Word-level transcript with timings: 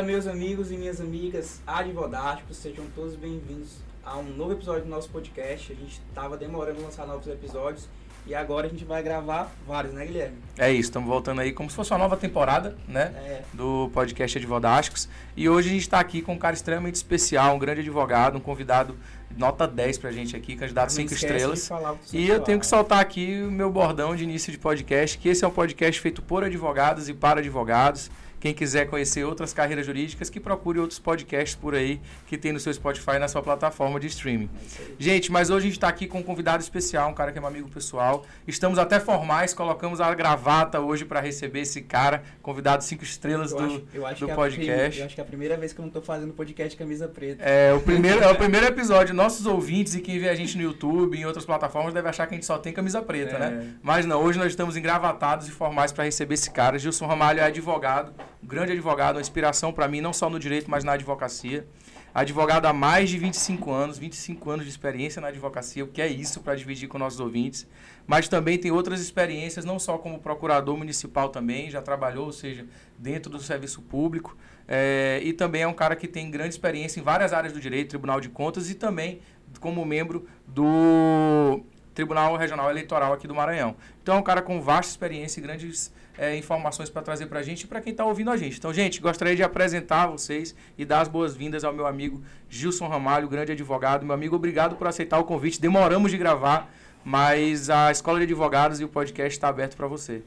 Fala, 0.00 0.12
meus 0.12 0.26
amigos 0.26 0.72
e 0.72 0.78
minhas 0.78 0.98
amigas 0.98 1.60
advogásticos, 1.66 2.56
sejam 2.56 2.86
todos 2.94 3.14
bem-vindos 3.16 3.80
a 4.02 4.16
um 4.16 4.22
novo 4.34 4.52
episódio 4.52 4.84
do 4.84 4.88
nosso 4.88 5.10
podcast. 5.10 5.72
A 5.74 5.76
gente 5.76 6.00
estava 6.08 6.38
demorando 6.38 6.80
a 6.80 6.84
lançar 6.84 7.06
novos 7.06 7.26
episódios 7.26 7.86
e 8.26 8.34
agora 8.34 8.66
a 8.66 8.70
gente 8.70 8.82
vai 8.82 9.02
gravar 9.02 9.52
vários, 9.66 9.92
né, 9.92 10.06
Guilherme? 10.06 10.38
É 10.56 10.70
isso, 10.70 10.88
estamos 10.88 11.06
voltando 11.06 11.42
aí 11.42 11.52
como 11.52 11.68
se 11.68 11.76
fosse 11.76 11.90
uma 11.92 11.98
nova 11.98 12.16
temporada, 12.16 12.78
né? 12.88 13.12
É. 13.14 13.42
Do 13.52 13.90
podcast 13.92 14.38
Advodásticos. 14.38 15.06
E 15.36 15.50
hoje 15.50 15.68
a 15.68 15.72
gente 15.72 15.82
está 15.82 16.00
aqui 16.00 16.22
com 16.22 16.32
um 16.32 16.38
cara 16.38 16.54
extremamente 16.54 16.94
especial, 16.94 17.54
um 17.54 17.58
grande 17.58 17.80
advogado, 17.80 18.38
um 18.38 18.40
convidado 18.40 18.96
nota 19.36 19.68
10 19.68 19.98
pra 19.98 20.10
gente 20.10 20.34
aqui, 20.34 20.56
candidato 20.56 20.88
Não 20.88 20.96
5 20.96 21.12
esquece 21.12 21.26
de 21.26 21.32
estrelas. 21.32 21.70
E 22.10 22.22
eu 22.22 22.34
falar. 22.34 22.46
tenho 22.46 22.58
que 22.58 22.66
soltar 22.66 23.00
aqui 23.00 23.42
o 23.42 23.50
meu 23.50 23.70
bordão 23.70 24.16
de 24.16 24.24
início 24.24 24.50
de 24.50 24.56
podcast, 24.56 25.18
que 25.18 25.28
esse 25.28 25.44
é 25.44 25.48
um 25.48 25.52
podcast 25.52 26.00
feito 26.00 26.22
por 26.22 26.42
advogados 26.42 27.06
e 27.10 27.12
para 27.12 27.40
advogados. 27.40 28.10
Quem 28.40 28.54
quiser 28.54 28.86
conhecer 28.88 29.22
outras 29.24 29.52
carreiras 29.52 29.84
jurídicas, 29.84 30.30
que 30.30 30.40
procure 30.40 30.78
outros 30.80 30.98
podcasts 30.98 31.54
por 31.54 31.74
aí 31.74 32.00
que 32.26 32.38
tem 32.38 32.52
no 32.52 32.58
seu 32.58 32.72
Spotify 32.72 33.12
e 33.16 33.18
na 33.18 33.28
sua 33.28 33.42
plataforma 33.42 34.00
de 34.00 34.06
streaming. 34.06 34.48
É. 34.80 34.84
Gente, 34.98 35.30
mas 35.30 35.50
hoje 35.50 35.58
a 35.66 35.68
gente 35.68 35.76
está 35.76 35.88
aqui 35.88 36.06
com 36.06 36.18
um 36.20 36.22
convidado 36.22 36.62
especial, 36.62 37.10
um 37.10 37.14
cara 37.14 37.32
que 37.32 37.38
é 37.38 37.40
meu 37.40 37.48
amigo 37.50 37.68
pessoal. 37.68 38.24
Estamos 38.48 38.78
até 38.78 38.98
formais, 38.98 39.52
colocamos 39.52 40.00
a 40.00 40.12
gravata 40.14 40.80
hoje 40.80 41.04
para 41.04 41.20
receber 41.20 41.60
esse 41.60 41.82
cara, 41.82 42.22
convidado 42.40 42.82
cinco 42.82 43.04
estrelas 43.04 43.52
Eu 43.52 43.58
do, 43.58 43.64
acho- 43.66 43.82
eu 43.92 44.06
acho 44.06 44.20
do 44.20 44.24
que 44.26 44.30
é 44.30 44.32
a 44.32 44.36
podcast. 44.36 44.88
prim- 44.90 44.98
eu 45.00 45.04
acho 45.06 45.14
que 45.14 45.20
é 45.20 45.24
a 45.24 45.26
primeira 45.26 45.56
vez 45.58 45.72
que 45.74 45.80
eu 45.80 45.84
não 45.84 45.92
tô 45.92 46.00
fazendo 46.00 46.32
podcast 46.32 46.76
camisa 46.78 47.06
preta. 47.08 47.44
É 47.44 47.74
o, 47.74 47.80
primeiro, 47.80 48.22
é 48.24 48.30
o 48.32 48.34
primeiro 48.38 48.64
episódio. 48.66 49.14
Nossos 49.14 49.44
ouvintes 49.44 49.94
e 49.94 50.00
quem 50.00 50.18
vê 50.18 50.30
a 50.30 50.34
gente 50.34 50.56
no 50.56 50.62
YouTube 50.62 51.14
e 51.16 51.20
em 51.20 51.26
outras 51.26 51.44
plataformas 51.44 51.92
deve 51.92 52.08
achar 52.08 52.26
que 52.26 52.32
a 52.34 52.36
gente 52.36 52.46
só 52.46 52.56
tem 52.56 52.72
camisa 52.72 53.02
preta, 53.02 53.36
É. 53.36 53.38
né? 53.38 53.74
Mas 53.82 54.06
não, 54.06 54.22
hoje 54.22 54.38
nós 54.38 54.48
estamos 54.48 54.76
engravatados 54.78 55.46
e 55.46 55.50
formais 55.50 55.92
para 55.92 56.04
receber 56.04 56.34
esse 56.34 56.50
cara. 56.50 56.78
Gilson 56.78 57.06
Ramalho 57.06 57.40
é 57.40 57.44
advogado, 57.44 58.12
um 58.42 58.46
grande 58.46 58.72
advogado, 58.72 59.16
uma 59.16 59.20
inspiração 59.20 59.72
para 59.72 59.86
mim, 59.88 60.00
não 60.00 60.12
só 60.12 60.30
no 60.30 60.38
direito, 60.38 60.70
mas 60.70 60.84
na 60.84 60.92
advocacia. 60.92 61.66
Advogado 62.12 62.66
há 62.66 62.72
mais 62.72 63.08
de 63.08 63.18
25 63.18 63.70
anos, 63.70 63.96
25 63.96 64.50
anos 64.50 64.64
de 64.64 64.70
experiência 64.70 65.22
na 65.22 65.28
advocacia, 65.28 65.84
o 65.84 65.86
que 65.86 66.02
é 66.02 66.08
isso 66.08 66.40
para 66.40 66.56
dividir 66.56 66.88
com 66.88 66.98
nossos 66.98 67.20
ouvintes. 67.20 67.68
Mas 68.04 68.28
também 68.28 68.58
tem 68.58 68.72
outras 68.72 69.00
experiências, 69.00 69.64
não 69.64 69.78
só 69.78 69.96
como 69.96 70.18
procurador 70.18 70.76
municipal 70.76 71.28
também, 71.28 71.70
já 71.70 71.80
trabalhou, 71.80 72.26
ou 72.26 72.32
seja, 72.32 72.66
dentro 72.98 73.30
do 73.30 73.38
serviço 73.38 73.80
público. 73.82 74.36
É, 74.66 75.20
e 75.22 75.32
também 75.32 75.62
é 75.62 75.68
um 75.68 75.72
cara 75.72 75.94
que 75.94 76.08
tem 76.08 76.28
grande 76.30 76.50
experiência 76.50 76.98
em 76.98 77.02
várias 77.02 77.32
áreas 77.32 77.52
do 77.52 77.60
direito, 77.60 77.90
Tribunal 77.90 78.20
de 78.20 78.28
Contas 78.28 78.70
e 78.70 78.74
também 78.74 79.20
como 79.60 79.84
membro 79.84 80.26
do 80.46 81.60
Tribunal 81.94 82.36
Regional 82.36 82.70
Eleitoral 82.70 83.12
aqui 83.12 83.28
do 83.28 83.34
Maranhão. 83.34 83.76
Então 84.02 84.16
é 84.16 84.18
um 84.18 84.22
cara 84.22 84.42
com 84.42 84.60
vasta 84.60 84.90
experiência 84.90 85.40
e 85.40 85.42
grandes 85.42 85.92
é, 86.20 86.36
informações 86.36 86.90
para 86.90 87.00
trazer 87.00 87.26
para 87.26 87.38
a 87.38 87.42
gente 87.42 87.62
e 87.62 87.66
para 87.66 87.80
quem 87.80 87.92
está 87.92 88.04
ouvindo 88.04 88.30
a 88.30 88.36
gente. 88.36 88.58
Então, 88.58 88.72
gente, 88.74 89.00
gostaria 89.00 89.34
de 89.34 89.42
apresentar 89.42 90.06
vocês 90.06 90.54
e 90.76 90.84
dar 90.84 91.00
as 91.00 91.08
boas-vindas 91.08 91.64
ao 91.64 91.72
meu 91.72 91.86
amigo 91.86 92.20
Gilson 92.46 92.88
Ramalho, 92.88 93.26
grande 93.26 93.52
advogado. 93.52 94.04
Meu 94.04 94.14
amigo, 94.14 94.36
obrigado 94.36 94.76
por 94.76 94.86
aceitar 94.86 95.18
o 95.18 95.24
convite. 95.24 95.58
Demoramos 95.58 96.10
de 96.10 96.18
gravar, 96.18 96.70
mas 97.02 97.70
a 97.70 97.90
Escola 97.90 98.18
de 98.18 98.24
Advogados 98.24 98.80
e 98.80 98.84
o 98.84 98.88
podcast 98.88 99.34
está 99.34 99.48
aberto 99.48 99.76
para 99.78 99.86
você. 99.86 100.22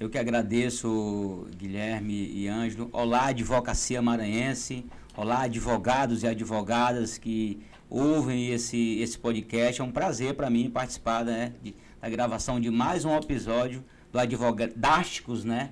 Eu 0.00 0.10
que 0.10 0.18
agradeço, 0.18 1.46
Guilherme 1.56 2.30
e 2.34 2.48
Ângelo. 2.48 2.88
Olá, 2.92 3.26
advocacia 3.28 4.02
maranhense. 4.02 4.84
Olá, 5.16 5.42
advogados 5.42 6.24
e 6.24 6.26
advogadas 6.26 7.16
que 7.16 7.60
ouvem 7.88 8.50
esse, 8.50 8.98
esse 9.00 9.16
podcast. 9.16 9.80
É 9.80 9.84
um 9.84 9.90
prazer 9.92 10.34
para 10.34 10.50
mim 10.50 10.68
participar 10.68 11.24
né, 11.24 11.52
de- 11.62 11.74
da 12.00 12.08
gravação 12.08 12.60
de 12.60 12.70
mais 12.70 13.04
um 13.04 13.16
episódio 13.16 13.84
do 14.12 14.18
Advogásticos, 14.18 15.44
né? 15.44 15.70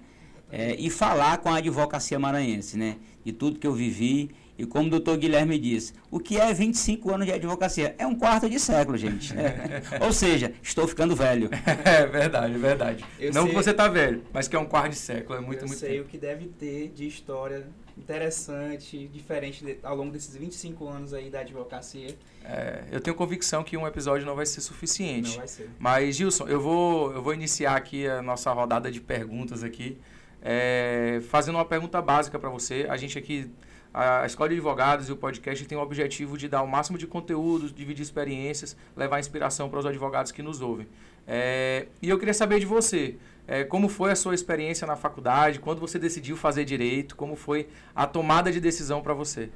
É, 0.51 0.77
e 0.77 0.89
falar 0.91 1.39
com 1.39 1.48
a 1.48 1.56
advocacia 1.56 2.19
maranhense, 2.19 2.77
né? 2.79 2.97
De 3.25 3.33
tudo 3.33 3.59
que 3.59 3.67
eu 3.67 3.73
vivi. 3.73 4.31
E 4.58 4.64
como 4.64 4.86
o 4.86 4.90
doutor 4.90 5.16
Guilherme 5.18 5.58
disse, 5.58 5.92
o 6.11 6.18
que 6.18 6.39
é 6.40 6.52
25 6.55 7.12
anos 7.14 7.27
de 7.27 7.33
advocacia? 7.33 7.94
É 7.98 8.06
um 8.06 8.14
quarto 8.14 8.48
de 8.48 8.58
século, 8.58 8.96
gente. 8.96 9.34
Ou 10.00 10.12
seja, 10.12 10.52
estou 10.62 10.86
ficando 10.89 11.14
velho. 11.14 11.50
É 11.84 12.06
verdade, 12.06 12.55
é 12.55 12.58
verdade. 12.58 13.05
Eu 13.20 13.33
Não 13.34 13.42
sei- 13.42 13.50
que 13.50 13.56
você 13.56 13.74
tá 13.74 13.86
velho, 13.89 14.22
mas 14.33 14.48
que 14.48 14.56
é 14.56 14.58
um 14.58 14.64
quarto 14.64 14.90
de 14.92 14.96
século, 14.98 15.39
é 15.39 15.40
muito, 15.42 15.62
eu 15.62 15.66
muito 15.68 15.78
sei 15.78 15.96
tempo. 15.96 16.05
o 16.05 16.08
que 16.08 16.16
deve 16.18 16.46
ter 16.46 16.89
de 16.89 17.06
história 17.06 17.66
interessante, 17.98 19.08
diferente 19.12 19.64
de- 19.64 19.78
ao 19.83 19.95
longo 19.96 20.11
desses 20.12 20.34
25 20.36 20.89
anos 20.89 21.12
aí 21.14 21.28
da 21.30 21.40
advocacia. 21.40 22.16
É, 22.45 22.84
eu 22.90 23.00
tenho 23.00 23.14
convicção 23.16 23.62
que 23.62 23.77
um 23.77 23.86
episódio 23.86 24.24
não 24.27 24.34
vai 24.34 24.46
ser 24.46 24.61
suficiente. 24.61 25.30
Não 25.30 25.36
vai 25.39 25.48
ser. 25.48 25.70
Mas, 25.78 26.16
Gilson, 26.16 26.46
eu 26.48 26.61
vou, 26.61 27.12
eu 27.12 27.22
vou 27.22 27.34
iniciar 27.34 27.77
aqui 27.77 28.06
a 28.06 28.22
nossa 28.22 28.52
rodada 28.52 28.90
de 28.90 29.00
perguntas 29.00 29.62
aqui, 29.62 29.98
é, 30.42 31.20
fazendo 31.28 31.56
uma 31.56 31.64
pergunta 31.64 32.00
básica 32.00 32.39
para 32.39 32.48
você. 32.50 32.86
A 32.89 32.96
gente 32.96 33.18
aqui, 33.18 33.50
a 33.92 34.27
Escola 34.27 34.48
de 34.48 34.57
Advogados 34.57 35.08
e 35.08 35.13
o 35.13 35.17
podcast 35.17 35.64
tem 35.64 35.77
o 35.77 35.80
objetivo 35.80 36.36
de 36.36 36.48
dar 36.48 36.63
o 36.63 36.67
máximo 36.67 36.98
de 36.98 37.07
conteúdo, 37.07 37.70
dividir 37.70 38.02
experiências, 38.02 38.77
levar 38.97 39.19
inspiração 39.20 39.69
para 39.69 39.79
os 39.79 39.86
advogados 39.86 40.33
que 40.33 40.42
nos 40.42 40.61
ouvem. 40.61 40.86
É, 41.27 41.86
e 42.01 42.08
eu 42.08 42.19
queria 42.19 42.35
saber 42.35 42.61
de 42.61 42.67
você, 42.67 43.17
é, 43.48 43.64
como 43.64 43.89
foi 43.89 44.13
a 44.13 44.17
sua 44.17 44.35
experiência 44.35 44.86
na 44.86 44.96
faculdade, 44.96 45.58
quando 45.58 45.80
você 45.80 45.98
decidiu 45.98 46.36
fazer 46.36 46.64
direito, 46.64 47.17
como 47.17 47.36
foi 47.36 47.69
a 47.95 48.07
tomada 48.07 48.52
de 48.52 48.61
decisão 48.61 49.01
para 49.01 49.14
você? 49.14 49.48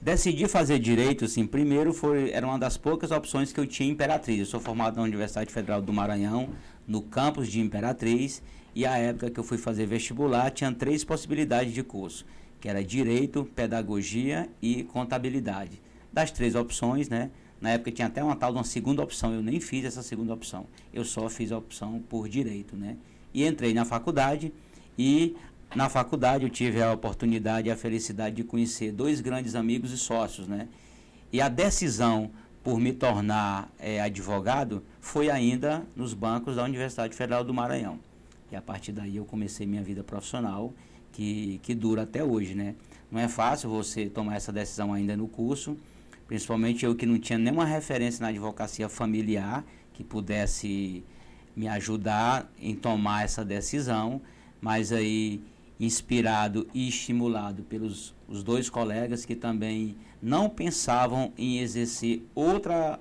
Decidi 0.00 0.48
fazer 0.48 0.80
direito, 0.80 1.26
assim, 1.26 1.46
primeiro 1.46 1.92
foi, 1.92 2.32
era 2.32 2.44
uma 2.44 2.58
das 2.58 2.76
poucas 2.76 3.12
opções 3.12 3.52
que 3.52 3.60
eu 3.60 3.66
tinha 3.66 3.88
em 3.88 3.92
Imperatriz. 3.92 4.40
Eu 4.40 4.46
sou 4.46 4.58
formado 4.58 4.96
na 4.96 5.02
Universidade 5.02 5.52
Federal 5.52 5.80
do 5.80 5.92
Maranhão, 5.92 6.48
no 6.88 7.00
campus 7.00 7.46
de 7.46 7.60
Imperatriz, 7.60 8.42
e 8.74 8.84
a 8.84 8.98
época 8.98 9.30
que 9.30 9.38
eu 9.38 9.44
fui 9.44 9.58
fazer 9.58 9.86
vestibular 9.86 10.50
tinha 10.50 10.72
três 10.72 11.04
possibilidades 11.04 11.72
de 11.72 11.84
curso, 11.84 12.26
que 12.62 12.68
era 12.68 12.82
direito, 12.84 13.44
pedagogia 13.56 14.48
e 14.62 14.84
contabilidade. 14.84 15.82
Das 16.12 16.30
três 16.30 16.54
opções, 16.54 17.08
né? 17.08 17.32
Na 17.60 17.70
época 17.70 17.90
tinha 17.90 18.06
até 18.06 18.22
uma 18.22 18.36
tal 18.36 18.52
de 18.52 18.58
uma 18.58 18.64
segunda 18.64 19.02
opção, 19.02 19.34
eu 19.34 19.42
nem 19.42 19.58
fiz 19.58 19.84
essa 19.84 20.00
segunda 20.00 20.32
opção. 20.32 20.66
Eu 20.94 21.04
só 21.04 21.28
fiz 21.28 21.50
a 21.50 21.58
opção 21.58 22.00
por 22.08 22.28
direito, 22.28 22.76
né? 22.76 22.96
E 23.34 23.44
entrei 23.44 23.74
na 23.74 23.84
faculdade 23.84 24.52
e 24.96 25.34
na 25.74 25.88
faculdade 25.88 26.44
eu 26.44 26.50
tive 26.50 26.80
a 26.80 26.92
oportunidade 26.92 27.68
e 27.68 27.72
a 27.72 27.76
felicidade 27.76 28.36
de 28.36 28.44
conhecer 28.44 28.92
dois 28.92 29.20
grandes 29.20 29.56
amigos 29.56 29.90
e 29.90 29.98
sócios, 29.98 30.46
né? 30.46 30.68
E 31.32 31.40
a 31.40 31.48
decisão 31.48 32.30
por 32.62 32.78
me 32.78 32.92
tornar 32.92 33.72
eh, 33.80 34.00
advogado 34.00 34.84
foi 35.00 35.30
ainda 35.30 35.84
nos 35.96 36.14
bancos 36.14 36.54
da 36.54 36.62
Universidade 36.62 37.12
Federal 37.16 37.42
do 37.42 37.52
Maranhão. 37.52 37.98
E 38.52 38.54
a 38.54 38.62
partir 38.62 38.92
daí 38.92 39.16
eu 39.16 39.24
comecei 39.24 39.66
minha 39.66 39.82
vida 39.82 40.04
profissional, 40.04 40.72
que, 41.12 41.60
que 41.62 41.74
dura 41.74 42.02
até 42.02 42.24
hoje, 42.24 42.54
né? 42.54 42.74
Não 43.10 43.20
é 43.20 43.28
fácil 43.28 43.68
você 43.68 44.06
tomar 44.06 44.36
essa 44.36 44.52
decisão 44.52 44.92
ainda 44.92 45.16
no 45.16 45.28
curso, 45.28 45.76
principalmente 46.26 46.84
eu 46.84 46.94
que 46.94 47.06
não 47.06 47.18
tinha 47.18 47.38
nenhuma 47.38 47.64
referência 47.64 48.22
na 48.22 48.28
advocacia 48.28 48.88
familiar 48.88 49.64
que 49.92 50.02
pudesse 50.02 51.04
me 51.54 51.68
ajudar 51.68 52.50
em 52.58 52.74
tomar 52.74 53.24
essa 53.24 53.44
decisão, 53.44 54.20
mas 54.60 54.92
aí 54.92 55.42
inspirado 55.78 56.66
e 56.72 56.88
estimulado 56.88 57.62
pelos 57.64 58.14
os 58.28 58.42
dois 58.42 58.70
colegas 58.70 59.26
que 59.26 59.34
também 59.34 59.94
não 60.22 60.48
pensavam 60.48 61.32
em 61.36 61.58
exercer 61.58 62.22
outra 62.34 62.98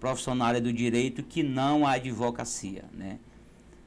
profissão 0.00 0.34
na 0.34 0.46
área 0.46 0.60
do 0.60 0.72
direito 0.72 1.22
que 1.22 1.42
não 1.42 1.86
a 1.86 1.92
advocacia, 1.92 2.84
né? 2.92 3.18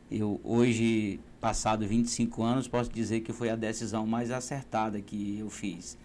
Eu 0.10 0.40
hoje, 0.44 1.20
passado 1.42 1.88
25 1.88 2.44
anos, 2.44 2.68
posso 2.68 2.92
dizer 2.92 3.22
que 3.22 3.34
foi 3.34 3.50
a 3.50 3.56
decisão 3.56 4.06
mais 4.06 4.30
acertada 4.30 5.02
que 5.02 5.40
eu 5.40 5.50
fiz. 5.50 5.98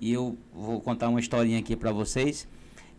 E 0.00 0.12
eu 0.12 0.38
vou 0.54 0.80
contar 0.80 1.08
uma 1.08 1.18
historinha 1.18 1.58
aqui 1.58 1.74
para 1.74 1.90
vocês. 1.90 2.46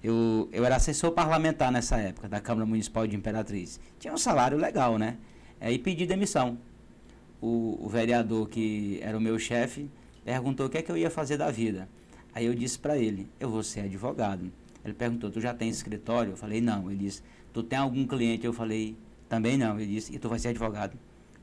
Eu, 0.04 0.50
eu 0.52 0.66
era 0.66 0.76
assessor 0.76 1.12
parlamentar 1.12 1.72
nessa 1.72 1.98
época, 1.98 2.28
da 2.28 2.42
Câmara 2.42 2.66
Municipal 2.66 3.08
de 3.08 3.16
Imperatriz. 3.16 3.80
Tinha 3.98 4.14
um 4.14 4.18
salário 4.18 4.58
legal, 4.58 4.98
né? 4.98 5.18
Aí 5.62 5.80
pedi 5.80 6.06
demissão. 6.06 6.58
O, 7.42 7.80
o 7.82 7.88
vereador, 7.88 8.50
que 8.50 9.00
era 9.02 9.18
o 9.18 9.22
meu 9.22 9.40
chefe, 9.40 9.90
perguntou 10.26 10.66
o 10.66 10.70
que 10.70 10.78
é 10.78 10.82
que 10.82 10.92
eu 10.92 10.98
ia 10.98 11.10
fazer 11.10 11.38
da 11.38 11.50
vida. 11.50 11.88
Aí 12.34 12.46
eu 12.46 12.54
disse 12.54 12.78
para 12.78 12.98
ele, 12.98 13.30
eu 13.40 13.50
vou 13.50 13.64
ser 13.64 13.82
advogado. 13.82 14.52
Ele 14.84 14.94
perguntou, 14.94 15.32
tu 15.32 15.40
já 15.40 15.54
tem 15.54 15.70
escritório? 15.70 16.34
Eu 16.34 16.38
falei, 16.38 16.60
não. 16.60 16.92
Ele 16.92 17.06
disse, 17.06 17.24
tu 17.54 17.64
tem 17.64 17.80
algum 17.80 18.06
cliente? 18.06 18.46
Eu 18.46 18.54
falei, 18.54 18.98
também 19.30 19.58
não. 19.58 19.80
Ele 19.80 19.94
disse, 19.94 20.14
e 20.14 20.20
tu 20.20 20.28
vai 20.28 20.40
ser 20.40 20.50
advogado? 20.50 20.98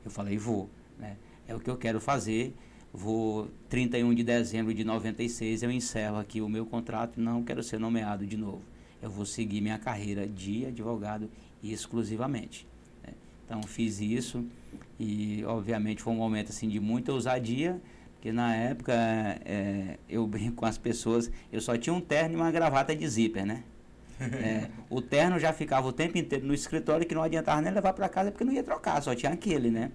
Eu 0.07 0.11
falei, 0.11 0.37
vou. 0.37 0.69
Né? 0.97 1.17
É 1.47 1.53
o 1.53 1.59
que 1.59 1.69
eu 1.69 1.77
quero 1.77 1.99
fazer. 1.99 2.55
Vou, 2.93 3.49
31 3.69 4.13
de 4.15 4.23
dezembro 4.23 4.73
de 4.73 4.83
96, 4.83 5.63
eu 5.63 5.69
encerro 5.69 6.17
aqui 6.17 6.41
o 6.41 6.47
meu 6.47 6.65
contrato. 6.65 7.19
Não 7.19 7.43
quero 7.43 7.61
ser 7.61 7.77
nomeado 7.77 8.25
de 8.25 8.37
novo. 8.37 8.61
Eu 9.01 9.09
vou 9.09 9.25
seguir 9.25 9.59
minha 9.61 9.77
carreira 9.77 10.25
de 10.25 10.65
advogado 10.65 11.29
exclusivamente. 11.61 12.65
né? 13.03 13.13
Então, 13.45 13.61
fiz 13.63 13.99
isso 13.99 14.45
e, 14.97 15.43
obviamente, 15.45 16.01
foi 16.01 16.13
um 16.13 16.17
momento 16.17 16.49
assim, 16.49 16.69
de 16.69 16.79
muita 16.79 17.11
ousadia, 17.11 17.79
porque 18.13 18.31
na 18.31 18.55
época 18.55 18.93
é, 18.93 19.99
eu 20.09 20.25
brinco 20.25 20.55
com 20.55 20.65
as 20.65 20.77
pessoas, 20.77 21.29
eu 21.51 21.59
só 21.59 21.77
tinha 21.77 21.93
um 21.93 22.01
terno 22.01 22.33
e 22.33 22.37
uma 22.37 22.49
gravata 22.49 22.95
de 22.95 23.07
zíper, 23.07 23.45
né? 23.45 23.63
É, 24.19 24.69
o 24.89 25.01
terno 25.01 25.39
já 25.39 25.53
ficava 25.53 25.87
o 25.87 25.93
tempo 25.93 26.17
inteiro 26.17 26.45
no 26.45 26.53
escritório 26.53 27.05
que 27.05 27.13
não 27.13 27.21
adiantava 27.21 27.61
nem 27.61 27.71
levar 27.71 27.93
para 27.93 28.09
casa 28.09 28.31
porque 28.31 28.43
não 28.43 28.53
ia 28.53 28.63
trocar, 28.63 29.01
só 29.01 29.13
tinha 29.13 29.31
aquele, 29.31 29.69
né? 29.69 29.91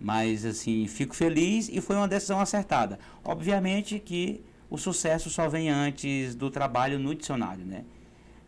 Mas, 0.00 0.44
assim, 0.44 0.86
fico 0.86 1.14
feliz 1.14 1.68
e 1.68 1.80
foi 1.80 1.96
uma 1.96 2.06
decisão 2.06 2.40
acertada. 2.40 2.98
Obviamente 3.24 3.98
que 3.98 4.40
o 4.70 4.78
sucesso 4.78 5.28
só 5.28 5.48
vem 5.48 5.68
antes 5.68 6.34
do 6.34 6.50
trabalho 6.50 6.98
no 6.98 7.14
dicionário, 7.14 7.64
né? 7.64 7.84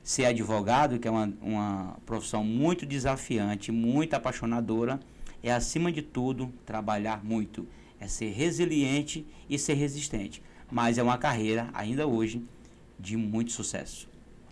Ser 0.02 0.26
advogado, 0.26 0.98
que 0.98 1.08
é 1.08 1.10
uma, 1.10 1.32
uma 1.42 1.96
profissão 2.06 2.44
muito 2.44 2.86
desafiante, 2.86 3.72
muito 3.72 4.14
apaixonadora, 4.14 5.00
é, 5.42 5.52
acima 5.52 5.90
de 5.90 6.02
tudo, 6.02 6.52
trabalhar 6.64 7.24
muito. 7.24 7.66
É 7.98 8.06
ser 8.06 8.30
resiliente 8.30 9.26
e 9.48 9.58
ser 9.58 9.74
resistente. 9.74 10.42
Mas 10.70 10.98
é 10.98 11.02
uma 11.02 11.18
carreira, 11.18 11.68
ainda 11.74 12.06
hoje, 12.06 12.42
de 12.98 13.16
muito 13.16 13.52
sucesso. 13.52 14.09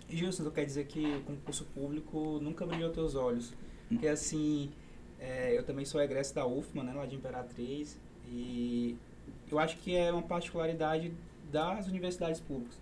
Gilson, 0.09 0.45
tu 0.45 0.51
quer 0.51 0.65
dizer 0.65 0.87
que 0.87 1.05
o 1.05 1.21
concurso 1.23 1.65
público 1.75 2.39
nunca 2.41 2.65
brilhou 2.65 2.91
teus 2.91 3.15
olhos? 3.15 3.53
Porque 3.89 4.09
assim, 4.09 4.71
é, 5.19 5.57
eu 5.57 5.63
também 5.63 5.85
sou 5.85 6.01
egresso 6.01 6.35
da 6.35 6.47
UFMA, 6.47 6.83
né, 6.83 6.93
lá 6.93 7.07
de 7.07 7.17
Imperatriz, 7.17 7.99
e 8.27 8.97
eu 9.51 9.59
acho 9.59 9.77
que 9.79 9.95
é 9.95 10.13
uma 10.13 10.23
particularidade 10.23 11.13
das 11.51 11.87
universidades 11.87 12.41
públicas. 12.41 12.79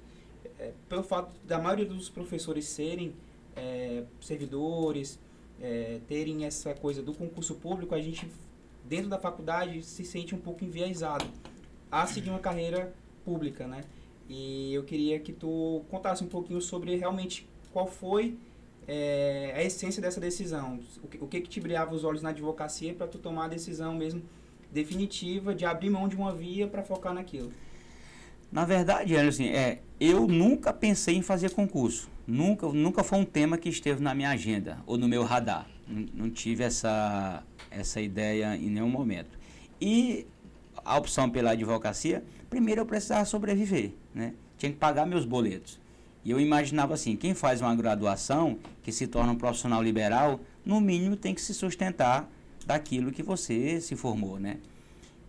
É, 0.59 0.73
pelo 0.89 1.03
fato 1.03 1.33
da 1.45 1.59
maioria 1.59 1.85
dos 1.85 2.09
professores 2.09 2.67
serem 2.67 3.15
é, 3.55 4.05
servidores, 4.21 5.19
é, 5.61 6.01
terem 6.07 6.45
essa 6.45 6.75
coisa 6.75 7.03
do 7.03 7.13
concurso 7.13 7.55
público, 7.57 7.95
a 7.95 8.01
gente, 8.01 8.29
dentro 8.85 9.09
da 9.09 9.19
faculdade, 9.19 9.83
se 9.83 10.05
sente 10.05 10.35
um 10.35 10.39
pouco 10.39 10.65
enviesado 10.65 11.27
a 11.91 12.07
seguir 12.07 12.31
uma 12.31 12.39
carreira 12.39 12.93
pública, 13.25 13.67
né? 13.67 13.85
E 14.29 14.75
eu 14.75 14.83
queria 14.85 15.19
que 15.21 15.33
tu 15.33 15.85
contasse 15.89 16.23
um 16.25 16.27
pouquinho 16.27 16.61
sobre 16.61 16.97
realmente 16.97 17.49
qual 17.73 17.87
foi 17.87 18.37
é, 18.89 19.53
a 19.55 19.63
essência 19.63 20.01
dessa 20.01 20.21
decisão. 20.21 20.81
O 21.03 21.09
que, 21.09 21.19
o 21.19 21.27
que, 21.27 21.41
que 21.41 21.49
te 21.49 21.61
brilhava 21.61 21.95
os 21.95 22.05
olhos 22.05 22.23
na 22.23 22.31
advocacia 22.31 22.95
para 22.95 23.07
tu 23.07 23.19
tomar 23.19 23.47
a 23.47 23.49
decisão 23.49 23.95
mesmo 23.95 24.23
definitiva 24.73 25.55
de 25.55 25.65
abrir 25.65 25.91
mão 25.91 26.09
de 26.09 26.17
uma 26.17 26.33
via 26.35 26.67
para 26.67 26.83
focar 26.83 27.15
naquilo? 27.15 27.53
Na 28.51 28.65
verdade, 28.65 29.17
assim, 29.17 29.49
é, 29.49 29.81
eu 30.01 30.27
nunca 30.27 30.73
pensei 30.73 31.17
em 31.17 31.23
fazer 31.23 31.51
concurso. 31.51 32.09
Nunca, 32.27 32.67
nunca 32.69 33.05
foi 33.05 33.19
um 33.19 33.25
tema 33.25 33.57
que 33.57 33.69
esteve 33.69 34.03
na 34.03 34.15
minha 34.15 34.31
agenda 34.31 34.79
ou 34.87 34.97
no 34.97 35.09
meu 35.09 35.23
radar. 35.23 35.69
Não, 35.87 36.07
não 36.15 36.31
tive 36.31 36.65
essa, 36.65 37.43
essa 37.71 38.01
ideia 38.01 38.57
em 38.57 38.71
nenhum 38.71 38.89
momento. 38.89 39.39
E 39.81 40.27
a 40.85 40.97
opção 40.97 41.29
pela 41.29 41.53
advocacia, 41.53 42.25
primeiro 42.49 42.81
eu 42.81 42.87
precisava 42.87 43.25
sobreviver, 43.25 43.93
né? 44.17 44.33
Tinha 44.57 44.73
que 44.73 44.79
pagar 44.79 45.07
meus 45.07 45.27
boletos. 45.27 45.79
E 46.25 46.31
eu 46.31 46.41
imaginava 46.41 46.95
assim, 46.95 47.15
quem 47.15 47.35
faz 47.35 47.61
uma 47.61 47.77
graduação, 47.77 48.59
que 48.83 48.91
se 48.91 49.07
torna 49.07 49.33
um 49.33 49.37
profissional 49.37 49.83
liberal, 49.83 50.41
no 50.65 50.81
mínimo 50.81 51.15
tem 51.15 51.35
que 51.35 51.41
se 51.41 51.53
sustentar 51.53 52.29
daquilo 52.67 53.13
que 53.13 53.23
você 53.23 53.81
se 53.81 53.95
formou, 53.95 54.41
né? 54.41 54.57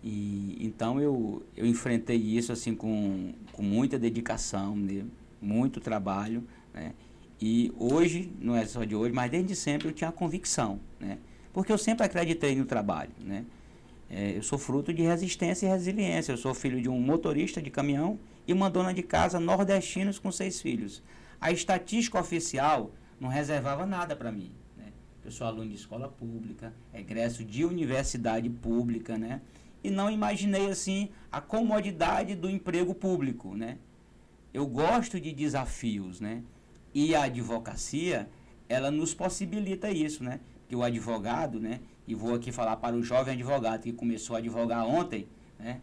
E 0.02 0.58
então 0.62 1.00
eu, 1.02 1.46
eu 1.56 1.66
enfrentei 1.66 2.18
isso 2.18 2.52
assim 2.52 2.74
com, 2.74 3.34
com 3.52 3.62
muita 3.62 4.00
dedicação, 4.00 4.76
né? 4.76 5.04
muito 5.42 5.80
trabalho, 5.82 6.44
né? 6.74 6.94
E 7.40 7.72
hoje, 7.78 8.32
não 8.40 8.56
é 8.56 8.66
só 8.66 8.84
de 8.84 8.96
hoje, 8.96 9.14
mas 9.14 9.30
desde 9.30 9.56
sempre 9.56 9.90
eu 9.90 9.92
tinha 9.92 10.10
a 10.10 10.14
convicção, 10.14 10.80
né? 11.00 11.20
Porque 11.54 11.72
eu 11.72 11.78
sempre 11.78 12.06
acreditei 12.06 12.56
no 12.56 12.66
trabalho, 12.66 13.12
né? 13.20 13.46
É, 14.10 14.38
eu 14.38 14.42
sou 14.42 14.58
fruto 14.58 14.94
de 14.94 15.04
resistência 15.04 15.68
e 15.68 15.70
resiliência. 15.70 16.32
Eu 16.32 16.38
sou 16.38 16.54
filho 16.54 16.82
de 16.82 16.90
um 16.90 17.00
motorista 17.00 17.62
de 17.62 17.70
caminhão 17.70 18.18
e 18.48 18.54
uma 18.54 18.70
dona 18.70 18.94
de 18.94 19.04
casa 19.04 19.40
nordestinos 19.40 20.18
com 20.18 20.32
seis 20.32 20.62
filhos. 20.62 21.04
A 21.40 21.52
estatística 21.52 22.20
oficial 22.20 22.92
não 23.20 23.30
reservava 23.30 23.86
nada 23.86 24.16
para 24.16 24.32
mim. 24.32 24.52
Né? 24.78 24.86
Eu 25.26 25.32
sou 25.32 25.46
aluno 25.46 25.70
de 25.70 25.76
escola 25.76 26.08
pública, 26.08 26.74
egresso 26.94 27.44
de 27.44 27.66
universidade 27.66 28.50
pública, 28.50 29.18
né? 29.18 29.42
E 29.84 29.92
não 29.92 30.10
imaginei 30.10 30.70
assim 30.70 31.10
a 31.32 31.40
comodidade 31.40 32.36
do 32.36 32.50
emprego 32.50 32.96
público, 32.96 33.54
né? 33.54 33.78
Eu 34.54 34.66
gosto 34.66 35.20
de 35.20 35.32
desafios, 35.34 36.20
né? 36.20 36.42
E 36.94 37.14
a 37.14 37.24
advocacia, 37.24 38.28
ela 38.68 38.90
nos 38.90 39.14
possibilita 39.14 39.92
isso, 39.92 40.24
né? 40.24 40.40
Que 40.68 40.76
o 40.76 40.84
advogado, 40.84 41.60
né? 41.60 41.80
E 42.08 42.16
vou 42.16 42.34
aqui 42.34 42.52
falar 42.52 42.78
para 42.78 42.96
o 42.96 43.04
jovem 43.04 43.34
advogado 43.34 43.84
que 43.84 43.94
começou 43.94 44.36
a 44.36 44.40
advogar 44.40 44.86
ontem, 44.86 45.28
né? 45.60 45.82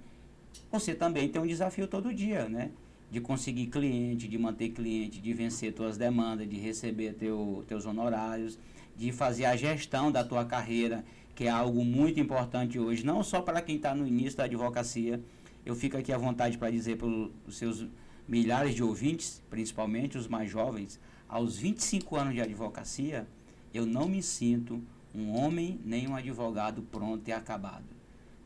Você 0.71 0.95
também 0.95 1.29
tem 1.29 1.41
um 1.41 1.47
desafio 1.47 1.87
todo 1.87 2.13
dia, 2.13 2.49
né? 2.49 2.71
De 3.11 3.21
conseguir 3.21 3.67
cliente, 3.67 4.27
de 4.29 4.39
manter 4.39 4.71
cliente, 4.71 5.21
de 5.21 5.33
vencer 5.33 5.73
tuas 5.73 5.97
demandas, 5.97 6.49
de 6.49 6.57
receber 6.57 7.15
teu, 7.15 7.65
teus 7.69 7.87
honorários, 7.87 8.59
de 8.97 9.13
fazer 9.13 9.45
a 9.45 9.57
gestão 9.57 10.11
da 10.11 10.25
tua 10.25 10.45
carreira, 10.45 11.05
que 11.35 11.45
é 11.45 11.51
algo 11.51 11.85
muito 11.85 12.21
importante 12.21 12.79
hoje, 12.79 13.05
não 13.05 13.23
só 13.23 13.41
para 13.41 13.61
quem 13.61 13.77
está 13.77 13.95
no 13.95 14.07
início 14.07 14.37
da 14.37 14.45
advocacia. 14.45 15.21
Eu 15.65 15.75
fico 15.75 15.97
aqui 15.97 16.13
à 16.13 16.19
vontade 16.19 16.59
para 16.59 16.71
dizer 16.71 16.97
para 16.97 17.07
os 17.07 17.57
seus 17.57 17.87
milhares 18.29 18.75
de 18.75 18.83
ouvintes, 18.83 19.43
principalmente 19.51 20.17
os 20.17 20.29
mais 20.29 20.51
jovens, 20.51 21.01
aos 21.29 21.57
25 21.57 22.17
anos 22.17 22.35
de 22.35 22.41
advocacia, 22.41 23.27
eu 23.73 23.85
não 23.85 24.09
me 24.09 24.23
sinto 24.23 24.83
um 25.15 25.37
homem 25.37 25.81
nem 25.85 26.09
um 26.09 26.15
advogado 26.15 26.83
pronto 26.83 27.27
e 27.29 27.33
acabado. 27.33 27.94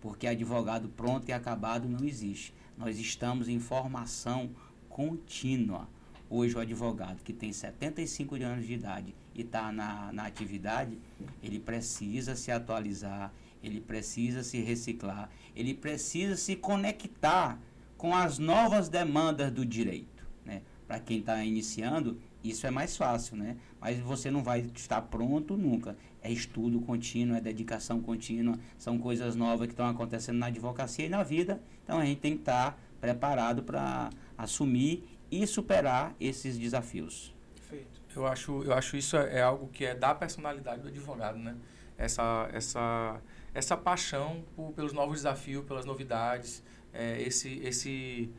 Porque 0.08 0.26
advogado 0.26 0.88
pronto 0.88 1.28
e 1.28 1.34
acabado 1.34 1.86
não 1.86 2.02
existe. 2.02 2.54
Nós 2.78 2.98
estamos 2.98 3.46
em 3.46 3.60
formação 3.60 4.50
contínua. 4.88 5.86
Hoje 6.30 6.56
o 6.56 6.60
advogado 6.60 7.22
que 7.22 7.30
tem 7.30 7.52
75 7.52 8.36
anos 8.36 8.66
de 8.66 8.72
idade 8.72 9.14
e 9.34 9.42
está 9.42 9.70
na, 9.70 10.10
na 10.10 10.24
atividade, 10.24 10.98
ele 11.42 11.60
precisa 11.60 12.34
se 12.34 12.50
atualizar, 12.50 13.30
ele 13.62 13.82
precisa 13.82 14.42
se 14.42 14.62
reciclar, 14.62 15.28
ele 15.54 15.74
precisa 15.74 16.36
se 16.36 16.56
conectar 16.56 17.60
com 17.98 18.14
as 18.14 18.38
novas 18.38 18.88
demandas 18.88 19.52
do 19.52 19.62
direito. 19.62 20.26
Né? 20.42 20.62
Para 20.86 21.00
quem 21.00 21.18
está 21.18 21.44
iniciando, 21.44 22.18
isso 22.50 22.66
é 22.66 22.70
mais 22.70 22.96
fácil, 22.96 23.36
né? 23.36 23.56
Mas 23.80 23.98
você 23.98 24.30
não 24.30 24.42
vai 24.42 24.60
estar 24.74 25.02
pronto 25.02 25.56
nunca. 25.56 25.96
É 26.22 26.30
estudo 26.30 26.80
contínuo, 26.80 27.36
é 27.36 27.40
dedicação 27.40 28.00
contínua, 28.00 28.58
são 28.78 28.98
coisas 28.98 29.36
novas 29.36 29.66
que 29.66 29.72
estão 29.72 29.86
acontecendo 29.86 30.38
na 30.38 30.46
advocacia 30.46 31.06
e 31.06 31.08
na 31.08 31.22
vida. 31.22 31.60
Então 31.84 31.98
a 31.98 32.04
gente 32.04 32.20
tem 32.20 32.34
que 32.34 32.40
estar 32.40 32.78
preparado 33.00 33.62
para 33.62 34.10
assumir 34.36 35.04
e 35.30 35.46
superar 35.46 36.14
esses 36.20 36.58
desafios. 36.58 37.34
Perfeito. 37.54 38.00
Eu 38.14 38.26
acho, 38.26 38.62
eu 38.62 38.72
acho 38.72 38.96
isso 38.96 39.16
é, 39.16 39.38
é 39.38 39.42
algo 39.42 39.68
que 39.68 39.84
é 39.84 39.94
da 39.94 40.14
personalidade 40.14 40.82
do 40.82 40.88
advogado, 40.88 41.38
né? 41.38 41.56
Essa, 41.96 42.48
essa, 42.52 43.20
essa 43.52 43.76
paixão 43.76 44.44
por, 44.54 44.72
pelos 44.72 44.92
novos 44.92 45.16
desafios, 45.18 45.64
pelas 45.64 45.84
novidades, 45.84 46.62
é, 46.92 47.20
esse, 47.22 47.58
esse, 47.58 48.30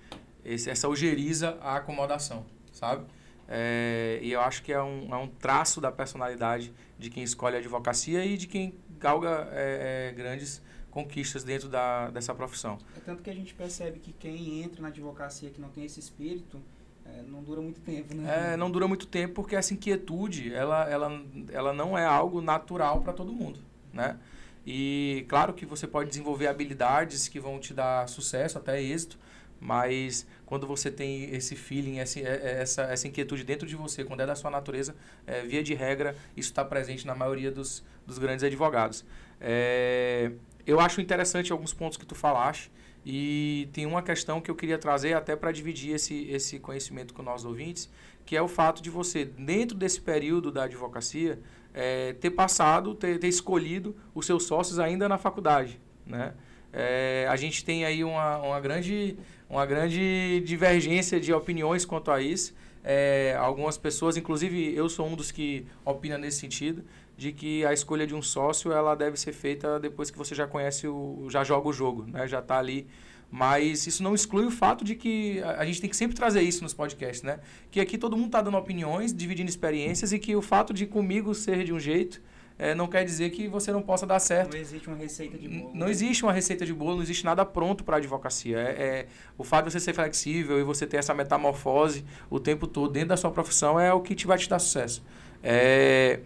esse, 0.44 0.70
essa 0.70 0.88
ojeriza 0.88 1.58
à 1.62 1.78
acomodação, 1.78 2.46
sabe? 2.72 3.06
É, 3.52 4.20
e 4.22 4.32
eu 4.32 4.42
acho 4.42 4.62
que 4.62 4.72
é 4.72 4.82
um, 4.82 5.12
é 5.12 5.18
um 5.18 5.28
traço 5.28 5.82
da 5.82 5.92
personalidade 5.92 6.72
de 7.00 7.10
quem 7.10 7.24
escolhe 7.24 7.56
a 7.56 7.60
advocacia 7.60 8.24
e 8.24 8.38
de 8.38 8.46
quem 8.46 8.76
galga 9.00 9.50
é, 9.52 10.10
é, 10.10 10.14
grandes 10.14 10.62
conquistas 10.92 11.44
dentro 11.44 11.68
da, 11.68 12.12
dessa 12.12 12.34
profissão. 12.36 12.78
É 12.96 13.00
tanto 13.00 13.24
que 13.24 13.30
a 13.30 13.34
gente 13.34 13.56
percebe 13.56 14.00
que 14.00 14.14
quem 14.14 14.62
entra 14.62 14.82
na 14.82 14.90
advocacia 14.90 15.50
que 15.50 15.60
não 15.60 15.70
tem 15.70 15.84
esse 15.84 16.00
espírito 16.00 16.62
é, 17.06 17.24
não 17.24 17.42
dura 17.42 17.60
muito 17.60 17.82
tempo, 17.82 18.14
né? 18.14 18.54
É, 18.54 18.58
não 18.58 18.70
dura 18.70 18.88
muito 18.88 19.08
tempo 19.08 19.34
porque 19.34 19.56
essa 19.56 19.74
inquietude 19.74 20.54
ela, 20.54 20.88
ela, 20.88 21.22
ela 21.52 21.74
não 21.74 21.98
é 21.98 22.06
algo 22.06 22.42
natural 22.42 23.02
para 23.02 23.14
todo 23.14 23.34
mundo, 23.34 23.60
né? 23.92 24.20
E 24.66 25.26
claro 25.28 25.54
que 25.54 25.66
você 25.66 25.88
pode 25.88 26.10
desenvolver 26.10 26.46
habilidades 26.46 27.28
que 27.28 27.40
vão 27.40 27.60
te 27.60 27.74
dar 27.74 28.08
sucesso, 28.08 28.60
até 28.60 28.80
êxito, 28.80 29.18
mas 29.60 30.28
quando 30.50 30.66
você 30.66 30.90
tem 30.90 31.26
esse 31.26 31.56
feeling, 31.56 32.00
essa, 32.00 32.20
é, 32.20 32.24
é, 32.24 32.62
essa, 32.62 32.82
essa 32.82 33.08
inquietude 33.08 33.44
dentro 33.44 33.68
de 33.68 33.76
você, 33.76 34.04
quando 34.04 34.22
é 34.22 34.26
da 34.26 34.34
sua 34.34 34.50
natureza, 34.50 34.96
é, 35.28 35.44
via 35.44 35.62
de 35.62 35.76
regra, 35.76 36.16
isso 36.36 36.50
está 36.50 36.66
presente 36.66 37.06
na 37.06 37.14
maioria 37.14 37.52
dos, 37.52 37.86
dos 38.04 38.18
grandes 38.18 38.44
advogados. 38.44 39.06
É, 39.40 40.32
eu 40.66 40.80
acho 40.80 41.02
interessante 41.02 41.52
alguns 41.52 41.72
pontos 41.72 42.00
que 42.00 42.06
tu 42.06 42.16
falaste 42.16 42.72
e 43.06 43.70
tem 43.74 43.86
uma 43.86 44.02
questão 44.02 44.42
que 44.42 44.50
eu 44.50 44.56
queria 44.56 44.80
trazer 44.80 45.14
até 45.14 45.36
para 45.36 45.52
dividir 45.52 45.94
esse, 45.94 46.28
esse 46.32 46.58
conhecimento 46.58 47.14
com 47.14 47.22
nossos 47.22 47.46
ouvintes, 47.46 47.88
que 48.26 48.36
é 48.36 48.42
o 48.42 48.48
fato 48.48 48.82
de 48.82 48.90
você, 48.90 49.26
dentro 49.26 49.78
desse 49.78 50.02
período 50.02 50.52
da 50.52 50.64
advocacia, 50.64 51.40
é, 51.76 52.14
ter 52.14 52.32
passado, 52.32 52.96
ter, 52.96 53.20
ter 53.20 53.28
escolhido 53.28 53.96
os 54.16 54.26
seus 54.26 54.46
sócios 54.46 54.80
ainda 54.80 55.08
na 55.08 55.20
faculdade, 55.20 55.80
né? 56.08 56.34
É, 56.72 57.28
a 57.30 57.36
gente 57.36 57.66
tem 57.66 57.84
aí 57.84 58.04
uma, 58.04 58.38
uma 58.38 58.60
grande 58.60 59.18
uma 59.50 59.66
grande 59.66 60.42
divergência 60.46 61.20
de 61.20 61.34
opiniões 61.34 61.84
quanto 61.84 62.12
a 62.12 62.22
isso. 62.22 62.54
É, 62.84 63.36
algumas 63.38 63.78
pessoas, 63.78 64.16
inclusive 64.16 64.74
eu 64.74 64.88
sou 64.88 65.08
um 65.08 65.16
dos 65.16 65.32
que 65.32 65.66
opina 65.84 66.18
nesse 66.18 66.38
sentido, 66.38 66.84
de 67.18 67.34
que 67.34 67.66
a 67.66 67.74
escolha 67.74 68.08
de 68.08 68.16
um 68.16 68.22
sócio 68.22 68.72
ela 68.72 68.96
deve 68.96 69.18
ser 69.18 69.34
feita 69.34 69.80
depois 69.80 70.10
que 70.10 70.18
você 70.18 70.34
já 70.34 70.48
conhece 70.48 70.88
o, 70.88 71.28
já 71.30 71.44
joga 71.44 71.68
o 71.68 71.74
jogo, 71.74 72.06
né? 72.08 72.28
Já 72.28 72.40
está 72.40 72.58
ali. 72.58 72.88
Mas 73.32 73.86
isso 73.86 74.02
não 74.02 74.16
exclui 74.16 74.46
o 74.46 74.52
fato 74.52 74.84
de 74.84 74.96
que 74.96 75.40
a 75.44 75.64
gente 75.66 75.82
tem 75.82 75.90
que 75.90 75.96
sempre 75.96 76.16
trazer 76.16 76.42
isso 76.42 76.64
nos 76.64 76.74
podcasts, 76.74 77.22
né? 77.22 77.40
Que 77.70 77.80
aqui 77.80 77.98
todo 77.98 78.16
mundo 78.16 78.28
está 78.28 78.42
dando 78.42 78.58
opiniões, 78.58 79.14
dividindo 79.14 79.50
experiências 79.50 80.14
e 80.14 80.18
que 80.18 80.36
o 80.36 80.42
fato 80.42 80.74
de 80.74 80.88
comigo 80.88 81.36
ser 81.36 81.64
de 81.64 81.74
um 81.74 81.80
jeito 81.80 82.22
é, 82.60 82.76
não 82.76 82.88
quer 82.88 83.06
dizer 83.06 83.30
que 83.30 83.48
você 83.48 83.72
não 83.72 83.82
possa 83.82 84.06
dar 84.06 84.20
certo. 84.20 84.52
Não 84.52 84.60
existe 84.60 84.90
uma 84.90 84.98
receita 84.98 85.38
de 85.38 85.48
bolo. 85.48 85.72
Não 85.74 85.88
existe 85.88 86.24
uma 86.24 86.34
receita 86.34 86.66
de 86.66 86.74
bolo, 86.74 86.96
não 86.98 87.04
existe 87.04 87.24
nada 87.24 87.46
pronto 87.46 87.86
para 87.86 87.96
a 87.96 88.00
advocacia. 88.00 88.60
É, 88.60 88.62
é, 88.62 89.06
o 89.38 89.46
fato 89.46 89.66
de 89.66 89.72
você 89.72 89.80
ser 89.80 89.94
flexível 89.94 90.60
e 90.60 90.64
você 90.64 90.86
ter 90.86 90.98
essa 90.98 91.14
metamorfose 91.14 92.04
o 92.30 92.38
tempo 92.38 92.68
todo 92.68 92.92
dentro 92.92 93.10
da 93.10 93.18
sua 93.18 93.32
profissão 93.32 93.80
é 93.80 93.94
o 93.94 94.02
que 94.02 94.14
te 94.14 94.28
vai 94.28 94.38
te 94.38 94.50
dar 94.50 94.60
sucesso. 94.60 95.02
É, 95.42 96.20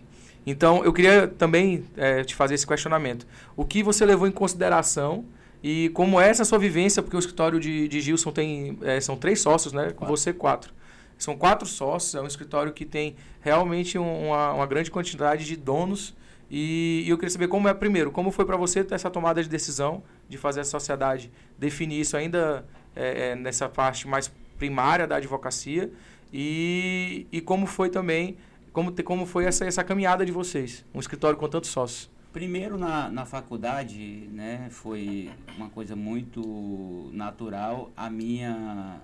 então, 0.44 0.84
eu 0.84 0.92
queria 0.92 1.28
também 1.28 1.86
é, 1.96 2.24
te 2.24 2.34
fazer 2.34 2.56
esse 2.56 2.66
questionamento. 2.66 3.28
O 3.56 3.64
que 3.64 3.84
você 3.84 4.04
levou 4.04 4.28
em 4.28 4.32
consideração 4.32 5.24
e 5.62 5.90
como 5.90 6.20
é 6.20 6.30
essa 6.30 6.44
sua 6.44 6.58
vivência, 6.58 7.04
porque 7.04 7.16
o 7.16 7.20
escritório 7.20 7.60
de, 7.60 7.88
de 7.88 8.02
Gilson 8.02 8.32
tem, 8.32 8.78
é, 8.82 9.00
são 9.00 9.16
três 9.16 9.40
sócios, 9.40 9.72
né? 9.72 9.92
Com 9.92 10.08
você, 10.08 10.34
quatro. 10.34 10.74
São 11.16 11.38
quatro 11.38 11.68
sócios, 11.68 12.16
é 12.16 12.22
um 12.22 12.28
escritório 12.28 12.74
que 12.74 12.86
tem 12.86 13.16
realmente 13.40 14.00
uma, 14.00 14.52
uma 14.54 14.66
grande 14.66 14.90
quantidade 14.90 15.46
de 15.46 15.56
donos. 15.56 16.16
E, 16.56 17.02
e, 17.08 17.10
eu 17.10 17.18
queria 17.18 17.32
saber 17.32 17.48
como 17.48 17.68
é, 17.68 17.74
primeiro, 17.74 18.12
como 18.12 18.30
foi 18.30 18.46
para 18.46 18.56
você 18.56 18.86
essa 18.92 19.10
tomada 19.10 19.42
de 19.42 19.50
decisão 19.50 20.04
de 20.30 20.38
fazer 20.38 20.60
a 20.60 20.64
sociedade 20.64 21.32
definir 21.58 22.00
isso 22.00 22.16
ainda 22.16 22.64
é, 22.96 23.32
é, 23.32 23.36
nessa 23.36 23.68
parte 23.68 24.08
mais 24.08 24.32
primária 24.56 25.08
da 25.08 25.16
advocacia 25.16 25.92
e, 26.32 27.26
e 27.32 27.42
como 27.42 27.66
foi 27.66 27.90
também, 27.90 28.38
como, 28.72 28.94
como 29.04 29.26
foi 29.26 29.46
essa, 29.46 29.66
essa 29.66 29.84
caminhada 29.84 30.24
de 30.24 30.32
vocês, 30.32 30.86
um 30.94 31.00
escritório 31.00 31.40
com 31.40 31.50
tantos 31.50 31.72
sócios. 31.72 32.08
Primeiro 32.32 32.78
na, 32.78 33.10
na 33.10 33.26
faculdade, 33.26 34.30
né, 34.32 34.68
foi 34.70 35.32
uma 35.58 35.70
coisa 35.70 35.96
muito 35.96 37.10
natural 37.14 37.92
a 37.98 38.12
minha 38.12 39.02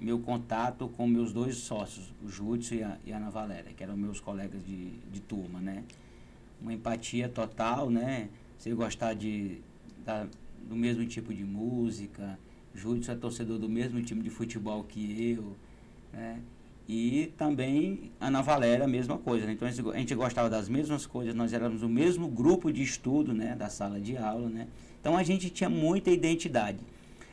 meu 0.00 0.18
contato 0.18 0.88
com 0.88 1.06
meus 1.06 1.32
dois 1.32 1.58
sócios, 1.58 2.12
o 2.24 2.28
Júlio 2.28 2.60
e 2.72 2.82
a, 2.82 2.96
e 3.06 3.12
a 3.12 3.18
Ana 3.18 3.30
Valéria, 3.30 3.72
que 3.72 3.84
eram 3.84 3.96
meus 3.96 4.18
colegas 4.18 4.64
de, 4.64 4.90
de 5.12 5.20
turma, 5.20 5.60
né? 5.60 5.84
Uma 6.60 6.72
empatia 6.72 7.28
total, 7.28 7.88
né? 7.90 8.28
Você 8.58 8.74
gostar 8.74 9.14
de, 9.14 9.58
da, 10.04 10.26
do 10.68 10.74
mesmo 10.74 11.06
tipo 11.06 11.32
de 11.32 11.44
música, 11.44 12.38
Júlio 12.74 13.02
é 13.08 13.14
torcedor 13.14 13.58
do 13.58 13.68
mesmo 13.68 14.02
time 14.02 14.22
de 14.22 14.30
futebol 14.30 14.84
que 14.84 15.32
eu, 15.32 15.56
né? 16.12 16.40
E 16.88 17.32
também 17.36 18.10
Ana 18.18 18.40
Valéria, 18.40 18.86
a 18.86 18.88
mesma 18.88 19.18
coisa. 19.18 19.44
Né? 19.44 19.52
Então 19.52 19.68
a 19.68 19.98
gente 19.98 20.14
gostava 20.14 20.48
das 20.48 20.70
mesmas 20.70 21.04
coisas, 21.04 21.34
nós 21.34 21.52
éramos 21.52 21.82
o 21.82 21.88
mesmo 21.88 22.28
grupo 22.28 22.72
de 22.72 22.82
estudo 22.82 23.34
né? 23.34 23.54
da 23.54 23.68
sala 23.68 24.00
de 24.00 24.16
aula. 24.16 24.48
Né? 24.48 24.66
Então 24.98 25.14
a 25.14 25.22
gente 25.22 25.50
tinha 25.50 25.68
muita 25.68 26.10
identidade. 26.10 26.78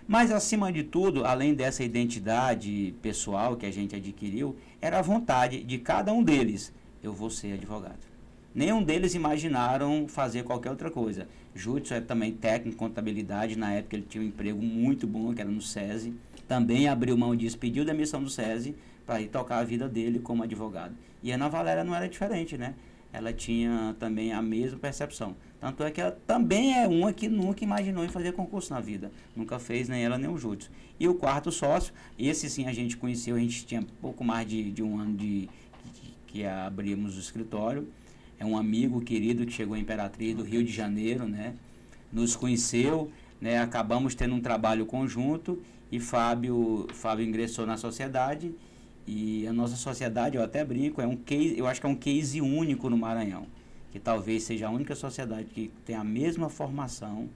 Mas, 0.07 0.31
acima 0.31 0.71
de 0.71 0.83
tudo, 0.83 1.25
além 1.25 1.55
dessa 1.55 1.83
identidade 1.83 2.93
pessoal 3.01 3.55
que 3.55 3.65
a 3.65 3.71
gente 3.71 3.95
adquiriu, 3.95 4.55
era 4.79 4.99
a 4.99 5.01
vontade 5.01 5.63
de 5.63 5.79
cada 5.79 6.13
um 6.13 6.23
deles: 6.23 6.71
eu 7.01 7.11
vou 7.11 7.29
ser 7.29 7.53
advogado. 7.53 8.14
Nenhum 8.55 8.81
deles 8.81 9.13
imaginaram 9.13 10.07
fazer 10.07 10.43
qualquer 10.43 10.69
outra 10.69 10.89
coisa. 10.89 11.27
Júlio 11.53 11.83
é 11.91 11.99
também 11.99 12.31
técnico 12.31 12.73
em 12.73 12.77
contabilidade, 12.77 13.57
na 13.57 13.73
época 13.73 13.97
ele 13.97 14.05
tinha 14.07 14.23
um 14.23 14.27
emprego 14.27 14.61
muito 14.61 15.05
bom, 15.05 15.33
que 15.33 15.41
era 15.41 15.51
no 15.51 15.61
SESI. 15.61 16.13
Também 16.47 16.87
abriu 16.87 17.17
mão 17.17 17.35
disso, 17.35 17.57
pediu 17.57 17.83
demissão 17.83 18.23
do 18.23 18.29
SESI 18.29 18.73
para 19.05 19.19
ir 19.19 19.27
tocar 19.27 19.57
a 19.57 19.63
vida 19.65 19.89
dele 19.89 20.19
como 20.19 20.41
advogado. 20.41 20.95
E 21.21 21.33
a 21.33 21.35
Ana 21.35 21.49
Valéria 21.49 21.83
não 21.83 21.93
era 21.93 22.07
diferente, 22.07 22.57
né? 22.57 22.75
Ela 23.11 23.33
tinha 23.33 23.93
também 23.99 24.31
a 24.31 24.41
mesma 24.41 24.79
percepção. 24.79 25.35
Tanto 25.59 25.83
é 25.83 25.91
que 25.91 25.99
ela 25.99 26.17
também 26.25 26.77
é 26.77 26.87
uma 26.87 27.11
que 27.11 27.27
nunca 27.27 27.61
imaginou 27.61 28.05
em 28.05 28.09
fazer 28.09 28.31
concurso 28.31 28.73
na 28.73 28.79
vida. 28.79 29.11
Nunca 29.35 29.59
fez 29.59 29.89
nem 29.89 30.01
ela 30.01 30.17
nem 30.17 30.29
o 30.29 30.37
Júlio. 30.37 30.67
E 30.97 31.09
o 31.09 31.15
quarto 31.15 31.51
sócio, 31.51 31.93
esse 32.17 32.49
sim 32.49 32.67
a 32.67 32.73
gente 32.73 32.95
conheceu, 32.95 33.35
a 33.35 33.39
gente 33.39 33.65
tinha 33.65 33.83
pouco 34.01 34.23
mais 34.23 34.47
de, 34.47 34.71
de 34.71 34.81
um 34.81 34.97
ano 34.97 35.13
de 35.17 35.49
que, 35.93 36.13
que 36.27 36.45
abrimos 36.45 37.17
o 37.17 37.19
escritório. 37.19 37.85
É 38.39 38.45
um 38.45 38.57
amigo 38.57 39.01
querido 39.01 39.45
que 39.45 39.51
chegou 39.51 39.77
em 39.77 39.81
Imperatriz 39.81 40.35
do 40.35 40.43
Rio 40.43 40.63
de 40.63 40.71
Janeiro, 40.71 41.27
né? 41.27 41.55
Nos 42.11 42.35
conheceu, 42.35 43.11
né? 43.39 43.59
Acabamos 43.59 44.15
tendo 44.15 44.35
um 44.35 44.41
trabalho 44.41 44.85
conjunto 44.85 45.61
e 45.91 45.99
Fábio, 45.99 46.87
Fábio 46.93 47.25
ingressou 47.25 47.65
na 47.65 47.77
sociedade 47.77 48.53
e 49.07 49.47
a 49.47 49.53
nossa 49.53 49.75
sociedade, 49.75 50.35
eu 50.35 50.43
até 50.43 50.65
brinco, 50.65 51.01
é 51.01 51.07
um 51.07 51.15
case, 51.15 51.57
eu 51.57 51.67
acho 51.67 51.79
que 51.79 51.85
é 51.85 51.89
um 51.89 51.95
case 51.95 52.41
único 52.41 52.89
no 52.89 52.97
Maranhão 52.97 53.45
que 53.95 53.99
talvez 53.99 54.43
seja 54.43 54.67
a 54.67 54.69
única 54.69 54.93
sociedade 54.93 55.45
que 55.45 55.71
tem 55.85 55.95
a 55.95 56.03
mesma 56.03 56.49
formação 56.49 57.29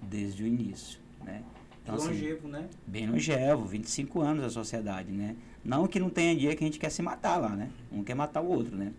desde 0.00 0.44
o 0.44 0.46
início, 0.46 0.98
né? 1.22 1.42
Então, 1.82 1.94
longevo, 1.94 2.38
assim, 2.38 2.48
né? 2.48 2.68
Bem 2.86 3.06
longevo, 3.06 3.66
25 3.66 4.22
anos 4.22 4.42
a 4.42 4.48
sociedade, 4.48 5.12
né? 5.12 5.36
Não 5.62 5.86
que 5.86 6.00
não 6.00 6.08
tenha 6.08 6.34
dia 6.34 6.56
que 6.56 6.64
a 6.64 6.66
gente 6.66 6.78
quer 6.78 6.88
se 6.88 7.02
matar 7.02 7.36
lá, 7.36 7.50
né? 7.50 7.68
Um 7.92 8.02
quer 8.02 8.14
matar 8.14 8.40
o 8.40 8.48
outro, 8.48 8.74
né? 8.74 8.92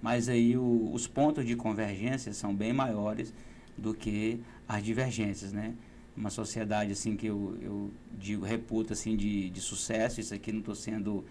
Mas 0.00 0.28
aí 0.28 0.56
o, 0.56 0.90
os 0.92 1.06
pontos 1.06 1.44
de 1.44 1.56
convergência 1.56 2.32
são 2.32 2.54
bem 2.54 2.72
maiores 2.72 3.32
do 3.76 3.94
que 3.94 4.40
as 4.68 4.82
divergências, 4.82 5.52
né? 5.52 5.74
Uma 6.16 6.30
sociedade, 6.30 6.92
assim, 6.92 7.16
que 7.16 7.26
eu, 7.26 7.56
eu 7.60 7.90
digo, 8.18 8.44
reputa, 8.44 8.92
assim, 8.92 9.16
de, 9.16 9.50
de 9.50 9.60
sucesso, 9.60 10.20
isso 10.20 10.34
aqui 10.34 10.50
não 10.52 10.60
estou 10.60 10.74
sendo 10.74 11.24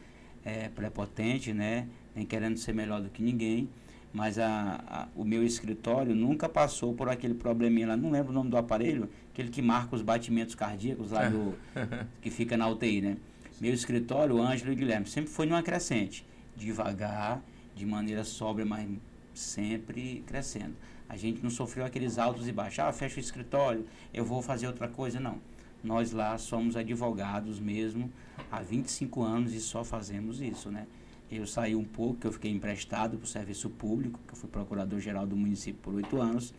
é, 0.44 0.70
prepotente, 0.70 1.54
né? 1.54 1.88
Nem 2.16 2.26
querendo 2.26 2.58
ser 2.58 2.74
melhor 2.74 3.02
do 3.02 3.10
que 3.10 3.22
ninguém, 3.22 3.70
mas 4.14 4.40
a, 4.40 4.84
a, 4.88 5.08
o 5.16 5.24
meu 5.24 5.44
escritório 5.44 6.16
nunca 6.16 6.48
passou 6.48 6.94
por 6.94 7.10
aquele 7.10 7.34
probleminha 7.34 7.88
lá, 7.88 7.98
não 7.98 8.10
lembro 8.10 8.32
o 8.32 8.34
nome 8.34 8.50
do 8.50 8.58
aparelho, 8.58 9.10
aquele 9.32 9.50
que 9.50 9.62
marca 9.62 9.96
os 9.96 10.02
batimentos 10.02 10.56
cardíacos 10.56 11.12
lá 11.12 11.28
do, 11.30 11.54
que 12.22 12.32
fica 12.32 12.56
na 12.56 12.68
UTI, 12.68 13.02
né? 13.02 13.18
Meu 13.60 13.74
escritório, 13.74 14.40
Ângelo 14.42 14.72
e 14.72 14.76
Guilherme, 14.76 15.08
sempre 15.08 15.30
foi 15.30 15.46
numa 15.46 15.62
crescente, 15.62 16.26
devagar, 16.56 17.42
de 17.78 17.86
maneira 17.86 18.24
sóbria, 18.24 18.66
mas 18.66 18.90
sempre 19.34 20.24
crescendo. 20.26 20.76
A 21.08 21.16
gente 21.16 21.42
não 21.42 21.50
sofreu 21.50 21.86
aqueles 21.86 22.18
altos 22.18 22.48
e 22.48 22.52
baixos, 22.52 22.80
ah, 22.80 22.92
fecha 22.92 23.18
o 23.18 23.20
escritório, 23.20 23.86
eu 24.14 24.26
vou 24.26 24.42
fazer 24.42 24.68
outra 24.68 24.88
coisa, 24.88 25.20
não. 25.20 25.40
Nós 25.84 26.12
lá 26.12 26.38
somos 26.38 26.76
advogados 26.76 27.60
mesmo 27.60 28.12
há 28.52 28.62
25 28.62 29.22
anos 29.22 29.54
e 29.54 29.62
só 29.62 29.84
fazemos 29.84 30.42
isso, 30.42 30.72
né? 30.72 30.88
Eu 31.32 31.46
saí 31.46 31.76
um 31.76 31.84
pouco, 31.84 32.26
eu 32.26 32.32
fiquei 32.32 32.52
emprestado 32.52 33.18
para 33.18 33.26
o 33.26 33.28
serviço 33.28 33.70
público, 33.70 34.20
que 34.26 34.34
eu 34.34 34.38
fui 34.38 34.50
procurador-geral 34.50 35.28
do 35.28 35.36
município 35.36 35.80
por 35.82 35.94
oito 35.94 36.20
anos, 36.20 36.54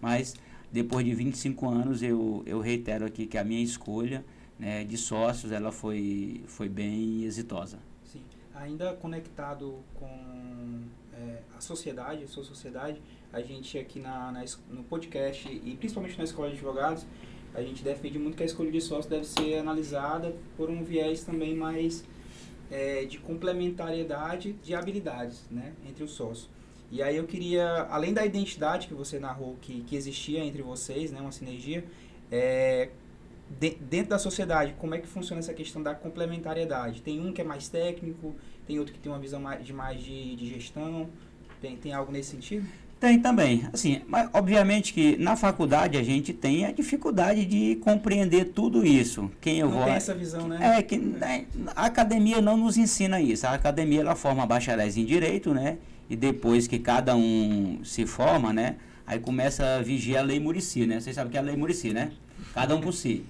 mas 0.00 0.34
depois 0.72 1.04
de 1.04 1.14
25 1.14 1.68
anos 1.68 2.02
eu, 2.02 2.42
eu 2.46 2.60
reitero 2.60 3.04
aqui 3.06 3.26
que 3.26 3.38
a 3.38 3.44
minha 3.44 3.62
escolha 3.62 4.24
né, 4.58 4.82
de 4.84 4.96
sócios 4.96 5.52
ela 5.52 5.70
foi, 5.70 6.42
foi 6.46 6.68
bem 6.68 7.22
exitosa. 7.24 7.78
Ainda 8.54 8.94
conectado 8.94 9.82
com 9.94 10.84
é, 11.12 11.38
a 11.56 11.60
sociedade, 11.60 12.24
a 12.24 12.28
sua 12.28 12.44
sociedade, 12.44 13.02
a 13.32 13.40
gente 13.40 13.78
aqui 13.78 13.98
na, 13.98 14.30
na, 14.30 14.44
no 14.70 14.84
podcast 14.84 15.48
e 15.48 15.76
principalmente 15.76 16.16
na 16.16 16.24
Escola 16.24 16.48
de 16.48 16.54
Advogados, 16.54 17.04
a 17.54 17.62
gente 17.62 17.82
defende 17.82 18.18
muito 18.18 18.36
que 18.36 18.42
a 18.42 18.46
escolha 18.46 18.70
de 18.70 18.80
sócio 18.80 19.10
deve 19.10 19.24
ser 19.24 19.58
analisada 19.58 20.34
por 20.56 20.70
um 20.70 20.82
viés 20.84 21.22
também 21.24 21.54
mais 21.54 22.04
é, 22.70 23.04
de 23.04 23.18
complementariedade 23.18 24.52
de 24.54 24.74
habilidades 24.74 25.44
né, 25.50 25.72
entre 25.88 26.02
os 26.02 26.12
sócios. 26.12 26.50
E 26.90 27.02
aí 27.02 27.16
eu 27.16 27.24
queria, 27.24 27.86
além 27.90 28.12
da 28.12 28.24
identidade 28.24 28.86
que 28.86 28.94
você 28.94 29.18
narrou 29.18 29.56
que, 29.60 29.82
que 29.82 29.96
existia 29.96 30.44
entre 30.44 30.62
vocês, 30.62 31.10
né, 31.10 31.20
uma 31.20 31.32
sinergia, 31.32 31.84
é, 32.30 32.90
de, 33.48 33.70
dentro 33.76 34.10
da 34.10 34.18
sociedade, 34.18 34.74
como 34.78 34.94
é 34.94 34.98
que 34.98 35.06
funciona 35.06 35.40
essa 35.40 35.54
questão 35.54 35.82
da 35.82 35.94
complementariedade? 35.94 37.02
Tem 37.02 37.20
um 37.20 37.32
que 37.32 37.40
é 37.40 37.44
mais 37.44 37.68
técnico, 37.68 38.34
tem 38.66 38.78
outro 38.78 38.94
que 38.94 39.00
tem 39.00 39.10
uma 39.10 39.18
visão 39.18 39.40
mais, 39.40 39.64
de 39.64 39.72
mais 39.72 40.02
de, 40.02 40.36
de 40.36 40.48
gestão, 40.48 41.08
tem, 41.60 41.76
tem 41.76 41.92
algo 41.92 42.12
nesse 42.12 42.30
sentido? 42.30 42.66
Tem 43.00 43.18
também. 43.18 43.68
Assim, 43.72 44.00
mas 44.06 44.30
obviamente 44.32 44.92
que 44.92 45.16
na 45.18 45.36
faculdade 45.36 45.98
a 45.98 46.02
gente 46.02 46.32
tem 46.32 46.64
a 46.64 46.72
dificuldade 46.72 47.44
de 47.44 47.76
compreender 47.76 48.46
tudo 48.46 48.84
isso. 48.86 49.30
Quem 49.40 49.58
eu 49.58 49.68
não 49.68 49.76
vou. 49.76 49.84
tem 49.84 49.94
essa 49.94 50.14
visão, 50.14 50.48
né? 50.48 50.78
É 50.78 50.82
que 50.82 50.96
né, 50.96 51.44
a 51.76 51.86
academia 51.86 52.40
não 52.40 52.56
nos 52.56 52.78
ensina 52.78 53.20
isso. 53.20 53.46
A 53.46 53.52
academia 53.52 54.00
ela 54.00 54.14
forma 54.14 54.46
bacharéis 54.46 54.96
em 54.96 55.04
direito, 55.04 55.52
né? 55.52 55.76
E 56.08 56.16
depois 56.16 56.66
que 56.66 56.78
cada 56.78 57.14
um 57.14 57.80
se 57.84 58.06
forma, 58.06 58.52
né? 58.52 58.76
Aí 59.06 59.18
começa 59.18 59.76
a 59.76 59.82
vigiar 59.82 60.22
a 60.22 60.26
lei 60.26 60.40
Murici, 60.40 60.86
né? 60.86 60.98
Vocês 60.98 61.14
sabem 61.14 61.30
que 61.30 61.36
é 61.36 61.40
a 61.40 61.44
lei 61.44 61.56
Murici, 61.56 61.92
né? 61.92 62.10
Cada 62.54 62.74
um 62.74 62.80
por 62.80 62.92
si. 62.94 63.22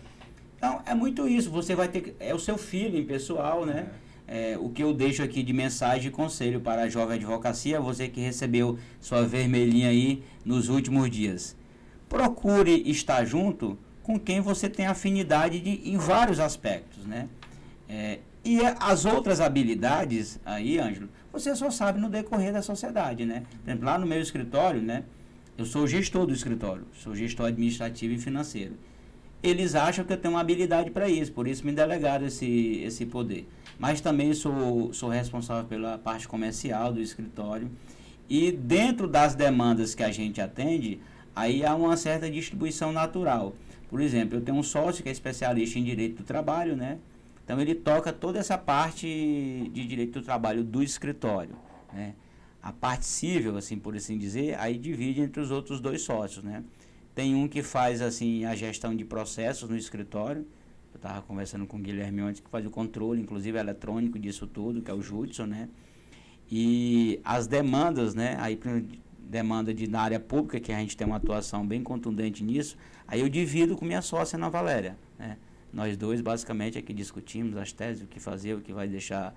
Então, 0.65 0.81
é 0.87 0.95
muito 0.95 1.29
isso. 1.29 1.51
Você 1.51 1.75
vai 1.75 1.89
ter 1.89 2.01
que. 2.01 2.15
É 2.19 2.35
o 2.35 2.39
seu 2.39 2.57
feeling 2.57 3.05
pessoal, 3.05 3.67
né? 3.67 3.89
É. 4.27 4.57
O 4.59 4.71
que 4.71 4.83
eu 4.83 4.95
deixo 4.95 5.23
aqui 5.23 5.43
de 5.43 5.53
mensagem 5.53 6.09
e 6.09 6.11
conselho 6.11 6.59
para 6.59 6.85
a 6.85 6.89
jovem 6.89 7.17
advocacia, 7.17 7.79
você 7.79 8.09
que 8.09 8.19
recebeu 8.23 8.79
sua 8.99 9.27
vermelhinha 9.27 9.91
aí 9.91 10.23
nos 10.43 10.71
últimos 10.71 11.11
dias. 11.11 11.55
Procure 12.09 12.83
estar 12.91 13.27
junto 13.27 13.79
com 14.03 14.19
quem 14.19 14.41
você 14.41 14.67
tem 14.67 14.87
afinidade 14.87 15.61
de, 15.61 15.91
em 15.91 15.99
vários 15.99 16.41
aspectos, 16.41 17.05
né? 17.05 17.29
É, 17.87 18.21
e 18.43 18.61
as 18.81 19.05
outras 19.05 19.43
habilidades 19.43 20.41
aí, 20.47 20.79
Ângelo, 20.79 21.11
você 21.31 21.55
só 21.55 21.71
sabe 21.71 22.01
no 22.01 22.09
decorrer 22.09 22.55
da 22.55 22.63
sociedade, 22.63 23.27
né? 23.27 23.43
Por 23.63 23.69
exemplo, 23.69 23.85
lá 23.85 23.99
no 23.99 24.07
meu 24.07 24.21
escritório, 24.21 24.81
né? 24.81 25.05
Eu 25.59 25.67
sou 25.67 25.87
gestor 25.87 26.27
do 26.27 26.33
escritório, 26.33 26.87
sou 26.95 27.15
gestor 27.15 27.47
administrativo 27.49 28.15
e 28.15 28.19
financeiro. 28.19 28.75
Eles 29.47 29.75
acham 29.75 30.05
que 30.05 30.13
eu 30.13 30.17
tenho 30.17 30.35
uma 30.35 30.41
habilidade 30.41 30.91
para 30.91 31.09
isso, 31.09 31.31
por 31.31 31.47
isso 31.47 31.65
me 31.67 31.73
delegaram 31.73 32.27
esse, 32.27 32.81
esse 32.83 33.05
poder 33.05 33.47
mas 33.79 34.01
também 34.01 34.33
sou, 34.35 34.93
sou 34.93 35.09
responsável 35.09 35.65
pela 35.65 35.99
parte 35.99 36.29
comercial 36.29 36.93
do 36.93 37.01
escritório 37.01 37.71
E 38.29 38.53
dentro 38.53 39.09
das 39.09 39.35
demandas 39.35 39.95
que 39.95 40.03
a 40.03 40.11
gente 40.11 40.41
atende, 40.41 41.01
aí 41.35 41.65
há 41.65 41.75
uma 41.75 41.97
certa 41.97 42.31
distribuição 42.31 42.93
natural. 42.93 43.55
Por 43.91 44.01
exemplo, 44.01 44.39
eu 44.39 44.41
tenho 44.41 44.57
um 44.57 44.63
sócio 44.63 45.03
que 45.03 45.09
é 45.09 45.13
especialista 45.13 45.79
em 45.79 45.85
direito 45.85 46.19
do 46.19 46.25
trabalho, 46.25 46.75
né? 46.75 46.99
Então 47.45 47.61
ele 47.61 47.75
toca 47.75 48.13
toda 48.13 48.39
essa 48.39 48.57
parte 48.57 49.07
de 49.73 49.87
direito 49.87 50.21
do 50.21 50.25
trabalho 50.25 50.65
do 50.65 50.83
escritório, 50.83 51.55
né? 51.93 52.15
A 52.63 52.73
parte 52.73 53.05
civil, 53.05 53.59
assim 53.59 53.79
por 53.79 53.95
assim 53.95 54.17
dizer, 54.17 54.59
aí 54.59 54.79
divide 54.79 55.21
entre 55.21 55.43
os 55.43 55.51
outros 55.51 55.81
dois 55.81 56.01
sócios, 56.01 56.43
né? 56.43 56.65
Tem 57.15 57.35
um 57.35 57.47
que 57.47 57.63
faz 57.63 58.03
assim 58.03 58.45
a 58.45 58.55
gestão 58.55 58.95
de 58.95 59.05
processos 59.05 59.69
no 59.69 59.77
escritório. 59.77 60.47
Eu 60.93 60.97
estava 60.97 61.23
conversando 61.23 61.67
com 61.67 61.77
o 61.77 61.81
Guilherme 61.81 62.21
antes 62.21 62.41
que 62.41 62.51
faz 62.51 62.67
o 62.67 62.71
controle, 62.71 63.21
inclusive 63.21 63.59
eletrônico 63.59 64.19
disso 64.19 64.47
tudo, 64.47 64.83
que 64.83 64.91
é 64.91 64.95
o 64.95 65.01
Judson, 65.01 65.47
né? 65.47 65.69
E 66.51 67.21
as 67.25 67.47
demandas, 67.47 68.15
né? 68.15 68.37
Aí 68.41 68.59
demanda 69.19 69.73
de 69.73 69.89
na 69.89 70.03
área 70.03 70.21
pública, 70.21 70.61
que 70.61 70.73
a 70.73 70.79
gente 70.79 70.97
tem 70.97 71.07
uma 71.07 71.17
atuação 71.17 71.67
bem 71.67 71.83
contundente 71.83 72.45
nisso, 72.45 72.77
aí 73.07 73.21
eu 73.21 73.29
divido 73.29 73.77
com 73.77 73.85
minha 73.85 74.03
sócia 74.03 74.37
Ana 74.37 74.49
Valéria, 74.49 74.97
né? 75.19 75.39
Nós 75.73 75.97
dois 75.97 76.21
basicamente 76.21 76.79
aqui 76.79 76.93
discutimos 76.93 77.57
as 77.57 77.73
teses, 77.73 78.03
o 78.03 78.07
que 78.07 78.21
fazer, 78.21 78.55
o 78.55 78.61
que 78.61 78.73
vai 78.73 78.87
deixar 78.87 79.35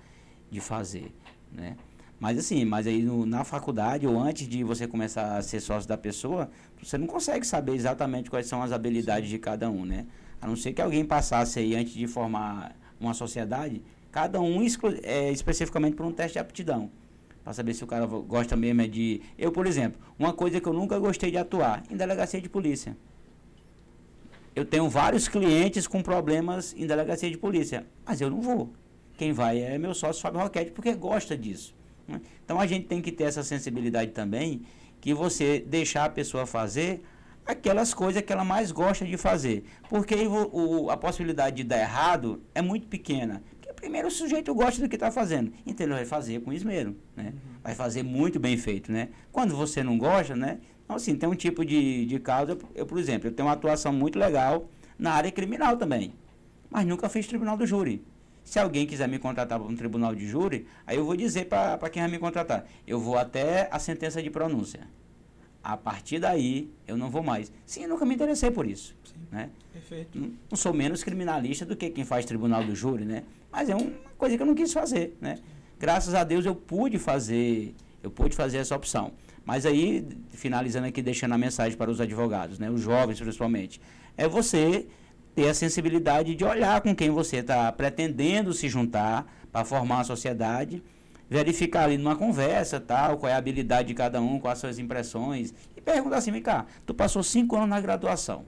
de 0.50 0.60
fazer, 0.60 1.12
né? 1.52 1.76
Mas 2.20 2.36
assim, 2.36 2.64
mas 2.64 2.86
aí 2.86 3.02
no, 3.02 3.24
na 3.24 3.44
faculdade 3.44 4.06
ou 4.06 4.18
antes 4.18 4.48
de 4.48 4.64
você 4.64 4.88
começar 4.88 5.36
a 5.36 5.42
ser 5.42 5.60
sócio 5.60 5.88
da 5.88 5.96
pessoa, 5.96 6.50
você 6.82 6.98
não 6.98 7.06
consegue 7.06 7.46
saber 7.46 7.74
exatamente 7.74 8.28
quais 8.28 8.46
são 8.46 8.62
as 8.62 8.72
habilidades 8.72 9.30
de 9.30 9.38
cada 9.38 9.70
um, 9.70 9.84
né? 9.84 10.04
A 10.40 10.46
não 10.46 10.56
ser 10.56 10.72
que 10.72 10.82
alguém 10.82 11.04
passasse 11.04 11.58
aí 11.60 11.76
antes 11.76 11.92
de 11.92 12.06
formar 12.08 12.76
uma 13.00 13.14
sociedade, 13.14 13.82
cada 14.10 14.40
um 14.40 14.60
é, 15.02 15.30
especificamente 15.30 15.94
por 15.94 16.04
um 16.06 16.12
teste 16.12 16.34
de 16.34 16.38
aptidão. 16.40 16.90
Para 17.44 17.52
saber 17.52 17.72
se 17.72 17.84
o 17.84 17.86
cara 17.86 18.04
gosta 18.04 18.56
mesmo 18.56 18.82
é 18.82 18.86
de. 18.88 19.22
Eu, 19.38 19.52
por 19.52 19.66
exemplo, 19.66 20.00
uma 20.18 20.32
coisa 20.32 20.60
que 20.60 20.68
eu 20.68 20.72
nunca 20.72 20.98
gostei 20.98 21.30
de 21.30 21.38
atuar, 21.38 21.84
em 21.88 21.96
delegacia 21.96 22.40
de 22.40 22.48
polícia. 22.48 22.96
Eu 24.56 24.64
tenho 24.64 24.88
vários 24.88 25.28
clientes 25.28 25.86
com 25.86 26.02
problemas 26.02 26.74
em 26.76 26.84
delegacia 26.84 27.30
de 27.30 27.38
polícia, 27.38 27.86
mas 28.04 28.20
eu 28.20 28.28
não 28.28 28.40
vou. 28.40 28.72
Quem 29.16 29.32
vai 29.32 29.60
é 29.60 29.78
meu 29.78 29.94
sócio 29.94 30.20
Fábio 30.20 30.40
Roquete, 30.40 30.72
porque 30.72 30.92
gosta 30.94 31.36
disso. 31.36 31.77
Né? 32.08 32.20
Então 32.44 32.58
a 32.58 32.66
gente 32.66 32.86
tem 32.86 33.00
que 33.00 33.12
ter 33.12 33.24
essa 33.24 33.44
sensibilidade 33.44 34.10
também, 34.12 34.62
que 35.00 35.14
você 35.14 35.60
deixar 35.60 36.06
a 36.06 36.08
pessoa 36.08 36.46
fazer 36.46 37.02
aquelas 37.46 37.94
coisas 37.94 38.22
que 38.22 38.32
ela 38.32 38.44
mais 38.44 38.72
gosta 38.72 39.04
de 39.04 39.16
fazer. 39.16 39.64
Porque 39.88 40.14
o, 40.14 40.84
o, 40.84 40.90
a 40.90 40.96
possibilidade 40.96 41.56
de 41.56 41.64
dar 41.64 41.78
errado 41.78 42.42
é 42.54 42.60
muito 42.60 42.86
pequena. 42.88 43.42
Porque 43.52 43.72
primeiro 43.72 44.08
o 44.08 44.10
sujeito 44.10 44.54
gosta 44.54 44.82
do 44.82 44.88
que 44.88 44.96
está 44.96 45.10
fazendo. 45.10 45.52
Então 45.66 45.86
ele 45.86 45.94
vai 45.94 46.04
fazer 46.04 46.40
com 46.40 46.52
esmero. 46.52 46.96
Né? 47.16 47.32
Uhum. 47.32 47.60
Vai 47.62 47.74
fazer 47.74 48.02
muito 48.02 48.40
bem 48.40 48.56
feito. 48.56 48.90
Né? 48.90 49.08
Quando 49.30 49.56
você 49.56 49.82
não 49.82 49.96
gosta, 49.96 50.34
né? 50.34 50.58
Então, 50.84 50.96
assim, 50.96 51.14
tem 51.16 51.28
um 51.28 51.34
tipo 51.34 51.64
de, 51.64 52.06
de 52.06 52.18
causa. 52.18 52.56
Eu, 52.74 52.86
por 52.86 52.98
exemplo, 52.98 53.28
eu 53.28 53.32
tenho 53.32 53.46
uma 53.46 53.54
atuação 53.54 53.92
muito 53.92 54.18
legal 54.18 54.70
na 54.98 55.12
área 55.12 55.30
criminal 55.30 55.76
também. 55.76 56.14
Mas 56.70 56.86
nunca 56.86 57.08
fiz 57.08 57.26
tribunal 57.26 57.56
do 57.56 57.66
júri. 57.66 58.02
Se 58.48 58.58
alguém 58.58 58.86
quiser 58.86 59.06
me 59.06 59.18
contratar 59.18 59.60
para 59.60 59.68
um 59.68 59.76
tribunal 59.76 60.14
de 60.14 60.26
júri, 60.26 60.66
aí 60.86 60.96
eu 60.96 61.04
vou 61.04 61.14
dizer 61.14 61.44
para 61.44 61.90
quem 61.90 62.00
vai 62.00 62.10
me 62.10 62.18
contratar. 62.18 62.64
Eu 62.86 62.98
vou 62.98 63.18
até 63.18 63.68
a 63.70 63.78
sentença 63.78 64.22
de 64.22 64.30
pronúncia. 64.30 64.88
A 65.62 65.76
partir 65.76 66.18
daí, 66.18 66.72
eu 66.86 66.96
não 66.96 67.10
vou 67.10 67.22
mais. 67.22 67.52
Sim, 67.66 67.82
eu 67.82 67.90
nunca 67.90 68.06
me 68.06 68.14
interessei 68.14 68.50
por 68.50 68.66
isso. 68.66 68.96
Sim, 69.04 69.20
né? 69.30 69.50
Perfeito. 69.70 70.18
Não, 70.18 70.32
não, 70.50 70.56
sou 70.56 70.72
menos 70.72 71.04
criminalista 71.04 71.66
do 71.66 71.76
que 71.76 71.90
quem 71.90 72.06
faz 72.06 72.24
tribunal 72.24 72.64
do 72.64 72.74
júri, 72.74 73.04
né? 73.04 73.24
Mas 73.52 73.68
é 73.68 73.76
uma 73.76 73.92
coisa 74.16 74.34
que 74.34 74.42
eu 74.42 74.46
não 74.46 74.54
quis 74.54 74.72
fazer, 74.72 75.14
né? 75.20 75.36
Graças 75.78 76.14
a 76.14 76.24
Deus 76.24 76.46
eu 76.46 76.54
pude 76.54 76.98
fazer, 76.98 77.74
eu 78.02 78.10
pude 78.10 78.34
fazer 78.34 78.56
essa 78.56 78.74
opção. 78.74 79.12
Mas 79.44 79.66
aí, 79.66 80.08
finalizando 80.30 80.86
aqui, 80.86 81.02
deixando 81.02 81.34
a 81.34 81.38
mensagem 81.38 81.76
para 81.76 81.90
os 81.90 82.00
advogados, 82.00 82.58
né? 82.58 82.70
Os 82.70 82.80
jovens 82.80 83.20
principalmente. 83.20 83.78
É 84.16 84.26
você 84.26 84.88
ter 85.38 85.48
a 85.48 85.54
sensibilidade 85.54 86.34
de 86.34 86.44
olhar 86.44 86.80
com 86.80 86.92
quem 86.92 87.10
você 87.10 87.36
está 87.36 87.70
pretendendo 87.70 88.52
se 88.52 88.68
juntar 88.68 89.24
para 89.52 89.64
formar 89.64 89.98
uma 89.98 90.04
sociedade, 90.04 90.82
verificar 91.30 91.84
ali 91.84 91.96
numa 91.96 92.16
conversa, 92.16 92.80
tal, 92.80 93.18
qual 93.18 93.30
é 93.30 93.34
a 93.36 93.38
habilidade 93.38 93.86
de 93.86 93.94
cada 93.94 94.20
um, 94.20 94.40
quais 94.40 94.58
são 94.58 94.68
as 94.68 94.80
impressões, 94.80 95.54
e 95.76 95.80
perguntar 95.80 96.16
assim, 96.16 96.32
cá, 96.40 96.66
tu 96.84 96.92
passou 96.92 97.22
cinco 97.22 97.54
anos 97.54 97.68
na 97.68 97.80
graduação, 97.80 98.46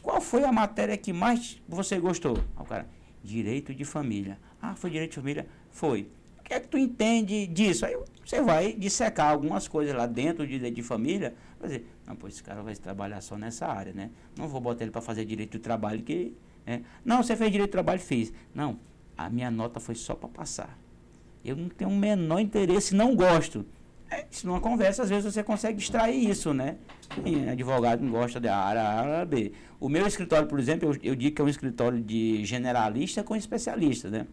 qual 0.00 0.20
foi 0.20 0.44
a 0.44 0.52
matéria 0.52 0.96
que 0.96 1.12
mais 1.12 1.60
você 1.68 1.98
gostou? 1.98 2.38
o 2.56 2.64
cara, 2.64 2.86
direito 3.24 3.74
de 3.74 3.84
família. 3.84 4.38
Ah, 4.62 4.76
foi 4.76 4.90
direito 4.90 5.10
de 5.10 5.16
família? 5.16 5.48
Foi. 5.68 6.08
Que 6.48 6.54
é 6.54 6.60
que 6.60 6.68
tu 6.68 6.78
entende 6.78 7.46
disso? 7.46 7.84
Aí 7.84 7.94
você 8.24 8.40
vai 8.40 8.72
dissecar 8.72 9.30
algumas 9.30 9.68
coisas 9.68 9.94
lá 9.94 10.06
dentro 10.06 10.46
de 10.46 10.58
de 10.70 10.82
família, 10.82 11.34
vai 11.60 11.68
dizer, 11.68 11.86
não, 12.06 12.16
pô, 12.16 12.26
esse 12.26 12.42
cara 12.42 12.62
vai 12.62 12.74
trabalhar 12.74 13.20
só 13.20 13.36
nessa 13.36 13.66
área, 13.66 13.92
né? 13.92 14.10
Não 14.36 14.48
vou 14.48 14.58
botar 14.58 14.84
ele 14.84 14.90
para 14.90 15.02
fazer 15.02 15.26
direito 15.26 15.58
do 15.58 15.62
trabalho 15.62 16.02
que. 16.02 16.34
É. 16.66 16.80
Não, 17.04 17.22
você 17.22 17.36
fez 17.36 17.52
direito 17.52 17.68
do 17.68 17.72
trabalho, 17.72 18.00
fiz. 18.00 18.32
Não, 18.54 18.80
a 19.16 19.28
minha 19.28 19.50
nota 19.50 19.78
foi 19.78 19.94
só 19.94 20.14
para 20.14 20.28
passar. 20.30 20.78
Eu 21.44 21.54
não 21.54 21.68
tenho 21.68 21.90
o 21.90 21.96
menor 21.96 22.40
interesse, 22.40 22.94
não 22.94 23.14
gosto. 23.14 23.66
É, 24.10 24.24
se 24.30 24.46
numa 24.46 24.60
conversa, 24.60 25.02
às 25.02 25.10
vezes 25.10 25.32
você 25.32 25.42
consegue 25.42 25.78
extrair 25.78 26.30
isso, 26.30 26.54
né? 26.54 26.78
Advogado 27.52 28.02
não 28.02 28.10
gosta 28.10 28.40
da 28.40 28.56
área 28.56 28.82
A, 28.82 29.00
área 29.00 29.26
B. 29.26 29.52
O 29.78 29.88
meu 29.88 30.06
escritório, 30.06 30.48
por 30.48 30.58
exemplo, 30.58 30.88
eu, 30.88 31.10
eu 31.10 31.14
digo 31.14 31.36
que 31.36 31.42
é 31.42 31.44
um 31.44 31.48
escritório 31.48 32.00
de 32.00 32.42
generalista 32.44 33.22
com 33.22 33.36
especialista, 33.36 34.08
né? 34.08 34.26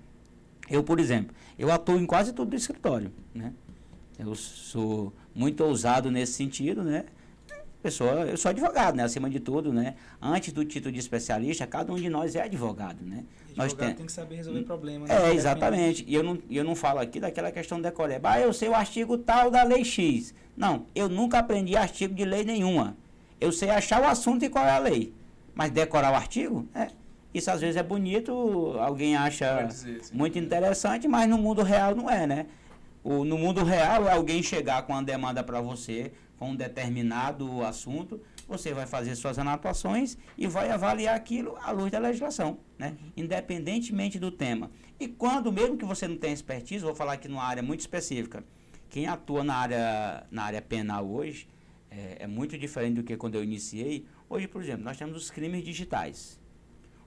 Eu, 0.70 0.84
por 0.84 1.00
exemplo, 1.00 1.36
eu 1.58 1.72
atuo 1.72 2.00
em 2.00 2.06
quase 2.06 2.34
todo 2.34 2.54
o 2.54 2.56
escritório, 2.56 3.12
né? 3.34 3.54
Eu 4.18 4.34
sou 4.36 5.14
muito 5.34 5.64
ousado 5.64 6.10
nesse 6.10 6.34
sentido, 6.34 6.84
né? 6.84 7.06
pessoa, 7.86 8.26
eu 8.26 8.36
sou 8.36 8.50
advogado, 8.50 8.96
né? 8.96 9.04
Acima 9.04 9.30
de 9.30 9.40
tudo, 9.40 9.72
né? 9.72 9.94
Antes 10.20 10.52
do 10.52 10.66
título 10.66 10.92
de 10.92 10.98
especialista, 10.98 11.68
cada 11.68 11.94
um 11.94 11.96
de 11.96 12.10
nós 12.10 12.36
é 12.36 12.42
advogado, 12.42 13.06
né? 13.06 13.24
Advogado 13.50 13.58
nós 13.58 13.74
tem... 13.74 13.94
tem 13.94 14.06
que 14.08 14.12
saber 14.12 14.38
resolver 14.38 14.64
problemas. 14.64 15.08
Né? 15.08 15.30
É, 15.30 15.34
exatamente. 15.36 16.04
E 16.08 16.16
eu 16.16 16.24
não, 16.24 16.40
eu 16.50 16.64
não 16.64 16.74
falo 16.74 16.98
aqui 16.98 17.20
daquela 17.20 17.52
questão 17.52 17.80
da 17.80 17.90
decoreba. 17.90 18.32
Ah, 18.32 18.40
eu 18.40 18.52
sei 18.52 18.70
o 18.70 18.74
artigo 18.74 19.20
tal 19.20 19.52
da 19.52 19.62
lei 19.62 19.86
X. 19.86 20.34
Não, 20.58 20.88
eu 20.96 21.08
nunca 21.08 21.38
aprendi 21.38 21.78
artigo 21.78 22.16
de 22.16 22.26
lei 22.26 22.44
nenhuma. 22.44 22.98
Eu 23.40 23.52
sei 23.52 23.70
achar 23.70 24.02
o 24.02 24.06
assunto 24.06 24.44
e 24.44 24.50
qual 24.50 24.66
é 24.66 24.72
a 24.72 24.80
lei. 24.80 25.14
Mas 25.54 25.70
decorar 25.70 26.12
o 26.12 26.16
artigo, 26.16 26.68
é. 26.74 26.88
Isso 27.36 27.52
às 27.52 27.60
vezes 27.60 27.76
é 27.76 27.84
bonito, 27.84 28.32
alguém 28.80 29.18
acha 29.18 29.64
dizer, 29.64 30.02
muito 30.14 30.40
interessante, 30.40 31.06
mas 31.06 31.30
no 31.30 31.38
mundo 31.38 31.64
real 31.64 31.94
não 31.94 32.10
é, 32.10 32.26
né? 32.26 32.46
O, 33.04 33.26
no 33.26 33.38
mundo 33.38 33.62
real 33.62 34.08
é 34.08 34.14
alguém 34.14 34.42
chegar 34.42 34.84
com 34.84 34.94
uma 34.94 35.04
demanda 35.04 35.44
para 35.44 35.60
você, 35.60 36.14
com 36.40 36.52
um 36.52 36.56
determinado 36.56 37.62
assunto, 37.62 38.22
você 38.48 38.74
vai 38.74 38.88
fazer 38.88 39.14
suas 39.16 39.38
anotações 39.38 40.18
e 40.38 40.48
vai 40.48 40.72
avaliar 40.72 41.14
aquilo 41.14 41.58
à 41.62 41.72
luz 41.72 41.92
da 41.92 42.00
legislação, 42.00 42.58
né? 42.80 42.96
independentemente 43.18 44.18
do 44.18 44.32
tema. 44.32 44.72
E 44.98 45.06
quando, 45.06 45.52
mesmo 45.52 45.76
que 45.76 45.84
você 45.84 46.08
não 46.08 46.16
tenha 46.16 46.34
expertise, 46.34 46.86
vou 46.86 46.96
falar 46.96 47.14
aqui 47.14 47.28
numa 47.28 47.44
área 47.44 47.62
muito 47.62 47.82
específica, 47.82 48.46
quem 48.90 49.08
atua 49.08 49.44
na 49.44 49.56
área, 49.56 50.26
na 50.32 50.44
área 50.44 50.62
penal 50.62 51.06
hoje 51.06 51.50
é, 51.92 52.20
é 52.22 52.28
muito 52.28 52.58
diferente 52.58 52.96
do 52.96 53.04
que 53.04 53.18
quando 53.18 53.36
eu 53.36 53.44
iniciei. 53.44 54.06
Hoje, 54.30 54.48
por 54.48 54.62
exemplo, 54.64 54.86
nós 54.86 54.96
temos 54.96 55.18
os 55.18 55.30
crimes 55.30 55.66
digitais. 55.66 56.40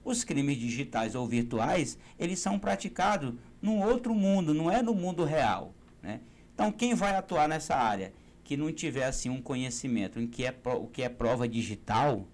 Os 0.09 0.23
crimes 0.23 0.57
digitais 0.57 1.13
ou 1.13 1.27
virtuais, 1.27 1.97
eles 2.17 2.39
são 2.39 2.57
praticados 2.57 3.33
num 3.61 3.81
outro 3.83 4.13
mundo, 4.15 4.53
não 4.53 4.71
é 4.71 4.81
no 4.81 4.95
mundo 4.95 5.23
real. 5.23 5.73
Né? 6.01 6.21
Então, 6.53 6.71
quem 6.71 6.95
vai 6.95 7.15
atuar 7.15 7.47
nessa 7.47 7.75
área? 7.75 8.11
que 8.49 8.57
não 8.57 8.73
tiver 8.73 9.05
assim 9.05 9.29
um 9.29 9.39
conhecimento 9.39 10.19
em 10.19 10.25
que 10.25 10.43
é 10.43 10.55
o 10.65 10.87
que 10.87 11.03
é 11.03 11.07
prova 11.07 11.47
digital, 11.47 12.25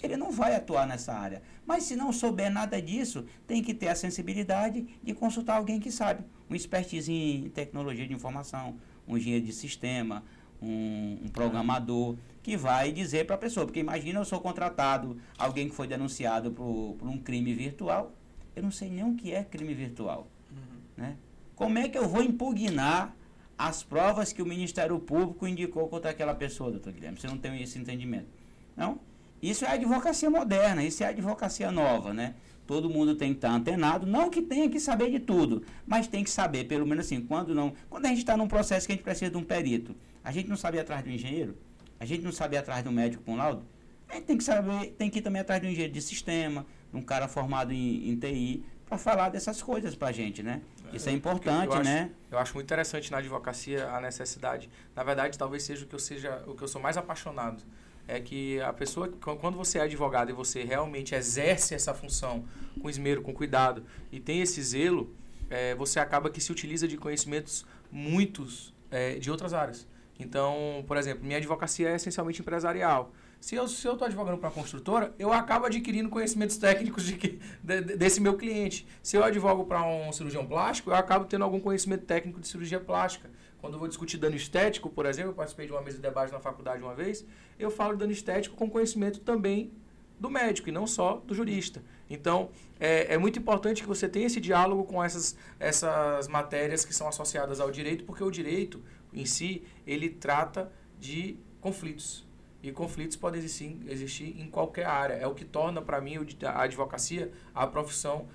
ele 0.00 0.16
não 0.16 0.30
vai 0.30 0.54
atuar 0.54 0.86
nessa 0.86 1.12
área. 1.12 1.42
Mas 1.66 1.82
se 1.82 1.96
não 1.96 2.12
souber 2.12 2.52
nada 2.52 2.80
disso, 2.80 3.24
tem 3.48 3.60
que 3.60 3.74
ter 3.74 3.88
a 3.88 3.96
sensibilidade 3.96 4.86
de 5.02 5.12
consultar 5.12 5.56
alguém 5.56 5.80
que 5.80 5.90
sabe, 5.90 6.22
um 6.48 6.54
expertise 6.54 7.12
em 7.12 7.50
tecnologia 7.50 8.06
de 8.06 8.14
informação, 8.14 8.76
um 9.08 9.16
engenheiro 9.16 9.44
de 9.44 9.52
sistema, 9.52 10.22
um, 10.62 11.18
um 11.24 11.28
programador, 11.28 12.16
que 12.42 12.56
vai 12.56 12.92
dizer 12.92 13.26
para 13.26 13.34
a 13.36 13.38
pessoa, 13.38 13.66
porque 13.66 13.80
imagina 13.80 14.20
eu 14.20 14.24
sou 14.24 14.40
contratado, 14.40 15.16
alguém 15.38 15.68
que 15.68 15.74
foi 15.74 15.86
denunciado 15.86 16.50
por, 16.50 16.96
por 16.98 17.08
um 17.08 17.18
crime 17.18 17.52
virtual, 17.52 18.12
eu 18.56 18.62
não 18.62 18.70
sei 18.70 18.90
nem 18.90 19.04
o 19.04 19.14
que 19.14 19.32
é 19.32 19.44
crime 19.44 19.74
virtual. 19.74 20.28
Uhum. 20.50 20.80
Né? 20.96 21.16
Como 21.54 21.78
é 21.78 21.88
que 21.88 21.98
eu 21.98 22.08
vou 22.08 22.22
impugnar 22.22 23.14
as 23.60 23.82
provas 23.82 24.32
que 24.32 24.40
o 24.40 24.46
Ministério 24.46 24.98
Público 24.98 25.46
indicou 25.46 25.86
contra 25.86 26.10
aquela 26.10 26.34
pessoa, 26.34 26.70
doutor 26.70 26.94
Guilherme. 26.94 27.20
Você 27.20 27.26
não 27.26 27.36
tem 27.36 27.62
esse 27.62 27.78
entendimento. 27.78 28.28
Não? 28.74 28.98
Isso 29.42 29.66
é 29.66 29.68
advocacia 29.68 30.30
moderna, 30.30 30.82
isso 30.82 31.04
é 31.04 31.08
advocacia 31.08 31.70
nova, 31.70 32.14
né? 32.14 32.36
Todo 32.66 32.88
mundo 32.88 33.14
tem 33.14 33.32
que 33.32 33.36
estar 33.36 33.50
antenado, 33.50 34.06
não 34.06 34.30
que 34.30 34.40
tenha 34.40 34.70
que 34.70 34.80
saber 34.80 35.10
de 35.10 35.18
tudo, 35.18 35.62
mas 35.86 36.06
tem 36.06 36.24
que 36.24 36.30
saber, 36.30 36.64
pelo 36.64 36.86
menos 36.86 37.04
assim, 37.04 37.20
quando 37.20 37.54
não. 37.54 37.74
Quando 37.90 38.06
a 38.06 38.08
gente 38.08 38.18
está 38.18 38.34
num 38.34 38.48
processo 38.48 38.86
que 38.86 38.92
a 38.92 38.96
gente 38.96 39.04
precisa 39.04 39.30
de 39.30 39.36
um 39.36 39.44
perito, 39.44 39.94
a 40.24 40.32
gente 40.32 40.48
não 40.48 40.56
sabe 40.56 40.78
ir 40.78 40.80
atrás 40.80 41.04
do 41.04 41.10
engenheiro, 41.10 41.54
a 42.00 42.04
gente 42.04 42.24
não 42.24 42.32
sabe 42.32 42.56
ir 42.56 42.58
atrás 42.58 42.82
do 42.82 42.90
médico 42.90 43.22
com 43.22 43.36
laudo, 43.36 43.64
a 44.08 44.14
gente 44.14 44.24
tem 44.24 44.36
que 44.36 44.42
saber, 44.42 44.90
tem 44.98 45.08
que 45.08 45.20
ir 45.20 45.22
também 45.22 45.40
atrás 45.40 45.60
do 45.60 45.68
engenheiro 45.68 45.92
de 45.92 46.02
sistema, 46.02 46.66
de 46.90 46.98
um 46.98 47.02
cara 47.02 47.28
formado 47.28 47.72
em, 47.72 48.10
em 48.10 48.16
TI, 48.16 48.64
para 48.86 48.98
falar 48.98 49.28
dessas 49.28 49.62
coisas 49.62 49.94
para 49.94 50.08
a 50.08 50.12
gente, 50.12 50.42
né? 50.42 50.62
Isso 50.92 51.08
é 51.08 51.12
importante, 51.12 51.76
eu 51.76 51.84
né? 51.84 52.10
eu 52.28 52.38
acho 52.38 52.54
muito 52.54 52.66
interessante 52.66 53.12
na 53.12 53.18
advocacia 53.18 53.88
a 53.88 54.00
necessidade. 54.00 54.68
Na 54.96 55.04
verdade, 55.04 55.38
talvez 55.38 55.62
seja 55.62 55.84
o 55.84 55.88
que 55.88 55.94
eu 55.94 55.98
seja, 56.00 56.42
o 56.48 56.56
que 56.56 56.62
eu 56.64 56.66
sou 56.66 56.80
mais 56.80 56.96
apaixonado 56.96 57.62
é 58.08 58.18
que 58.18 58.60
a 58.60 58.72
pessoa, 58.72 59.08
quando 59.08 59.56
você 59.56 59.78
é 59.78 59.82
advogado 59.82 60.30
e 60.30 60.32
você 60.32 60.64
realmente 60.64 61.14
exerce 61.14 61.74
essa 61.74 61.94
função 61.94 62.44
com 62.82 62.90
esmero, 62.90 63.22
com 63.22 63.32
cuidado 63.32 63.84
e 64.10 64.18
tem 64.18 64.40
esse 64.40 64.60
zelo, 64.60 65.14
é, 65.48 65.76
você 65.76 66.00
acaba 66.00 66.28
que 66.28 66.40
se 66.40 66.50
utiliza 66.50 66.88
de 66.88 66.96
conhecimentos 66.96 67.64
muitos 67.90 68.74
é, 68.90 69.14
de 69.14 69.30
outras 69.30 69.54
áreas. 69.54 69.86
Então, 70.20 70.84
por 70.86 70.96
exemplo, 70.98 71.24
minha 71.24 71.38
advocacia 71.38 71.88
é 71.88 71.96
essencialmente 71.96 72.40
empresarial. 72.40 73.10
Se 73.40 73.56
eu 73.56 73.64
estou 73.64 74.04
advogando 74.04 74.36
para 74.36 74.50
uma 74.50 74.54
construtora, 74.54 75.14
eu 75.18 75.32
acabo 75.32 75.64
adquirindo 75.64 76.10
conhecimentos 76.10 76.58
técnicos 76.58 77.04
de 77.04 77.14
que, 77.14 77.40
de, 77.62 77.80
desse 77.96 78.20
meu 78.20 78.36
cliente. 78.36 78.86
Se 79.02 79.16
eu 79.16 79.24
advogo 79.24 79.64
para 79.64 79.82
um 79.82 80.12
cirurgião 80.12 80.46
plástico, 80.46 80.90
eu 80.90 80.94
acabo 80.94 81.24
tendo 81.24 81.42
algum 81.42 81.58
conhecimento 81.58 82.04
técnico 82.04 82.38
de 82.38 82.46
cirurgia 82.46 82.78
plástica. 82.78 83.30
Quando 83.58 83.74
eu 83.74 83.78
vou 83.78 83.88
discutir 83.88 84.18
dano 84.18 84.36
estético, 84.36 84.90
por 84.90 85.06
exemplo, 85.06 85.30
eu 85.30 85.34
participei 85.34 85.66
de 85.66 85.72
uma 85.72 85.80
mesa 85.80 85.96
de 85.96 86.02
debate 86.02 86.30
na 86.32 86.38
faculdade 86.38 86.82
uma 86.82 86.94
vez, 86.94 87.24
eu 87.58 87.70
falo 87.70 87.96
dano 87.96 88.12
estético 88.12 88.56
com 88.56 88.68
conhecimento 88.68 89.20
também 89.20 89.72
do 90.18 90.28
médico 90.28 90.68
e 90.68 90.72
não 90.72 90.86
só 90.86 91.16
do 91.26 91.34
jurista. 91.34 91.82
Então, 92.10 92.50
é, 92.78 93.14
é, 93.14 93.18
muito 93.18 93.38
importante 93.38 93.80
que 93.80 93.88
você 93.88 94.06
tenha 94.06 94.26
esse 94.26 94.38
diálogo 94.38 94.84
com 94.84 95.02
essas, 95.02 95.34
essas 95.58 96.28
matérias 96.28 96.84
que 96.84 96.94
são 96.94 97.08
associadas 97.08 97.58
ao 97.58 97.70
direito, 97.70 98.04
porque 98.04 98.22
o 98.22 98.30
direito 98.30 98.82
em 99.12 99.24
si, 99.24 99.62
ele 99.86 100.08
trata 100.08 100.70
de 100.98 101.36
conflitos. 101.60 102.28
E 102.62 102.70
conflitos 102.72 103.16
podem 103.16 103.38
existir, 103.38 103.80
existir 103.88 104.38
em 104.38 104.50
qualquer 104.50 104.84
área. 104.84 105.14
É 105.14 105.26
o 105.26 105.34
que 105.34 105.44
torna, 105.44 105.80
para 105.80 106.00
mim, 106.00 106.16
a 106.44 106.62
advocacia 106.62 107.32
a 107.54 107.66
profissão 107.66 108.28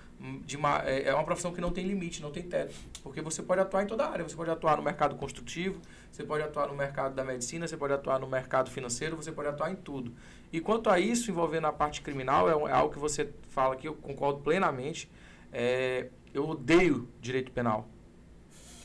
de 0.45 0.57
uma, 0.57 0.81
é, 0.83 1.09
é 1.09 1.13
uma 1.13 1.23
profissão 1.23 1.53
que 1.53 1.61
não 1.61 1.71
tem 1.71 1.85
limite, 1.85 2.23
não 2.23 2.31
tem 2.31 2.41
teto. 2.41 2.73
Porque 3.03 3.21
você 3.21 3.43
pode 3.43 3.61
atuar 3.61 3.83
em 3.83 3.87
toda 3.87 4.03
a 4.03 4.09
área. 4.09 4.27
Você 4.27 4.35
pode 4.35 4.49
atuar 4.49 4.77
no 4.77 4.83
mercado 4.83 5.15
construtivo, 5.15 5.79
você 6.11 6.23
pode 6.23 6.43
atuar 6.43 6.67
no 6.67 6.75
mercado 6.75 7.13
da 7.13 7.23
medicina, 7.23 7.67
você 7.67 7.77
pode 7.77 7.93
atuar 7.93 8.19
no 8.19 8.27
mercado 8.27 8.71
financeiro, 8.71 9.15
você 9.15 9.31
pode 9.31 9.49
atuar 9.49 9.71
em 9.71 9.75
tudo. 9.75 10.11
E 10.51 10.59
quanto 10.59 10.89
a 10.89 10.99
isso, 10.99 11.29
envolvendo 11.29 11.67
a 11.67 11.73
parte 11.73 12.01
criminal, 12.01 12.49
é, 12.49 12.71
é 12.71 12.73
algo 12.73 12.91
que 12.91 12.99
você 12.99 13.29
fala 13.49 13.75
que 13.75 13.87
eu 13.87 13.93
concordo 13.93 14.39
plenamente. 14.39 15.07
É, 15.53 16.07
eu 16.33 16.49
odeio 16.49 17.07
direito 17.21 17.51
penal. 17.51 17.87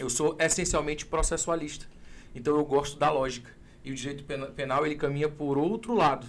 Eu 0.00 0.08
sou 0.08 0.34
essencialmente 0.38 1.04
processualista. 1.04 1.84
Então 2.34 2.56
eu 2.56 2.64
gosto 2.64 2.98
da 2.98 3.10
lógica 3.10 3.50
e 3.84 3.92
o 3.92 3.94
direito 3.94 4.24
penal 4.54 4.86
ele 4.86 4.96
caminha 4.96 5.28
por 5.28 5.58
outro 5.58 5.92
lado, 5.94 6.26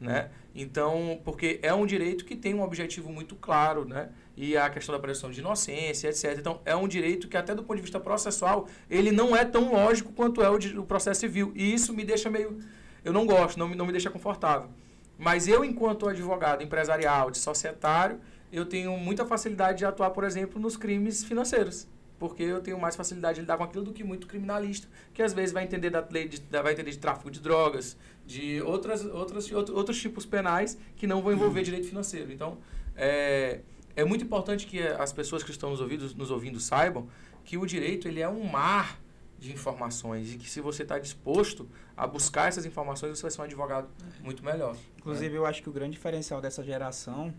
né? 0.00 0.30
Então, 0.54 1.20
porque 1.24 1.58
é 1.60 1.74
um 1.74 1.86
direito 1.86 2.24
que 2.24 2.36
tem 2.36 2.54
um 2.54 2.62
objetivo 2.62 3.12
muito 3.12 3.34
claro, 3.34 3.84
né? 3.84 4.10
E 4.36 4.56
a 4.56 4.70
questão 4.70 4.94
da 4.94 5.00
presunção 5.00 5.28
de 5.28 5.40
inocência, 5.40 6.08
etc. 6.08 6.36
Então, 6.38 6.60
é 6.64 6.76
um 6.76 6.86
direito 6.86 7.26
que 7.26 7.36
até 7.36 7.52
do 7.52 7.64
ponto 7.64 7.76
de 7.76 7.82
vista 7.82 7.98
processual, 7.98 8.68
ele 8.88 9.10
não 9.10 9.34
é 9.34 9.44
tão 9.44 9.72
lógico 9.72 10.12
quanto 10.12 10.40
é 10.40 10.48
o, 10.48 10.80
o 10.80 10.86
processo 10.86 11.18
civil. 11.18 11.52
E 11.56 11.74
isso 11.74 11.92
me 11.92 12.04
deixa 12.04 12.30
meio... 12.30 12.58
Eu 13.04 13.12
não 13.12 13.26
gosto, 13.26 13.58
não, 13.58 13.68
não 13.68 13.86
me 13.86 13.92
deixa 13.92 14.08
confortável. 14.08 14.70
Mas 15.18 15.48
eu, 15.48 15.64
enquanto 15.64 16.08
advogado 16.08 16.62
empresarial, 16.62 17.28
de 17.28 17.38
societário, 17.38 18.20
eu 18.52 18.66
tenho 18.66 18.96
muita 18.96 19.26
facilidade 19.26 19.78
de 19.78 19.84
atuar, 19.84 20.10
por 20.10 20.22
exemplo, 20.22 20.60
nos 20.60 20.76
crimes 20.76 21.24
financeiros 21.24 21.88
porque 22.20 22.42
eu 22.42 22.60
tenho 22.60 22.78
mais 22.78 22.94
facilidade 22.94 23.36
de 23.36 23.40
lidar 23.40 23.56
com 23.56 23.64
aquilo 23.64 23.82
do 23.82 23.94
que 23.94 24.04
muito 24.04 24.26
criminalista, 24.26 24.86
que 25.14 25.22
às 25.22 25.32
vezes 25.32 25.52
vai 25.52 25.64
entender 25.64 25.88
da 25.88 26.06
lei 26.08 26.28
de, 26.28 26.38
vai 26.50 26.74
entender 26.74 26.90
de 26.90 26.98
tráfico 26.98 27.30
de 27.30 27.40
drogas, 27.40 27.96
de 28.26 28.60
outras, 28.60 29.06
outras, 29.06 29.50
outros 29.50 29.98
tipos 29.98 30.26
penais 30.26 30.78
que 30.96 31.06
não 31.06 31.22
vão 31.22 31.32
envolver 31.32 31.62
direito 31.64 31.88
financeiro. 31.88 32.30
Então, 32.30 32.58
é, 32.94 33.60
é 33.96 34.04
muito 34.04 34.22
importante 34.22 34.66
que 34.66 34.80
as 34.82 35.14
pessoas 35.14 35.42
que 35.42 35.50
estão 35.50 35.70
nos 35.70 35.80
ouvindo, 35.80 36.14
nos 36.14 36.30
ouvindo 36.30 36.60
saibam 36.60 37.08
que 37.42 37.56
o 37.56 37.64
direito 37.64 38.06
ele 38.06 38.20
é 38.20 38.28
um 38.28 38.44
mar 38.44 39.00
de 39.38 39.50
informações 39.50 40.34
e 40.34 40.36
que 40.36 40.48
se 40.48 40.60
você 40.60 40.82
está 40.82 40.98
disposto 40.98 41.66
a 41.96 42.06
buscar 42.06 42.48
essas 42.48 42.66
informações, 42.66 43.18
você 43.18 43.22
vai 43.22 43.30
ser 43.30 43.40
um 43.40 43.44
advogado 43.44 43.88
muito 44.22 44.44
melhor. 44.44 44.76
Inclusive, 44.98 45.34
eu 45.34 45.46
acho 45.46 45.62
que 45.62 45.70
o 45.70 45.72
grande 45.72 45.92
diferencial 45.92 46.42
dessa 46.42 46.62
geração 46.62 47.32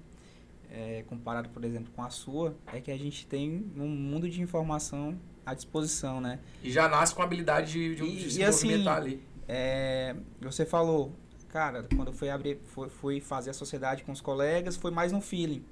é, 0.71 1.03
comparado, 1.03 1.49
por 1.49 1.63
exemplo, 1.65 1.91
com 1.93 2.01
a 2.01 2.10
sua, 2.10 2.55
é 2.67 2.79
que 2.79 2.89
a 2.89 2.97
gente 2.97 3.27
tem 3.27 3.69
um 3.75 3.89
mundo 3.89 4.29
de 4.29 4.41
informação 4.41 5.19
à 5.45 5.53
disposição, 5.53 6.21
né? 6.21 6.39
E 6.63 6.71
já 6.71 6.88
nasce 6.88 7.13
com 7.13 7.21
a 7.21 7.25
habilidade 7.25 7.73
de, 7.73 7.95
de, 7.95 8.03
e, 8.03 8.15
de 8.15 8.31
se 8.31 8.39
e 8.39 8.43
assim, 8.43 8.67
movimentar 8.67 8.99
assim, 8.99 9.07
ali. 9.10 9.23
É, 9.47 10.15
você 10.39 10.65
falou, 10.65 11.13
cara, 11.49 11.86
quando 11.93 12.07
eu 12.07 12.13
fui, 12.13 12.29
abrir, 12.29 12.57
fui, 12.63 12.88
fui 12.88 13.19
fazer 13.19 13.49
a 13.49 13.53
sociedade 13.53 14.03
com 14.03 14.13
os 14.13 14.21
colegas, 14.21 14.77
foi 14.77 14.91
mais 14.91 15.12
no 15.12 15.19
feeling. 15.19 15.65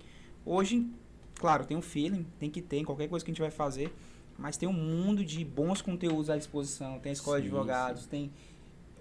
Hoje, 0.45 0.85
claro, 1.35 1.65
tem 1.65 1.77
um 1.77 1.81
feeling, 1.81 2.25
tem 2.38 2.49
que 2.49 2.62
ter 2.62 2.77
em 2.77 2.83
qualquer 2.83 3.07
coisa 3.07 3.23
que 3.23 3.31
a 3.31 3.33
gente 3.33 3.41
vai 3.41 3.51
fazer, 3.51 3.95
mas 4.38 4.57
tem 4.57 4.67
um 4.67 4.73
mundo 4.73 5.23
de 5.23 5.45
bons 5.45 5.81
conteúdos 5.81 6.29
à 6.29 6.35
disposição. 6.35 6.99
Tem 6.99 7.12
a 7.12 7.13
escola 7.13 7.38
sim, 7.38 7.43
de 7.43 7.47
advogados, 7.47 8.03
sim. 8.03 8.09
tem 8.09 8.31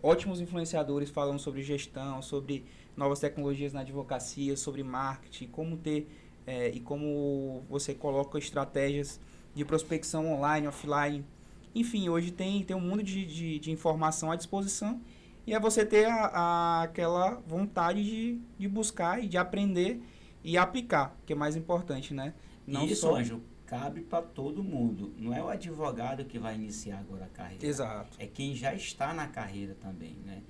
ótimos 0.00 0.40
influenciadores 0.40 1.10
falando 1.10 1.40
sobre 1.40 1.60
gestão, 1.62 2.22
sobre 2.22 2.64
novas 2.98 3.20
tecnologias 3.20 3.72
na 3.72 3.80
advocacia, 3.80 4.56
sobre 4.56 4.82
marketing, 4.82 5.46
como 5.46 5.76
ter 5.76 6.10
é, 6.46 6.68
e 6.70 6.80
como 6.80 7.62
você 7.70 7.94
coloca 7.94 8.38
estratégias 8.38 9.20
de 9.54 9.64
prospecção 9.64 10.30
online, 10.32 10.66
offline. 10.66 11.24
Enfim, 11.74 12.08
hoje 12.08 12.32
tem, 12.32 12.64
tem 12.64 12.76
um 12.76 12.80
mundo 12.80 13.02
de, 13.02 13.24
de, 13.24 13.58
de 13.60 13.70
informação 13.70 14.32
à 14.32 14.36
disposição 14.36 15.00
e 15.46 15.54
é 15.54 15.60
você 15.60 15.86
ter 15.86 16.06
a, 16.06 16.26
a, 16.26 16.82
aquela 16.82 17.40
vontade 17.46 18.02
de, 18.02 18.40
de 18.58 18.68
buscar 18.68 19.22
e 19.22 19.28
de 19.28 19.38
aprender 19.38 20.02
e 20.42 20.58
aplicar, 20.58 21.16
que 21.24 21.32
é 21.32 21.36
mais 21.36 21.54
importante, 21.54 22.12
né? 22.12 22.34
Não 22.66 22.84
Isso, 22.84 23.02
só... 23.02 23.16
Anjo, 23.16 23.40
cabe 23.64 24.00
para 24.00 24.22
todo 24.22 24.64
mundo. 24.64 25.14
Não 25.16 25.32
é 25.32 25.42
o 25.42 25.48
advogado 25.48 26.24
que 26.24 26.38
vai 26.38 26.54
iniciar 26.54 26.98
agora 26.98 27.26
a 27.26 27.28
carreira. 27.28 27.64
Exato. 27.64 28.16
É 28.18 28.26
quem 28.26 28.54
já 28.54 28.74
está 28.74 29.14
na 29.14 29.28
carreira 29.28 29.76
também, 29.80 30.16
né? 30.24 30.42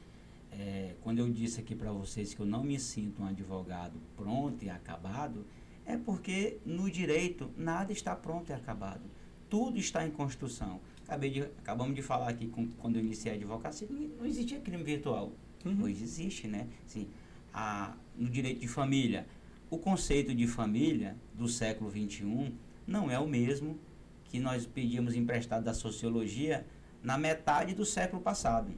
É, 0.58 0.96
quando 1.02 1.20
eu 1.20 1.30
disse 1.30 1.60
aqui 1.60 1.74
para 1.74 1.92
vocês 1.92 2.34
que 2.34 2.40
eu 2.40 2.46
não 2.46 2.64
me 2.64 2.78
sinto 2.80 3.22
um 3.22 3.26
advogado 3.26 4.00
pronto 4.16 4.64
e 4.64 4.68
acabado, 4.68 5.46
é 5.86 5.96
porque 5.96 6.58
no 6.66 6.90
direito 6.90 7.50
nada 7.56 7.92
está 7.92 8.14
pronto 8.16 8.50
e 8.50 8.52
acabado. 8.52 9.02
Tudo 9.48 9.78
está 9.78 10.04
em 10.06 10.10
construção. 10.10 10.80
Acabei 11.06 11.30
de, 11.30 11.42
acabamos 11.42 11.94
de 11.94 12.02
falar 12.02 12.28
aqui 12.28 12.48
com, 12.48 12.68
quando 12.72 12.96
eu 12.96 13.02
iniciei 13.02 13.32
a 13.32 13.36
advocacia, 13.36 13.88
não 13.90 14.26
existia 14.26 14.60
crime 14.60 14.82
virtual. 14.82 15.32
Uhum. 15.64 15.84
Hoje 15.84 16.02
existe, 16.02 16.46
né? 16.46 16.66
Assim, 16.84 17.08
a, 17.54 17.94
no 18.16 18.28
direito 18.28 18.60
de 18.60 18.68
família, 18.68 19.26
o 19.70 19.78
conceito 19.78 20.34
de 20.34 20.46
família 20.46 21.16
do 21.34 21.48
século 21.48 21.90
XXI 21.90 22.52
não 22.86 23.10
é 23.10 23.18
o 23.18 23.26
mesmo 23.26 23.78
que 24.24 24.38
nós 24.38 24.66
pedíamos 24.66 25.14
emprestado 25.14 25.64
da 25.64 25.72
sociologia 25.72 26.66
na 27.02 27.16
metade 27.16 27.74
do 27.74 27.84
século 27.84 28.20
passado. 28.20 28.72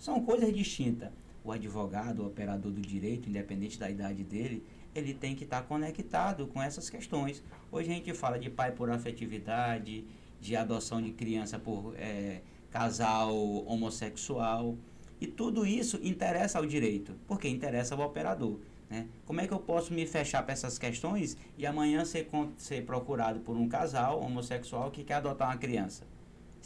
São 0.00 0.18
coisas 0.24 0.50
distintas. 0.54 1.10
O 1.44 1.52
advogado, 1.52 2.22
o 2.22 2.26
operador 2.26 2.72
do 2.72 2.80
direito, 2.80 3.28
independente 3.28 3.78
da 3.78 3.90
idade 3.90 4.24
dele, 4.24 4.64
ele 4.94 5.12
tem 5.12 5.36
que 5.36 5.44
estar 5.44 5.60
tá 5.60 5.66
conectado 5.66 6.46
com 6.46 6.62
essas 6.62 6.88
questões. 6.88 7.44
Hoje 7.70 7.90
a 7.90 7.94
gente 7.94 8.14
fala 8.14 8.38
de 8.38 8.48
pai 8.48 8.72
por 8.72 8.90
afetividade, 8.90 10.06
de 10.40 10.56
adoção 10.56 11.02
de 11.02 11.12
criança 11.12 11.58
por 11.58 11.94
é, 11.98 12.40
casal 12.70 13.36
homossexual. 13.66 14.74
E 15.20 15.26
tudo 15.26 15.66
isso 15.66 16.00
interessa 16.02 16.58
ao 16.58 16.64
direito, 16.64 17.14
porque 17.28 17.46
interessa 17.46 17.94
ao 17.94 18.00
operador. 18.00 18.58
Né? 18.88 19.06
Como 19.26 19.42
é 19.42 19.46
que 19.46 19.52
eu 19.52 19.60
posso 19.60 19.92
me 19.92 20.06
fechar 20.06 20.42
para 20.42 20.54
essas 20.54 20.78
questões 20.78 21.36
e 21.58 21.66
amanhã 21.66 22.06
ser, 22.06 22.26
ser 22.56 22.86
procurado 22.86 23.40
por 23.40 23.54
um 23.54 23.68
casal 23.68 24.22
homossexual 24.22 24.90
que 24.90 25.04
quer 25.04 25.14
adotar 25.14 25.48
uma 25.48 25.58
criança? 25.58 26.04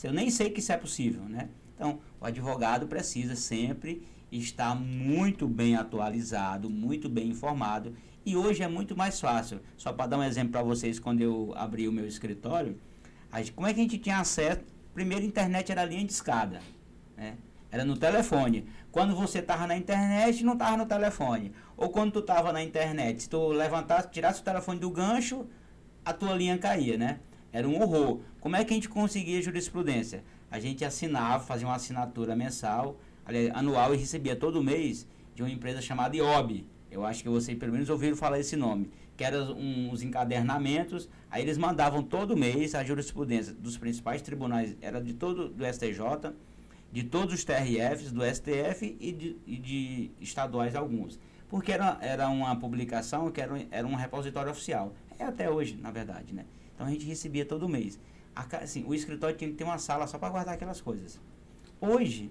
Eu 0.04 0.12
nem 0.12 0.30
sei 0.30 0.50
que 0.50 0.60
isso 0.60 0.70
é 0.70 0.76
possível, 0.76 1.22
né? 1.24 1.48
Então, 1.84 2.00
o 2.18 2.24
advogado 2.24 2.86
precisa 2.86 3.36
sempre 3.36 4.02
estar 4.32 4.74
muito 4.74 5.46
bem 5.46 5.76
atualizado, 5.76 6.70
muito 6.70 7.10
bem 7.10 7.28
informado. 7.28 7.94
E 8.24 8.34
hoje 8.34 8.62
é 8.62 8.68
muito 8.68 8.96
mais 8.96 9.20
fácil. 9.20 9.60
Só 9.76 9.92
para 9.92 10.06
dar 10.06 10.18
um 10.18 10.24
exemplo 10.24 10.52
para 10.52 10.62
vocês, 10.62 10.98
quando 10.98 11.20
eu 11.20 11.52
abri 11.54 11.86
o 11.86 11.92
meu 11.92 12.06
escritório, 12.06 12.80
como 13.54 13.66
é 13.66 13.74
que 13.74 13.80
a 13.80 13.82
gente 13.82 13.98
tinha 13.98 14.18
acesso? 14.18 14.62
Primeiro, 14.94 15.24
a 15.24 15.26
internet 15.26 15.70
era 15.70 15.84
linha 15.84 16.06
de 16.06 16.12
escada. 16.12 16.62
Né? 17.18 17.36
Era 17.70 17.84
no 17.84 17.98
telefone. 17.98 18.66
Quando 18.90 19.14
você 19.14 19.40
estava 19.40 19.66
na 19.66 19.76
internet, 19.76 20.42
não 20.42 20.54
estava 20.54 20.78
no 20.78 20.86
telefone. 20.86 21.52
Ou 21.76 21.90
quando 21.90 22.12
tu 22.12 22.20
estava 22.20 22.50
na 22.50 22.62
internet, 22.62 23.24
se 23.24 23.28
tu 23.28 23.48
levantasse, 23.48 24.08
tirasse 24.10 24.40
o 24.40 24.44
telefone 24.44 24.80
do 24.80 24.90
gancho, 24.90 25.46
a 26.02 26.14
tua 26.14 26.34
linha 26.34 26.56
caía, 26.56 26.96
né? 26.96 27.20
Era 27.52 27.68
um 27.68 27.78
horror. 27.78 28.20
Como 28.40 28.56
é 28.56 28.64
que 28.64 28.72
a 28.72 28.74
gente 28.74 28.88
conseguia 28.88 29.42
jurisprudência? 29.42 30.24
A 30.54 30.60
gente 30.60 30.84
assinava, 30.84 31.42
fazia 31.42 31.66
uma 31.66 31.74
assinatura 31.74 32.36
mensal, 32.36 32.96
anual 33.54 33.92
e 33.92 33.98
recebia 33.98 34.36
todo 34.36 34.62
mês 34.62 35.04
de 35.34 35.42
uma 35.42 35.50
empresa 35.50 35.82
chamada 35.82 36.16
IOB. 36.16 36.64
Eu 36.92 37.04
acho 37.04 37.24
que 37.24 37.28
vocês 37.28 37.58
pelo 37.58 37.72
menos 37.72 37.90
ouviram 37.90 38.16
falar 38.16 38.38
esse 38.38 38.54
nome. 38.54 38.88
Que 39.16 39.24
eram 39.24 39.52
uns 39.58 40.00
encadernamentos, 40.00 41.08
aí 41.28 41.42
eles 41.42 41.58
mandavam 41.58 42.04
todo 42.04 42.36
mês 42.36 42.76
a 42.76 42.84
jurisprudência 42.84 43.52
dos 43.52 43.76
principais 43.76 44.22
tribunais, 44.22 44.76
era 44.80 45.00
de 45.00 45.12
todo 45.12 45.48
do 45.48 45.64
STJ, 45.66 46.32
de 46.92 47.02
todos 47.02 47.34
os 47.34 47.44
TRFs, 47.44 48.12
do 48.12 48.22
STF 48.24 48.96
e 49.00 49.10
de, 49.10 49.36
e 49.44 49.56
de 49.56 50.10
estaduais 50.20 50.76
alguns. 50.76 51.18
Porque 51.48 51.72
era, 51.72 51.98
era 52.00 52.28
uma 52.28 52.54
publicação 52.54 53.28
que 53.28 53.40
era, 53.40 53.60
era 53.72 53.84
um 53.84 53.96
repositório 53.96 54.52
oficial. 54.52 54.94
É 55.18 55.24
até 55.24 55.50
hoje, 55.50 55.76
na 55.82 55.90
verdade, 55.90 56.32
né? 56.32 56.44
Então 56.76 56.86
a 56.86 56.90
gente 56.90 57.04
recebia 57.06 57.44
todo 57.44 57.68
mês. 57.68 57.98
Assim, 58.34 58.84
o 58.86 58.94
escritório 58.94 59.36
tinha 59.36 59.50
que 59.50 59.56
ter 59.56 59.64
uma 59.64 59.78
sala 59.78 60.06
só 60.06 60.18
para 60.18 60.30
guardar 60.30 60.54
aquelas 60.54 60.80
coisas. 60.80 61.20
Hoje, 61.80 62.30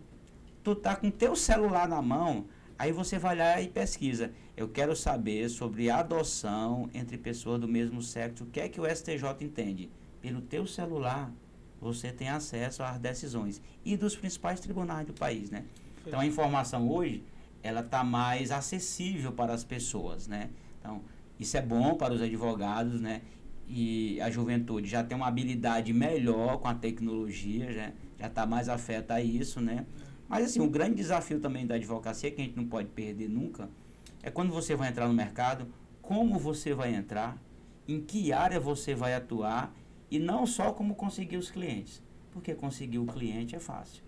tu 0.64 0.76
tá 0.76 0.96
com 0.96 1.10
teu 1.10 1.36
celular 1.36 1.88
na 1.88 2.02
mão, 2.02 2.46
aí 2.78 2.92
você 2.92 3.18
vai 3.18 3.36
lá 3.36 3.62
e 3.62 3.68
pesquisa. 3.68 4.32
Eu 4.56 4.68
quero 4.70 4.96
saber 4.96 5.50
sobre 5.50 5.90
adoção 5.90 6.90
entre 6.94 7.18
pessoas 7.18 7.60
do 7.60 7.68
mesmo 7.68 8.02
sexo. 8.02 8.44
O 8.44 8.48
que 8.48 8.60
é 8.60 8.70
que 8.70 8.80
o 8.80 8.86
STJ 8.86 9.24
entende? 9.42 9.90
Pelo 10.22 10.42
teu 10.42 10.66
celular, 10.66 11.32
você 11.80 12.12
tem 12.12 12.30
acesso 12.30 12.82
às 12.84 12.98
decisões 12.98 13.62
e 13.84 13.98
dos 13.98 14.16
principais 14.16 14.60
tribunais 14.60 15.06
do 15.06 15.14
país, 15.14 15.50
né? 15.50 15.66
Então 16.06 16.20
a 16.20 16.26
informação 16.26 16.90
hoje 16.90 17.24
ela 17.62 17.82
está 17.82 18.04
mais 18.04 18.52
acessível 18.52 19.32
para 19.32 19.54
as 19.54 19.64
pessoas, 19.64 20.28
né? 20.28 20.50
Então 20.80 21.02
isso 21.40 21.58
é 21.58 21.62
bom 21.62 21.96
para 21.96 22.14
os 22.14 22.22
advogados, 22.22 23.02
né? 23.02 23.22
E 23.68 24.20
a 24.22 24.30
juventude 24.30 24.88
já 24.88 25.04
tem 25.04 25.16
uma 25.16 25.28
habilidade 25.28 25.94
melhor 25.94 26.60
com 26.60 26.68
a 26.68 26.76
tecnologia, 26.76 27.72
né? 27.72 27.94
já 28.20 28.28
está 28.28 28.46
mais 28.46 28.70
afeta 28.70 29.16
a 29.16 29.22
isso, 29.22 29.60
né? 29.60 29.86
Mas 30.30 30.46
assim, 30.46 30.62
o 30.62 30.70
grande 30.70 30.96
desafio 30.96 31.40
também 31.40 31.66
da 31.66 31.76
advocacia 31.76 32.32
que 32.32 32.42
a 32.42 32.44
gente 32.46 32.56
não 32.56 32.66
pode 32.66 32.90
perder 32.90 33.30
nunca 33.30 33.70
é 34.22 34.32
quando 34.32 34.52
você 34.52 34.76
vai 34.76 34.90
entrar 34.90 35.08
no 35.08 35.14
mercado, 35.14 35.68
como 36.02 36.40
você 36.40 36.74
vai 36.74 36.96
entrar, 36.96 37.38
em 37.88 38.02
que 38.02 38.32
área 38.32 38.60
você 38.60 38.96
vai 38.96 39.14
atuar 39.14 39.76
e 40.10 40.18
não 40.18 40.46
só 40.46 40.72
como 40.72 40.96
conseguir 40.96 41.38
os 41.38 41.52
clientes, 41.52 42.02
porque 42.32 42.56
conseguir 42.56 43.00
o 43.00 43.06
cliente 43.06 43.56
é 43.56 43.60
fácil. 43.60 44.04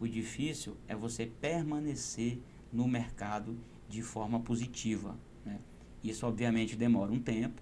O 0.00 0.06
difícil 0.06 0.76
é 0.86 0.94
você 0.94 1.26
permanecer 1.26 2.40
no 2.72 2.88
mercado 2.88 3.58
de 3.88 4.02
forma 4.02 4.40
positiva. 4.40 5.18
Né? 5.44 5.58
Isso, 6.02 6.26
obviamente, 6.26 6.76
demora 6.76 7.12
um 7.12 7.18
tempo? 7.18 7.60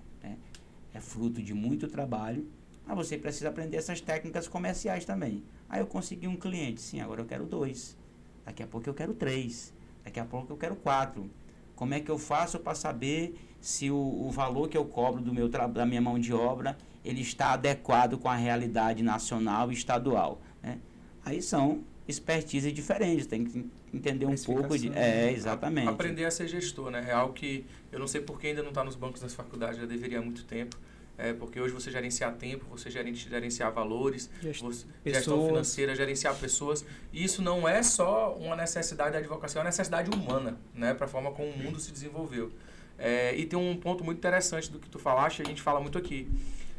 É 0.97 1.01
fruto 1.01 1.43
de 1.43 1.53
muito 1.53 1.89
trabalho, 1.89 2.49
mas 2.87 2.97
você 2.97 3.19
precisa 3.19 3.49
aprender 3.51 3.77
essas 3.77 4.01
técnicas 4.01 4.49
comerciais 4.49 5.05
também. 5.05 5.45
Aí 5.69 5.81
eu 5.81 5.87
consegui 5.87 6.27
um 6.27 6.37
cliente, 6.37 6.81
sim, 6.81 7.01
agora 7.01 7.21
eu 7.21 7.27
quero 7.27 7.45
dois. 7.45 7.97
Daqui 8.45 8.63
a 8.63 8.67
pouco 8.67 8.89
eu 8.89 8.95
quero 8.95 9.13
três. 9.13 9.75
Daqui 10.05 10.21
a 10.21 10.25
pouco 10.25 10.53
eu 10.53 10.57
quero 10.57 10.77
quatro. 10.77 11.29
Como 11.75 11.93
é 11.93 12.01
que 12.01 12.11
eu 12.11 12.17
faço 12.17 12.59
para 12.59 12.75
saber 12.75 13.39
se 13.61 13.91
o, 13.91 13.97
o, 13.97 14.31
valor 14.31 14.69
que 14.69 14.77
eu 14.77 14.85
cobro 14.85 15.21
do 15.21 15.35
meu 15.35 15.49
da 15.49 15.85
minha 15.85 16.01
mão 16.01 16.19
de 16.19 16.33
obra 16.33 16.79
ele 17.05 17.21
está 17.21 17.53
adequado 17.53 18.17
com 18.17 18.29
a 18.29 18.37
realidade 18.37 19.03
nacional 19.03 19.71
e 19.71 19.75
estadual? 19.75 20.41
Né? 20.63 20.79
Aí 21.25 21.43
são 21.43 21.83
expertise 22.09 22.71
diferentes, 22.71 23.27
tem 23.27 23.45
que 23.45 23.67
entender 23.93 24.27
um 24.27 24.35
pouco 24.37 24.79
de. 24.79 24.93
É, 24.97 25.33
exatamente. 25.33 25.89
Aprender 25.89 26.25
a 26.25 26.31
ser 26.31 26.47
gestor, 26.47 26.91
né? 26.91 27.07
É 27.09 27.13
algo 27.13 27.33
que 27.33 27.65
eu 27.91 27.99
não 27.99 28.07
sei 28.07 28.21
por 28.21 28.41
que 28.41 28.49
ainda 28.49 28.63
não 28.63 28.71
está 28.71 28.85
nos 28.85 28.95
bancos 28.95 29.21
das 29.21 29.35
faculdades, 29.35 29.79
já 29.79 29.87
deveria 29.87 30.19
há 30.19 30.23
muito 30.23 30.45
tempo. 30.45 30.77
É, 31.19 31.33
porque 31.33 31.59
hoje 31.59 31.73
você 31.73 31.91
gerenciar 31.91 32.35
tempo, 32.35 32.67
você 32.71 32.91
gerenciar 32.91 33.73
valores, 33.73 34.29
você, 34.61 34.85
gestão 35.05 35.47
financeira, 35.47 35.97
gerenciar 35.97 36.37
pessoas. 36.37 36.85
E 37.11 37.25
isso 37.25 37.41
não 37.41 37.67
é 37.67 37.83
só 37.83 38.35
uma 38.35 38.55
necessidade 38.55 39.13
da 39.13 39.19
advocacia, 39.19 39.59
é 39.59 39.61
uma 39.61 39.65
necessidade 39.65 40.11
humana, 40.11 40.59
né? 40.75 40.93
Para 40.93 41.07
a 41.07 41.09
forma 41.09 41.33
como 41.33 41.49
o 41.49 41.59
mundo 41.59 41.81
se 41.81 41.91
desenvolveu. 41.91 42.53
É, 42.99 43.35
e 43.35 43.47
tem 43.47 43.59
um 43.59 43.77
ponto 43.77 44.05
muito 44.05 44.19
interessante 44.19 44.71
do 44.71 44.79
que 44.79 44.89
tu 44.91 44.99
falaste, 44.99 45.41
a 45.41 45.45
gente 45.45 45.63
fala 45.63 45.81
muito 45.81 45.97
aqui. 45.97 46.29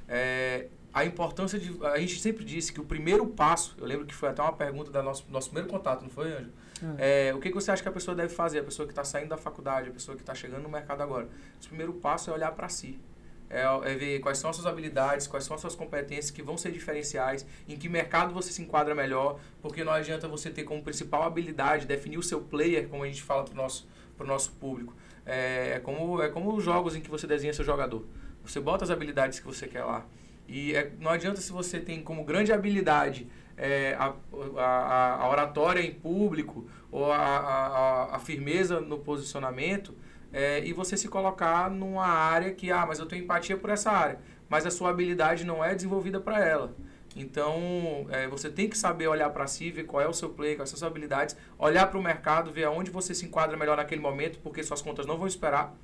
É, 0.08 0.68
a 0.97 1.05
importância 1.05 1.60
de. 1.60 1.77
A 1.86 1.99
gente 1.99 2.19
sempre 2.19 2.43
disse 2.43 2.73
que 2.73 2.81
o 2.81 2.83
primeiro 2.83 3.25
passo, 3.27 3.75
eu 3.77 3.86
lembro 3.86 4.05
que 4.05 4.15
foi 4.15 4.29
até 4.29 4.41
uma 4.41 4.53
pergunta 4.53 4.89
do 4.89 5.03
nosso, 5.03 5.25
nosso 5.29 5.49
primeiro 5.49 5.69
contato, 5.69 6.01
não 6.01 6.10
foi, 6.10 6.31
Anjo? 6.33 6.49
É. 6.97 7.27
é 7.27 7.36
o 7.36 7.39
que, 7.39 7.49
que 7.49 7.55
você 7.55 7.69
acha 7.69 7.83
que 7.83 7.89
a 7.89 7.91
pessoa 7.91 8.15
deve 8.15 8.33
fazer? 8.33 8.60
A 8.60 8.63
pessoa 8.63 8.86
que 8.88 8.91
está 8.91 9.03
saindo 9.03 9.29
da 9.29 9.38
faculdade, 9.38 9.89
a 9.89 9.91
pessoa 9.91 10.15
que 10.15 10.23
está 10.23 10.33
chegando 10.33 10.63
no 10.63 10.69
mercado 10.69 11.01
agora. 11.01 11.29
O 11.63 11.67
primeiro 11.67 11.93
passo 11.93 12.31
é 12.31 12.33
olhar 12.33 12.51
para 12.51 12.67
si. 12.67 12.99
É, 13.49 13.62
é, 13.62 13.95
ver 13.95 14.19
quais 14.19 14.39
são 14.39 14.49
as 14.49 14.57
suas 14.57 14.65
habilidades, 14.65 15.25
quais 15.25 15.45
são 15.45 15.55
as 15.55 15.62
suas 15.62 15.73
competências 15.73 16.31
que 16.31 16.41
vão 16.41 16.57
ser 16.57 16.69
diferenciais, 16.71 17.45
em 17.65 17.77
que 17.77 17.88
mercado 17.88 18.33
você 18.33 18.51
se 18.51 18.62
enquadra 18.62 18.93
melhor, 18.93 19.39
porque 19.62 19.86
não 19.86 19.93
adianta 19.93 20.27
você 20.27 20.49
ter 20.49 20.63
como 20.63 20.83
principal 20.83 21.23
habilidade 21.23 21.86
definir 21.86 22.17
o 22.17 22.23
seu 22.23 22.41
player, 22.41 22.89
como 22.89 23.03
a 23.03 23.07
gente 23.07 23.23
fala 23.23 23.43
para 23.45 23.53
o 23.53 23.55
nosso, 23.55 23.88
pro 24.17 24.27
nosso 24.27 24.51
público. 24.53 24.93
É, 25.25 25.75
é, 25.75 25.79
como, 25.79 26.21
é 26.21 26.29
como 26.29 26.53
os 26.55 26.63
jogos 26.63 26.95
em 26.95 27.01
que 27.01 27.10
você 27.10 27.25
desenha 27.25 27.53
seu 27.53 27.63
jogador. 27.63 28.05
Você 28.43 28.60
bota 28.60 28.83
as 28.83 28.89
habilidades 28.89 29.39
que 29.39 29.45
você 29.45 29.67
quer 29.67 29.83
lá. 29.83 30.05
E 30.47 30.75
é, 30.75 30.91
não 30.99 31.12
adianta 31.12 31.41
se 31.41 31.51
você 31.51 31.79
tem 31.79 32.01
como 32.01 32.23
grande 32.23 32.53
habilidade 32.53 33.27
é, 33.57 33.95
a, 33.99 34.13
a, 34.57 35.23
a, 35.23 35.29
oratória 35.29 35.81
em 35.81 35.91
público 35.91 36.69
ou 36.91 37.12
a, 37.12 38.10
a, 38.13 38.19
firmeza 38.19 38.79
no 38.79 38.99
posicionamento 38.99 39.95
é, 40.31 40.63
e 40.63 40.71
você 40.71 40.95
se 40.95 41.07
colocar 41.07 41.69
numa 41.69 42.05
área 42.05 42.53
que, 42.53 42.71
ah, 42.71 42.86
mas 42.86 42.99
eu 42.99 43.05
tenho 43.05 43.23
empatia 43.23 43.57
por 43.57 43.69
essa 43.69 43.91
área, 43.91 44.19
mas 44.47 44.65
a 44.65 44.71
sua 44.71 44.91
habilidade 44.91 45.43
não 45.43 45.63
é 45.63 45.73
desenvolvida 45.73 46.19
para 46.19 46.45
ela. 46.45 46.75
Então, 47.15 48.05
é, 48.12 48.27
você 48.27 48.47
tem 48.47 48.69
que 48.69 48.77
saber 48.77 49.07
olhar 49.07 49.31
para 49.31 49.47
si, 49.47 49.71
ver 49.71 49.86
qual 49.86 50.01
é 50.01 50.07
o 50.07 50.13
seu 50.13 50.29
play, 50.29 50.55
quais 50.55 50.69
são 50.69 50.75
as 50.75 50.79
suas 50.79 50.91
habilidades, 50.91 51.36
olhar 51.57 51.88
para 51.88 51.97
o 51.97 52.03
mercado, 52.03 52.51
ver 52.51 52.65
aonde 52.65 52.91
você 52.91 53.13
se 53.15 53.25
enquadra 53.25 53.57
melhor 53.57 53.77
naquele 53.77 54.01
momento, 54.01 54.38
porque 54.39 54.62
suas 54.62 54.83
contas 54.83 55.07
não 55.07 55.17
vão 55.17 55.25
esperar. 55.25 55.75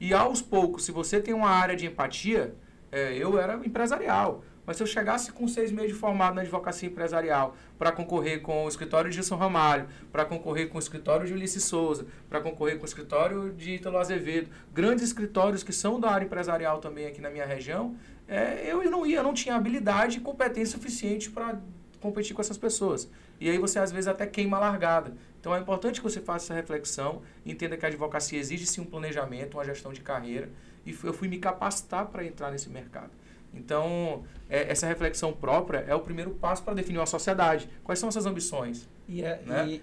E 0.00 0.14
aos 0.14 0.40
poucos, 0.40 0.84
se 0.84 0.92
você 0.92 1.20
tem 1.20 1.34
uma 1.34 1.50
área 1.50 1.76
de 1.76 1.84
empatia, 1.84 2.54
é, 2.90 3.14
eu 3.16 3.38
era 3.38 3.54
empresarial. 3.64 4.42
Mas 4.68 4.76
se 4.76 4.82
eu 4.82 4.86
chegasse 4.86 5.32
com 5.32 5.48
seis 5.48 5.72
meses 5.72 5.92
de 5.92 5.98
formado 5.98 6.34
na 6.34 6.42
advocacia 6.42 6.90
empresarial 6.90 7.56
para 7.78 7.90
concorrer 7.90 8.42
com 8.42 8.66
o 8.66 8.68
escritório 8.68 9.08
de 9.08 9.16
Gilson 9.16 9.36
Ramalho, 9.36 9.88
para 10.12 10.26
concorrer 10.26 10.68
com 10.68 10.76
o 10.76 10.78
escritório 10.78 11.26
de 11.26 11.32
Ulisses 11.32 11.64
Souza, 11.64 12.06
para 12.28 12.38
concorrer 12.42 12.76
com 12.76 12.82
o 12.82 12.86
escritório 12.86 13.50
de 13.54 13.76
Ítalo 13.76 13.96
Azevedo, 13.96 14.50
grandes 14.74 15.04
escritórios 15.04 15.62
que 15.62 15.72
são 15.72 15.98
da 15.98 16.10
área 16.10 16.26
empresarial 16.26 16.80
também 16.80 17.06
aqui 17.06 17.18
na 17.18 17.30
minha 17.30 17.46
região, 17.46 17.96
é, 18.28 18.70
eu 18.70 18.84
não 18.90 19.06
ia, 19.06 19.16
eu 19.16 19.22
não 19.22 19.32
tinha 19.32 19.54
habilidade 19.54 20.18
e 20.18 20.20
competência 20.20 20.76
suficiente 20.76 21.30
para 21.30 21.58
competir 21.98 22.34
com 22.34 22.42
essas 22.42 22.58
pessoas. 22.58 23.10
E 23.40 23.48
aí 23.48 23.56
você 23.56 23.78
às 23.78 23.90
vezes 23.90 24.06
até 24.06 24.26
queima 24.26 24.58
a 24.58 24.60
largada. 24.60 25.14
Então 25.40 25.54
é 25.54 25.60
importante 25.60 26.00
que 26.00 26.04
você 26.04 26.20
faça 26.20 26.46
essa 26.46 26.54
reflexão, 26.54 27.22
entenda 27.46 27.74
que 27.76 27.86
a 27.86 27.88
advocacia 27.88 28.38
exige 28.38 28.66
sim 28.66 28.82
um 28.82 28.84
planejamento, 28.84 29.56
uma 29.56 29.64
gestão 29.64 29.94
de 29.94 30.02
carreira, 30.02 30.50
e 30.88 31.06
eu 31.06 31.12
fui 31.12 31.28
me 31.28 31.38
capacitar 31.38 32.06
para 32.06 32.24
entrar 32.24 32.50
nesse 32.50 32.68
mercado. 32.68 33.10
Então, 33.52 34.24
é, 34.48 34.70
essa 34.70 34.86
reflexão 34.86 35.32
própria 35.32 35.78
é 35.78 35.94
o 35.94 36.00
primeiro 36.00 36.30
passo 36.32 36.62
para 36.62 36.74
definir 36.74 36.98
uma 36.98 37.06
sociedade. 37.06 37.68
Quais 37.84 37.98
são 37.98 38.08
essas 38.08 38.26
ambições? 38.26 38.88
E 39.08 39.22
é, 39.22 39.42
né? 39.46 39.68
e, 39.68 39.82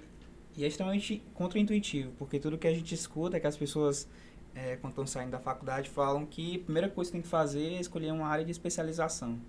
e 0.57 0.63
é 0.63 0.67
extremamente 0.67 1.21
contraintuitivo, 1.33 2.11
porque 2.17 2.39
tudo 2.39 2.57
que 2.57 2.67
a 2.67 2.73
gente 2.73 2.93
escuta 2.93 3.37
é 3.37 3.39
que 3.39 3.47
as 3.47 3.57
pessoas, 3.57 4.07
é, 4.53 4.77
quando 4.77 4.91
estão 4.91 5.07
saindo 5.07 5.31
da 5.31 5.39
faculdade, 5.39 5.89
falam 5.89 6.25
que 6.25 6.57
a 6.57 6.59
primeira 6.59 6.89
coisa 6.89 7.09
que 7.09 7.13
tem 7.13 7.21
que 7.21 7.27
fazer 7.27 7.73
é 7.73 7.79
escolher 7.79 8.11
uma 8.11 8.27
área 8.27 8.45
de 8.45 8.51
especialização. 8.51 9.39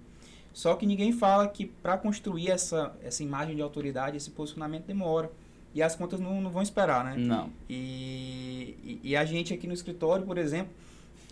Só 0.53 0.75
que 0.75 0.87
ninguém 0.87 1.13
fala 1.13 1.47
que 1.47 1.67
para 1.67 1.99
construir 1.99 2.51
essa, 2.51 2.97
essa 3.03 3.23
imagem 3.23 3.55
de 3.55 3.61
autoridade, 3.61 4.17
esse 4.17 4.31
posicionamento 4.31 4.87
demora. 4.87 5.31
E 5.75 5.83
as 5.83 5.95
contas 5.95 6.19
não, 6.19 6.41
não 6.41 6.51
vão 6.51 6.63
esperar, 6.63 7.05
né? 7.05 7.15
Não. 7.19 7.51
E, 7.69 8.75
e, 8.83 9.01
e 9.11 9.17
a 9.17 9.27
gente 9.27 9.53
aqui 9.53 9.67
no 9.67 9.75
escritório, 9.75 10.25
por 10.25 10.39
exemplo, 10.39 10.73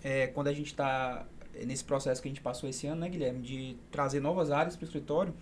é, 0.05 0.27
quando 0.27 0.49
a 0.49 0.53
gente 0.53 0.67
está 0.67 1.27
nesse 1.65 1.83
processo 1.83 2.21
que 2.21 2.29
a 2.29 2.31
gente 2.31 2.43
passou 2.43 2.69
esse 2.69 2.87
ano, 2.87 3.01
né, 3.01 3.09
Guilherme, 3.09 3.41
de 3.41 3.77
trazer 3.91 4.21
novas 4.21 4.51
áreas 4.51 4.77
para 4.77 4.85
o 4.85 4.87
escritório, 4.87 5.35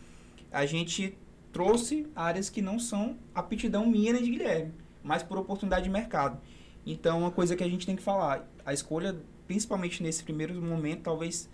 a 0.53 0.65
gente 0.65 1.19
trouxe 1.53 2.07
áreas 2.15 2.49
que 2.49 2.63
não 2.63 2.79
são 2.79 3.19
aptidão 3.35 3.87
minha 3.87 4.13
nem 4.13 4.23
de 4.23 4.31
Guilherme, 4.31 4.73
mas 5.03 5.23
por 5.23 5.37
oportunidade 5.37 5.85
de 5.85 5.91
mercado. 5.91 6.41
Então, 6.87 7.21
uma 7.21 7.31
coisa 7.31 7.57
que 7.57 7.65
a 7.65 7.69
gente 7.69 7.85
tem 7.85 7.97
que 7.97 8.03
falar, 8.03 8.49
a 8.65 8.73
escolha, 8.73 9.17
principalmente 9.49 10.03
nesse 10.03 10.23
primeiro 10.23 10.55
momento, 10.63 11.03
talvez 11.03 11.49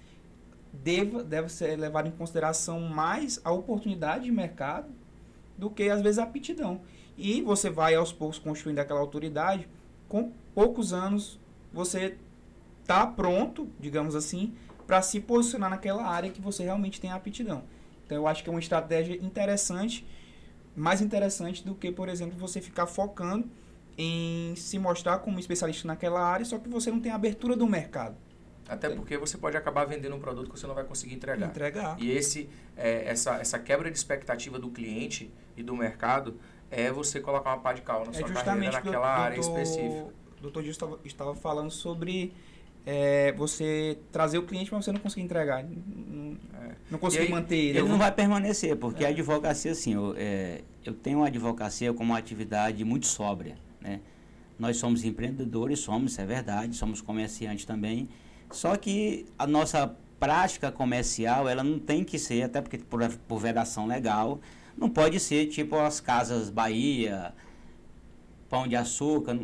deva, 0.73 1.25
deve 1.25 1.49
ser 1.49 1.79
levada 1.79 2.09
em 2.09 2.13
consideração 2.13 2.81
mais 2.81 3.41
a 3.43 3.53
oportunidade 3.53 4.25
de 4.25 4.31
mercado 4.31 4.89
do 5.57 5.71
que, 5.71 5.89
às 5.89 6.03
vezes, 6.03 6.19
a 6.19 6.25
aptidão. 6.25 6.81
E 7.17 7.41
você 7.41 7.71
vai, 7.71 7.95
aos 7.95 8.13
poucos, 8.13 8.39
construindo 8.39 8.79
aquela 8.81 9.01
autoridade, 9.01 9.69
com 10.09 10.33
poucos 10.55 10.93
anos, 10.93 11.39
você 11.73 12.17
está 12.89 13.07
pronto, 13.07 13.71
digamos 13.79 14.17
assim, 14.17 14.55
para 14.87 15.03
se 15.03 15.21
posicionar 15.21 15.69
naquela 15.69 16.07
área 16.07 16.31
que 16.31 16.41
você 16.41 16.65
realmente 16.65 16.99
tem 16.99 17.13
aptidão. 17.13 17.63
Então 18.07 18.17
eu 18.17 18.27
acho 18.27 18.43
que 18.43 18.49
é 18.49 18.53
uma 18.53 18.59
estratégia 18.59 19.15
interessante, 19.23 20.07
mais 20.75 21.03
interessante 21.03 21.63
do 21.63 21.75
que, 21.75 21.93
por 21.93 22.09
exemplo, 22.09 22.39
você 22.39 22.63
ficar 22.63 22.87
focando 22.87 23.47
em 23.99 24.55
se 24.57 24.79
mostrar 24.79 25.19
como 25.19 25.39
especialista 25.39 25.87
naquela 25.87 26.21
área, 26.21 26.47
só 26.47 26.57
que 26.59 26.69
você 26.69 26.91
não 26.91 27.01
tem 27.01 27.13
abertura 27.13 27.55
do 27.55 27.67
mercado. 27.67 28.17
Até 28.67 28.89
porque 28.89 29.19
você 29.19 29.37
pode 29.37 29.57
acabar 29.57 29.85
vendendo 29.85 30.17
um 30.17 30.21
produto 30.21 30.51
que 30.51 30.59
você 30.59 30.67
não 30.67 30.75
vai 30.75 30.85
conseguir 30.85 31.15
entregar. 31.15 31.49
Entregar. 31.49 31.97
E 32.01 32.11
esse, 32.11 32.49
é, 32.77 33.05
essa, 33.11 33.37
essa 33.37 33.59
quebra 33.59 33.91
de 33.91 33.99
expectativa 33.99 34.59
do 34.59 34.71
cliente 34.71 35.31
e 35.57 35.63
do 35.63 35.77
mercado 35.77 36.39
é 36.71 36.91
você 36.91 37.21
colocar 37.21 37.51
uma 37.51 37.61
pá 37.61 37.73
de 37.73 37.83
cal 37.83 38.05
na 38.05 38.11
é 38.11 38.15
sua 38.15 38.29
carreira 38.29 38.73
naquela 38.73 38.83
doutor, 38.83 39.07
área 39.07 39.39
específica. 39.39 40.13
O 40.39 40.43
doutor 40.43 40.63
Gil 40.63 40.71
estava, 40.71 41.01
estava 41.05 41.35
falando 41.35 41.71
sobre 41.71 42.35
é, 42.91 43.33
você 43.33 43.99
trazer 44.11 44.39
o 44.39 44.45
cliente, 44.45 44.73
mas 44.73 44.83
você 44.83 44.91
não 44.91 44.99
conseguir 44.99 45.21
entregar. 45.21 45.63
Não, 45.63 46.39
é. 46.55 46.73
não 46.91 46.99
conseguir 46.99 47.31
manter 47.31 47.55
ele. 47.55 47.79
Ele 47.81 47.89
não 47.89 47.99
vai 47.99 48.11
permanecer, 48.11 48.77
porque 48.77 49.05
é. 49.05 49.09
a 49.09 49.11
advocacia, 49.11 49.73
assim, 49.73 49.93
eu, 49.93 50.15
é, 50.17 50.63
eu 50.87 50.95
tenho 50.95 51.23
a 51.23 51.27
advocacia 51.27 51.93
como 51.93 52.13
uma 52.13 52.19
atividade 52.19 52.83
muito 52.87 53.07
sóbria. 53.07 53.59
Né? 53.79 54.01
Nós 54.59 54.79
somos 54.79 55.05
empreendedores, 55.05 55.81
somos, 55.81 56.13
isso 56.13 56.21
é 56.23 56.25
verdade, 56.25 56.75
somos 56.77 57.03
comerciantes 57.03 57.67
também, 57.67 58.09
Só 58.51 58.75
que 58.75 59.27
a 59.39 59.47
nossa 59.47 59.95
prática 60.19 60.73
comercial, 60.73 61.47
ela 61.47 61.63
não 61.63 61.79
tem 61.79 62.03
que 62.03 62.19
ser, 62.19 62.43
até 62.45 62.63
porque 62.63 62.79
por, 62.79 63.07
por 63.29 63.39
vedação 63.39 63.87
legal, 63.87 64.41
não 64.75 64.89
pode 64.89 65.21
ser 65.21 65.49
tipo 65.49 65.77
as 65.77 66.01
casas 66.01 66.49
Bahia, 66.49 67.35
Pão 68.49 68.67
de 68.67 68.77
Açúcar, 68.77 69.39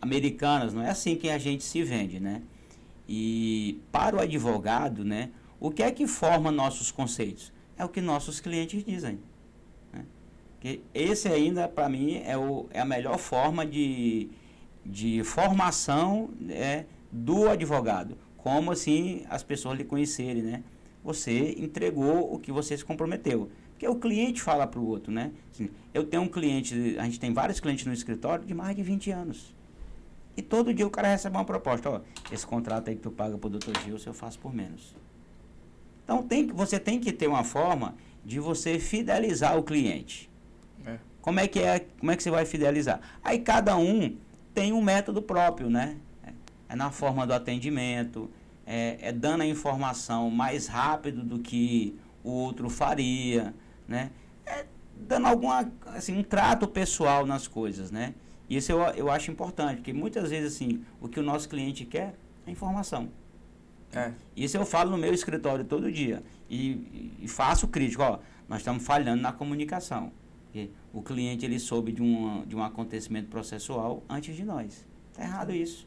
americanas, 0.00 0.72
não 0.72 0.82
é 0.82 0.90
assim 0.90 1.16
que 1.16 1.28
a 1.28 1.38
gente 1.38 1.64
se 1.64 1.82
vende, 1.82 2.20
né? 2.20 2.42
E 3.08 3.80
para 3.90 4.16
o 4.16 4.20
advogado, 4.20 5.04
né, 5.04 5.30
o 5.58 5.70
que 5.70 5.82
é 5.82 5.90
que 5.90 6.06
forma 6.06 6.52
nossos 6.52 6.90
conceitos? 6.90 7.52
É 7.76 7.84
o 7.84 7.88
que 7.88 8.00
nossos 8.00 8.38
clientes 8.38 8.84
dizem. 8.84 9.18
Né? 9.92 10.04
Que 10.60 10.80
esse 10.92 11.28
ainda, 11.28 11.66
para 11.66 11.88
mim, 11.88 12.22
é, 12.24 12.36
o, 12.36 12.66
é 12.70 12.80
a 12.80 12.84
melhor 12.84 13.18
forma 13.18 13.64
de, 13.64 14.28
de 14.84 15.22
formação 15.24 16.30
né, 16.38 16.86
do 17.10 17.48
advogado. 17.48 18.16
Como 18.36 18.70
assim 18.70 19.24
as 19.28 19.42
pessoas 19.42 19.78
lhe 19.78 19.84
conhecerem, 19.84 20.42
né? 20.42 20.62
Você 21.02 21.54
entregou 21.58 22.32
o 22.32 22.38
que 22.38 22.52
você 22.52 22.76
se 22.76 22.84
comprometeu. 22.84 23.50
Porque 23.70 23.86
o 23.86 23.96
cliente 23.96 24.42
fala 24.42 24.66
para 24.66 24.80
o 24.80 24.86
outro, 24.86 25.12
né? 25.12 25.32
Assim, 25.52 25.70
eu 25.94 26.04
tenho 26.04 26.24
um 26.24 26.28
cliente, 26.28 26.96
a 26.98 27.04
gente 27.04 27.18
tem 27.18 27.32
vários 27.32 27.60
clientes 27.60 27.86
no 27.86 27.92
escritório 27.92 28.44
de 28.44 28.52
mais 28.52 28.76
de 28.76 28.82
20 28.82 29.10
anos. 29.10 29.54
E 30.38 30.42
todo 30.42 30.72
dia 30.72 30.86
o 30.86 30.90
cara 30.90 31.08
recebe 31.08 31.36
uma 31.36 31.44
proposta, 31.44 31.90
ó, 31.90 32.00
esse 32.30 32.46
contrato 32.46 32.88
aí 32.88 32.94
que 32.94 33.02
tu 33.02 33.10
paga 33.10 33.36
pro 33.36 33.50
doutor 33.50 33.76
Gilson, 33.80 34.10
eu 34.10 34.14
faço 34.14 34.38
por 34.38 34.54
menos. 34.54 34.94
Então 36.04 36.22
tem, 36.22 36.46
você 36.46 36.78
tem 36.78 37.00
que 37.00 37.12
ter 37.12 37.26
uma 37.26 37.42
forma 37.42 37.96
de 38.24 38.38
você 38.38 38.78
fidelizar 38.78 39.58
o 39.58 39.64
cliente. 39.64 40.30
É. 40.86 40.98
Como 41.20 41.40
é 41.40 41.48
que 41.48 41.58
é, 41.58 41.80
como 41.98 42.12
é 42.12 42.16
que 42.16 42.22
você 42.22 42.30
vai 42.30 42.46
fidelizar? 42.46 43.00
Aí 43.24 43.40
cada 43.40 43.76
um 43.76 44.16
tem 44.54 44.72
um 44.72 44.80
método 44.80 45.20
próprio, 45.20 45.68
né? 45.68 45.96
É, 46.68 46.76
na 46.76 46.92
forma 46.92 47.26
do 47.26 47.32
atendimento, 47.32 48.30
é, 48.64 48.96
é 49.08 49.12
dando 49.12 49.40
a 49.40 49.46
informação 49.46 50.30
mais 50.30 50.68
rápido 50.68 51.24
do 51.24 51.40
que 51.40 51.98
o 52.22 52.30
outro 52.30 52.70
faria, 52.70 53.52
né? 53.88 54.12
É 54.46 54.66
dando 54.96 55.26
alguma, 55.26 55.68
assim, 55.86 56.16
um 56.16 56.22
trato 56.22 56.68
pessoal 56.68 57.26
nas 57.26 57.48
coisas, 57.48 57.90
né? 57.90 58.14
Isso 58.48 58.72
eu, 58.72 58.80
eu 58.94 59.10
acho 59.10 59.30
importante, 59.30 59.76
porque 59.76 59.92
muitas 59.92 60.30
vezes, 60.30 60.54
assim, 60.54 60.82
o 61.00 61.08
que 61.08 61.20
o 61.20 61.22
nosso 61.22 61.48
cliente 61.48 61.84
quer 61.84 62.14
é 62.46 62.50
informação. 62.50 63.10
É. 63.92 64.12
Isso 64.36 64.56
eu 64.56 64.64
falo 64.64 64.90
no 64.90 64.98
meu 64.98 65.12
escritório 65.12 65.64
todo 65.64 65.90
dia. 65.90 66.22
E, 66.48 67.12
e 67.20 67.28
faço 67.28 67.68
crítico, 67.68 68.02
ó, 68.02 68.18
nós 68.48 68.58
estamos 68.58 68.82
falhando 68.84 69.22
na 69.22 69.32
comunicação. 69.32 70.12
O 70.92 71.02
cliente, 71.02 71.44
ele 71.44 71.58
soube 71.58 71.92
de 71.92 72.02
um, 72.02 72.44
de 72.44 72.56
um 72.56 72.62
acontecimento 72.62 73.28
processual 73.28 74.02
antes 74.08 74.34
de 74.34 74.44
nós. 74.44 74.84
Está 75.12 75.22
errado 75.22 75.52
isso. 75.52 75.86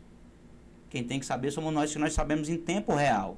Quem 0.89 1.04
tem 1.04 1.19
que 1.19 1.26
saber 1.26 1.52
somos 1.52 1.74
nós, 1.74 1.91
que 1.91 2.00
nós 2.00 2.13
sabemos 2.13 2.47
em 2.47 2.58
tempo 2.58 2.93
real. 2.93 3.38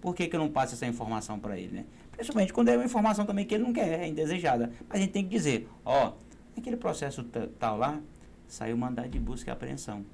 Por 0.00 0.14
que, 0.14 0.26
que 0.26 0.34
eu 0.34 0.40
não 0.40 0.48
passo 0.48 0.74
essa 0.74 0.86
informação 0.86 1.38
para 1.38 1.58
ele, 1.58 1.76
né? 1.76 1.84
Principalmente 2.12 2.52
quando 2.52 2.68
é 2.68 2.76
uma 2.76 2.84
informação 2.84 3.24
também 3.24 3.44
que 3.44 3.54
ele 3.54 3.64
não 3.64 3.72
quer, 3.72 4.00
é 4.00 4.08
indesejada. 4.08 4.72
Mas 4.88 4.98
a 4.98 5.00
gente 5.02 5.12
tem 5.12 5.22
que 5.22 5.30
dizer, 5.30 5.68
ó, 5.84 6.14
aquele 6.56 6.76
processo 6.76 7.22
tal 7.58 7.76
lá, 7.76 8.00
saiu 8.48 8.76
mandado 8.76 9.08
de 9.08 9.18
busca 9.20 9.50
e 9.50 9.52
apreensão. 9.52 10.04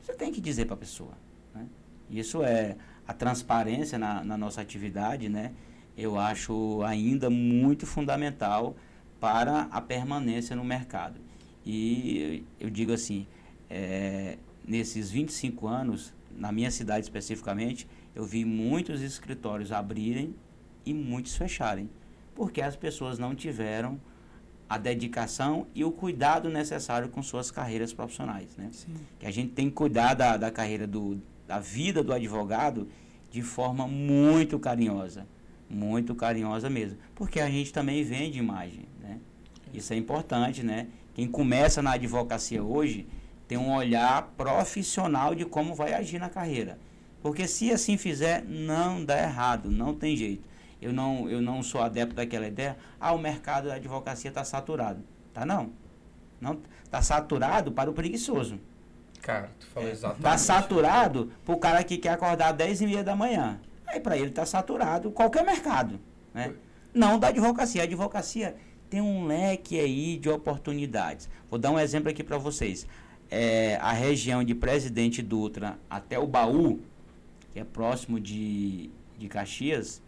Você 0.00 0.14
tem 0.14 0.32
que 0.32 0.40
dizer 0.40 0.64
para 0.64 0.74
a 0.74 0.78
pessoa. 0.78 1.12
Né? 1.54 1.66
Isso 2.10 2.42
é 2.42 2.76
a 3.06 3.12
transparência 3.12 3.98
na, 3.98 4.24
na, 4.24 4.36
nossa 4.36 4.60
atividade, 4.60 5.28
né? 5.28 5.52
Eu 5.96 6.18
acho 6.18 6.82
ainda 6.82 7.28
muito 7.28 7.86
fundamental 7.86 8.74
para 9.20 9.68
a 9.70 9.80
permanência 9.80 10.56
no 10.56 10.64
mercado. 10.64 11.20
E 11.64 12.44
eu 12.58 12.70
digo 12.70 12.92
assim, 12.92 13.26
é, 13.68 14.38
nesses 14.66 15.10
25 15.10 15.68
anos, 15.68 16.12
na 16.36 16.50
minha 16.50 16.70
cidade 16.70 17.04
especificamente, 17.04 17.86
eu 18.14 18.24
vi 18.24 18.44
muitos 18.44 19.02
escritórios 19.02 19.70
abrirem 19.70 20.34
e 20.84 20.92
muitos 20.92 21.36
fecharem, 21.36 21.88
porque 22.34 22.60
as 22.60 22.74
pessoas 22.74 23.18
não 23.18 23.34
tiveram 23.34 24.00
a 24.72 24.78
dedicação 24.78 25.66
e 25.74 25.84
o 25.84 25.92
cuidado 25.92 26.48
necessário 26.48 27.10
com 27.10 27.22
suas 27.22 27.50
carreiras 27.50 27.92
profissionais, 27.92 28.56
né? 28.56 28.70
Sim. 28.72 28.94
Que 29.18 29.26
a 29.26 29.30
gente 29.30 29.52
tem 29.52 29.68
que 29.68 29.74
cuidar 29.74 30.14
da, 30.14 30.38
da 30.38 30.50
carreira 30.50 30.86
do, 30.86 31.20
da 31.46 31.58
vida 31.58 32.02
do 32.02 32.10
advogado 32.10 32.88
de 33.30 33.42
forma 33.42 33.86
muito 33.86 34.58
carinhosa, 34.58 35.26
muito 35.68 36.14
carinhosa 36.14 36.70
mesmo, 36.70 36.96
porque 37.14 37.38
a 37.38 37.50
gente 37.50 37.70
também 37.70 38.02
vende 38.02 38.38
imagem, 38.38 38.86
né? 38.98 39.18
Isso 39.74 39.92
é 39.92 39.96
importante, 39.96 40.62
né? 40.62 40.86
Quem 41.12 41.28
começa 41.28 41.82
na 41.82 41.92
advocacia 41.92 42.62
hoje 42.64 43.06
tem 43.46 43.58
um 43.58 43.74
olhar 43.74 44.32
profissional 44.38 45.34
de 45.34 45.44
como 45.44 45.74
vai 45.74 45.92
agir 45.92 46.18
na 46.18 46.30
carreira, 46.30 46.78
porque 47.20 47.46
se 47.46 47.70
assim 47.70 47.98
fizer 47.98 48.42
não 48.42 49.04
dá 49.04 49.22
errado, 49.22 49.70
não 49.70 49.92
tem 49.92 50.16
jeito 50.16 50.48
eu 50.82 50.92
não, 50.92 51.30
eu 51.30 51.40
não 51.40 51.62
sou 51.62 51.80
adepto 51.80 52.16
daquela 52.16 52.46
ideia, 52.46 52.76
ah, 53.00 53.12
o 53.12 53.18
mercado 53.18 53.68
da 53.68 53.74
advocacia 53.74 54.28
está 54.28 54.44
saturado. 54.44 55.02
Tá 55.32 55.46
não. 55.46 55.70
Não 56.40 56.58
está 56.84 57.00
saturado 57.00 57.70
para 57.72 57.88
o 57.88 57.94
preguiçoso. 57.94 58.58
Cara, 59.22 59.50
tu 59.58 59.66
falou 59.66 59.88
é, 59.88 59.92
exatamente. 59.92 60.18
Está 60.18 60.36
saturado 60.36 61.32
para 61.44 61.54
o 61.54 61.58
cara 61.58 61.84
que 61.84 61.96
quer 61.96 62.10
acordar 62.10 62.50
às 62.50 62.56
10 62.56 62.80
e 62.82 62.86
meia 62.86 63.04
da 63.04 63.14
manhã. 63.14 63.60
Aí 63.86 64.00
para 64.00 64.16
ele 64.16 64.28
está 64.28 64.44
saturado 64.44 65.10
qualquer 65.12 65.44
mercado. 65.44 66.00
Né? 66.34 66.52
Não 66.92 67.18
da 67.18 67.28
advocacia. 67.28 67.82
A 67.82 67.84
advocacia 67.84 68.56
tem 68.90 69.00
um 69.00 69.26
leque 69.26 69.78
aí 69.78 70.18
de 70.18 70.28
oportunidades. 70.28 71.30
Vou 71.48 71.58
dar 71.58 71.70
um 71.70 71.78
exemplo 71.78 72.10
aqui 72.10 72.24
para 72.24 72.36
vocês. 72.36 72.86
É, 73.30 73.78
a 73.80 73.92
região 73.92 74.42
de 74.42 74.54
Presidente 74.54 75.22
Dutra 75.22 75.78
até 75.88 76.18
o 76.18 76.26
Baú, 76.26 76.80
que 77.52 77.60
é 77.60 77.64
próximo 77.64 78.18
de, 78.18 78.90
de 79.16 79.28
Caxias, 79.28 80.02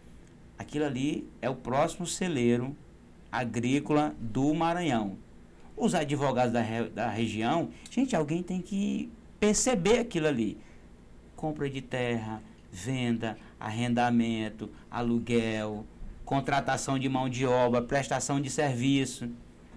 Aquilo 0.57 0.85
ali 0.85 1.27
é 1.41 1.49
o 1.49 1.55
próximo 1.55 2.07
celeiro 2.07 2.75
agrícola 3.31 4.15
do 4.19 4.53
Maranhão. 4.53 5.17
Os 5.75 5.93
advogados 5.93 6.53
da, 6.53 6.61
da 6.93 7.09
região, 7.09 7.69
gente, 7.91 8.15
alguém 8.15 8.41
tem 8.41 8.61
que 8.61 9.11
perceber 9.39 9.99
aquilo 9.99 10.27
ali. 10.27 10.57
Compra 11.35 11.69
de 11.69 11.81
terra, 11.81 12.41
venda, 12.71 13.37
arrendamento, 13.59 14.69
aluguel, 14.89 15.85
contratação 16.23 16.97
de 16.97 17.09
mão 17.09 17.27
de 17.27 17.45
obra, 17.45 17.81
prestação 17.81 18.39
de 18.39 18.49
serviço. 18.49 19.29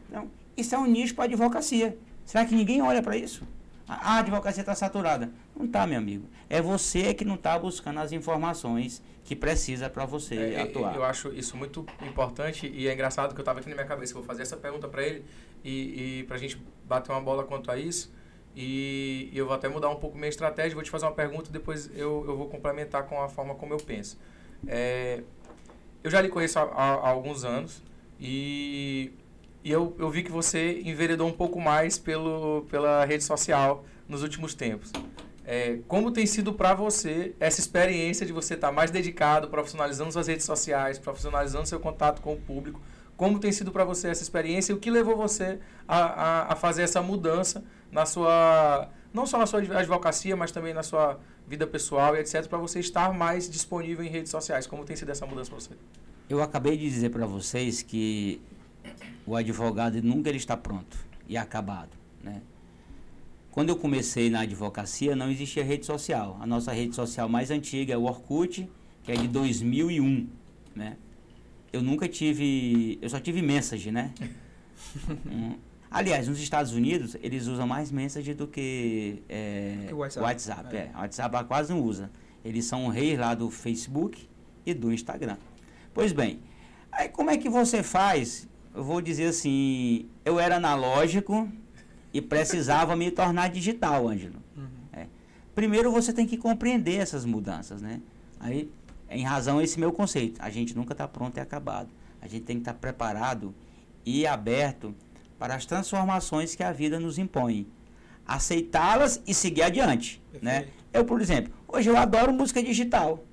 Então, 0.09 0.31
isso 0.57 0.75
é 0.75 0.79
um 0.79 0.87
nicho 0.87 1.15
para 1.15 1.25
a 1.25 1.27
advocacia. 1.27 1.99
Será 2.25 2.45
que 2.45 2.55
ninguém 2.55 2.81
olha 2.81 3.03
para 3.03 3.17
isso? 3.17 3.45
A 3.89 4.19
advocacia 4.19 4.61
está 4.61 4.75
saturada. 4.75 5.33
Não 5.59 5.67
está, 5.67 5.87
meu 5.87 5.99
amigo. 5.99 6.29
É 6.49 6.63
você 6.63 7.13
que 7.13 7.25
não 7.25 7.35
está 7.35 7.59
buscando 7.59 7.99
as 7.99 8.13
informações 8.13 9.03
que 9.25 9.35
precisa 9.35 9.91
para 9.91 10.07
você 10.07 10.55
é, 10.55 10.63
atuar. 10.63 10.95
Eu 10.95 11.05
acho 11.05 11.33
isso 11.35 11.57
muito 11.57 11.85
importante 12.01 12.71
e 12.73 12.87
é 12.87 12.95
engraçado 12.95 13.35
que 13.35 13.41
eu 13.41 13.43
estava 13.43 13.59
aqui 13.59 13.69
na 13.69 13.75
minha 13.75 13.87
cabeça. 13.87 14.15
vou 14.15 14.23
fazer 14.23 14.43
essa 14.43 14.57
pergunta 14.57 14.87
para 14.89 15.03
ele 15.03 15.25
e, 15.65 16.21
e 16.21 16.25
para 16.25 16.37
a 16.37 16.39
gente 16.39 16.63
bater 16.85 17.11
uma 17.11 17.21
bola 17.21 17.43
quanto 17.43 17.71
a 17.71 17.77
isso. 17.77 18.15
E, 18.55 19.29
e, 19.33 19.37
eu 19.37 19.47
vou 19.47 19.55
até 19.55 19.69
mudar 19.69 19.91
um 19.91 19.97
pouco 19.97 20.17
minha 20.17 20.29
estratégia. 20.29 20.75
Vou 20.75 20.85
te 20.85 20.91
fazer 20.91 21.07
uma 21.07 21.13
pergunta 21.13 21.51
depois 21.51 21.91
eu, 21.95 22.25
eu 22.27 22.37
vou 22.37 22.49
complementar 22.49 23.03
com 23.05 23.21
a 23.21 23.29
forma 23.29 23.57
como 23.57 23.75
eu 23.75 23.79
penso. 23.79 24.17
É, 24.67 25.23
eu 26.05 26.11
já 26.11 26.21
lhe 26.21 26.29
conheço 26.29 26.59
há, 26.59 26.63
há 26.63 27.09
alguns 27.09 27.45
anos 27.45 27.83
e 28.21 29.13
e 29.65 29.73
eu, 29.73 29.95
eu 29.99 30.09
vi 30.09 30.23
que 30.23 30.31
você 30.31 30.81
enveredou 30.85 31.27
um 31.27 31.33
pouco 31.33 31.61
mais 31.61 31.99
pelo, 31.99 32.65
pela 32.71 33.05
rede 33.05 33.25
social 33.25 33.85
nos 34.09 34.23
últimos 34.23 34.55
tempos. 34.55 34.93
É, 35.51 35.79
como 35.89 36.11
tem 36.11 36.27
sido 36.27 36.53
para 36.53 36.75
você 36.75 37.35
essa 37.41 37.59
experiência 37.59 38.27
de 38.27 38.35
você 38.35 38.53
estar 38.53 38.67
tá 38.67 38.73
mais 38.73 38.91
dedicado, 38.91 39.49
profissionalizando 39.49 40.13
suas 40.13 40.27
redes 40.27 40.45
sociais, 40.45 40.99
profissionalizando 40.99 41.67
seu 41.67 41.81
contato 41.81 42.21
com 42.21 42.35
o 42.35 42.37
público? 42.37 42.79
Como 43.17 43.39
tem 43.39 43.51
sido 43.51 43.73
para 43.73 43.83
você 43.83 44.09
essa 44.09 44.23
experiência 44.23 44.73
e 44.73 44.77
o 44.77 44.79
que 44.79 44.91
levou 44.91 45.17
você 45.17 45.59
a, 45.89 45.97
a, 45.97 46.53
a, 46.53 46.55
fazer 46.55 46.83
essa 46.83 47.01
mudança 47.01 47.65
na 47.91 48.05
sua, 48.05 48.91
não 49.11 49.25
só 49.25 49.39
na 49.39 49.47
sua 49.47 49.61
advocacia, 49.61 50.37
mas 50.37 50.53
também 50.53 50.75
na 50.75 50.83
sua 50.83 51.19
vida 51.47 51.67
pessoal 51.67 52.15
e 52.15 52.19
etc, 52.19 52.47
para 52.47 52.59
você 52.59 52.79
estar 52.79 53.15
mais 53.15 53.49
disponível 53.49 54.05
em 54.05 54.11
redes 54.11 54.31
sociais? 54.31 54.67
Como 54.67 54.85
tem 54.85 54.97
sido 54.97 55.11
essa 55.11 55.25
mudança 55.25 55.49
para 55.49 55.61
você? 55.61 55.71
Eu 56.29 56.43
acabei 56.43 56.77
de 56.77 56.85
dizer 56.91 57.09
para 57.09 57.25
vocês 57.25 57.81
que 57.81 58.39
o 59.27 59.35
advogado 59.35 60.03
nunca 60.03 60.29
ele 60.29 60.37
está 60.37 60.59
pronto 60.59 60.99
e 61.27 61.39
acabado, 61.39 61.97
né? 62.23 62.43
Quando 63.59 63.71
eu 63.71 63.77
comecei 63.77 64.31
na 64.31 64.43
advocacia, 64.43 65.17
não 65.17 65.29
existia 65.29 65.65
rede 65.65 65.85
social. 65.85 66.39
A 66.41 66.47
nossa 66.47 66.71
rede 66.71 66.95
social 66.95 67.29
mais 67.29 67.51
antiga 67.51 67.93
é 67.93 67.97
o 67.97 68.05
Orkut, 68.05 68.71
que 69.03 69.11
é 69.11 69.17
de 69.17 69.27
2001, 69.27 70.29
né? 70.77 70.97
Eu 71.73 71.83
nunca 71.83 72.07
tive, 72.07 73.01
eu 73.03 73.11
só 73.11 73.19
tive 73.19 73.43
message, 73.43 73.91
né? 73.91 74.15
um, 75.27 75.57
aliás, 75.91 76.29
nos 76.29 76.39
Estados 76.39 76.71
Unidos, 76.71 77.17
eles 77.21 77.49
usam 77.49 77.67
mais 77.67 77.91
message 77.91 78.33
do 78.33 78.47
que 78.47 79.25
é, 79.29 79.89
WhatsApp. 79.91 80.25
WhatsApp, 80.25 80.77
é. 80.77 80.79
é. 80.79 80.97
WhatsApp 80.97 81.45
quase 81.49 81.73
não 81.73 81.83
usa. 81.83 82.13
Eles 82.45 82.65
são 82.65 82.87
reis 82.87 83.19
lá 83.19 83.35
do 83.35 83.51
Facebook 83.51 84.29
e 84.65 84.73
do 84.73 84.93
Instagram. 84.93 85.37
Pois 85.93 86.13
bem, 86.13 86.39
aí 86.93 87.09
como 87.09 87.29
é 87.29 87.37
que 87.37 87.49
você 87.49 87.83
faz 87.83 88.49
eu 88.73 88.85
vou 88.85 89.01
dizer 89.01 89.27
assim, 89.27 90.09
eu 90.25 90.39
era 90.39 90.55
analógico 90.55 91.51
e 92.13 92.21
precisava 92.21 92.97
me 92.97 93.11
tornar 93.11 93.49
digital, 93.49 94.09
Ângelo. 94.09 94.43
Uhum. 94.57 94.67
É. 94.93 95.07
primeiro 95.55 95.91
você 95.91 96.13
tem 96.13 96.27
que 96.27 96.37
compreender 96.37 97.01
essas 97.01 97.25
mudanças, 97.25 97.83
né? 97.83 98.01
Aí, 98.41 98.71
em 99.11 99.25
razão 99.25 99.59
a 99.59 99.65
esse 99.65 99.79
meu 99.79 99.93
conceito, 99.93 100.41
a 100.43 100.51
gente 100.51 100.77
nunca 100.77 100.93
está 100.93 101.07
pronto 101.07 101.37
e 101.37 101.41
acabado. 101.41 101.89
A 102.21 102.27
gente 102.27 102.45
tem 102.45 102.57
que 102.57 102.63
estar 102.63 102.75
tá 102.75 102.79
preparado 102.79 103.55
e 104.05 104.27
aberto 104.27 104.95
para 105.39 105.55
as 105.55 105.65
transformações 105.65 106.55
que 106.55 106.63
a 106.63 106.73
vida 106.73 106.99
nos 106.99 107.19
impõe. 107.19 107.67
Aceitá-las 108.27 109.23
e 109.27 109.33
seguir 109.33 109.63
adiante, 109.63 110.21
né? 110.43 110.69
Eu, 110.93 111.05
por 111.05 111.21
exemplo, 111.21 111.53
hoje 111.67 111.89
eu 111.89 111.97
adoro 111.97 112.33
música 112.33 112.63
digital, 112.63 113.25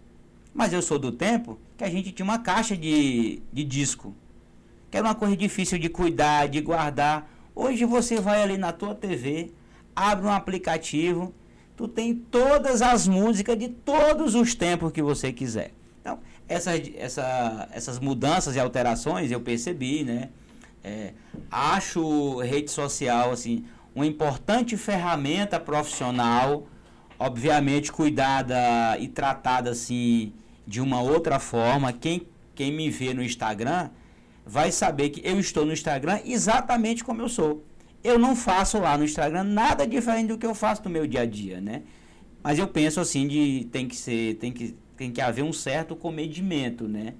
mas 0.54 0.72
eu 0.72 0.82
sou 0.82 0.98
do 0.98 1.12
tempo 1.12 1.60
que 1.78 1.84
a 1.84 1.90
gente 1.90 2.12
tinha 2.12 2.24
uma 2.24 2.40
caixa 2.40 2.78
de, 2.78 3.42
de 3.52 3.64
disco, 3.64 4.16
que 4.90 4.98
era 4.98 5.06
uma 5.06 5.16
coisa 5.16 5.36
difícil 5.36 5.78
de 5.78 5.90
cuidar, 5.90 6.48
de 6.48 6.62
guardar. 6.62 7.30
Hoje 7.56 7.86
você 7.86 8.20
vai 8.20 8.44
ali 8.44 8.58
na 8.58 8.74
tua 8.74 8.94
TV, 8.94 9.52
abre 9.96 10.28
um 10.28 10.32
aplicativo, 10.32 11.34
tu 11.78 11.88
tem 11.88 12.14
todas 12.14 12.82
as 12.82 13.08
músicas 13.08 13.58
de 13.58 13.70
todos 13.70 14.36
os 14.36 14.54
tempos 14.54 14.92
que 14.92 15.02
você 15.02 15.32
quiser. 15.32 15.72
Então, 16.02 16.20
essa, 16.50 16.72
essa, 16.98 17.70
essas 17.72 17.98
mudanças 17.98 18.58
e 18.58 18.60
alterações 18.60 19.32
eu 19.32 19.40
percebi, 19.40 20.04
né? 20.04 20.30
É, 20.84 21.14
acho 21.50 22.40
rede 22.42 22.70
social 22.70 23.32
assim 23.32 23.66
uma 23.96 24.06
importante 24.06 24.76
ferramenta 24.76 25.60
profissional, 25.60 26.68
obviamente 27.18 27.92
cuidada 27.92 29.00
e 29.00 29.08
tratada 29.08 29.72
assim 29.72 30.34
de 30.68 30.82
uma 30.82 31.02
outra 31.02 31.40
forma. 31.40 31.94
Quem, 31.94 32.28
quem 32.54 32.74
me 32.74 32.90
vê 32.90 33.14
no 33.14 33.24
Instagram 33.24 33.90
vai 34.46 34.72
saber 34.72 35.10
que 35.10 35.22
eu 35.28 35.40
estou 35.40 35.66
no 35.66 35.74
Instagram 35.74 36.20
exatamente 36.26 37.04
como 37.04 37.22
eu 37.22 37.30
sou. 37.30 37.66
Eu 38.04 38.20
não 38.20 38.36
faço 38.36 38.80
lá 38.80 38.98
no 38.98 39.04
Instagram 39.04 39.44
nada 39.44 39.88
diferente 39.88 40.28
do 40.28 40.38
que 40.38 40.46
eu 40.46 40.54
faço 40.54 40.84
no 40.84 40.90
meu 40.90 41.08
dia 41.08 41.22
a 41.22 41.26
dia, 41.26 41.60
né? 41.60 41.82
Mas 42.44 42.60
eu 42.60 42.68
penso 42.68 43.00
assim 43.00 43.28
de 43.28 43.68
tem 43.72 43.88
que 43.88 43.96
ser, 43.96 44.36
tem 44.36 44.52
que 44.52 44.76
tem 44.96 45.12
que 45.12 45.20
haver 45.20 45.44
um 45.44 45.52
certo 45.52 45.96
comedimento, 45.96 46.88
né? 46.88 47.16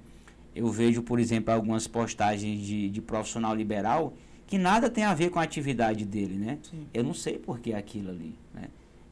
Eu 0.54 0.70
vejo, 0.70 1.02
por 1.02 1.20
exemplo, 1.20 1.52
algumas 1.52 1.86
postagens 1.86 2.64
de, 2.64 2.88
de 2.88 3.02
profissional 3.02 3.54
liberal 3.54 4.14
que 4.46 4.56
nada 4.56 4.88
tem 4.88 5.04
a 5.04 5.12
ver 5.12 5.30
com 5.30 5.38
a 5.38 5.42
atividade 5.42 6.06
dele, 6.06 6.36
né? 6.36 6.58
Sim. 6.62 6.86
Eu 6.94 7.04
não 7.04 7.12
sei 7.12 7.38
por 7.38 7.58
que 7.58 7.74
aquilo 7.74 8.10
ali, 8.10 8.34
né? 8.54 8.68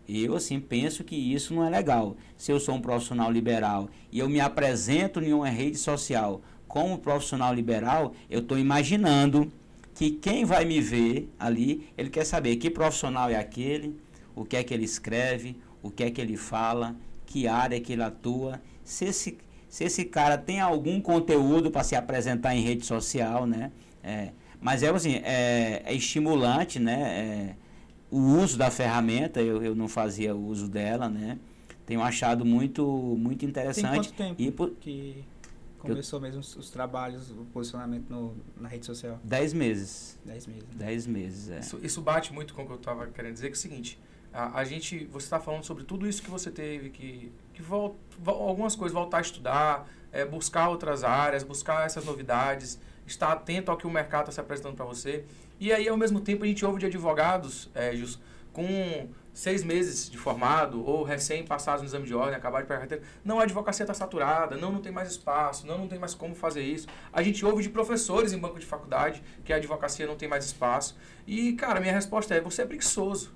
Eu, 0.09 0.37
assim, 0.37 0.61
penso 0.61 1.03
que 1.03 1.17
isso 1.17 1.55
não 1.55 1.65
é 1.65 1.71
legal. 1.71 2.17
Se 2.37 2.53
eu 2.53 2.61
sou 2.61 2.75
um 2.75 2.81
profissional 2.81 3.31
liberal 3.31 3.89
e 4.13 4.19
eu 4.19 4.29
me 4.29 4.39
apresento 4.39 5.21
em 5.21 5.33
uma 5.33 5.49
rede 5.49 5.79
social 5.79 6.43
como 6.75 6.99
profissional 6.99 7.55
liberal, 7.55 8.17
eu 8.29 8.41
estou 8.41 8.59
imaginando 8.59 9.49
que 9.95 10.11
quem 10.11 10.45
vai 10.45 10.65
me 10.65 10.81
ver 10.81 11.33
ali, 11.39 11.89
ele 11.97 12.11
quer 12.11 12.25
saber 12.25 12.57
que 12.57 12.69
profissional 12.69 13.31
é 13.31 13.37
aquele, 13.37 13.97
o 14.35 14.45
que 14.45 14.57
é 14.57 14.65
que 14.65 14.75
ele 14.75 14.85
escreve, 14.85 15.57
o 15.81 15.89
que 15.89 16.03
é 16.03 16.11
que 16.11 16.21
ele 16.21 16.37
fala, 16.37 16.97
que 17.27 17.47
área 17.47 17.81
que 17.81 17.93
ele 17.93 18.03
atua, 18.03 18.61
se 18.83 19.05
esse, 19.05 19.39
se 19.69 19.85
esse 19.85 20.05
cara 20.05 20.37
tem 20.37 20.59
algum 20.59 21.01
conteúdo 21.01 21.71
para 21.71 21.85
se 21.85 21.95
apresentar 21.95 22.57
em 22.57 22.63
rede 22.63 22.85
social, 22.85 23.47
né? 23.47 23.71
É, 24.03 24.31
mas 24.61 24.83
é 24.83 24.89
assim, 24.89 25.21
é, 25.23 25.81
é 25.85 25.95
estimulante, 25.95 26.81
né? 26.81 27.03
É, 27.03 27.55
o 28.11 28.19
uso 28.19 28.59
da 28.59 28.69
ferramenta, 28.69 29.41
eu, 29.41 29.63
eu 29.63 29.77
não 29.77 29.87
fazia 29.87 30.35
uso 30.35 30.69
dela, 30.69 31.09
né? 31.09 31.39
Tenho 31.87 32.03
achado 32.03 32.45
muito, 32.45 32.85
muito 33.17 33.45
interessante. 33.45 34.13
Tem 34.13 34.27
quanto 34.27 34.37
tempo 34.37 34.43
e 34.43 34.51
por, 34.51 34.71
que 34.81 35.25
Começou 35.89 36.21
mesmo 36.21 36.41
os, 36.41 36.57
os, 36.57 36.71
trabalhos, 36.71 37.31
o 37.31 37.45
posicionamento 37.53 38.09
no, 38.09 38.37
na 38.57 38.69
rede 38.69 38.87
social? 38.87 39.21
Dez 39.23 39.53
meses. 39.53 40.19
Dez 40.25 40.47
meses. 40.47 40.63
Né? 40.63 40.75
Dez 40.75 41.07
meses, 41.07 41.51
é. 41.51 41.61
Isso, 41.61 41.79
isso, 41.83 42.01
bate 42.01 42.33
muito 42.33 42.55
com 42.55 42.63
o 42.63 42.67
que 42.67 42.73
eu 42.73 42.77
estava 42.77 43.07
querendo 43.07 43.35
dizer, 43.35 43.49
que 43.49 43.55
é 43.55 43.57
o 43.57 43.61
seguinte, 43.61 43.99
a, 44.33 44.59
a 44.59 44.65
gente, 44.65 45.05
você 45.07 45.27
está 45.27 45.39
falando 45.39 45.65
sobre 45.65 45.85
tudo 45.85 46.09
isso 46.09 46.23
que 46.23 46.31
você 46.31 46.51
teve, 46.51 46.91
que, 46.91 47.33
que 47.53 47.63
volta, 47.63 47.97
algumas 48.27 48.75
coisas, 48.75 48.93
voltar 48.93 49.19
a 49.19 49.21
estudar, 49.21 49.89
é, 50.11 50.25
buscar 50.25 50.69
outras 50.69 51.05
áreas, 51.05 51.43
buscar 51.43 51.87
essas 51.87 52.05
novidades, 52.05 52.79
estar 53.07 53.33
atento 53.33 53.71
ao 53.71 53.77
que 53.77 53.87
o 53.87 53.91
mercado 53.91 54.23
está 54.23 54.33
se 54.33 54.41
apresentando 54.41 54.75
para 54.75 54.85
você. 54.85 55.25
E 55.61 55.73
aí, 55.73 55.89
ao 55.89 55.97
mesmo 55.97 56.21
tempo, 56.21 56.45
a 56.45 56.47
gente 56.47 56.65
ouve 56.65 56.81
de 56.81 56.87
advogados, 56.87 57.71
é, 57.75 57.95
Just, 57.95 58.19
com 58.55 59.09
seis 59.35 59.65
meses 59.65 60.09
de 60.09 60.17
formado 60.17 60.83
ou 60.87 61.03
recém-passados 61.03 61.83
no 61.83 61.89
exame 61.89 62.07
de 62.07 62.15
ordem, 62.15 62.37
acabar 62.37 62.63
de 62.63 62.69
pegar 62.69 62.81
carteira. 62.81 63.03
Não, 63.25 63.41
a 63.41 63.43
advocacia 63.43 63.83
está 63.83 63.93
saturada, 63.93 64.57
não, 64.57 64.73
não 64.73 64.81
tem 64.81 64.93
mais 64.93 65.11
espaço, 65.11 65.67
não, 65.67 65.77
não 65.77 65.89
tem 65.89 65.99
mais 65.99 66.15
como 66.15 66.35
fazer 66.35 66.63
isso. 66.63 66.87
A 67.13 67.21
gente 67.21 67.45
ouve 67.45 67.63
de 67.63 67.69
professores 67.69 68.33
em 68.33 68.39
banco 68.39 68.59
de 68.59 68.65
faculdade 68.65 69.23
que 69.45 69.53
a 69.53 69.57
advocacia 69.57 70.07
não 70.07 70.17
tem 70.17 70.29
mais 70.29 70.47
espaço. 70.47 70.97
E, 71.27 71.53
cara, 71.55 71.81
minha 71.81 71.93
resposta 71.93 72.35
é: 72.35 72.41
você 72.41 72.63
é 72.63 72.65
preguiçoso. 72.65 73.35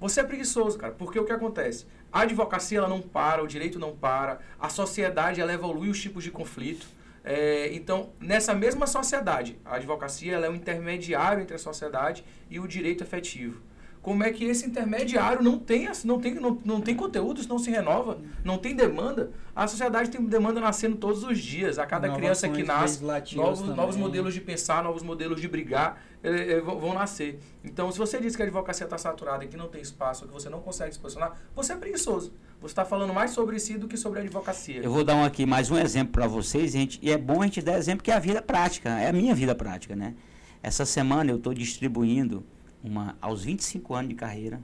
Você 0.00 0.20
é 0.20 0.24
preguiçoso, 0.24 0.78
cara, 0.78 0.92
porque 0.92 1.18
o 1.18 1.24
que 1.24 1.32
acontece? 1.32 1.86
A 2.12 2.22
advocacia 2.22 2.78
ela 2.78 2.88
não 2.88 3.00
para, 3.00 3.42
o 3.42 3.46
direito 3.48 3.78
não 3.78 3.96
para, 3.96 4.38
a 4.60 4.68
sociedade 4.68 5.40
ela 5.40 5.52
evolui 5.52 5.88
os 5.88 6.00
tipos 6.00 6.22
de 6.22 6.30
conflito. 6.30 6.86
É, 7.24 7.72
então, 7.72 8.10
nessa 8.20 8.54
mesma 8.54 8.86
sociedade, 8.86 9.58
a 9.64 9.76
advocacia 9.76 10.34
ela 10.34 10.46
é 10.46 10.50
um 10.50 10.54
intermediário 10.54 11.42
entre 11.42 11.56
a 11.56 11.58
sociedade 11.58 12.22
e 12.50 12.60
o 12.60 12.68
direito 12.68 13.02
efetivo 13.02 13.62
como 14.04 14.22
é 14.22 14.30
que 14.30 14.44
esse 14.44 14.66
intermediário 14.66 15.42
não 15.42 15.58
tem, 15.58 15.88
não 16.04 16.20
tem, 16.20 16.34
não, 16.34 16.58
não 16.62 16.78
tem 16.78 16.94
conteúdo, 16.94 17.40
isso 17.40 17.48
não 17.48 17.58
se 17.58 17.70
renova, 17.70 18.18
não 18.44 18.58
tem 18.58 18.76
demanda. 18.76 19.30
A 19.56 19.66
sociedade 19.66 20.10
tem 20.10 20.22
demanda 20.22 20.60
nascendo 20.60 20.96
todos 20.96 21.24
os 21.24 21.38
dias. 21.38 21.78
A 21.78 21.86
cada 21.86 22.10
criança 22.10 22.46
que 22.46 22.62
nasce, 22.62 23.02
novos, 23.34 23.62
novos 23.62 23.96
modelos 23.96 24.34
de 24.34 24.42
pensar, 24.42 24.84
novos 24.84 25.02
modelos 25.02 25.40
de 25.40 25.48
brigar 25.48 26.04
é, 26.22 26.52
é, 26.52 26.60
vão 26.60 26.92
nascer. 26.92 27.40
Então, 27.64 27.90
se 27.90 27.96
você 27.98 28.20
diz 28.20 28.36
que 28.36 28.42
a 28.42 28.44
advocacia 28.44 28.84
está 28.84 28.98
saturada 28.98 29.42
e 29.42 29.48
que 29.48 29.56
não 29.56 29.68
tem 29.68 29.80
espaço, 29.80 30.26
que 30.26 30.32
você 30.34 30.50
não 30.50 30.60
consegue 30.60 30.92
se 30.92 31.00
posicionar, 31.00 31.40
você 31.56 31.72
é 31.72 31.76
preguiçoso. 31.76 32.34
Você 32.60 32.72
está 32.72 32.84
falando 32.84 33.14
mais 33.14 33.30
sobre 33.30 33.58
si 33.58 33.78
do 33.78 33.88
que 33.88 33.96
sobre 33.96 34.18
a 34.18 34.22
advocacia. 34.22 34.82
Eu 34.82 34.90
vou 34.90 35.02
dar 35.02 35.14
um 35.14 35.24
aqui 35.24 35.46
mais 35.46 35.70
um 35.70 35.78
exemplo 35.78 36.12
para 36.12 36.26
vocês, 36.26 36.72
gente, 36.72 36.98
e 37.00 37.10
é 37.10 37.16
bom 37.16 37.40
a 37.40 37.46
gente 37.46 37.62
dar 37.62 37.78
exemplo 37.78 38.04
que 38.04 38.10
é 38.10 38.14
a 38.14 38.20
vida 38.20 38.42
prática, 38.42 38.90
é 39.00 39.08
a 39.08 39.12
minha 39.14 39.34
vida 39.34 39.54
prática, 39.54 39.96
né? 39.96 40.14
Essa 40.62 40.84
semana 40.84 41.30
eu 41.30 41.36
estou 41.36 41.54
distribuindo 41.54 42.44
uma, 42.84 43.16
aos 43.20 43.42
25 43.44 43.94
anos 43.94 44.10
de 44.10 44.14
carreira, 44.14 44.60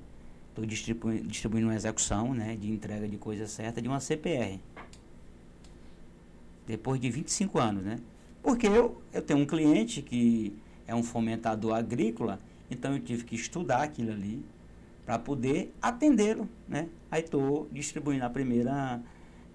estou 0.50 0.66
distribuindo, 0.66 1.26
distribuindo 1.26 1.68
uma 1.68 1.74
execução 1.74 2.34
né, 2.34 2.54
de 2.54 2.70
entrega 2.70 3.08
de 3.08 3.16
coisa 3.16 3.46
certa 3.46 3.80
de 3.80 3.88
uma 3.88 3.98
CPR. 3.98 4.60
Depois 6.66 7.00
de 7.00 7.10
25 7.10 7.58
anos, 7.58 7.82
né? 7.82 7.98
Porque 8.42 8.66
eu, 8.66 9.02
eu 9.12 9.22
tenho 9.22 9.40
um 9.40 9.46
cliente 9.46 10.02
que 10.02 10.54
é 10.86 10.94
um 10.94 11.02
fomentador 11.02 11.74
agrícola, 11.74 12.40
então 12.70 12.92
eu 12.92 13.00
tive 13.00 13.24
que 13.24 13.34
estudar 13.34 13.82
aquilo 13.82 14.12
ali 14.12 14.44
para 15.04 15.18
poder 15.18 15.74
atendê-lo, 15.80 16.48
né? 16.68 16.88
Aí 17.10 17.22
estou 17.22 17.68
distribuindo 17.72 18.24
a 18.24 18.30
primeira 18.30 19.02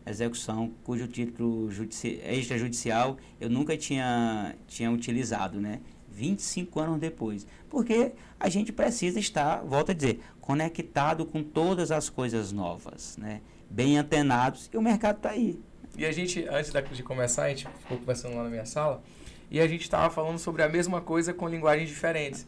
execução 0.06 0.72
cujo 0.84 1.08
título 1.08 1.70
extrajudicial 1.72 3.18
eu 3.40 3.50
nunca 3.50 3.76
tinha, 3.76 4.56
tinha 4.68 4.92
utilizado, 4.92 5.60
né? 5.60 5.80
25 6.16 6.80
anos 6.80 7.00
depois. 7.00 7.46
Porque 7.70 8.14
a 8.40 8.48
gente 8.48 8.72
precisa 8.72 9.20
estar, 9.20 9.62
volto 9.64 9.92
a 9.92 9.94
dizer, 9.94 10.22
conectado 10.40 11.26
com 11.26 11.44
todas 11.44 11.92
as 11.92 12.10
coisas 12.10 12.52
novas, 12.52 13.18
né? 13.18 13.42
bem 13.70 13.98
antenados, 13.98 14.70
e 14.72 14.78
o 14.78 14.82
mercado 14.82 15.18
está 15.18 15.32
aí. 15.32 15.60
E 15.98 16.06
a 16.06 16.12
gente, 16.12 16.46
antes 16.50 16.72
de 16.92 17.04
começar, 17.04 17.44
a 17.44 17.50
gente 17.50 17.68
ficou 17.80 17.98
conversando 17.98 18.36
lá 18.36 18.44
na 18.44 18.50
minha 18.50 18.66
sala, 18.66 19.02
e 19.50 19.60
a 19.60 19.68
gente 19.68 19.82
estava 19.82 20.10
falando 20.10 20.38
sobre 20.40 20.64
a 20.64 20.70
mesma 20.70 21.02
coisa 21.02 21.34
com 21.34 21.48
linguagens 21.48 21.90
diferentes. 21.90 22.48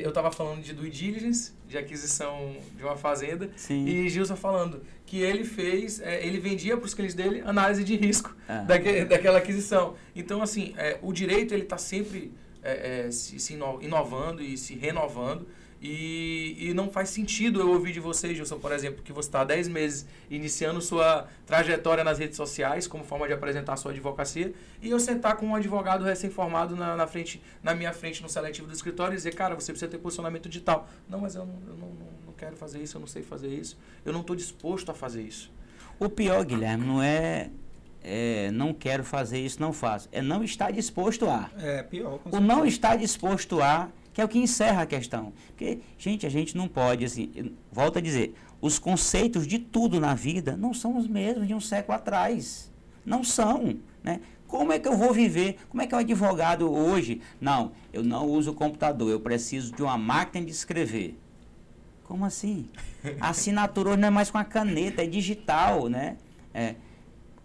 Eu 0.00 0.10
estava 0.10 0.30
falando 0.30 0.62
de 0.62 0.72
due 0.72 0.88
diligence, 0.88 1.52
de 1.66 1.76
aquisição 1.76 2.56
de 2.76 2.84
uma 2.84 2.96
fazenda, 2.96 3.50
Sim. 3.56 3.84
e 3.86 4.08
Gilson 4.08 4.36
falando 4.36 4.82
que 5.04 5.20
ele 5.20 5.44
fez, 5.44 6.00
é, 6.00 6.24
ele 6.24 6.38
vendia 6.38 6.76
para 6.76 6.86
os 6.86 6.94
clientes 6.94 7.14
dele 7.14 7.42
análise 7.44 7.82
de 7.82 7.96
risco 7.96 8.34
ah. 8.48 8.58
daque, 8.58 9.04
daquela 9.04 9.38
aquisição. 9.38 9.94
Então, 10.14 10.42
assim, 10.42 10.74
é, 10.76 10.98
o 11.02 11.12
direito 11.12 11.52
ele 11.52 11.64
está 11.64 11.76
sempre 11.76 12.32
é, 12.64 13.06
é, 13.06 13.10
se, 13.10 13.38
se, 13.38 13.52
inovando 13.52 14.42
e 14.42 14.56
se 14.56 14.74
renovando. 14.74 15.46
E, 15.86 16.56
e 16.58 16.72
não 16.72 16.88
faz 16.88 17.10
sentido 17.10 17.60
eu 17.60 17.68
ouvir 17.68 17.92
de 17.92 18.00
você, 18.00 18.34
Gilson, 18.34 18.58
por 18.58 18.72
exemplo, 18.72 19.02
que 19.02 19.12
você 19.12 19.28
está 19.28 19.42
há 19.42 19.44
10 19.44 19.68
meses 19.68 20.06
iniciando 20.30 20.80
sua 20.80 21.28
trajetória 21.44 22.02
nas 22.02 22.18
redes 22.18 22.38
sociais 22.38 22.86
como 22.86 23.04
forma 23.04 23.26
de 23.26 23.34
apresentar 23.34 23.76
sua 23.76 23.90
advocacia 23.90 24.54
e 24.80 24.88
eu 24.88 24.98
sentar 24.98 25.36
com 25.36 25.44
um 25.44 25.54
advogado 25.54 26.02
recém-formado 26.02 26.74
na, 26.74 26.96
na, 26.96 27.06
frente, 27.06 27.42
na 27.62 27.74
minha 27.74 27.92
frente 27.92 28.22
no 28.22 28.30
seletivo 28.30 28.66
do 28.66 28.72
escritório 28.72 29.12
e 29.12 29.16
dizer, 29.16 29.34
cara, 29.34 29.54
você 29.54 29.72
precisa 29.72 29.90
ter 29.90 29.98
posicionamento 29.98 30.48
digital. 30.48 30.88
Não, 31.06 31.20
mas 31.20 31.34
eu, 31.34 31.44
não, 31.44 31.58
eu 31.68 31.76
não, 31.76 31.88
não 32.28 32.32
quero 32.32 32.56
fazer 32.56 32.82
isso, 32.82 32.96
eu 32.96 33.00
não 33.00 33.06
sei 33.06 33.22
fazer 33.22 33.48
isso, 33.48 33.76
eu 34.06 34.12
não 34.12 34.22
estou 34.22 34.34
disposto 34.34 34.90
a 34.90 34.94
fazer 34.94 35.20
isso. 35.20 35.52
O 35.98 36.08
pior, 36.08 36.42
Guilherme, 36.46 36.86
não 36.86 37.02
é 37.02 37.50
é, 38.04 38.50
não 38.50 38.74
quero 38.74 39.02
fazer 39.02 39.40
isso, 39.40 39.60
não 39.60 39.72
faço. 39.72 40.08
É 40.12 40.20
não 40.20 40.44
estar 40.44 40.70
disposto 40.70 41.28
a. 41.28 41.50
É 41.58 41.82
pior. 41.82 42.20
O 42.30 42.38
não 42.38 42.66
estar 42.66 42.96
disposto 42.96 43.62
a, 43.62 43.88
que 44.12 44.20
é 44.20 44.24
o 44.24 44.28
que 44.28 44.38
encerra 44.38 44.82
a 44.82 44.86
questão. 44.86 45.32
Porque, 45.48 45.80
gente, 45.96 46.26
a 46.26 46.28
gente 46.28 46.56
não 46.56 46.68
pode, 46.68 47.04
assim, 47.04 47.56
volto 47.72 47.98
a 47.98 48.02
dizer, 48.02 48.34
os 48.60 48.78
conceitos 48.78 49.46
de 49.46 49.58
tudo 49.58 49.98
na 49.98 50.14
vida 50.14 50.56
não 50.56 50.74
são 50.74 50.96
os 50.98 51.08
mesmos 51.08 51.48
de 51.48 51.54
um 51.54 51.60
século 51.60 51.96
atrás. 51.96 52.70
Não 53.04 53.24
são, 53.24 53.78
né? 54.02 54.20
Como 54.46 54.72
é 54.72 54.78
que 54.78 54.86
eu 54.86 54.96
vou 54.96 55.12
viver? 55.12 55.56
Como 55.68 55.82
é 55.82 55.86
que 55.86 55.94
é 55.94 55.98
um 55.98 56.00
advogado 56.00 56.70
hoje? 56.70 57.20
Não, 57.40 57.72
eu 57.92 58.04
não 58.04 58.26
uso 58.26 58.52
computador, 58.52 59.10
eu 59.10 59.18
preciso 59.18 59.74
de 59.74 59.82
uma 59.82 59.98
máquina 59.98 60.44
de 60.44 60.52
escrever. 60.52 61.18
Como 62.04 62.24
assim? 62.24 62.68
A 63.20 63.30
assinatura 63.30 63.90
hoje 63.90 63.98
não 63.98 64.08
é 64.08 64.10
mais 64.10 64.30
com 64.30 64.38
a 64.38 64.44
caneta, 64.44 65.02
é 65.02 65.06
digital, 65.06 65.88
né? 65.88 66.18
É, 66.52 66.76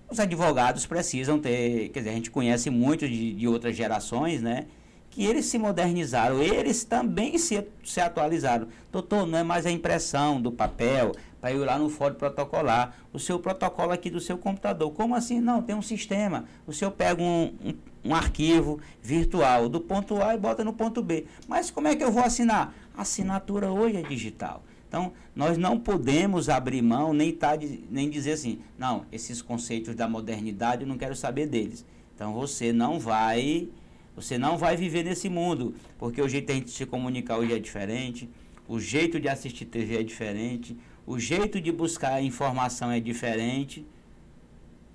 os 0.10 0.20
advogados 0.20 0.86
precisam 0.86 1.40
ter, 1.40 1.90
quer 1.90 2.00
dizer, 2.00 2.10
a 2.10 2.14
gente 2.14 2.32
conhece 2.32 2.70
muito 2.70 3.08
de, 3.08 3.34
de 3.34 3.48
outras 3.48 3.76
gerações, 3.76 4.42
né? 4.42 4.66
Que 5.12 5.26
eles 5.26 5.46
se 5.46 5.58
modernizaram, 5.58 6.42
eles 6.42 6.84
também 6.84 7.38
se, 7.38 7.66
se 7.84 8.00
atualizaram. 8.00 8.68
Doutor, 8.92 9.26
não 9.26 9.38
é 9.38 9.44
mais 9.44 9.66
a 9.66 9.72
impressão 9.72 10.42
do 10.42 10.52
papel 10.52 11.14
para 11.42 11.52
ir 11.52 11.58
lá 11.58 11.78
no 11.78 11.90
fórum 11.90 12.16
protocolar. 12.16 12.96
O 13.12 13.20
seu 13.20 13.40
protocolo 13.40 13.92
aqui 13.92 14.10
do 14.10 14.20
seu 14.20 14.38
computador. 14.38 14.92
Como 14.92 15.16
assim? 15.16 15.40
Não, 15.40 15.62
tem 15.62 15.76
um 15.76 15.82
sistema. 15.82 16.46
O 16.68 16.74
senhor 16.74 16.92
pega 16.92 17.22
um, 17.22 17.54
um, 17.64 17.74
um 18.12 18.16
arquivo 18.16 18.80
virtual 19.02 19.68
do 19.68 19.80
ponto 19.80 20.22
A 20.22 20.36
e 20.36 20.38
bota 20.38 20.64
no 20.64 20.74
ponto 20.74 21.02
B. 21.02 21.26
Mas 21.48 21.72
como 21.72 21.88
é 21.88 21.96
que 21.96 22.04
eu 22.04 22.12
vou 22.12 22.24
assinar? 22.24 22.74
A 22.96 23.02
assinatura 23.02 23.72
hoje 23.72 23.98
é 23.98 24.02
digital. 24.02 24.64
Então, 24.90 25.14
nós 25.36 25.56
não 25.56 25.80
podemos 25.80 26.50
abrir 26.50 26.82
mão, 26.82 27.14
nem, 27.14 27.32
tá, 27.32 27.52
nem 27.92 28.10
dizer 28.10 28.32
assim, 28.32 28.60
não, 28.76 29.06
esses 29.12 29.40
conceitos 29.40 29.96
da 29.96 30.10
modernidade 30.10 30.82
eu 30.82 30.88
não 30.88 30.98
quero 30.98 31.16
saber 31.16 31.46
deles. 31.46 31.86
Então, 32.16 32.34
você 32.34 32.74
não 32.74 33.00
vai, 33.00 33.70
você 34.16 34.36
não 34.36 34.58
vai 34.58 34.76
viver 34.76 35.04
nesse 35.04 35.30
mundo, 35.30 35.76
porque 36.00 36.20
o 36.20 36.28
jeito 36.28 36.48
de 36.48 36.54
gente 36.56 36.72
se 36.72 36.88
comunicar 36.88 37.38
hoje 37.38 37.54
é 37.54 37.60
diferente, 37.60 38.28
o 38.68 38.80
jeito 38.80 39.20
de 39.20 39.30
assistir 39.30 39.66
TV 39.66 40.00
é 40.00 40.04
diferente, 40.04 40.76
o 41.06 41.20
jeito 41.20 41.62
de 41.62 41.72
buscar 41.72 42.22
informação 42.24 42.92
é 42.92 43.00
diferente. 43.00 43.86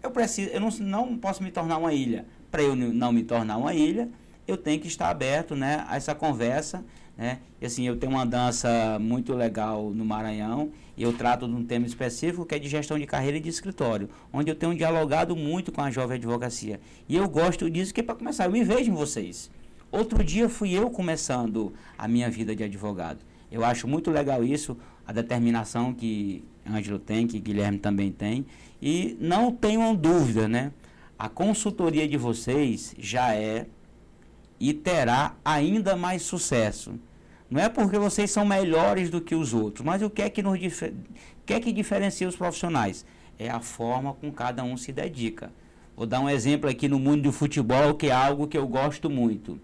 Eu 0.02 0.10
preciso, 0.10 0.50
eu 0.50 0.60
não, 0.60 0.70
não 0.70 1.16
posso 1.16 1.40
me 1.40 1.52
tornar 1.52 1.78
uma 1.78 1.94
ilha. 1.94 2.26
Para 2.50 2.62
eu 2.62 2.74
não 2.74 3.12
me 3.12 3.22
tornar 3.22 3.58
uma 3.58 3.72
ilha, 3.72 4.08
eu 4.46 4.56
tenho 4.56 4.80
que 4.80 4.88
estar 4.88 5.08
aberto, 5.08 5.54
né, 5.54 5.84
a 5.88 5.96
essa 5.96 6.16
conversa 6.16 6.84
né? 7.16 7.38
E 7.60 7.66
assim, 7.66 7.86
eu 7.86 7.96
tenho 7.96 8.12
uma 8.12 8.26
dança 8.26 8.98
muito 9.00 9.32
legal 9.34 9.90
no 9.90 10.04
Maranhão 10.04 10.70
e 10.96 11.02
eu 11.02 11.12
trato 11.12 11.46
de 11.46 11.54
um 11.54 11.64
tema 11.64 11.86
específico 11.86 12.44
que 12.44 12.54
é 12.54 12.58
de 12.58 12.68
gestão 12.68 12.98
de 12.98 13.06
carreira 13.06 13.36
e 13.36 13.40
de 13.40 13.48
escritório, 13.48 14.08
onde 14.32 14.50
eu 14.50 14.54
tenho 14.54 14.74
dialogado 14.74 15.34
muito 15.36 15.72
com 15.72 15.80
a 15.80 15.90
jovem 15.90 16.16
advocacia. 16.16 16.80
E 17.08 17.16
eu 17.16 17.28
gosto 17.28 17.70
disso 17.70 17.94
que 17.94 18.02
para 18.02 18.14
começar, 18.14 18.46
eu 18.46 18.52
me 18.52 18.64
vejo 18.64 18.90
em 18.90 18.94
vocês. 18.94 19.50
Outro 19.90 20.24
dia 20.24 20.48
fui 20.48 20.72
eu 20.72 20.90
começando 20.90 21.72
a 21.96 22.08
minha 22.08 22.28
vida 22.28 22.54
de 22.54 22.64
advogado. 22.64 23.20
Eu 23.50 23.64
acho 23.64 23.86
muito 23.86 24.10
legal 24.10 24.42
isso, 24.42 24.76
a 25.06 25.12
determinação 25.12 25.94
que 25.94 26.44
Ângelo 26.68 26.98
tem, 26.98 27.26
que 27.26 27.38
Guilherme 27.38 27.78
também 27.78 28.10
tem. 28.10 28.44
E 28.82 29.16
não 29.20 29.52
tenham 29.52 29.94
dúvida, 29.94 30.48
né? 30.48 30.72
A 31.16 31.28
consultoria 31.28 32.08
de 32.08 32.16
vocês 32.16 32.94
já 32.98 33.34
é 33.34 33.66
e 34.58 34.72
terá 34.72 35.34
ainda 35.44 35.96
mais 35.96 36.22
sucesso. 36.22 36.94
Não 37.50 37.60
é 37.60 37.68
porque 37.68 37.98
vocês 37.98 38.30
são 38.30 38.44
melhores 38.44 39.10
do 39.10 39.20
que 39.20 39.34
os 39.34 39.52
outros, 39.52 39.84
mas 39.84 40.02
o 40.02 40.10
que 40.10 40.22
é 40.22 40.30
que 40.30 40.42
nos 40.42 40.58
o 40.58 41.46
que 41.46 41.54
é 41.54 41.60
que 41.60 41.72
diferencia 41.72 42.26
os 42.26 42.36
profissionais? 42.36 43.04
É 43.38 43.50
a 43.50 43.60
forma 43.60 44.14
com 44.14 44.32
cada 44.32 44.64
um 44.64 44.76
se 44.76 44.92
dedica. 44.92 45.52
Vou 45.96 46.06
dar 46.06 46.20
um 46.20 46.28
exemplo 46.28 46.68
aqui 46.68 46.88
no 46.88 46.98
mundo 46.98 47.22
do 47.22 47.32
futebol, 47.32 47.94
que 47.94 48.06
é 48.06 48.12
algo 48.12 48.48
que 48.48 48.58
eu 48.58 48.66
gosto 48.66 49.08
muito. 49.08 49.60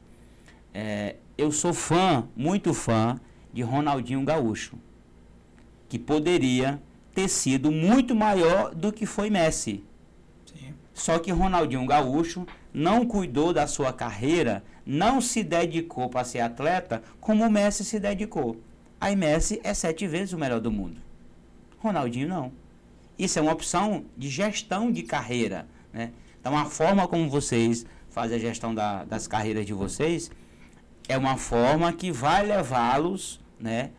É, 0.73 1.17
eu 1.37 1.51
sou 1.51 1.73
fã, 1.73 2.29
muito 2.37 2.73
fã, 2.73 3.19
de 3.53 3.63
Ronaldinho 3.63 4.23
Gaúcho, 4.25 4.77
que 5.89 5.99
poderia 5.99 6.81
ter 7.15 7.29
sido 7.29 7.73
muito 7.73 8.15
maior 8.15 8.75
do 8.75 8.93
que 8.93 9.07
foi 9.07 9.29
Messi. 9.29 9.83
Sim. 10.47 10.75
Só 10.95 11.19
que 11.19 11.33
Ronaldinho 11.33 11.85
Gaúcho 11.87 12.47
não 12.73 13.07
cuidou 13.07 13.53
da 13.53 13.67
sua 13.67 13.93
carreira 13.93 14.63
não 14.87 15.21
se 15.21 15.45
dedicou 15.45 16.09
para 16.09 16.25
ser 16.25 16.41
atleta 16.41 17.03
como 17.21 17.45
o 17.45 17.51
Messi 17.51 17.85
se 17.85 18.01
dedicou. 18.01 18.61
Aí 19.01 19.15
Messi 19.15 19.61
é 19.63 19.73
sete 19.73 20.07
vezes 20.07 20.33
o 20.33 20.39
melhor 20.39 20.61
do 20.61 20.71
mundo. 20.71 21.01
Ronaldinho 21.79 22.29
não. 22.29 22.53
Isso 23.19 23.39
é 23.39 23.43
uma 23.43 23.53
opção 23.53 24.05
de 24.17 24.29
gestão 24.29 24.91
de 24.91 25.03
carreira. 25.03 25.69
Né? 25.93 26.13
Então 26.41 26.57
a 26.57 26.65
forma 26.65 27.07
como 27.07 27.29
vocês 27.29 27.87
fazem 28.09 28.37
a 28.37 28.41
gestão 28.41 28.75
da, 28.75 29.05
das 29.05 29.27
carreiras 29.27 29.65
de 29.65 29.73
vocês 29.73 30.31
é 31.09 31.17
uma 31.17 31.37
forma 31.37 31.93
que 31.93 32.11
vai 32.11 32.45
levá-los 32.45 33.41
né, 33.59 33.91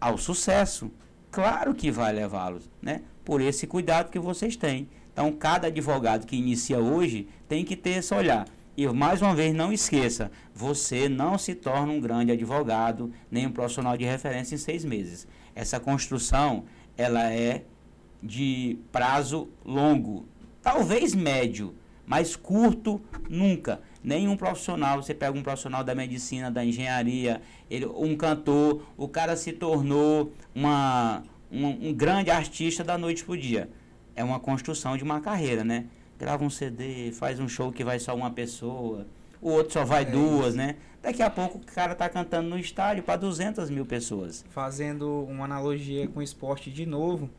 ao 0.00 0.16
sucesso. 0.16 0.90
Claro 1.30 1.74
que 1.74 1.90
vai 1.90 2.12
levá-los, 2.12 2.68
né? 2.82 3.02
Por 3.24 3.40
esse 3.40 3.66
cuidado 3.66 4.10
que 4.10 4.18
vocês 4.18 4.56
têm. 4.56 4.88
Então, 5.20 5.32
cada 5.32 5.66
advogado 5.66 6.26
que 6.26 6.34
inicia 6.34 6.78
hoje 6.78 7.28
tem 7.46 7.62
que 7.62 7.76
ter 7.76 7.98
esse 7.98 8.14
olhar. 8.14 8.46
E 8.74 8.86
mais 8.88 9.20
uma 9.20 9.34
vez, 9.34 9.54
não 9.54 9.70
esqueça: 9.70 10.32
você 10.54 11.10
não 11.10 11.36
se 11.36 11.54
torna 11.54 11.92
um 11.92 12.00
grande 12.00 12.32
advogado, 12.32 13.12
nem 13.30 13.46
um 13.46 13.52
profissional 13.52 13.98
de 13.98 14.04
referência 14.06 14.54
em 14.54 14.58
seis 14.58 14.82
meses. 14.82 15.28
Essa 15.54 15.78
construção 15.78 16.64
ela 16.96 17.30
é 17.30 17.64
de 18.22 18.78
prazo 18.90 19.50
longo, 19.62 20.24
talvez 20.62 21.14
médio, 21.14 21.74
mas 22.06 22.34
curto 22.34 22.98
nunca. 23.28 23.82
Nenhum 24.02 24.38
profissional, 24.38 25.02
você 25.02 25.12
pega 25.12 25.38
um 25.38 25.42
profissional 25.42 25.84
da 25.84 25.94
medicina, 25.94 26.50
da 26.50 26.64
engenharia, 26.64 27.42
ele, 27.70 27.84
um 27.84 28.16
cantor, 28.16 28.82
o 28.96 29.06
cara 29.06 29.36
se 29.36 29.52
tornou 29.52 30.32
uma, 30.54 31.22
um, 31.52 31.90
um 31.90 31.92
grande 31.92 32.30
artista 32.30 32.82
da 32.82 32.96
noite 32.96 33.22
para 33.22 33.34
o 33.34 33.36
dia. 33.36 33.68
É 34.20 34.24
uma 34.24 34.38
construção 34.38 34.96
de 34.96 35.02
uma 35.02 35.20
carreira, 35.20 35.64
né? 35.64 35.86
grava 36.20 36.44
um 36.44 36.50
CD, 36.50 37.10
faz 37.12 37.40
um 37.40 37.48
show 37.48 37.72
que 37.72 37.82
vai 37.82 37.98
só 37.98 38.14
uma 38.14 38.30
pessoa, 38.30 39.06
o 39.40 39.50
outro 39.50 39.72
só 39.72 39.84
vai 39.86 40.02
é 40.02 40.04
duas, 40.04 40.48
isso. 40.48 40.56
né? 40.58 40.76
Daqui 41.02 41.22
a 41.22 41.30
pouco 41.30 41.56
o 41.56 41.60
cara 41.64 41.94
tá 41.94 42.10
cantando 42.10 42.50
no 42.50 42.58
estádio 42.58 43.02
para 43.02 43.16
200 43.16 43.70
mil 43.70 43.86
pessoas. 43.86 44.44
Fazendo 44.50 45.24
uma 45.24 45.46
analogia 45.46 46.06
com 46.06 46.20
o 46.20 46.22
esporte 46.22 46.70
de 46.70 46.84
novo, 46.84 47.30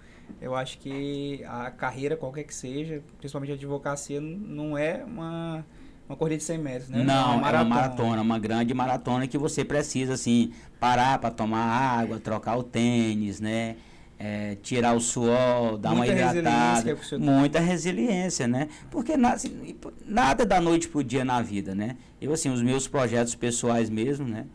eu 0.42 0.56
acho 0.56 0.80
que 0.80 1.44
a 1.46 1.70
carreira, 1.70 2.18
qualquer 2.18 2.44
que 2.44 2.56
seja, 2.56 3.04
principalmente 3.20 3.52
a 3.52 3.54
advocacia, 3.56 4.20
não 4.20 4.76
é 4.76 5.04
uma, 5.06 5.64
uma 6.10 6.18
corrida 6.18 6.38
de 6.38 6.44
100 6.44 6.58
metros, 6.58 6.90
né? 6.90 7.04
Não, 7.04 7.34
é 7.34 7.36
uma 7.36 7.38
maratona. 7.38 7.60
é 7.60 7.62
uma 7.62 7.76
maratona, 7.76 8.22
uma 8.24 8.40
grande 8.40 8.74
maratona 8.74 9.28
que 9.28 9.38
você 9.38 9.64
precisa, 9.64 10.14
assim, 10.14 10.54
parar 10.80 11.20
para 11.20 11.30
tomar 11.30 11.64
água, 11.64 12.20
trocar 12.20 12.58
o 12.58 12.64
tênis, 12.64 13.40
né? 13.40 13.76
É, 14.24 14.56
tirar 14.62 14.96
o 14.96 15.00
suor, 15.00 15.80
dar 15.80 15.96
muita 15.96 16.14
uma 16.14 16.32
hidratada, 16.32 16.98
muita 17.18 17.60
resiliência, 17.60 18.48
né? 18.48 18.68
Porque 18.92 19.18
nada, 19.18 19.34
assim, 19.34 19.76
nada 20.06 20.46
da 20.46 20.62
noite 20.62 20.88
pro 20.88 21.04
dia 21.04 21.26
na 21.26 21.42
vida, 21.42 21.74
né? 21.74 21.98
Eu 22.22 22.32
assim, 22.32 22.52
os 22.52 22.62
meus 22.62 22.88
projetos 22.88 23.34
pessoais 23.34 23.90
mesmo, 23.90 24.28
né? 24.28 24.46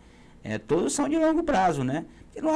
É, 0.45 0.57
todos 0.57 0.93
são 0.93 1.09
de 1.09 1.19
longo 1.19 1.43
prazo, 1.43 1.83
né? 1.83 2.05
Não, 2.41 2.55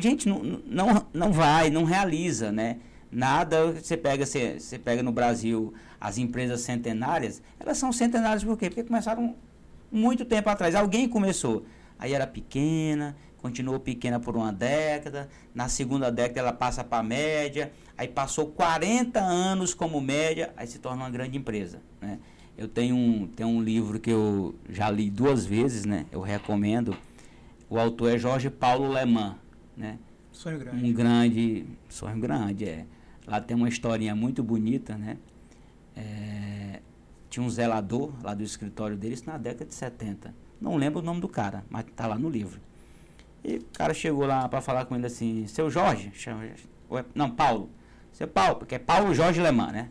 gente 0.00 0.28
não, 0.28 0.42
não, 0.66 1.06
não 1.14 1.32
vai, 1.32 1.70
não 1.70 1.84
realiza, 1.84 2.50
né? 2.50 2.78
Nada, 3.10 3.70
você 3.70 3.96
pega, 3.96 4.26
você, 4.26 4.58
você 4.58 4.80
pega 4.80 5.00
no 5.00 5.12
Brasil 5.12 5.72
as 6.00 6.18
empresas 6.18 6.62
centenárias, 6.62 7.40
elas 7.60 7.78
são 7.78 7.92
centenárias 7.92 8.42
por 8.42 8.58
quê? 8.58 8.68
Porque 8.68 8.82
começaram 8.82 9.36
muito 9.92 10.24
tempo 10.24 10.48
atrás. 10.50 10.74
Alguém 10.74 11.08
começou. 11.08 11.64
Aí 12.00 12.12
era 12.12 12.26
pequena, 12.26 13.16
continuou 13.48 13.80
pequena 13.80 14.20
por 14.20 14.36
uma 14.36 14.52
década, 14.52 15.28
na 15.54 15.68
segunda 15.68 16.12
década 16.12 16.40
ela 16.40 16.52
passa 16.52 16.84
para 16.84 16.98
a 16.98 17.02
média, 17.02 17.72
aí 17.96 18.06
passou 18.06 18.48
40 18.48 19.18
anos 19.18 19.72
como 19.72 20.00
média, 20.00 20.52
aí 20.54 20.66
se 20.66 20.78
torna 20.78 21.04
uma 21.04 21.10
grande 21.10 21.38
empresa. 21.38 21.80
Né? 22.00 22.18
Eu 22.56 22.68
tenho 22.68 22.94
um, 22.94 23.26
tenho 23.26 23.48
um 23.48 23.62
livro 23.62 23.98
que 23.98 24.10
eu 24.10 24.54
já 24.68 24.90
li 24.90 25.08
duas 25.08 25.46
vezes, 25.46 25.86
né? 25.86 26.04
eu 26.12 26.20
recomendo. 26.20 26.94
O 27.70 27.78
autor 27.78 28.12
é 28.12 28.18
Jorge 28.18 28.50
Paulo 28.50 28.88
Leman. 28.88 29.36
Né? 29.74 29.98
Sonho 30.30 30.58
grande. 30.58 30.84
Um 30.84 30.92
grande, 30.92 31.66
sonho 31.88 32.20
grande, 32.20 32.64
é. 32.66 32.84
Lá 33.26 33.40
tem 33.40 33.56
uma 33.56 33.68
historinha 33.68 34.14
muito 34.14 34.42
bonita, 34.42 34.96
né? 34.96 35.18
É, 35.94 36.80
tinha 37.28 37.44
um 37.44 37.50
zelador 37.50 38.12
lá 38.22 38.32
do 38.32 38.42
escritório 38.42 38.96
deles 38.96 39.22
na 39.24 39.36
década 39.36 39.66
de 39.66 39.74
70. 39.74 40.34
Não 40.58 40.76
lembro 40.76 41.00
o 41.00 41.02
nome 41.02 41.20
do 41.20 41.28
cara, 41.28 41.62
mas 41.68 41.84
está 41.86 42.06
lá 42.06 42.18
no 42.18 42.30
livro. 42.30 42.58
E 43.44 43.56
o 43.56 43.64
cara 43.72 43.94
chegou 43.94 44.26
lá 44.26 44.48
para 44.48 44.60
falar 44.60 44.84
com 44.84 44.94
ele 44.96 45.06
assim, 45.06 45.46
seu 45.46 45.70
Jorge, 45.70 46.12
não, 47.14 47.30
Paulo. 47.30 47.70
Seu 48.12 48.26
Paulo, 48.26 48.56
porque 48.56 48.74
é 48.74 48.78
Paulo 48.78 49.14
Jorge 49.14 49.40
Lemã, 49.40 49.70
né? 49.70 49.90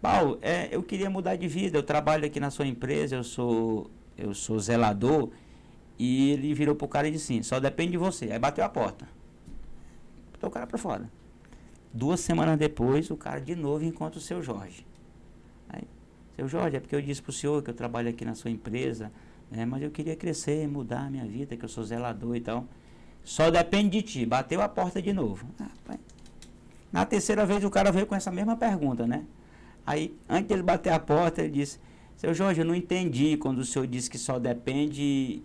Paulo, 0.00 0.38
é, 0.40 0.68
eu 0.70 0.82
queria 0.82 1.10
mudar 1.10 1.36
de 1.36 1.48
vida, 1.48 1.76
eu 1.76 1.82
trabalho 1.82 2.24
aqui 2.24 2.38
na 2.38 2.50
sua 2.50 2.66
empresa, 2.66 3.16
eu 3.16 3.24
sou, 3.24 3.90
eu 4.16 4.32
sou 4.32 4.58
zelador. 4.58 5.30
E 5.98 6.30
ele 6.30 6.54
virou 6.54 6.76
pro 6.76 6.86
cara 6.86 7.08
e 7.08 7.10
disse 7.10 7.32
assim, 7.32 7.42
só 7.42 7.58
depende 7.58 7.92
de 7.92 7.98
você. 7.98 8.30
Aí 8.30 8.38
bateu 8.38 8.64
a 8.64 8.68
porta. 8.68 9.08
Botou 10.32 10.48
o 10.48 10.52
cara 10.52 10.66
para 10.66 10.78
fora. 10.78 11.10
Duas 11.92 12.20
semanas 12.20 12.56
depois, 12.56 13.10
o 13.10 13.16
cara 13.16 13.40
de 13.40 13.56
novo 13.56 13.84
encontra 13.84 14.18
o 14.18 14.22
seu 14.22 14.40
Jorge. 14.40 14.86
Aí, 15.68 15.82
seu 16.36 16.46
Jorge, 16.46 16.76
é 16.76 16.80
porque 16.80 16.94
eu 16.94 17.02
disse 17.02 17.20
pro 17.20 17.32
senhor 17.32 17.62
que 17.62 17.70
eu 17.70 17.74
trabalho 17.74 18.08
aqui 18.08 18.24
na 18.24 18.36
sua 18.36 18.50
empresa, 18.50 19.10
né, 19.50 19.64
mas 19.64 19.82
eu 19.82 19.90
queria 19.90 20.14
crescer, 20.14 20.66
mudar 20.68 21.06
a 21.06 21.10
minha 21.10 21.26
vida, 21.26 21.56
que 21.56 21.64
eu 21.64 21.68
sou 21.68 21.84
zelador 21.84 22.36
e 22.36 22.40
tal. 22.40 22.66
Só 23.24 23.50
depende 23.50 24.00
de 24.00 24.02
ti. 24.02 24.26
Bateu 24.26 24.60
a 24.60 24.68
porta 24.68 25.02
de 25.02 25.12
novo. 25.12 25.46
Na 26.92 27.04
terceira 27.04 27.44
vez 27.44 27.62
o 27.64 27.70
cara 27.70 27.92
veio 27.92 28.06
com 28.06 28.14
essa 28.14 28.30
mesma 28.30 28.56
pergunta, 28.56 29.06
né? 29.06 29.24
Aí, 29.86 30.14
antes 30.28 30.48
de 30.48 30.54
ele 30.54 30.62
bater 30.62 30.92
a 30.92 30.98
porta, 30.98 31.42
ele 31.42 31.50
disse: 31.50 31.78
Seu 32.16 32.32
Jorge, 32.32 32.60
eu 32.60 32.64
não 32.64 32.74
entendi 32.74 33.36
quando 33.36 33.58
o 33.58 33.64
senhor 33.64 33.86
disse 33.86 34.08
que 34.08 34.18
só 34.18 34.38
depende 34.38 35.42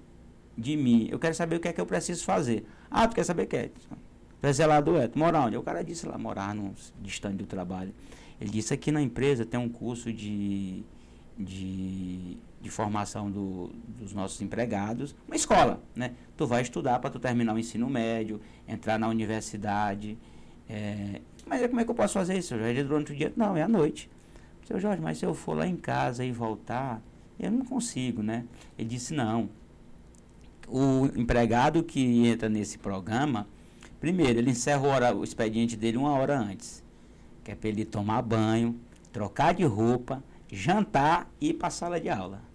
de 0.57 0.77
mim. 0.77 1.07
Eu 1.11 1.19
quero 1.19 1.33
saber 1.35 1.57
o 1.57 1.59
que 1.59 1.67
é 1.67 1.73
que 1.73 1.81
eu 1.81 1.85
preciso 1.85 2.23
fazer. 2.23 2.65
Ah, 2.89 3.07
tu 3.07 3.15
quer 3.15 3.23
saber 3.23 3.43
o 3.43 3.47
que 3.47 3.55
é? 3.55 3.71
Tu 4.41 4.47
é 4.47 4.53
zelador, 4.53 5.01
é? 5.01 5.07
Tu 5.07 5.17
mora 5.17 5.39
onde? 5.39 5.57
O 5.57 5.63
cara 5.63 5.83
disse 5.83 6.05
lá, 6.05 6.17
morar 6.17 6.53
no, 6.53 6.73
distante 7.01 7.37
do 7.37 7.45
trabalho. 7.45 7.93
Ele 8.39 8.49
disse 8.49 8.73
aqui 8.73 8.91
na 8.91 9.01
empresa 9.01 9.45
tem 9.45 9.59
um 9.59 9.69
curso 9.69 10.11
de, 10.11 10.83
de, 11.37 12.37
de 12.63 12.69
formação 12.69 13.29
do, 13.29 13.69
dos 13.85 14.13
nossos 14.13 14.41
empregados, 14.41 15.13
uma 15.27 15.35
escola, 15.35 15.83
né? 15.93 16.13
Tu 16.37 16.47
vai 16.47 16.61
estudar 16.61 16.97
para 16.99 17.09
tu 17.09 17.19
terminar 17.19 17.53
o 17.53 17.59
ensino 17.59 17.89
médio, 17.89 18.39
entrar 18.65 18.97
na 18.97 19.09
universidade. 19.09 20.17
É, 20.69 21.19
mas 21.45 21.61
como 21.67 21.81
é 21.81 21.83
que 21.83 21.91
eu 21.91 21.95
posso 21.95 22.13
fazer 22.13 22.37
isso, 22.37 22.57
Jorge? 22.57 22.79
É 22.79 22.83
durante 22.85 23.11
o 23.11 23.15
dia? 23.15 23.33
Não, 23.35 23.57
é 23.57 23.63
à 23.63 23.67
noite. 23.67 24.09
Seu 24.65 24.79
Jorge, 24.79 25.01
mas 25.01 25.17
se 25.17 25.25
eu 25.25 25.33
for 25.33 25.57
lá 25.57 25.67
em 25.67 25.75
casa 25.75 26.23
e 26.23 26.31
voltar, 26.31 27.01
eu 27.37 27.51
não 27.51 27.65
consigo, 27.65 28.23
né? 28.23 28.45
Ele 28.79 28.87
disse, 28.87 29.13
não. 29.13 29.49
O 30.65 31.07
empregado 31.17 31.83
que 31.83 32.25
entra 32.25 32.47
nesse 32.47 32.77
programa, 32.77 33.45
primeiro, 33.99 34.39
ele 34.39 34.51
encerra 34.51 34.81
o, 34.81 34.87
hora, 34.87 35.13
o 35.13 35.21
expediente 35.21 35.75
dele 35.75 35.97
uma 35.97 36.13
hora 36.13 36.39
antes. 36.39 36.81
Que 37.43 37.51
é 37.51 37.55
para 37.55 37.67
ele 37.67 37.83
tomar 37.83 38.21
banho, 38.21 38.79
trocar 39.11 39.53
de 39.53 39.65
roupa, 39.65 40.23
jantar 40.49 41.29
e 41.41 41.49
ir 41.49 41.55
para 41.55 41.67
a 41.67 41.71
sala 41.71 41.99
de 41.99 42.09
aula. 42.09 42.52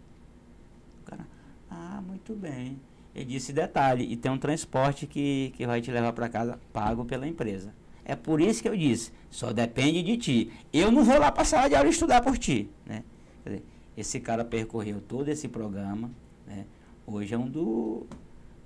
Ah, 1.91 2.03
muito 2.03 2.35
bem. 2.35 2.79
Ele 3.15 3.25
disse 3.25 3.51
detalhe, 3.51 4.05
e 4.05 4.17
tem 4.17 4.31
um 4.31 4.37
transporte 4.37 5.07
que, 5.07 5.53
que 5.57 5.67
vai 5.67 5.81
te 5.81 5.91
levar 5.91 6.13
para 6.13 6.29
casa 6.29 6.61
pago 6.71 7.05
pela 7.05 7.27
empresa. 7.27 7.73
É 8.05 8.15
por 8.15 8.41
isso 8.41 8.61
que 8.63 8.69
eu 8.69 8.77
disse, 8.77 9.11
só 9.31 9.53
depende 9.53 10.03
de 10.03 10.17
ti. 10.19 10.53
Eu 10.71 10.93
não 10.93 11.03
vou 11.03 11.19
lá 11.19 11.33
para 11.33 11.43
a 11.43 11.47
sala 11.47 11.69
de 11.69 11.75
aula 11.75 11.89
estudar 11.89 12.21
por 12.21 12.37
ti. 12.37 12.69
Né? 12.87 13.03
Dizer, 13.45 13.65
esse 13.97 14.21
cara 14.21 14.45
percorreu 14.45 15.01
todo 15.01 15.29
esse 15.31 15.49
programa. 15.49 16.11
Né? 16.47 16.67
Hoje 17.07 17.35
é 17.35 17.39
um 17.39 17.49
do, 17.49 18.07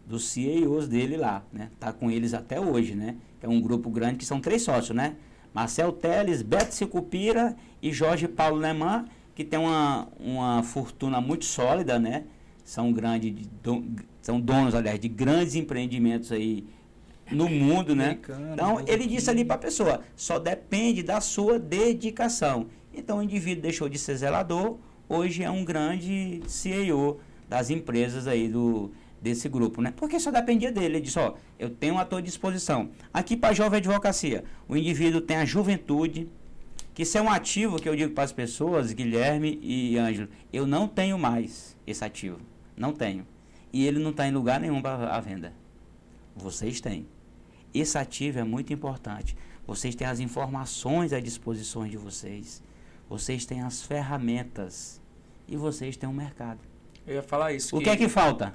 dos 0.04 0.28
CEOs 0.28 0.88
dele 0.88 1.16
lá. 1.16 1.44
Né? 1.52 1.70
Tá 1.78 1.92
com 1.92 2.10
eles 2.10 2.34
até 2.34 2.60
hoje. 2.60 2.94
Né? 2.94 3.16
É 3.40 3.48
um 3.48 3.60
grupo 3.60 3.88
grande 3.88 4.16
que 4.16 4.24
são 4.24 4.40
três 4.40 4.62
sócios. 4.62 4.96
Né? 4.96 5.16
Marcel 5.54 5.92
Teles, 5.92 6.42
Beto 6.42 6.74
Sicupira 6.74 7.56
e 7.80 7.92
Jorge 7.92 8.28
Paulo 8.28 8.56
Leman, 8.56 9.06
que 9.34 9.44
tem 9.44 9.58
uma, 9.58 10.08
uma 10.20 10.62
fortuna 10.62 11.20
muito 11.20 11.44
sólida. 11.44 11.98
Né? 11.98 12.24
São, 12.64 12.92
grandes, 12.92 13.48
são 14.20 14.40
donos, 14.40 14.74
aliás, 14.74 14.98
de 14.98 15.08
grandes 15.08 15.54
empreendimentos 15.54 16.30
aí 16.30 16.64
no 17.30 17.48
mundo, 17.48 17.94
né? 17.94 18.18
Então, 18.52 18.82
ele 18.86 19.06
disse 19.06 19.30
ali 19.30 19.44
para 19.44 19.56
a 19.56 19.58
pessoa, 19.58 20.02
só 20.14 20.38
depende 20.38 21.02
da 21.02 21.20
sua 21.20 21.58
dedicação. 21.58 22.66
Então, 22.94 23.18
o 23.18 23.22
indivíduo 23.22 23.62
deixou 23.62 23.88
de 23.88 23.98
ser 23.98 24.16
zelador, 24.16 24.78
hoje 25.08 25.42
é 25.42 25.50
um 25.50 25.64
grande 25.64 26.42
CEO 26.46 27.20
das 27.48 27.70
empresas 27.70 28.26
aí 28.26 28.48
do 28.48 28.92
desse 29.20 29.48
grupo, 29.48 29.80
né? 29.80 29.92
Porque 29.96 30.18
só 30.18 30.32
dependia 30.32 30.72
dele. 30.72 30.86
Ele 30.86 31.00
disse, 31.00 31.18
ó, 31.18 31.34
eu 31.56 31.70
tenho 31.70 31.96
à 31.96 32.04
tua 32.04 32.20
disposição. 32.20 32.90
Aqui 33.14 33.36
para 33.36 33.50
a 33.50 33.52
jovem 33.54 33.78
advocacia, 33.78 34.42
o 34.68 34.76
indivíduo 34.76 35.20
tem 35.20 35.36
a 35.36 35.44
juventude, 35.44 36.28
que 36.92 37.04
isso 37.04 37.16
é 37.16 37.22
um 37.22 37.30
ativo 37.30 37.80
que 37.80 37.88
eu 37.88 37.94
digo 37.94 38.12
para 38.12 38.24
as 38.24 38.32
pessoas, 38.32 38.92
Guilherme 38.92 39.60
e 39.62 39.96
Ângelo, 39.96 40.28
eu 40.52 40.66
não 40.66 40.88
tenho 40.88 41.16
mais 41.16 41.76
esse 41.86 42.04
ativo. 42.04 42.40
Não 42.76 42.92
tenho. 42.92 43.26
E 43.72 43.86
ele 43.86 43.98
não 43.98 44.10
está 44.10 44.26
em 44.26 44.32
lugar 44.32 44.60
nenhum 44.60 44.82
para 44.82 45.14
a 45.14 45.20
venda. 45.20 45.52
Vocês 46.34 46.80
têm. 46.80 47.06
Esse 47.72 47.96
ativo 47.96 48.38
é 48.38 48.44
muito 48.44 48.72
importante. 48.72 49.36
Vocês 49.66 49.94
têm 49.94 50.06
as 50.06 50.20
informações 50.20 51.12
à 51.12 51.20
disposição 51.20 51.86
de 51.86 51.96
vocês. 51.96 52.62
Vocês 53.08 53.46
têm 53.46 53.62
as 53.62 53.82
ferramentas. 53.82 55.00
E 55.48 55.56
vocês 55.56 55.96
têm 55.96 56.08
um 56.08 56.12
mercado. 56.12 56.60
Eu 57.06 57.16
ia 57.16 57.22
falar 57.22 57.52
isso. 57.52 57.76
O 57.76 57.78
que, 57.78 57.84
que 57.84 57.90
é 57.90 57.96
que 57.96 58.08
falta? 58.08 58.54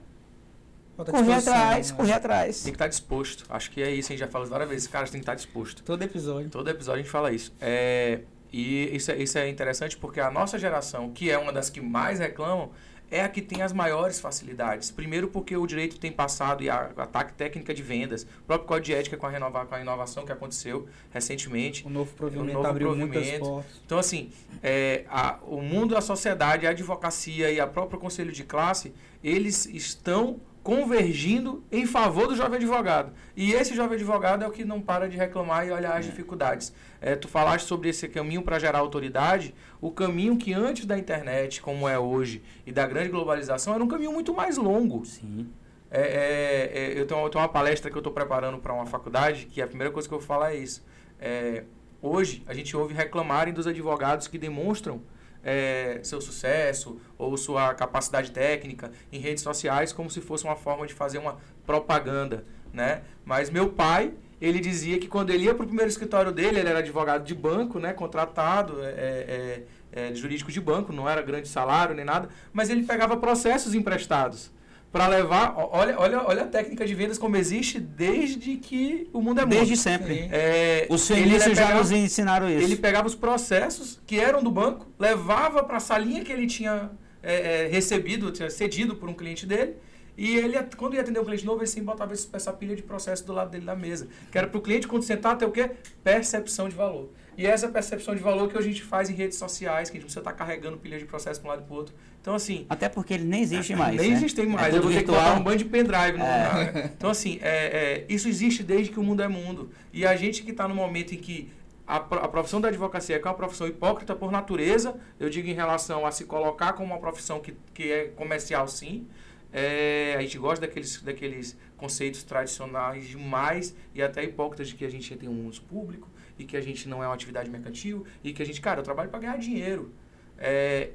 falta 0.96 1.12
correr 1.12 1.34
atrás, 1.34 1.92
né? 1.92 1.98
correr 1.98 2.14
atrás. 2.14 2.64
Tem 2.64 2.72
que 2.72 2.76
estar 2.76 2.88
disposto. 2.88 3.46
Acho 3.50 3.70
que 3.72 3.82
é 3.82 3.92
isso, 3.92 4.12
a 4.12 4.14
gente 4.14 4.20
já 4.20 4.28
falou 4.28 4.48
várias 4.48 4.70
vezes. 4.70 4.88
Cara, 4.88 5.06
tem 5.06 5.14
que 5.14 5.20
estar 5.20 5.36
disposto. 5.36 5.84
Todo 5.84 6.02
episódio. 6.02 6.50
Todo 6.50 6.68
episódio 6.70 7.02
a 7.02 7.04
gente 7.04 7.12
fala 7.12 7.32
isso. 7.32 7.54
É, 7.62 8.22
e 8.52 8.96
isso 8.96 9.12
é, 9.12 9.18
isso 9.18 9.38
é 9.38 9.50
interessante 9.50 9.98
porque 9.98 10.20
a 10.20 10.32
nossa 10.32 10.58
geração, 10.58 11.12
que 11.12 11.30
é 11.30 11.38
uma 11.38 11.54
das 11.54 11.70
que 11.70 11.82
mais 11.82 12.20
reclamam, 12.20 12.72
é 13.10 13.22
a 13.22 13.30
que 13.30 13.42
tem 13.42 13.62
as 13.62 13.74
maiores 13.74 14.20
facilidades. 14.20 14.92
Primeiro 14.92 15.28
porque 15.28 15.56
o 15.56 15.66
direito 15.66 16.00
tem 16.00 16.12
passado 16.12 16.64
e 16.64 16.70
a 16.70 16.92
ataque 16.98 17.34
técnica 17.34 17.74
de 17.74 17.82
vendas, 17.82 18.24
o 18.24 18.44
próprio 18.46 18.68
código 18.68 18.86
de 18.86 18.94
ética 18.94 19.18
com 19.18 19.26
a, 19.26 19.30
renovar, 19.30 19.66
com 19.66 19.76
a 19.76 19.82
inovação 19.82 20.26
que 20.26 20.32
aconteceu 20.32 20.88
recentemente. 21.12 21.86
O 21.86 21.90
novo 21.90 22.14
provimento 22.14 22.52
o 22.52 22.54
novo 22.54 22.68
abriu 22.68 22.88
provimento. 22.88 23.20
muitas 23.20 23.40
portas. 23.40 23.72
Então, 23.86 23.98
assim, 23.98 24.32
é, 24.62 25.06
a, 25.10 25.40
o 25.44 25.62
mundo, 25.62 25.96
a 25.96 26.02
sociedade, 26.02 26.68
a 26.68 26.72
advocacia 26.72 27.52
e 27.52 27.60
a 27.60 27.68
própria 27.68 28.00
conselho 28.00 28.32
de 28.32 28.44
classe, 28.44 28.94
eles 29.24 29.66
estão 29.66 30.40
convergindo 30.68 31.64
em 31.72 31.86
favor 31.86 32.28
do 32.28 32.36
jovem 32.36 32.58
advogado. 32.58 33.14
E 33.38 33.54
esse 33.54 33.74
jovem 33.74 33.96
advogado 33.96 34.44
é 34.44 34.48
o 34.48 34.52
que 34.52 34.66
não 34.66 34.82
para 34.82 35.08
de 35.08 35.16
reclamar 35.16 35.66
e 35.66 35.72
olhar 35.72 35.98
as 35.98 36.06
é. 36.06 36.10
dificuldades. 36.10 36.74
É, 37.00 37.16
tu 37.16 37.28
falaste 37.28 37.66
sobre 37.66 37.90
esse 37.90 38.08
caminho 38.08 38.42
para 38.42 38.58
gerar 38.60 38.80
autoridade, 38.80 39.54
o 39.80 39.92
caminho 39.92 40.38
que 40.38 40.54
antes 40.54 40.86
da 40.86 40.98
internet, 40.98 41.62
como 41.62 41.88
é 41.88 41.98
hoje, 41.98 42.42
e 42.66 42.72
da 42.72 42.88
grande 42.88 43.10
globalização, 43.10 43.74
era 43.74 43.84
um 43.84 43.88
caminho 43.88 44.12
muito 44.12 44.34
mais 44.34 44.58
longo. 44.58 45.06
Sim. 45.06 45.50
É, 45.90 46.02
é, 46.02 46.80
é 46.80 47.00
eu, 47.00 47.06
tenho, 47.06 47.22
eu 47.22 47.30
tenho 47.30 47.42
uma 47.42 47.50
palestra 47.50 47.90
que 47.90 47.96
eu 47.96 48.02
estou 48.02 48.14
preparando 48.14 48.58
para 48.58 48.74
uma 48.74 48.86
faculdade, 48.86 49.46
que 49.46 49.62
a 49.62 49.68
primeira 49.68 49.92
coisa 49.94 50.08
que 50.08 50.14
eu 50.14 50.20
vou 50.20 50.28
falar 50.28 50.54
é 50.54 50.58
isso. 50.58 50.84
É, 51.20 51.64
hoje, 52.02 52.44
a 52.48 52.54
gente 52.54 52.76
ouve 52.76 52.94
reclamarem 52.94 53.54
dos 53.54 53.68
advogados 53.68 54.28
que 54.28 54.38
demonstram 54.38 55.02
é, 55.44 56.00
seu 56.04 56.20
sucesso 56.20 57.00
ou 57.18 57.38
sua 57.38 57.74
capacidade 57.74 58.32
técnica 58.32 58.92
em 59.12 59.20
redes 59.20 59.44
sociais 59.44 59.94
como 59.94 60.10
se 60.10 60.20
fosse 60.20 60.44
uma 60.44 60.56
forma 60.56 60.86
de 60.86 60.94
fazer 60.94 61.20
uma 61.20 61.38
propaganda, 61.66 62.44
né? 62.74 63.04
Mas 63.24 63.50
meu 63.50 63.70
pai, 63.70 64.14
ele 64.40 64.60
dizia 64.60 65.00
que 65.00 65.08
quando 65.08 65.32
ele 65.32 65.46
ia 65.46 65.54
para 65.54 65.64
o 65.64 65.68
primeiro 65.68 65.90
escritório 65.90 66.32
dele, 66.32 66.60
ele 66.60 66.70
era 66.70 66.80
advogado 66.80 67.24
de 67.24 67.34
banco, 67.34 67.80
né? 67.80 67.94
Contratado, 67.94 68.84
é, 68.84 68.88
é, 68.88 69.64
é, 69.92 70.16
jurídico 70.16 70.52
de 70.52 70.62
banco, 70.62 70.94
não 70.94 71.10
era 71.10 71.22
grande 71.22 71.48
salário 71.48 71.96
nem 71.96 72.06
nada, 72.06 72.30
mas 72.54 72.70
ele 72.70 72.84
pegava 72.84 73.18
processos 73.18 73.74
emprestados 73.74 74.52
para 74.92 75.08
levar. 75.08 75.54
Olha, 75.58 76.00
olha, 76.00 76.24
olha 76.24 76.44
a 76.44 76.48
técnica 76.48 76.86
de 76.86 76.94
vendas 76.94 77.18
como 77.18 77.36
existe 77.36 77.80
desde 77.80 78.58
que 78.58 79.10
o 79.12 79.22
mundo 79.22 79.42
é 79.42 79.44
mundo. 79.44 79.56
Desde 79.56 79.76
sempre. 79.76 80.30
É, 80.32 80.88
os 80.90 81.08
fenícios 81.08 81.58
já 81.58 81.76
nos 81.76 81.92
ensinaram 81.92 82.50
isso. 82.50 82.64
Ele 82.64 82.76
pegava 82.76 83.08
os 83.08 83.16
processos 83.16 84.00
que 84.06 84.20
eram 84.20 84.44
do 84.44 84.52
banco, 84.52 84.88
levava 85.00 85.64
para 85.64 85.78
a 85.78 85.82
salinha 85.82 86.24
que 86.24 86.32
ele 86.32 86.48
tinha 86.48 86.92
é, 87.22 87.66
é, 87.66 87.68
recebido, 87.68 88.32
tinha 88.32 88.50
cedido 88.50 88.96
por 88.96 89.10
um 89.10 89.14
cliente 89.14 89.46
dele. 89.46 89.76
E 90.18 90.36
ele, 90.36 90.58
quando 90.76 90.96
ia 90.96 91.02
atender 91.02 91.20
um 91.20 91.26
cliente 91.26 91.46
novo, 91.46 91.60
ele 91.60 91.68
sim 91.68 91.84
botava 91.84 92.12
essa 92.12 92.52
pilha 92.52 92.76
de 92.76 92.82
processo 92.82 93.26
do 93.26 93.34
lado 93.34 93.52
dele 93.52 93.66
da 93.66 93.76
mesa. 93.76 94.08
Que 94.32 94.38
era 94.38 94.48
para 94.48 94.58
o 94.58 94.62
cliente, 94.62 94.88
quando 94.88 95.04
sentar, 95.04 95.38
ter 95.38 95.46
o 95.46 95.52
quê? 95.52 95.70
Percepção 96.04 96.68
de 96.68 96.76
valor. 96.76 97.10
E 97.38 97.46
essa 97.46 97.68
percepção 97.68 98.16
de 98.16 98.22
valor 98.22 98.50
que 98.50 98.58
a 98.58 98.62
gente 98.62 98.82
faz 98.82 99.12
em 99.12 99.14
redes 99.14 99.38
sociais, 99.38 99.92
que 99.92 99.98
a 99.98 100.00
gente 100.00 100.06
precisa 100.06 100.22
estar 100.22 100.32
tá 100.32 100.38
carregando 100.38 100.76
pilha 100.78 100.98
de 100.98 101.06
processo 101.06 101.40
para 101.40 101.48
um 101.48 101.52
lado 101.52 101.62
e 101.62 101.66
para 101.66 101.74
o 101.74 101.78
outro. 101.78 101.94
Então, 102.20 102.34
assim. 102.34 102.66
Até 102.68 102.90
porque 102.90 103.14
ele 103.14 103.26
nem 103.26 103.44
existe 103.44 103.74
mais. 103.78 103.96
Nem 103.96 104.10
né? 104.10 104.16
existe 104.18 104.44
mais. 104.44 104.74
É 104.74 104.78
eu 104.78 104.82
vou 104.82 104.92
ter 104.92 105.04
que 105.04 105.12
botar 105.12 105.36
um 105.36 105.44
bando 105.44 105.58
de 105.58 105.66
pendrive 105.66 106.18
no 106.18 106.24
é. 106.24 106.92
Então, 106.98 107.12
assim, 107.12 107.38
é, 107.44 107.50
é, 107.50 108.06
isso 108.10 108.28
existe 108.28 108.64
desde 108.64 108.92
que 108.92 109.00
o 109.00 109.04
mundo 109.04 109.22
é 109.22 109.28
mundo. 109.28 109.70
E 109.94 110.04
a 110.04 110.16
gente 110.16 110.42
que 110.42 110.50
está 110.50 110.68
no 110.68 110.74
momento 110.74 111.14
em 111.14 111.18
que 111.18 111.52
a, 111.86 112.00
profissão 112.00 112.60
da 112.60 112.68
advocacia 112.68 113.16
é, 113.16 113.20
é 113.20 113.24
uma 113.24 113.34
profissão 113.36 113.68
hipócrita 113.68 114.16
por 114.16 114.32
natureza, 114.32 114.96
eu 115.20 115.30
digo 115.30 115.48
em 115.48 115.54
relação 115.54 116.06
a 116.06 116.12
se 116.12 116.26
colocar 116.26 116.74
como 116.74 116.94
uma 116.94 117.00
profissão 117.00 117.40
que, 117.40 117.54
que 117.74 117.92
é 117.92 118.06
comercial, 118.06 118.68
sim. 118.68 119.08
É, 119.52 120.16
a 120.18 120.22
gente 120.22 120.38
gosta 120.38 120.66
daqueles, 120.66 121.02
daqueles 121.02 121.58
conceitos 121.78 122.24
tradicionais 122.24 123.08
demais 123.08 123.76
e 123.94 124.02
até 124.02 124.24
hipócritas 124.24 124.68
de 124.68 124.76
que 124.76 124.86
a 124.86 124.90
gente 124.90 125.16
tem 125.16 125.30
um 125.30 125.48
uso 125.48 125.62
público 125.62 126.10
e 126.38 126.44
que 126.44 126.58
a 126.58 126.62
gente 126.62 126.88
não 126.88 127.04
é 127.04 127.08
uma 127.08 127.16
atividade 127.16 127.50
mercantil 127.50 128.06
e 128.24 128.34
que 128.34 128.42
a 128.42 128.46
gente, 128.46 128.60
cara, 128.62 128.80
eu 128.80 128.84
trabalho 128.84 129.10
para 129.10 129.20
ganhar 129.20 129.38
dinheiro. 129.38 129.92
É, 130.38 130.90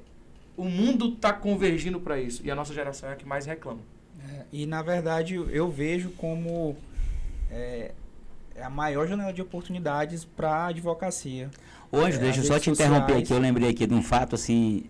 o 0.56 0.64
mundo 0.64 1.14
está 1.14 1.32
convergindo 1.32 1.98
para 1.98 2.20
isso 2.20 2.42
e 2.44 2.50
a 2.50 2.54
nossa 2.54 2.74
geração 2.74 3.08
é 3.08 3.12
a 3.12 3.16
que 3.16 3.26
mais 3.26 3.46
reclama. 3.46 3.80
É, 4.30 4.44
e 4.52 4.66
na 4.66 4.82
verdade 4.82 5.34
eu 5.34 5.70
vejo 5.70 6.10
como 6.10 6.76
é, 7.50 7.92
é 8.54 8.62
a 8.62 8.70
maior 8.70 9.08
janela 9.08 9.32
de 9.32 9.42
oportunidades 9.42 10.24
para 10.24 10.50
a 10.50 10.66
advocacia. 10.66 11.50
Hoje, 11.90 12.18
é, 12.18 12.20
deixa 12.20 12.40
eu 12.40 12.44
só 12.44 12.58
te 12.58 12.66
sociais... 12.66 12.90
interromper 12.90 13.16
aqui, 13.16 13.32
eu 13.32 13.38
lembrei 13.38 13.70
aqui 13.70 13.86
de 13.86 13.94
um 13.94 14.02
fato 14.02 14.34
assim 14.34 14.84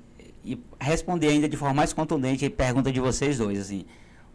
e 0.44 0.60
responder 0.80 1.28
ainda 1.28 1.48
de 1.48 1.56
forma 1.56 1.74
mais 1.74 1.92
contundente 1.92 2.44
a 2.44 2.50
pergunta 2.50 2.90
de 2.90 3.00
vocês 3.00 3.38
dois 3.38 3.58
assim. 3.60 3.84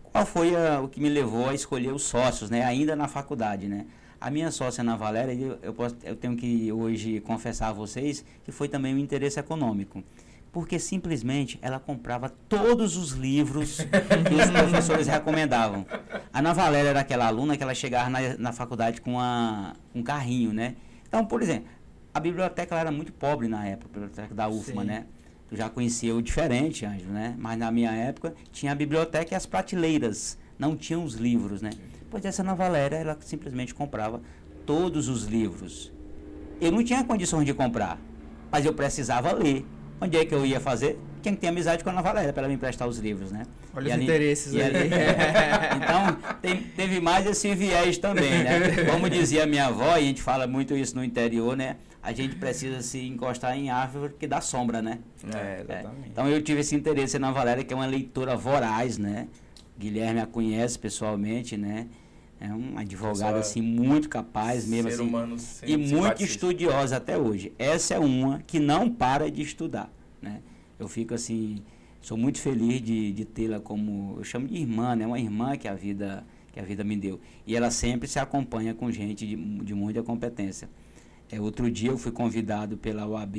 Qual 0.04 0.26
foi 0.26 0.56
a, 0.56 0.82
o 0.82 0.88
que 0.88 1.00
me 1.00 1.10
levou 1.10 1.50
a 1.50 1.54
escolher 1.54 1.94
os 1.94 2.04
sócios, 2.04 2.50
né, 2.50 2.64
ainda 2.64 2.96
na 2.96 3.08
faculdade, 3.08 3.68
né? 3.68 3.86
A 4.20 4.32
minha 4.32 4.50
sócia 4.50 4.82
Ana 4.82 4.96
Valéria, 4.98 5.34
eu, 5.34 5.60
eu, 5.62 5.74
posso, 5.74 5.96
eu 6.04 6.16
tenho 6.16 6.36
que 6.36 6.72
hoje 6.72 7.20
confessar 7.20 7.70
a 7.70 7.74
vocês 7.74 8.26
que 8.44 8.52
foi 8.52 8.68
também 8.68 8.96
um 8.96 8.98
interesse 8.98 9.40
econômico. 9.40 10.04
Porque 10.52 10.80
simplesmente 10.80 11.60
ela 11.62 11.80
comprava 11.80 12.30
todos 12.50 12.98
os 12.98 13.12
livros 13.12 13.78
que 13.78 14.34
os 14.34 14.50
professores 14.50 15.06
recomendavam. 15.06 15.86
A 16.34 16.40
Ana 16.40 16.52
Valéria 16.52 16.90
era 16.90 17.02
aquela 17.02 17.28
aluna 17.28 17.56
que 17.56 17.62
ela 17.62 17.76
chegava 17.76 18.10
na, 18.10 18.20
na 18.40 18.52
faculdade 18.52 19.02
com 19.02 19.12
uma, 19.12 19.76
um 19.94 20.02
carrinho, 20.02 20.52
né? 20.52 20.76
Então, 21.08 21.24
por 21.24 21.44
exemplo, 21.44 21.68
a 22.12 22.20
biblioteca 22.20 22.76
era 22.76 22.92
muito 22.92 23.14
pobre 23.14 23.48
na 23.48 23.68
época, 23.68 23.92
a 23.92 23.94
biblioteca 23.94 24.34
da 24.34 24.50
UFMA, 24.50 24.82
Sim. 24.82 24.88
né? 24.88 25.06
Tu 25.50 25.56
já 25.56 25.70
conhecia 25.70 26.14
o 26.14 26.22
diferente, 26.22 26.86
Anjo, 26.86 27.08
né? 27.08 27.36
Mas 27.38 27.58
na 27.58 27.72
minha 27.72 27.92
época 27.92 28.34
tinha 28.52 28.72
a 28.72 28.76
biblioteca 28.76 29.34
e 29.34 29.36
as 29.36 29.46
prateleiras 29.46 30.38
não 30.60 30.76
tinham 30.76 31.04
os 31.04 31.16
livros, 31.16 31.62
né? 31.62 31.70
Pois 32.10 32.26
essa 32.26 32.42
Ana 32.42 32.54
Valéria, 32.54 32.98
ela 32.98 33.18
simplesmente 33.22 33.74
comprava 33.74 34.22
todos 34.66 35.08
os 35.08 35.26
livros. 35.26 35.92
Eu 36.60 36.72
não 36.72 36.84
tinha 36.84 37.04
condições 37.04 37.46
de 37.46 37.54
comprar, 37.54 38.00
mas 38.52 38.66
eu 38.66 38.74
precisava 38.74 39.32
ler. 39.32 39.66
Onde 40.00 40.18
é 40.18 40.26
que 40.26 40.34
eu 40.34 40.46
ia 40.46 40.60
fazer? 40.60 41.00
Tinha 41.22 41.34
que 41.34 41.42
ter 41.42 41.48
amizade 41.48 41.84
com 41.84 41.90
a 41.90 41.94
Ana 41.94 42.02
Valéria 42.02 42.32
para 42.32 42.42
ela 42.42 42.50
me 42.50 42.56
emprestar 42.56 42.88
os 42.88 42.98
livros, 43.00 43.32
né? 43.32 43.44
Olha 43.74 43.86
e 43.86 43.88
os 43.88 43.94
ali, 43.94 44.04
interesses 44.04 44.56
aí. 44.56 44.62
Ali, 44.62 44.90
então, 45.78 46.36
tem, 46.42 46.47
teve 46.88 47.02
mais 47.02 47.26
esse 47.26 47.54
viés 47.54 47.98
também, 47.98 48.44
né? 48.44 48.86
Como 48.90 49.10
dizia 49.10 49.46
minha 49.46 49.68
avó, 49.68 49.98
e 49.98 50.00
a 50.00 50.02
gente 50.02 50.22
fala 50.22 50.48
muito 50.48 50.76
isso 50.76 50.96
no 50.96 51.04
interior, 51.04 51.56
né? 51.56 51.76
A 52.02 52.14
gente 52.14 52.36
precisa 52.38 52.82
se 52.82 53.06
encostar 53.06 53.58
em 53.58 53.70
árvore 53.70 54.14
que 54.18 54.26
dá 54.26 54.40
sombra, 54.40 54.82
né? 54.82 55.00
É, 55.26 55.62
exatamente. 55.62 56.06
É. 56.06 56.08
Então 56.08 56.28
eu 56.28 56.42
tive 56.42 56.62
esse 56.62 56.74
interesse 56.74 57.20
na 57.20 57.32
Valéria, 57.32 57.64
que 57.64 57.74
é 57.74 57.76
uma 57.76 57.86
leitora 57.86 58.36
voraz, 58.38 58.98
né? 58.98 59.28
Guilherme 59.78 60.22
a 60.22 60.26
conhece 60.26 60.80
pessoalmente, 60.80 61.58
né? 61.58 61.88
É 62.40 62.48
um 62.48 62.78
advogado 62.78 63.36
assim 63.36 63.62
muito 63.62 64.08
capaz 64.08 64.68
mesmo 64.68 64.90
assim 64.90 65.66
e 65.66 65.76
muito 65.76 66.24
estudiosa 66.24 66.98
até 66.98 67.18
hoje. 67.18 67.52
Essa 67.58 67.96
é 67.96 68.00
uma 68.00 68.40
que 68.46 68.60
não 68.60 68.90
para 68.90 69.30
de 69.30 69.42
estudar, 69.42 69.92
né? 70.22 70.42
Eu 70.80 70.88
fico 70.88 71.16
assim, 71.16 71.64
sou 72.00 72.16
muito 72.16 72.40
feliz 72.40 72.80
de, 72.82 73.12
de 73.12 73.26
tê-la 73.26 73.60
como 73.60 74.16
eu 74.20 74.24
chamo 74.24 74.48
de 74.48 74.56
irmã, 74.56 74.96
né? 74.96 75.06
Uma 75.06 75.20
irmã 75.20 75.58
que 75.58 75.68
a 75.68 75.74
vida 75.74 76.24
que 76.58 76.62
a 76.62 76.66
vida 76.66 76.84
me 76.84 76.98
deu. 76.98 77.20
E 77.46 77.56
ela 77.56 77.70
sempre 77.70 78.08
se 78.08 78.18
acompanha 78.18 78.74
com 78.74 78.92
gente 78.92 79.28
de, 79.28 79.36
de 79.36 79.76
muita 79.76 80.02
competência. 80.02 80.68
É, 81.32 81.40
outro 81.40 81.70
dia 81.70 81.92
eu 81.92 81.98
fui 81.98 82.12
convidado 82.12 82.78
pela 82.78 83.06
OAB 83.06 83.36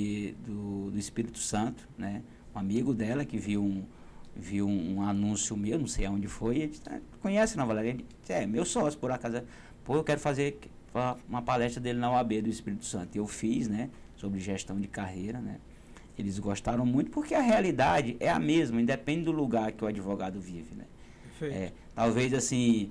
do, 0.46 0.90
do 0.92 0.98
Espírito 0.98 1.38
Santo, 1.38 1.88
né? 1.98 2.22
Um 2.54 2.58
amigo 2.58 2.94
dela 2.94 3.24
que 3.24 3.36
viu 3.36 3.62
um, 3.62 3.84
viu 4.36 4.68
um, 4.68 4.96
um 4.96 5.02
anúncio 5.02 5.56
meu, 5.56 5.78
não 5.78 5.86
sei 5.86 6.06
aonde 6.06 6.28
foi, 6.28 6.58
ele 6.58 6.68
disse, 6.68 6.82
ah, 6.86 7.00
conhece 7.20 7.56
não, 7.56 7.66
Valéria? 7.66 7.90
Ele 7.90 8.06
disse, 8.20 8.32
é, 8.32 8.46
meu 8.46 8.64
sócio, 8.64 8.98
por 8.98 9.10
acaso. 9.10 9.42
Pô, 9.84 9.96
eu 9.96 10.04
quero 10.04 10.20
fazer 10.20 10.60
uma 11.28 11.42
palestra 11.42 11.80
dele 11.80 11.98
na 11.98 12.10
OAB 12.12 12.42
do 12.42 12.48
Espírito 12.48 12.84
Santo. 12.84 13.16
Eu 13.16 13.26
fiz, 13.26 13.68
né? 13.68 13.90
Sobre 14.16 14.38
gestão 14.38 14.78
de 14.80 14.86
carreira, 14.86 15.40
né? 15.40 15.58
Eles 16.16 16.38
gostaram 16.38 16.84
muito 16.84 17.10
porque 17.10 17.34
a 17.34 17.40
realidade 17.40 18.16
é 18.20 18.28
a 18.28 18.38
mesma, 18.38 18.80
independe 18.80 19.24
do 19.24 19.32
lugar 19.32 19.72
que 19.72 19.84
o 19.84 19.86
advogado 19.88 20.40
vive, 20.40 20.74
né? 20.76 20.84
É, 21.40 21.72
talvez 21.94 22.34
assim, 22.34 22.90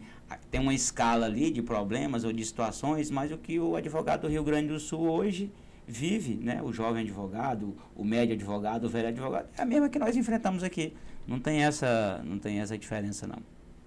tem 0.51 0.59
uma 0.59 0.73
escala 0.73 1.25
ali 1.25 1.51
de 1.51 1.61
problemas 1.61 2.23
ou 2.23 2.33
de 2.33 2.43
situações, 2.43 3.09
mas 3.09 3.31
o 3.31 3.37
que 3.37 3.59
o 3.59 3.75
advogado 3.75 4.21
do 4.21 4.27
Rio 4.27 4.43
Grande 4.43 4.67
do 4.69 4.79
Sul 4.79 5.07
hoje 5.09 5.51
vive, 5.87 6.35
né? 6.35 6.61
O 6.61 6.73
jovem 6.73 7.03
advogado, 7.03 7.75
o 7.95 8.03
médio 8.03 8.35
advogado, 8.35 8.85
o 8.85 8.89
velho 8.89 9.07
advogado, 9.07 9.47
é 9.57 9.61
a 9.61 9.65
mesma 9.65 9.87
que 9.89 9.97
nós 9.97 10.17
enfrentamos 10.17 10.63
aqui. 10.63 10.93
Não 11.25 11.39
tem 11.39 11.63
essa, 11.63 12.21
não 12.25 12.37
tem 12.37 12.59
essa 12.59 12.77
diferença 12.77 13.25
não. 13.25 13.39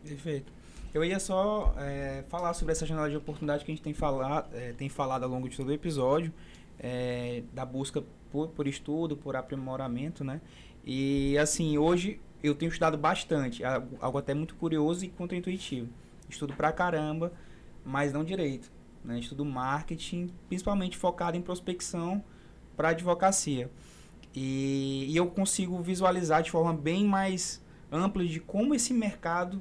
Perfeito. 0.02 0.50
Eu 0.92 1.04
ia 1.04 1.20
só 1.20 1.74
é, 1.78 2.24
falar 2.28 2.52
sobre 2.54 2.72
essa 2.72 2.84
janela 2.84 3.08
de 3.08 3.16
oportunidade 3.16 3.64
que 3.64 3.70
a 3.70 3.74
gente 3.74 3.84
tem 3.84 3.94
falado, 3.94 4.48
é, 4.54 4.72
tem 4.72 4.88
falado 4.88 5.24
ao 5.24 5.30
longo 5.30 5.48
de 5.48 5.56
todo 5.56 5.68
o 5.68 5.72
episódio, 5.72 6.32
é, 6.78 7.42
da 7.52 7.64
busca 7.64 8.02
por, 8.32 8.48
por 8.48 8.66
estudo, 8.66 9.16
por 9.16 9.36
aprimoramento, 9.36 10.24
né? 10.24 10.40
E 10.84 11.36
assim, 11.38 11.78
hoje 11.78 12.18
eu 12.42 12.54
tenho 12.54 12.70
estudado 12.70 12.96
bastante, 12.96 13.62
algo 14.00 14.18
até 14.18 14.32
muito 14.34 14.54
curioso 14.56 15.04
e 15.04 15.08
contra-intuitivo. 15.08 15.88
Estudo 16.30 16.54
pra 16.54 16.72
caramba, 16.72 17.32
mas 17.84 18.12
não 18.12 18.24
direito. 18.24 18.70
Né? 19.04 19.18
Estudo 19.18 19.44
marketing, 19.44 20.30
principalmente 20.48 20.96
focado 20.96 21.36
em 21.36 21.42
prospecção 21.42 22.22
para 22.76 22.90
advocacia. 22.90 23.70
E, 24.34 25.06
e, 25.08 25.16
eu 25.16 25.26
consigo 25.26 25.82
visualizar 25.82 26.42
de 26.42 26.50
forma 26.50 26.72
bem 26.72 27.04
mais 27.04 27.60
ampla 27.90 28.24
de 28.24 28.38
como 28.38 28.74
esse 28.74 28.94
mercado 28.94 29.60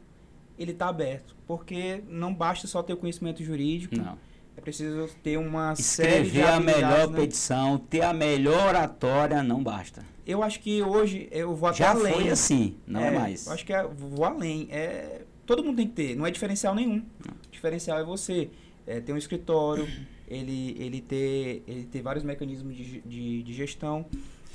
ele 0.58 0.72
está 0.72 0.90
aberto. 0.90 1.36
Porque 1.48 2.04
não 2.08 2.34
basta 2.34 2.68
só 2.68 2.84
ter 2.84 2.94
o 2.94 2.98
conhecimento 2.98 3.44
jurídico. 3.44 3.98
Não. 3.98 4.18
É 4.56 4.62
preciso 4.62 5.10
ter 5.24 5.38
uma 5.38 5.72
Escrever 5.72 6.12
série 6.12 6.30
de 6.32 6.42
a 6.44 6.60
melhor 6.60 7.10
né? 7.10 7.22
petição, 7.22 7.78
ter 7.78 8.02
a 8.02 8.12
melhor 8.12 8.68
oratória, 8.68 9.42
não 9.42 9.64
basta. 9.64 10.06
Eu 10.28 10.44
acho 10.44 10.60
que 10.60 10.84
hoje 10.84 11.30
eu 11.32 11.56
vou 11.56 11.70
até 11.70 11.78
Já 11.78 11.92
além. 11.92 12.14
Já 12.14 12.20
foi 12.20 12.30
assim, 12.30 12.78
não 12.86 13.00
é, 13.00 13.08
é 13.08 13.12
mais. 13.12 13.48
Eu 13.48 13.54
acho 13.54 13.66
que 13.66 13.74
é, 13.74 13.88
vou 13.88 14.26
além. 14.26 14.68
É, 14.70 15.22
todo 15.50 15.64
mundo 15.64 15.78
tem 15.78 15.88
que 15.88 15.94
ter, 15.94 16.16
não 16.16 16.28
é 16.28 16.32
diferencial 16.32 16.76
nenhum. 16.76 16.98
Não. 17.26 17.34
Diferencial 17.50 17.98
é 17.98 18.04
você 18.04 18.52
é, 18.86 19.00
ter 19.00 19.12
um 19.12 19.18
escritório, 19.18 19.88
ele, 20.28 20.78
ele, 20.80 21.02
ter, 21.02 21.64
ele 21.68 21.86
ter 21.86 22.04
vários 22.04 22.24
mecanismos 22.24 22.78
de, 22.78 23.02
de, 23.02 23.42
de 23.42 23.54
gestão 23.54 24.06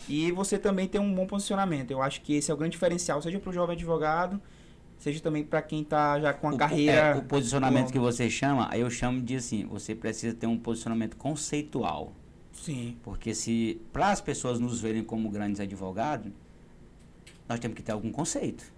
e 0.08 0.30
você 0.30 0.56
também 0.56 0.86
ter 0.86 1.00
um 1.00 1.12
bom 1.12 1.26
posicionamento. 1.26 1.90
Eu 1.90 2.00
acho 2.00 2.20
que 2.20 2.34
esse 2.34 2.48
é 2.48 2.54
o 2.54 2.56
grande 2.56 2.74
diferencial, 2.74 3.20
seja 3.20 3.40
para 3.40 3.50
o 3.50 3.52
jovem 3.52 3.74
advogado, 3.74 4.40
seja 4.96 5.18
também 5.18 5.42
para 5.42 5.60
quem 5.62 5.82
está 5.82 6.20
já 6.20 6.32
com 6.32 6.50
a 6.50 6.52
o, 6.52 6.56
carreira. 6.56 6.92
É, 6.92 7.14
o 7.16 7.22
posicionamento 7.22 7.90
que 7.90 7.98
você 7.98 8.30
chama, 8.30 8.70
eu 8.76 8.88
chamo 8.88 9.20
de 9.20 9.34
assim, 9.34 9.66
você 9.66 9.96
precisa 9.96 10.32
ter 10.32 10.46
um 10.46 10.56
posicionamento 10.56 11.16
conceitual. 11.16 12.12
Sim. 12.52 12.96
Porque 13.02 13.34
se 13.34 13.80
para 13.92 14.12
as 14.12 14.20
pessoas 14.20 14.60
nos 14.60 14.80
verem 14.80 15.02
como 15.02 15.28
grandes 15.28 15.60
advogados, 15.60 16.30
nós 17.48 17.58
temos 17.58 17.76
que 17.76 17.82
ter 17.82 17.90
algum 17.90 18.12
conceito. 18.12 18.73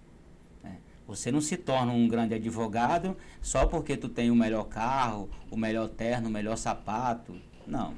Você 1.07 1.31
não 1.31 1.39
se 1.39 1.55
torna 1.55 1.93
um 1.93 2.07
grande 2.07 2.33
advogado 2.35 3.15
só 3.41 3.65
porque 3.65 3.95
tu 3.95 4.09
tem 4.09 4.29
o 4.29 4.35
melhor 4.35 4.65
carro, 4.65 5.29
o 5.49 5.55
melhor 5.55 5.87
terno, 5.87 6.27
o 6.27 6.31
melhor 6.31 6.57
sapato. 6.57 7.39
Não. 7.65 7.93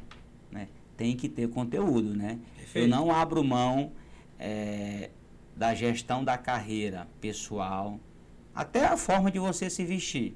Né? 0.51 0.67
Tem 0.95 1.15
que 1.15 1.27
ter 1.27 1.49
conteúdo, 1.49 2.15
né? 2.15 2.39
Eu 2.75 2.87
não 2.87 3.11
abro 3.11 3.43
mão 3.43 3.91
é, 4.37 5.09
da 5.55 5.73
gestão 5.73 6.23
da 6.23 6.37
carreira 6.37 7.07
pessoal, 7.19 7.99
até 8.53 8.85
a 8.85 8.95
forma 8.95 9.31
de 9.31 9.39
você 9.39 9.69
se 9.69 9.83
vestir, 9.83 10.35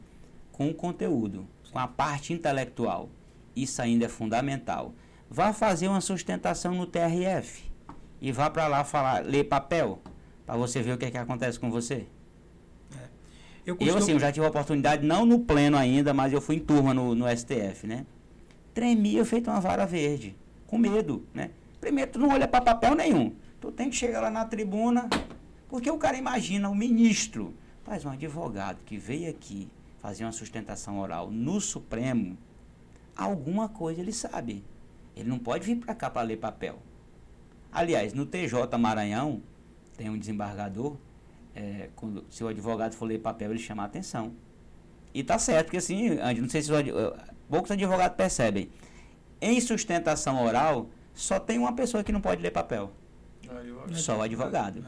com 0.52 0.70
o 0.70 0.74
conteúdo, 0.74 1.48
com 1.72 1.78
a 1.78 1.88
parte 1.88 2.34
intelectual. 2.34 3.10
Isso 3.56 3.82
ainda 3.82 4.06
é 4.06 4.10
fundamental. 4.10 4.96
Vá 5.30 5.54
fazer 5.54 5.88
uma 5.88 6.02
sustentação 6.02 6.74
no 6.74 6.88
TRF 6.88 7.72
e 8.20 8.32
vá 8.32 8.50
para 8.50 8.68
lá 8.68 8.84
falar, 8.84 9.24
ler 9.24 9.44
papel, 9.44 10.02
para 10.46 10.58
você 10.58 10.82
ver 10.82 10.94
o 10.94 10.98
que, 10.98 11.06
é 11.06 11.12
que 11.12 11.18
acontece 11.18 11.60
com 11.60 11.70
você. 11.70 12.08
Eu, 13.66 13.76
costumo... 13.76 13.97
eu, 13.97 14.03
assim, 14.03 14.11
eu 14.11 14.20
já 14.20 14.32
tive 14.32 14.45
a 14.45 14.49
oportunidade, 14.49 15.05
não 15.05 15.26
no 15.26 15.39
pleno 15.39 15.78
ainda, 15.78 16.14
mas 16.14 16.34
eu 16.34 16.41
fui 16.41 16.57
em 16.57 16.59
turma 16.59 16.93
no, 16.93 17.16
no 17.16 17.26
STF, 17.28 17.88
né? 17.88 18.05
Tremia 18.74 19.24
feito 19.24 19.49
uma 19.49 19.61
vara 19.61 19.86
verde, 19.86 20.36
com 20.68 20.78
medo, 20.78 21.26
né? 21.34 21.51
Primeiro, 21.80 22.11
tu 22.11 22.20
não 22.20 22.30
olha 22.30 22.47
para 22.47 22.61
papel 22.61 22.95
nenhum. 22.95 23.34
Tu 23.61 23.72
tem 23.72 23.89
que 23.89 23.95
chegar 23.95 24.22
lá 24.22 24.30
na 24.30 24.45
tribuna, 24.45 25.09
porque 25.70 25.89
o 25.89 25.97
cara 25.97 26.18
imagina 26.18 26.70
o 26.70 26.76
ministro, 26.76 27.53
faz 27.84 28.03
um 28.03 28.09
advogado 28.09 28.84
que 28.84 28.97
veio 28.97 29.30
aqui 29.30 29.70
fazer 29.99 30.26
uma 30.26 30.32
sustentação 30.34 30.99
oral 30.99 31.32
no 31.32 31.61
Supremo, 31.61 32.38
alguma 33.16 33.70
coisa 33.70 34.01
ele 34.01 34.11
sabe. 34.11 34.64
Ele 35.16 35.30
não 35.30 35.39
pode 35.39 35.66
vir 35.66 35.78
para 35.78 35.95
cá 35.95 36.09
para 36.09 36.24
ler 36.24 36.38
papel. 36.38 36.80
Aliás, 37.72 38.14
no 38.14 38.26
TJ 38.26 38.78
Maranhão, 38.78 39.41
tem 39.95 40.09
um 40.09 40.18
desembargador, 40.18 40.97
é, 41.56 41.89
quando, 41.95 42.26
se 42.30 42.43
o 42.43 42.47
advogado 42.47 42.95
for 42.95 43.06
ler 43.06 43.20
papel, 43.20 43.51
ele 43.51 43.60
chama 43.60 43.84
a 43.84 43.86
atenção. 43.86 44.34
E 45.14 45.24
tá 45.24 45.38
certo, 45.38 45.66
porque 45.66 45.78
assim, 45.78 46.10
não 46.39 46.49
sei 46.49 46.62
se 46.62 46.72
os, 46.72 46.80
poucos 47.49 47.72
advogados 47.72 48.18
percebem. 48.18 48.70
Em 49.39 49.60
sustentação 49.62 50.43
oral, 50.43 50.89
só 51.14 51.39
tem 51.39 51.60
uma 51.60 51.74
pessoa 51.74 52.04
que 52.04 52.12
não 52.12 52.22
pode 52.22 52.41
ler 52.41 52.51
papel. 52.51 52.91
Só 53.93 54.18
o 54.18 54.22
advogado. 54.22 54.84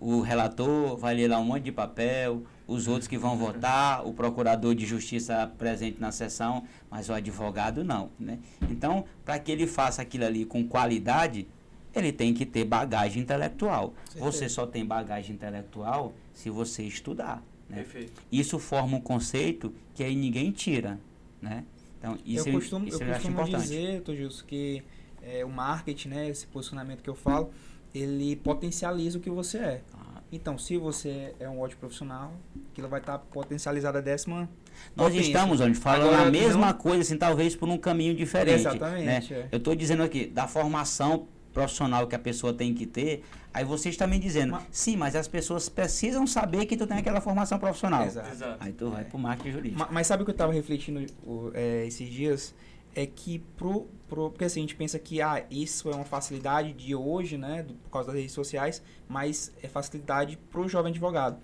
O 0.00 0.20
relator 0.22 0.96
vai 0.96 1.14
ler 1.14 1.28
lá 1.28 1.38
um 1.38 1.44
monte 1.44 1.64
de 1.64 1.72
papel, 1.72 2.42
os 2.66 2.88
outros 2.88 3.06
que 3.06 3.18
vão 3.18 3.36
votar, 3.36 4.06
o 4.06 4.14
procurador 4.14 4.74
de 4.74 4.86
justiça 4.86 5.52
presente 5.58 6.00
na 6.00 6.10
sessão, 6.10 6.64
mas 6.88 7.10
o 7.10 7.12
advogado 7.12 7.84
não. 7.84 8.10
Né? 8.18 8.38
Então, 8.70 9.04
para 9.24 9.38
que 9.38 9.52
ele 9.52 9.66
faça 9.66 10.00
aquilo 10.00 10.24
ali 10.24 10.46
com 10.46 10.66
qualidade, 10.66 11.46
ele 11.94 12.12
tem 12.12 12.32
que 12.32 12.46
ter 12.46 12.64
bagagem 12.64 13.22
intelectual. 13.22 13.94
Você 14.16 14.48
só 14.48 14.66
tem 14.66 14.84
bagagem 14.84 15.34
intelectual 15.34 16.12
se 16.32 16.50
você 16.50 16.82
estudar. 16.82 17.42
Né? 17.68 17.86
Isso 18.30 18.58
forma 18.58 18.96
um 18.96 19.00
conceito 19.00 19.72
que 19.94 20.02
aí 20.02 20.14
ninguém 20.14 20.50
tira. 20.50 20.98
Né? 21.40 21.64
Então, 21.98 22.18
isso 22.24 22.48
eu 22.48 22.54
costumo, 22.54 22.88
isso 22.88 23.02
eu, 23.02 23.08
eu 23.08 23.14
costumo 23.14 23.44
dizer, 23.44 24.00
Tojus, 24.02 24.42
que 24.42 24.82
é, 25.22 25.44
o 25.44 25.50
marketing, 25.50 26.08
né, 26.08 26.28
esse 26.28 26.46
posicionamento 26.46 27.02
que 27.02 27.10
eu 27.10 27.14
falo, 27.14 27.50
ele 27.94 28.36
potencializa 28.36 29.18
o 29.18 29.20
que 29.20 29.30
você 29.30 29.58
é. 29.58 29.82
Ah. 29.92 30.20
Então, 30.32 30.56
se 30.56 30.76
você 30.76 31.34
é 31.40 31.48
um 31.48 31.60
ótimo 31.60 31.80
profissional, 31.80 32.32
aquilo 32.70 32.88
vai 32.88 33.00
estar 33.00 33.18
tá 33.18 33.24
potencializado 33.30 33.98
a 33.98 34.00
décima. 34.00 34.48
Nós 34.94 35.14
estamos 35.14 35.60
onde 35.60 35.76
falando 35.76 36.14
Agora, 36.14 36.28
a 36.28 36.30
mesma 36.30 36.66
não... 36.68 36.72
coisa, 36.74 37.02
assim, 37.02 37.16
talvez 37.16 37.56
por 37.56 37.68
um 37.68 37.76
caminho 37.76 38.14
diferente. 38.14 38.60
Exatamente. 38.60 39.32
Né? 39.32 39.40
É. 39.40 39.48
Eu 39.50 39.58
estou 39.58 39.74
dizendo 39.74 40.02
aqui, 40.02 40.26
da 40.26 40.46
formação 40.46 41.26
profissional 41.52 42.06
que 42.06 42.14
a 42.14 42.18
pessoa 42.18 42.52
tem 42.52 42.72
que 42.72 42.86
ter, 42.86 43.24
aí 43.52 43.64
vocês 43.64 43.94
estão 43.94 44.06
me 44.06 44.18
dizendo, 44.18 44.52
mas, 44.52 44.64
sim, 44.70 44.96
mas 44.96 45.16
as 45.16 45.26
pessoas 45.26 45.68
precisam 45.68 46.26
saber 46.26 46.66
que 46.66 46.76
tu 46.76 46.86
tem 46.86 46.98
aquela 46.98 47.20
formação 47.20 47.58
profissional. 47.58 48.04
Exato. 48.04 48.56
Aí 48.60 48.72
tu 48.72 48.90
vai 48.90 49.02
é. 49.02 49.04
para 49.04 49.16
o 49.16 49.20
marketing 49.20 49.52
jurídico. 49.52 49.78
Mas, 49.80 49.90
mas, 49.90 50.06
sabe 50.06 50.22
o 50.22 50.26
que 50.26 50.30
eu 50.30 50.34
estava 50.34 50.52
refletindo 50.52 51.04
é, 51.54 51.86
esses 51.86 52.08
dias? 52.08 52.54
é 52.94 53.06
que 53.06 53.38
pro, 53.56 53.86
pro 54.08 54.30
porque 54.30 54.44
assim, 54.44 54.60
a 54.60 54.62
gente 54.62 54.74
pensa 54.74 54.98
que 54.98 55.22
ah, 55.22 55.44
isso 55.50 55.90
é 55.90 55.94
uma 55.94 56.04
facilidade 56.04 56.72
de 56.72 56.94
hoje, 56.94 57.36
né, 57.36 57.62
do, 57.62 57.74
por 57.74 57.90
causa 57.90 58.08
das 58.08 58.16
redes 58.16 58.32
sociais, 58.32 58.82
mas 59.08 59.52
é 59.62 59.68
facilidade 59.68 60.36
para 60.50 60.60
o 60.60 60.68
jovem 60.68 60.90
advogado. 60.90 61.38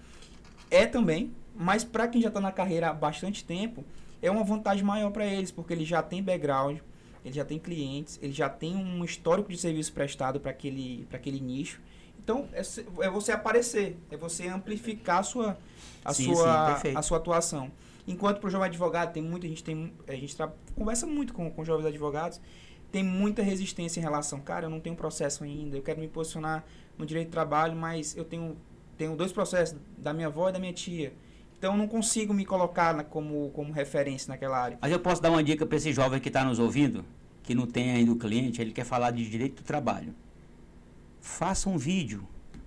É 0.71 0.87
também, 0.87 1.33
mas 1.55 1.85
para 1.85 2.09
quem 2.09 2.21
já 2.21 2.29
está 2.29 2.41
na 2.41 2.53
carreira 2.53 2.91
há 2.91 2.93
bastante 2.93 3.45
tempo, 3.45 3.85
é 4.21 4.31
uma 4.31 4.43
vantagem 4.43 4.85
maior 4.85 5.11
para 5.11 5.27
eles, 5.27 5.51
porque 5.51 5.73
ele 5.73 5.85
já 5.85 6.03
tem 6.03 6.23
background, 6.23 6.79
ele 7.27 7.35
já 7.35 7.45
tem 7.45 7.59
clientes, 7.59 8.21
ele 8.23 8.33
já 8.33 8.49
tem 8.49 8.77
um 8.77 9.05
histórico 9.05 9.51
de 9.51 9.59
serviço 9.59 9.93
prestado 9.93 10.39
para 10.39 10.53
aquele, 10.53 11.09
aquele 11.13 11.41
nicho. 11.41 11.81
Então, 12.23 12.49
é, 12.53 12.61
é, 13.05 13.11
você 13.11 13.33
aparecer, 13.33 13.97
é 14.13 14.17
você 14.17 14.47
amplificar 14.47 15.19
a 15.19 15.23
sua, 15.25 15.59
a 16.05 16.15
sim, 16.15 16.33
sua, 16.33 16.79
sim, 16.79 16.93
a 16.95 17.03
sua 17.03 17.19
atuação. 17.19 17.73
Enquanto 18.07 18.39
para 18.39 18.47
o 18.47 18.51
jovem 18.51 18.69
advogado, 18.69 19.13
tem 19.13 19.25
muita 19.25 19.49
gente, 19.49 19.65
tem, 19.65 19.93
a 20.07 20.13
gente 20.13 20.37
tra, 20.37 20.53
conversa 20.77 21.05
muito 21.05 21.35
com, 21.35 21.51
com 21.51 21.65
jovens 21.65 21.87
advogados, 21.87 22.41
tem 22.93 23.03
muita 23.03 23.43
resistência 23.43 23.99
em 23.99 24.03
relação, 24.05 24.41
cara, 24.41 24.67
eu 24.67 24.71
não 24.71 24.79
tenho 24.79 24.95
processo 24.95 25.43
ainda, 25.43 25.77
eu 25.77 25.83
quero 25.83 25.99
me 25.99 26.07
posicionar 26.07 26.65
no 26.97 27.05
direito 27.05 27.27
de 27.27 27.33
trabalho, 27.33 27.75
mas 27.75 28.17
eu 28.17 28.25
tenho, 28.25 28.57
tenho 28.97 29.17
dois 29.17 29.33
processos, 29.33 29.77
da 29.99 30.13
minha 30.13 30.29
avó 30.29 30.49
e 30.49 30.53
da 30.53 30.61
minha 30.61 30.73
tia. 30.73 31.13
Então 31.59 31.73
eu 31.73 31.79
não 31.79 31.89
consigo 31.89 32.35
me 32.35 32.45
colocar 32.45 32.95
na, 32.95 33.03
como, 33.03 33.51
como 33.51 33.73
referência 33.73 34.31
naquela 34.31 34.59
área. 34.59 34.79
Mas 34.81 34.93
eu 34.93 35.01
posso 35.01 35.23
dar 35.23 35.31
uma 35.31 35.43
dica 35.43 35.65
para 35.65 35.77
esse 35.77 35.93
jovem 35.93 36.21
que 36.21 36.29
está 36.29 36.45
nos 36.45 36.59
ouvindo, 36.59 37.05
que 37.43 37.55
não 37.55 37.67
tem 37.67 37.93
ainda 37.93 38.13
o 38.13 38.17
cliente, 38.17 38.61
ele 38.61 38.73
quer 38.73 38.85
falar 38.85 39.11
de 39.11 39.29
direito 39.29 39.63
do 39.63 39.65
trabalho. 39.65 40.15
Faça 41.21 41.69
um 41.69 41.79
vídeo, 41.79 42.27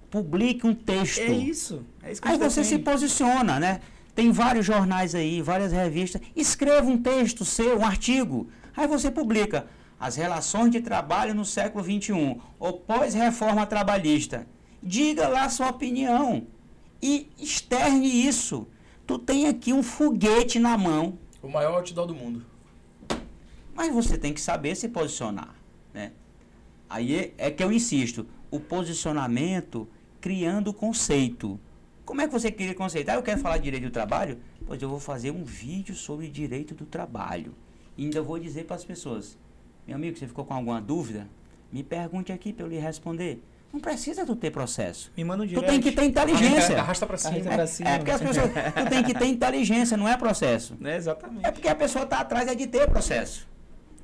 publique 0.09 0.65
um 0.65 0.73
texto. 0.73 1.19
É 1.19 1.31
isso. 1.31 1.85
É 2.01 2.11
isso 2.11 2.21
Aí 2.23 2.37
você 2.37 2.63
se 2.63 2.79
posiciona, 2.79 3.59
né? 3.59 3.79
Tem 4.15 4.31
vários 4.31 4.65
jornais 4.65 5.15
aí, 5.15 5.41
várias 5.41 5.71
revistas. 5.71 6.21
Escreva 6.35 6.89
um 6.89 6.97
texto 6.97 7.45
seu, 7.45 7.79
um 7.79 7.85
artigo. 7.85 8.49
Aí 8.75 8.87
você 8.87 9.09
publica 9.11 9.67
as 9.99 10.15
relações 10.15 10.71
de 10.71 10.81
trabalho 10.81 11.35
no 11.35 11.45
século 11.45 11.83
XXI, 11.83 12.37
ou 12.57 12.73
pós-reforma 12.73 13.65
trabalhista. 13.65 14.47
Diga 14.81 15.27
lá 15.27 15.47
sua 15.49 15.69
opinião 15.69 16.47
e 17.01 17.29
externe 17.37 18.07
isso. 18.27 18.67
Tu 19.09 19.17
tem 19.17 19.47
aqui 19.47 19.73
um 19.73 19.81
foguete 19.81 20.59
na 20.59 20.77
mão. 20.77 21.17
O 21.41 21.47
maior 21.47 21.77
outdoor 21.77 22.05
do 22.05 22.13
mundo. 22.13 22.45
Mas 23.73 23.91
você 23.91 24.19
tem 24.19 24.31
que 24.31 24.39
saber 24.39 24.75
se 24.75 24.87
posicionar, 24.87 25.55
né? 25.91 26.11
Aí 26.87 27.15
é, 27.15 27.33
é 27.39 27.49
que 27.49 27.63
eu 27.63 27.71
insisto, 27.71 28.27
o 28.51 28.59
posicionamento 28.59 29.87
criando 30.21 30.71
conceito. 30.71 31.59
Como 32.05 32.21
é 32.21 32.27
que 32.27 32.31
você 32.31 32.51
cria 32.51 32.75
conceito? 32.75 33.09
Ah, 33.09 33.15
eu 33.15 33.23
quero 33.23 33.41
falar 33.41 33.57
de 33.57 33.63
direito 33.63 33.85
do 33.85 33.91
trabalho? 33.91 34.37
Pois 34.67 34.79
eu 34.79 34.87
vou 34.87 34.99
fazer 34.99 35.31
um 35.31 35.43
vídeo 35.43 35.95
sobre 35.95 36.29
direito 36.29 36.75
do 36.75 36.85
trabalho. 36.85 37.55
E 37.97 38.03
ainda 38.03 38.21
vou 38.21 38.37
dizer 38.37 38.65
para 38.65 38.75
as 38.75 38.85
pessoas: 38.85 39.35
meu 39.87 39.95
amigo, 39.95 40.19
você 40.19 40.27
ficou 40.27 40.45
com 40.45 40.53
alguma 40.53 40.79
dúvida? 40.79 41.27
Me 41.71 41.81
pergunte 41.83 42.31
aqui 42.31 42.53
para 42.53 42.63
eu 42.63 42.69
lhe 42.69 42.77
responder. 42.77 43.41
Não 43.71 43.79
precisa 43.79 44.25
tu 44.25 44.35
ter 44.35 44.49
processo. 44.49 45.11
Me 45.15 45.23
manda 45.23 45.43
um 45.43 45.45
direct. 45.45 45.65
Tu 45.65 45.71
tem 45.71 45.81
que 45.81 45.91
ter 45.91 46.03
inteligência. 46.03 46.79
Arrasta 46.79 47.05
para 47.05 47.17
cima. 47.17 47.35
Arrasta 47.35 47.55
pra 47.55 47.67
cima. 47.67 47.89
É, 47.89 47.93
é, 47.93 47.97
porque 47.97 48.11
as 48.11 48.21
pessoas, 48.21 48.51
tu 48.51 48.89
tem 48.89 49.03
que 49.03 49.13
ter 49.13 49.25
inteligência, 49.25 49.95
não 49.95 50.07
é 50.07 50.17
processo. 50.17 50.75
É, 50.83 50.95
exatamente. 50.95 51.45
É 51.45 51.51
porque 51.51 51.67
a 51.67 51.75
pessoa 51.75 52.03
está 52.03 52.19
atrás 52.19 52.47
é 52.47 52.55
de 52.55 52.65
ter 52.65 52.89
processo. 52.89 53.47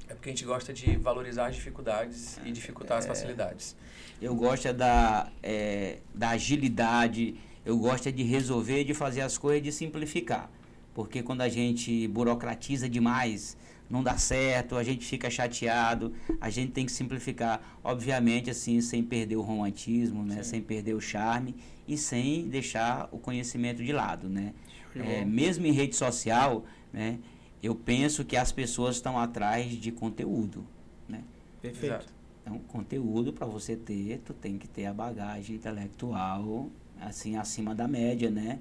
É 0.07 0.13
porque 0.13 0.29
a 0.29 0.31
gente 0.31 0.45
gosta 0.45 0.71
de 0.71 0.95
valorizar 0.97 1.47
as 1.47 1.55
dificuldades 1.55 2.39
e 2.45 2.51
dificultar 2.51 2.97
é, 2.97 2.99
as 2.99 3.07
facilidades. 3.07 3.75
Eu 4.21 4.35
gosto 4.35 4.67
é 4.67 4.73
da, 4.73 5.29
é, 5.41 5.97
da 6.13 6.29
agilidade, 6.29 7.35
eu 7.65 7.77
gosto 7.77 8.07
é 8.07 8.11
de 8.11 8.21
resolver, 8.23 8.83
de 8.83 8.93
fazer 8.93 9.21
as 9.21 9.37
coisas, 9.37 9.63
de 9.63 9.71
simplificar. 9.71 10.49
Porque 10.93 11.23
quando 11.23 11.41
a 11.41 11.49
gente 11.49 12.07
burocratiza 12.07 12.87
demais, 12.87 13.57
não 13.89 14.03
dá 14.03 14.17
certo, 14.17 14.75
a 14.75 14.83
gente 14.83 15.05
fica 15.05 15.29
chateado, 15.29 16.13
a 16.41 16.49
gente 16.49 16.71
tem 16.71 16.85
que 16.85 16.91
simplificar, 16.91 17.61
obviamente 17.83 18.49
assim, 18.49 18.81
sem 18.81 19.03
perder 19.03 19.35
o 19.35 19.41
romantismo, 19.41 20.23
né, 20.23 20.43
sem 20.43 20.61
perder 20.61 20.93
o 20.93 21.01
charme 21.01 21.55
e 21.87 21.97
sem 21.97 22.47
deixar 22.47 23.07
o 23.11 23.19
conhecimento 23.19 23.83
de 23.83 23.91
lado, 23.91 24.27
né? 24.29 24.53
É, 24.95 25.25
mesmo 25.25 25.65
em 25.65 25.71
rede 25.71 25.95
social, 25.95 26.65
né, 26.91 27.19
eu 27.61 27.75
penso 27.75 28.23
que 28.23 28.37
as 28.37 28.51
pessoas 28.51 28.95
estão 28.95 29.19
atrás 29.19 29.71
de 29.71 29.91
conteúdo, 29.91 30.65
né? 31.07 31.23
Perfeito. 31.61 32.07
Então, 32.41 32.59
conteúdo 32.59 33.33
para 33.33 33.45
você 33.45 33.75
ter, 33.75 34.21
tu 34.23 34.33
tem 34.33 34.57
que 34.57 34.67
ter 34.67 34.85
a 34.85 34.93
bagagem 34.93 35.55
intelectual 35.55 36.69
assim 37.01 37.35
acima 37.37 37.75
da 37.75 37.87
média, 37.87 38.29
né? 38.29 38.59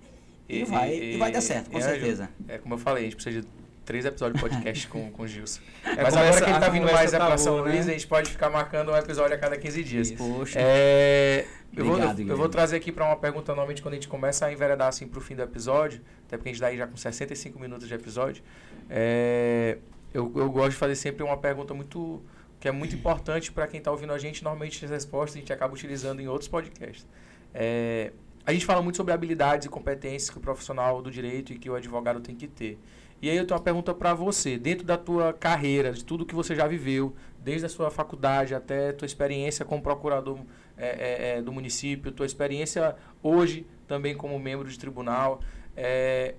E, 0.49 0.59
e 0.59 0.65
vai, 0.65 0.95
e, 0.95 1.15
e, 1.15 1.17
vai 1.17 1.31
dar 1.31 1.41
certo, 1.41 1.71
com 1.71 1.81
certeza. 1.81 2.29
É 2.49 2.59
como 2.59 2.75
eu 2.75 2.79
falei, 2.79 3.03
a 3.03 3.07
gente 3.07 3.17
precisa 3.17 3.43
de 3.43 3.64
três 3.85 4.05
episódios 4.05 4.41
de 4.43 4.49
podcast 4.49 4.89
com, 4.89 5.11
com 5.11 5.23
o 5.23 5.27
Gilson. 5.27 5.61
É, 5.85 6.03
Mas 6.03 6.17
agora 6.17 6.41
que 6.41 6.51
ele 6.51 6.59
tá 6.59 6.69
vindo 6.71 6.91
mais 6.91 7.11
tá 7.11 7.19
para 7.19 7.39
São 7.39 7.59
boa, 7.59 7.69
Luís, 7.69 7.87
né? 7.87 7.93
a 7.93 7.95
gente 7.95 8.07
pode 8.07 8.31
ficar 8.31 8.51
marcando 8.51 8.91
um 8.91 8.97
episódio 8.97 9.37
a 9.37 9.39
cada 9.39 9.57
15 9.57 9.85
dias. 9.85 10.11
Poxa. 10.13 10.59
É, 10.59 11.47
eu, 11.77 11.87
Obrigado, 11.87 12.17
vou, 12.17 12.25
eu, 12.25 12.31
eu, 12.31 12.37
vou 12.37 12.49
trazer 12.49 12.77
aqui 12.77 12.91
para 12.91 13.05
uma 13.05 13.17
pergunta 13.17 13.53
normalmente 13.53 13.83
quando 13.83 13.93
a 13.93 13.97
gente 13.97 14.09
começa 14.09 14.47
a 14.47 14.53
enveredar 14.53 14.89
assim 14.89 15.07
pro 15.07 15.21
fim 15.21 15.37
do 15.37 15.43
episódio, 15.43 16.01
até 16.27 16.37
porque 16.37 16.49
a 16.49 16.53
gente 16.53 16.61
dá 16.61 16.69
aí 16.69 16.79
já 16.79 16.87
com 16.87 16.97
65 16.97 17.61
minutos 17.61 17.87
de 17.87 17.95
episódio. 17.95 18.43
É, 18.89 19.79
eu, 20.13 20.33
eu 20.35 20.51
gosto 20.51 20.71
de 20.71 20.77
fazer 20.77 20.97
sempre 20.97 21.23
uma 21.23 21.37
pergunta 21.37 21.75
muito 21.75 22.23
que 22.59 22.69
é 22.69 22.73
muito 22.73 22.95
importante 22.97 23.53
para 23.53 23.67
quem 23.67 23.77
está 23.77 23.91
ouvindo 23.91 24.13
a 24.15 24.19
gente. 24.19 24.43
Normalmente 24.43 24.83
as 24.85 24.91
respostas 24.91 25.37
a 25.37 25.39
gente 25.39 25.53
acaba 25.53 25.75
utilizando 25.75 26.21
em 26.21 26.29
outros 26.29 26.49
podcasts. 26.49 27.07
É, 27.53 28.11
a 28.47 28.53
gente 28.53 28.65
fala 28.65 28.81
muito 28.81 28.97
sobre 28.97 29.13
habilidades 29.13 29.67
e 29.67 29.69
competências 29.69 30.31
que 30.31 30.39
o 30.39 30.41
profissional 30.41 31.03
do 31.03 31.11
direito 31.11 31.53
e 31.53 31.59
que 31.59 31.69
o 31.69 31.75
advogado 31.75 32.21
tem 32.21 32.35
que 32.35 32.47
ter. 32.47 32.79
E 33.25 33.31
aí 33.31 33.39
eu 33.39 33.47
tenho 33.47 33.57
uma 33.57 33.65
pergunta 33.65 33.95
para 33.95 34.13
você, 34.13 34.59
dentro 34.59 34.85
da 34.85 34.99
tua 34.99 35.33
carreira, 35.33 35.93
de 35.95 36.05
tudo 36.05 36.27
que 36.27 36.35
você 36.35 36.55
já 36.55 36.67
viveu, 36.67 37.15
desde 37.43 37.65
a 37.65 37.71
sua 37.71 37.91
faculdade 37.91 38.55
até 38.55 38.93
tua 38.93 39.07
experiência 39.07 39.65
como 39.65 39.81
procurador 39.81 40.41
é, 40.77 40.89
é, 40.89 41.39
é, 41.39 41.43
do 41.43 41.51
município, 41.51 42.13
tua 42.13 42.27
experiência 42.27 42.95
hoje 43.23 43.67
também 43.89 44.15
como 44.15 44.39
membro 44.39 44.69
de 44.69 44.79
tribunal, 44.79 45.41
é, 45.75 46.35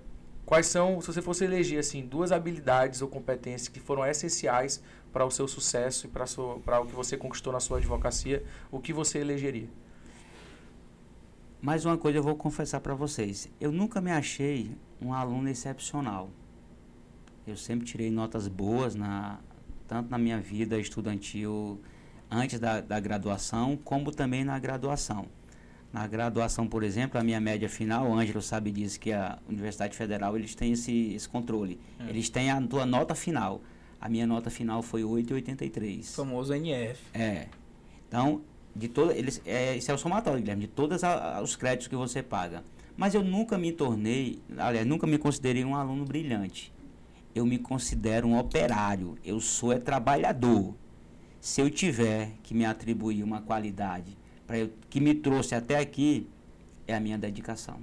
quais 0.45 0.67
são, 0.67 1.01
se 1.01 1.07
você 1.07 1.23
fosse 1.23 1.43
eleger 1.43 1.79
assim, 1.79 2.05
duas 2.05 2.31
habilidades 2.31 3.01
ou 3.01 3.07
competências 3.07 3.67
que 3.67 3.79
foram 3.79 4.05
essenciais 4.05 4.79
para 5.11 5.25
o 5.25 5.31
seu 5.31 5.47
sucesso 5.47 6.05
e 6.05 6.09
para 6.11 6.81
o 6.81 6.85
que 6.85 6.93
você 6.93 7.17
conquistou 7.17 7.51
na 7.51 7.59
sua 7.59 7.79
advocacia, 7.79 8.43
o 8.69 8.79
que 8.79 8.93
você 8.93 9.17
elegeria? 9.17 9.69
Mais 11.59 11.83
uma 11.83 11.97
coisa 11.97 12.19
eu 12.19 12.23
vou 12.23 12.35
confessar 12.35 12.79
para 12.79 12.93
vocês, 12.93 13.49
eu 13.59 13.71
nunca 13.71 13.99
me 13.99 14.11
achei 14.11 14.77
um 15.01 15.15
aluno 15.15 15.49
excepcional. 15.49 16.29
Eu 17.47 17.55
sempre 17.55 17.85
tirei 17.85 18.09
notas 18.09 18.47
boas, 18.47 18.95
na, 18.95 19.39
tanto 19.87 20.09
na 20.09 20.17
minha 20.17 20.39
vida 20.39 20.79
estudantil 20.79 21.79
antes 22.29 22.59
da, 22.59 22.81
da 22.81 22.99
graduação, 22.99 23.77
como 23.77 24.11
também 24.11 24.43
na 24.43 24.57
graduação. 24.57 25.27
Na 25.93 26.07
graduação, 26.07 26.67
por 26.67 26.83
exemplo, 26.83 27.19
a 27.19 27.23
minha 27.23 27.39
média 27.39 27.69
final, 27.69 28.09
o 28.09 28.13
Ângelo 28.15 28.41
sabe 28.41 28.71
disso, 28.71 28.99
que 28.99 29.13
a 29.13 29.37
Universidade 29.47 29.95
Federal 29.95 30.35
eles 30.35 30.55
têm 30.55 30.73
esse, 30.73 31.13
esse 31.13 31.29
controle. 31.29 31.79
É. 31.99 32.09
Eles 32.09 32.29
têm 32.29 32.49
a 32.49 32.59
tua 32.59 32.85
nota 32.85 33.13
final. 33.13 33.61
A 34.01 34.09
minha 34.09 34.25
nota 34.25 34.49
final 34.49 34.81
foi 34.81 35.03
8,83. 35.03 36.15
Famoso 36.15 36.51
NF. 36.51 36.99
É. 37.13 37.47
Então, 38.07 38.41
de 38.75 38.87
todo, 38.87 39.11
eles, 39.11 39.39
é, 39.45 39.77
isso 39.77 39.91
é 39.91 39.93
o 39.93 39.97
somatório, 39.97 40.39
Guilherme, 40.39 40.63
de 40.63 40.67
todos 40.67 41.01
os 41.43 41.55
créditos 41.55 41.87
que 41.87 41.95
você 41.95 42.23
paga. 42.23 42.63
Mas 42.97 43.13
eu 43.13 43.23
nunca 43.23 43.55
me 43.55 43.71
tornei, 43.71 44.39
aliás, 44.57 44.85
nunca 44.85 45.05
me 45.05 45.19
considerei 45.19 45.63
um 45.63 45.75
aluno 45.75 46.05
brilhante 46.05 46.73
eu 47.35 47.45
me 47.45 47.59
considero 47.59 48.25
um 48.25 48.39
operário, 48.39 49.17
eu 49.23 49.41
sou 49.41 49.73
é 49.73 49.77
trabalhador. 49.77 50.73
Se 51.41 51.61
eu 51.61 51.69
tiver 51.69 52.31
que 52.41 52.53
me 52.53 52.65
atribuir 52.65 53.21
uma 53.21 53.41
qualidade 53.41 54.17
para 54.47 54.69
que 54.89 55.01
me 55.01 55.13
trouxe 55.13 55.53
até 55.53 55.77
aqui, 55.77 56.27
é 56.87 56.95
a 56.95 56.99
minha 56.99 57.17
dedicação. 57.17 57.79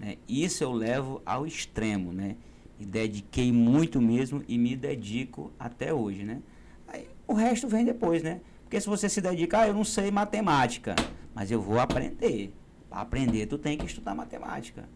Né? 0.00 0.16
Isso 0.28 0.64
eu 0.64 0.72
levo 0.72 1.22
ao 1.24 1.46
extremo, 1.46 2.12
né? 2.12 2.36
Me 2.78 2.84
dediquei 2.84 3.52
muito 3.52 4.00
mesmo 4.00 4.42
e 4.46 4.58
me 4.58 4.76
dedico 4.76 5.52
até 5.58 5.94
hoje, 5.94 6.24
né? 6.24 6.42
Aí, 6.88 7.08
o 7.26 7.32
resto 7.32 7.68
vem 7.68 7.84
depois, 7.84 8.22
né? 8.22 8.40
Porque 8.64 8.78
se 8.80 8.86
você 8.86 9.08
se 9.08 9.20
dedicar, 9.20 9.62
ah, 9.62 9.68
eu 9.68 9.74
não 9.74 9.84
sei 9.84 10.10
matemática, 10.10 10.94
mas 11.34 11.50
eu 11.50 11.60
vou 11.60 11.78
aprender. 11.78 12.52
Para 12.90 13.00
aprender, 13.00 13.46
tu 13.46 13.56
tem 13.56 13.78
que 13.78 13.86
estudar 13.86 14.14
matemática. 14.14 14.86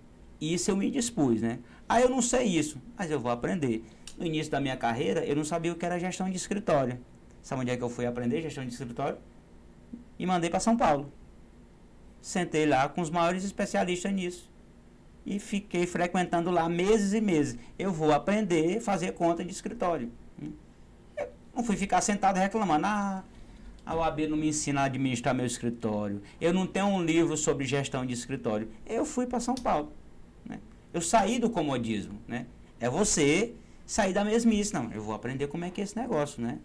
Isso 0.40 0.70
eu 0.70 0.76
me 0.76 0.90
dispus, 0.90 1.40
né? 1.40 1.58
Ah, 1.88 2.00
eu 2.00 2.08
não 2.08 2.22
sei 2.22 2.46
isso, 2.46 2.80
mas 2.96 3.10
eu 3.10 3.20
vou 3.20 3.30
aprender. 3.30 3.84
No 4.20 4.26
início 4.26 4.52
da 4.52 4.60
minha 4.60 4.76
carreira, 4.76 5.24
eu 5.24 5.34
não 5.34 5.46
sabia 5.46 5.72
o 5.72 5.74
que 5.74 5.86
era 5.86 5.98
gestão 5.98 6.28
de 6.28 6.36
escritório. 6.36 7.00
Sabe 7.42 7.62
onde 7.62 7.70
é 7.70 7.76
que 7.78 7.82
eu 7.82 7.88
fui 7.88 8.04
aprender 8.04 8.42
gestão 8.42 8.62
de 8.62 8.70
escritório? 8.70 9.16
E 10.18 10.26
mandei 10.26 10.50
para 10.50 10.60
São 10.60 10.76
Paulo. 10.76 11.10
Sentei 12.20 12.66
lá 12.66 12.86
com 12.86 13.00
os 13.00 13.08
maiores 13.08 13.44
especialistas 13.44 14.12
nisso. 14.12 14.50
E 15.24 15.38
fiquei 15.38 15.86
frequentando 15.86 16.50
lá 16.50 16.68
meses 16.68 17.14
e 17.14 17.20
meses. 17.22 17.58
Eu 17.78 17.94
vou 17.94 18.12
aprender 18.12 18.76
a 18.76 18.80
fazer 18.82 19.12
conta 19.12 19.42
de 19.42 19.52
escritório. 19.52 20.12
Eu 21.16 21.28
não 21.56 21.64
fui 21.64 21.76
ficar 21.76 22.02
sentado 22.02 22.36
reclamando. 22.36 22.84
Ah, 22.84 23.24
a 23.86 23.94
OAB 23.94 24.28
não 24.28 24.36
me 24.36 24.48
ensina 24.48 24.82
a 24.82 24.84
administrar 24.84 25.34
meu 25.34 25.46
escritório. 25.46 26.20
Eu 26.38 26.52
não 26.52 26.66
tenho 26.66 26.88
um 26.88 27.02
livro 27.02 27.38
sobre 27.38 27.64
gestão 27.64 28.04
de 28.04 28.12
escritório. 28.12 28.70
Eu 28.86 29.06
fui 29.06 29.26
para 29.26 29.40
São 29.40 29.54
Paulo. 29.54 29.94
Né? 30.44 30.60
Eu 30.92 31.00
saí 31.00 31.38
do 31.38 31.48
comodismo. 31.48 32.20
Né? 32.28 32.44
É 32.78 32.90
você 32.90 33.54
sair 33.90 34.12
da 34.12 34.24
mesmice, 34.24 34.72
não. 34.72 34.88
Eu 34.92 35.02
vou 35.02 35.12
aprender 35.12 35.48
como 35.48 35.64
é 35.64 35.70
que 35.70 35.80
é 35.80 35.84
esse 35.84 35.96
negócio, 35.96 36.40
né? 36.40 36.60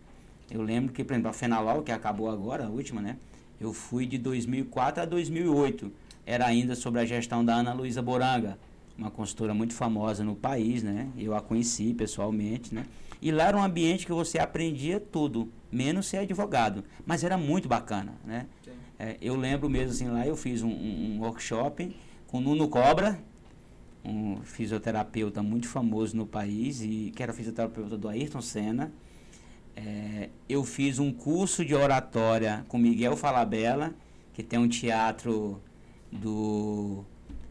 Eu 0.49 0.61
lembro 0.61 0.93
que, 0.93 1.03
por 1.03 1.13
exemplo, 1.13 1.31
a 1.31 1.33
Fenalau, 1.33 1.81
que 1.81 1.91
acabou 1.91 2.29
agora, 2.29 2.67
a 2.67 2.69
última, 2.69 3.01
né? 3.01 3.17
Eu 3.59 3.73
fui 3.73 4.05
de 4.05 4.19
2004 4.19 5.01
a 5.01 5.05
2008. 5.07 5.91
Era 6.23 6.45
ainda 6.45 6.75
sobre 6.75 7.01
a 7.01 7.05
gestão 7.05 7.43
da 7.43 7.55
Ana 7.55 7.73
Luísa 7.73 7.99
Boranga. 7.99 8.59
uma 8.95 9.09
consultora 9.09 9.55
muito 9.55 9.73
famosa 9.73 10.23
no 10.23 10.35
país, 10.35 10.83
né? 10.83 11.09
Eu 11.17 11.35
a 11.35 11.41
conheci 11.41 11.95
pessoalmente, 11.95 12.75
né? 12.75 12.85
E 13.19 13.31
lá 13.31 13.45
era 13.45 13.57
um 13.57 13.63
ambiente 13.63 14.05
que 14.05 14.13
você 14.13 14.37
aprendia 14.37 14.99
tudo, 14.99 15.51
menos 15.71 16.05
ser 16.05 16.17
advogado. 16.17 16.83
Mas 17.07 17.23
era 17.23 17.39
muito 17.39 17.67
bacana, 17.67 18.13
né? 18.23 18.45
É, 18.99 19.17
eu 19.19 19.35
lembro 19.35 19.67
mesmo 19.67 19.89
assim, 19.89 20.07
lá 20.09 20.27
eu 20.27 20.35
fiz 20.35 20.61
um, 20.61 20.69
um 20.69 21.21
workshop 21.21 21.95
com 22.27 22.39
Nuno 22.39 22.67
Cobra, 22.67 23.19
um 24.05 24.41
fisioterapeuta 24.43 25.41
muito 25.41 25.67
famoso 25.67 26.15
no 26.15 26.25
país, 26.25 26.81
e 26.81 27.11
que 27.15 27.23
era 27.23 27.33
fisioterapeuta 27.33 27.97
do 27.97 28.07
Ayrton 28.07 28.41
Senna. 28.41 28.91
É, 29.75 30.29
eu 30.47 30.63
fiz 30.63 30.99
um 30.99 31.11
curso 31.11 31.65
de 31.65 31.75
oratória 31.75 32.65
com 32.67 32.77
Miguel 32.77 33.17
Falabella, 33.17 33.93
que 34.33 34.43
tem 34.43 34.59
um 34.59 34.67
teatro 34.67 35.61
do, 36.11 37.03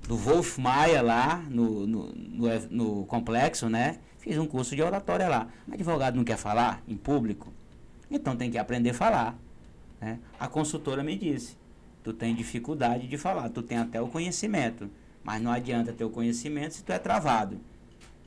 do 0.07 0.17
Wolf 0.17 0.59
Maia 0.59 1.03
lá 1.03 1.45
no, 1.51 1.87
no, 1.87 2.13
no, 2.15 2.49
no 2.71 3.07
complexo, 3.07 3.69
né? 3.69 3.99
Fiz 4.19 4.39
um 4.39 4.47
curso 4.47 4.75
de 4.75 4.83
oratória 4.83 5.29
lá. 5.29 5.49
Advogado 5.71 6.17
não 6.17 6.25
quer 6.25 6.39
falar 6.39 6.83
em 6.89 6.97
público? 6.97 7.53
Então 8.11 8.37
tem 8.37 8.51
que 8.51 8.57
aprender 8.57 8.91
a 8.91 8.95
falar. 8.95 9.39
Né? 10.01 10.19
A 10.41 10.49
consultora 10.49 11.03
me 11.03 11.17
disse, 11.17 11.57
tu 12.03 12.13
tem 12.13 12.35
dificuldade 12.35 13.07
de 13.07 13.19
falar, 13.19 13.51
tu 13.51 13.63
tem 13.63 13.77
até 13.77 14.01
o 14.01 14.09
conhecimento, 14.09 14.89
mas 15.25 15.43
não 15.43 15.51
adianta 15.51 15.93
ter 15.93 16.05
o 16.05 16.11
conhecimento 16.11 16.75
se 16.75 16.85
tu 16.85 16.93
é 16.93 16.99
travado. 16.99 17.59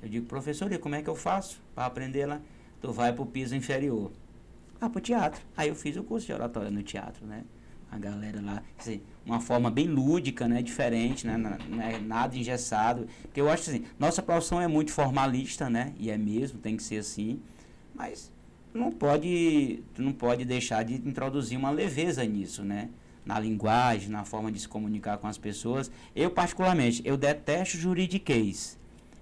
Eu 0.01 0.09
digo, 0.09 0.25
professor, 0.25 0.71
e 0.71 0.77
como 0.77 0.95
é 0.95 1.01
que 1.01 1.09
eu 1.09 1.15
faço 1.15 1.61
para 1.73 1.85
aprender 1.85 2.25
lá? 2.25 2.41
Tu 2.81 2.91
vai 2.91 3.13
para 3.13 3.23
o 3.23 3.25
piso 3.25 3.55
inferior. 3.55 4.11
Ah, 4.81 4.89
para 4.89 4.99
o 4.99 5.01
teatro. 5.01 5.41
Aí 5.55 5.69
eu 5.69 5.75
fiz 5.75 5.95
o 5.95 6.03
curso 6.03 6.27
de 6.27 6.33
oratória 6.33 6.69
no 6.69 6.83
teatro, 6.83 7.25
né? 7.25 7.43
A 7.89 7.97
galera 7.97 8.41
lá, 8.41 8.61
assim, 8.77 9.01
uma 9.25 9.39
forma 9.39 9.71
bem 9.71 9.87
lúdica, 9.87 10.47
né? 10.47 10.61
Diferente, 10.61 11.25
né? 11.25 11.37
Não 11.37 11.81
é 11.81 11.99
nada 11.99 12.35
engessado. 12.35 13.07
Porque 13.21 13.39
eu 13.39 13.49
acho 13.49 13.69
assim, 13.69 13.85
nossa 13.97 14.21
profissão 14.21 14.61
é 14.61 14.67
muito 14.67 14.91
formalista, 14.91 15.69
né? 15.69 15.93
E 15.97 16.11
é 16.11 16.17
mesmo, 16.17 16.59
tem 16.59 16.75
que 16.75 16.83
ser 16.83 16.97
assim. 16.97 17.39
Mas 17.95 18.31
não 18.73 18.91
pode, 18.91 19.83
não 19.97 20.11
pode 20.11 20.45
deixar 20.45 20.83
de 20.83 20.95
introduzir 20.95 21.57
uma 21.57 21.71
leveza 21.71 22.23
nisso, 22.23 22.63
né? 22.63 22.89
Na 23.27 23.39
linguagem, 23.39 24.09
na 24.09 24.23
forma 24.23 24.51
de 24.51 24.59
se 24.59 24.67
comunicar 24.67 25.17
com 25.17 25.27
as 25.27 25.37
pessoas. 25.37 25.91
Eu, 26.15 26.31
particularmente, 26.31 27.01
eu 27.05 27.17
detesto 27.17 27.77
juridiquês. 27.77 28.79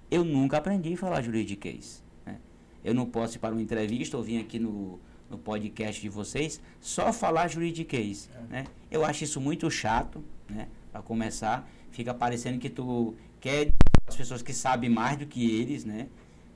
Eu 0.08 0.24
nunca 0.24 0.58
aprendi 0.58 0.94
a 0.94 0.96
falar 0.96 1.22
juridiquês. 1.22 2.02
Né? 2.24 2.38
Eu 2.84 2.94
não 2.94 3.04
posso 3.04 3.36
ir 3.36 3.40
para 3.40 3.52
uma 3.52 3.60
entrevista 3.60 4.16
ou 4.16 4.22
vir 4.22 4.40
aqui 4.40 4.60
no, 4.60 5.00
no 5.28 5.36
podcast 5.36 6.00
de 6.00 6.08
vocês 6.08 6.60
só 6.80 7.12
falar 7.12 7.48
juridiquês. 7.48 8.30
É. 8.32 8.52
Né? 8.52 8.64
Eu 8.90 9.04
acho 9.04 9.24
isso 9.24 9.40
muito 9.40 9.68
chato, 9.70 10.22
né? 10.48 10.68
Para 10.92 11.02
começar, 11.02 11.68
fica 11.90 12.14
parecendo 12.14 12.58
que 12.58 12.70
tu 12.70 13.14
quer 13.40 13.70
as 14.06 14.14
pessoas 14.14 14.40
que 14.40 14.52
sabem 14.52 14.88
mais 14.88 15.18
do 15.18 15.26
que 15.26 15.50
eles, 15.50 15.84
né? 15.84 16.06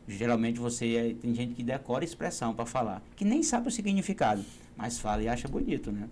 Geralmente 0.06 0.58
você 0.58 0.94
é, 0.96 1.14
tem 1.14 1.34
gente 1.34 1.54
que 1.54 1.62
decora 1.62 2.04
expressão 2.04 2.54
para 2.54 2.64
falar, 2.64 3.02
que 3.16 3.24
nem 3.24 3.42
sabe 3.42 3.68
o 3.68 3.70
significado, 3.70 4.44
mas 4.76 4.98
fala 4.98 5.22
e 5.22 5.28
acha 5.28 5.46
bonito, 5.46 5.92
né? 5.92 6.08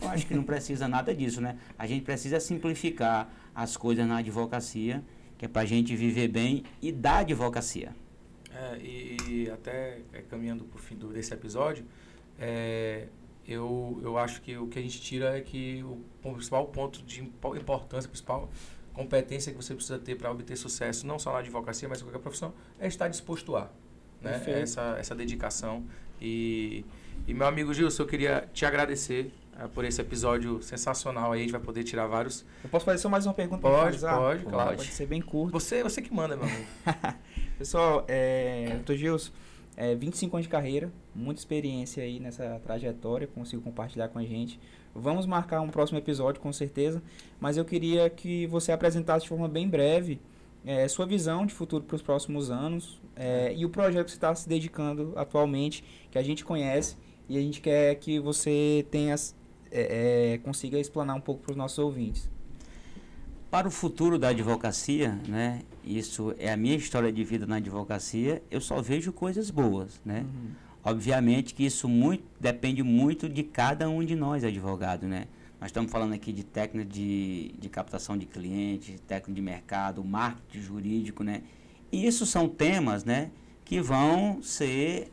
Eu 0.00 0.08
acho 0.08 0.26
que 0.26 0.34
não 0.34 0.42
precisa 0.42 0.86
nada 0.86 1.14
disso, 1.14 1.40
né? 1.40 1.58
A 1.78 1.86
gente 1.86 2.04
precisa 2.04 2.38
simplificar 2.38 3.30
as 3.54 3.76
coisas 3.76 4.06
na 4.06 4.18
advocacia, 4.18 5.02
que 5.38 5.44
é 5.44 5.48
para 5.48 5.62
a 5.62 5.64
gente 5.64 5.96
viver 5.96 6.28
bem 6.28 6.64
e 6.82 6.92
da 6.92 7.18
advocacia. 7.18 7.94
É, 8.50 8.78
e, 8.78 9.16
e, 9.28 9.50
até 9.50 10.00
é, 10.12 10.22
caminhando 10.22 10.64
para 10.64 10.78
o 10.78 10.80
fim 10.80 10.96
do, 10.96 11.08
desse 11.08 11.32
episódio, 11.32 11.84
é, 12.38 13.06
eu, 13.46 14.00
eu 14.02 14.18
acho 14.18 14.40
que 14.42 14.56
o 14.56 14.66
que 14.66 14.78
a 14.78 14.82
gente 14.82 15.00
tira 15.00 15.36
é 15.36 15.40
que 15.40 15.82
o, 15.82 16.02
o 16.22 16.32
principal 16.34 16.66
ponto 16.66 17.02
de 17.02 17.22
importância, 17.22 18.08
principal 18.08 18.50
competência 18.92 19.52
que 19.52 19.62
você 19.62 19.74
precisa 19.74 19.98
ter 19.98 20.16
para 20.16 20.30
obter 20.30 20.56
sucesso, 20.56 21.06
não 21.06 21.18
só 21.18 21.32
na 21.32 21.40
advocacia, 21.40 21.86
mas 21.86 22.00
em 22.00 22.04
qualquer 22.04 22.18
profissão, 22.18 22.54
é 22.80 22.86
estar 22.86 23.08
disposto 23.08 23.54
a. 23.54 23.70
Né? 24.22 24.42
Essa, 24.62 24.96
essa 24.98 25.14
dedicação. 25.14 25.84
E, 26.20 26.84
e, 27.26 27.34
meu 27.34 27.46
amigo 27.46 27.74
Gilson, 27.74 28.02
eu 28.02 28.06
queria 28.06 28.48
te 28.54 28.64
agradecer 28.64 29.30
por 29.72 29.84
esse 29.84 30.00
episódio 30.00 30.62
sensacional 30.62 31.32
aí. 31.32 31.40
A 31.40 31.42
gente 31.42 31.52
vai 31.52 31.60
poder 31.60 31.84
tirar 31.84 32.06
vários. 32.06 32.44
Eu 32.62 32.70
posso 32.70 32.84
fazer 32.84 32.98
só 32.98 33.08
mais 33.08 33.26
uma 33.26 33.34
pergunta 33.34 33.62
Pode, 33.62 33.98
pode, 33.98 34.14
pode, 34.14 34.44
claro. 34.44 34.76
Pode 34.76 34.88
ser 34.88 35.06
bem 35.06 35.22
curto. 35.22 35.52
Você, 35.52 35.82
você 35.82 36.02
que 36.02 36.12
manda, 36.12 36.36
meu 36.36 36.46
amigo. 36.46 36.66
Pessoal, 37.58 38.04
é, 38.06 38.70
doutor 38.74 38.96
Gilson, 38.96 39.32
é, 39.76 39.94
25 39.94 40.36
anos 40.36 40.46
de 40.46 40.50
carreira, 40.50 40.92
muita 41.14 41.40
experiência 41.40 42.02
aí 42.02 42.20
nessa 42.20 42.60
trajetória, 42.62 43.26
consigo 43.26 43.62
compartilhar 43.62 44.08
com 44.08 44.18
a 44.18 44.24
gente. 44.24 44.60
Vamos 44.94 45.26
marcar 45.26 45.60
um 45.60 45.68
próximo 45.68 45.98
episódio, 45.98 46.40
com 46.40 46.52
certeza. 46.52 47.02
Mas 47.40 47.56
eu 47.56 47.64
queria 47.64 48.08
que 48.10 48.46
você 48.46 48.72
apresentasse 48.72 49.22
de 49.22 49.28
forma 49.28 49.48
bem 49.48 49.68
breve 49.68 50.20
é, 50.66 50.88
sua 50.88 51.06
visão 51.06 51.46
de 51.46 51.54
futuro 51.54 51.84
para 51.84 51.94
os 51.94 52.02
próximos 52.02 52.50
anos 52.50 53.00
é, 53.14 53.54
e 53.54 53.64
o 53.64 53.70
projeto 53.70 54.06
que 54.06 54.10
você 54.10 54.16
está 54.16 54.34
se 54.34 54.48
dedicando 54.48 55.12
atualmente, 55.14 55.84
que 56.10 56.18
a 56.18 56.22
gente 56.22 56.44
conhece 56.44 56.96
e 57.28 57.38
a 57.38 57.40
gente 57.40 57.60
quer 57.60 57.94
que 57.94 58.18
você 58.18 58.84
tenha, 58.90 59.14
é, 59.78 60.34
é 60.34 60.38
consiga 60.38 60.78
explanar 60.78 61.16
um 61.16 61.20
pouco 61.20 61.42
para 61.42 61.52
os 61.52 61.56
nossos 61.56 61.78
ouvintes. 61.78 62.28
Para 63.50 63.68
o 63.68 63.70
futuro 63.70 64.18
da 64.18 64.28
advocacia, 64.28 65.18
né, 65.28 65.62
isso 65.84 66.34
é 66.38 66.52
a 66.52 66.56
minha 66.56 66.76
história 66.76 67.12
de 67.12 67.22
vida 67.24 67.46
na 67.46 67.56
advocacia, 67.56 68.42
eu 68.50 68.60
só 68.60 68.82
vejo 68.82 69.12
coisas 69.12 69.50
boas, 69.50 70.00
né? 70.04 70.26
Uhum 70.26 70.66
Obviamente 70.86 71.52
que 71.52 71.66
isso 71.66 71.88
muito, 71.88 72.22
depende 72.38 72.80
muito 72.80 73.28
de 73.28 73.42
cada 73.42 73.88
um 73.88 74.04
de 74.04 74.14
nós, 74.14 74.44
advogado, 74.44 75.08
né? 75.08 75.26
Nós 75.60 75.70
estamos 75.70 75.90
falando 75.90 76.12
aqui 76.12 76.32
de 76.32 76.44
técnica 76.44 76.88
de, 76.88 77.56
de 77.58 77.68
captação 77.68 78.16
de 78.16 78.24
clientes, 78.24 79.00
técnica 79.00 79.32
de 79.32 79.42
mercado, 79.42 80.04
marketing 80.04 80.62
jurídico, 80.62 81.24
né? 81.24 81.42
E 81.90 82.06
isso 82.06 82.24
são 82.24 82.48
temas, 82.48 83.04
né, 83.04 83.32
que 83.64 83.80
vão 83.80 84.40
ser 84.44 85.10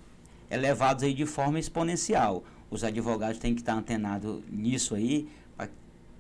elevados 0.48 1.04
aí 1.04 1.12
de 1.12 1.26
forma 1.26 1.58
exponencial. 1.58 2.44
Os 2.74 2.84
advogados 2.84 3.38
têm 3.38 3.54
que 3.54 3.62
estar 3.62 3.76
antenados 3.76 4.42
nisso 4.50 4.96
aí 4.96 5.30
para 5.56 5.70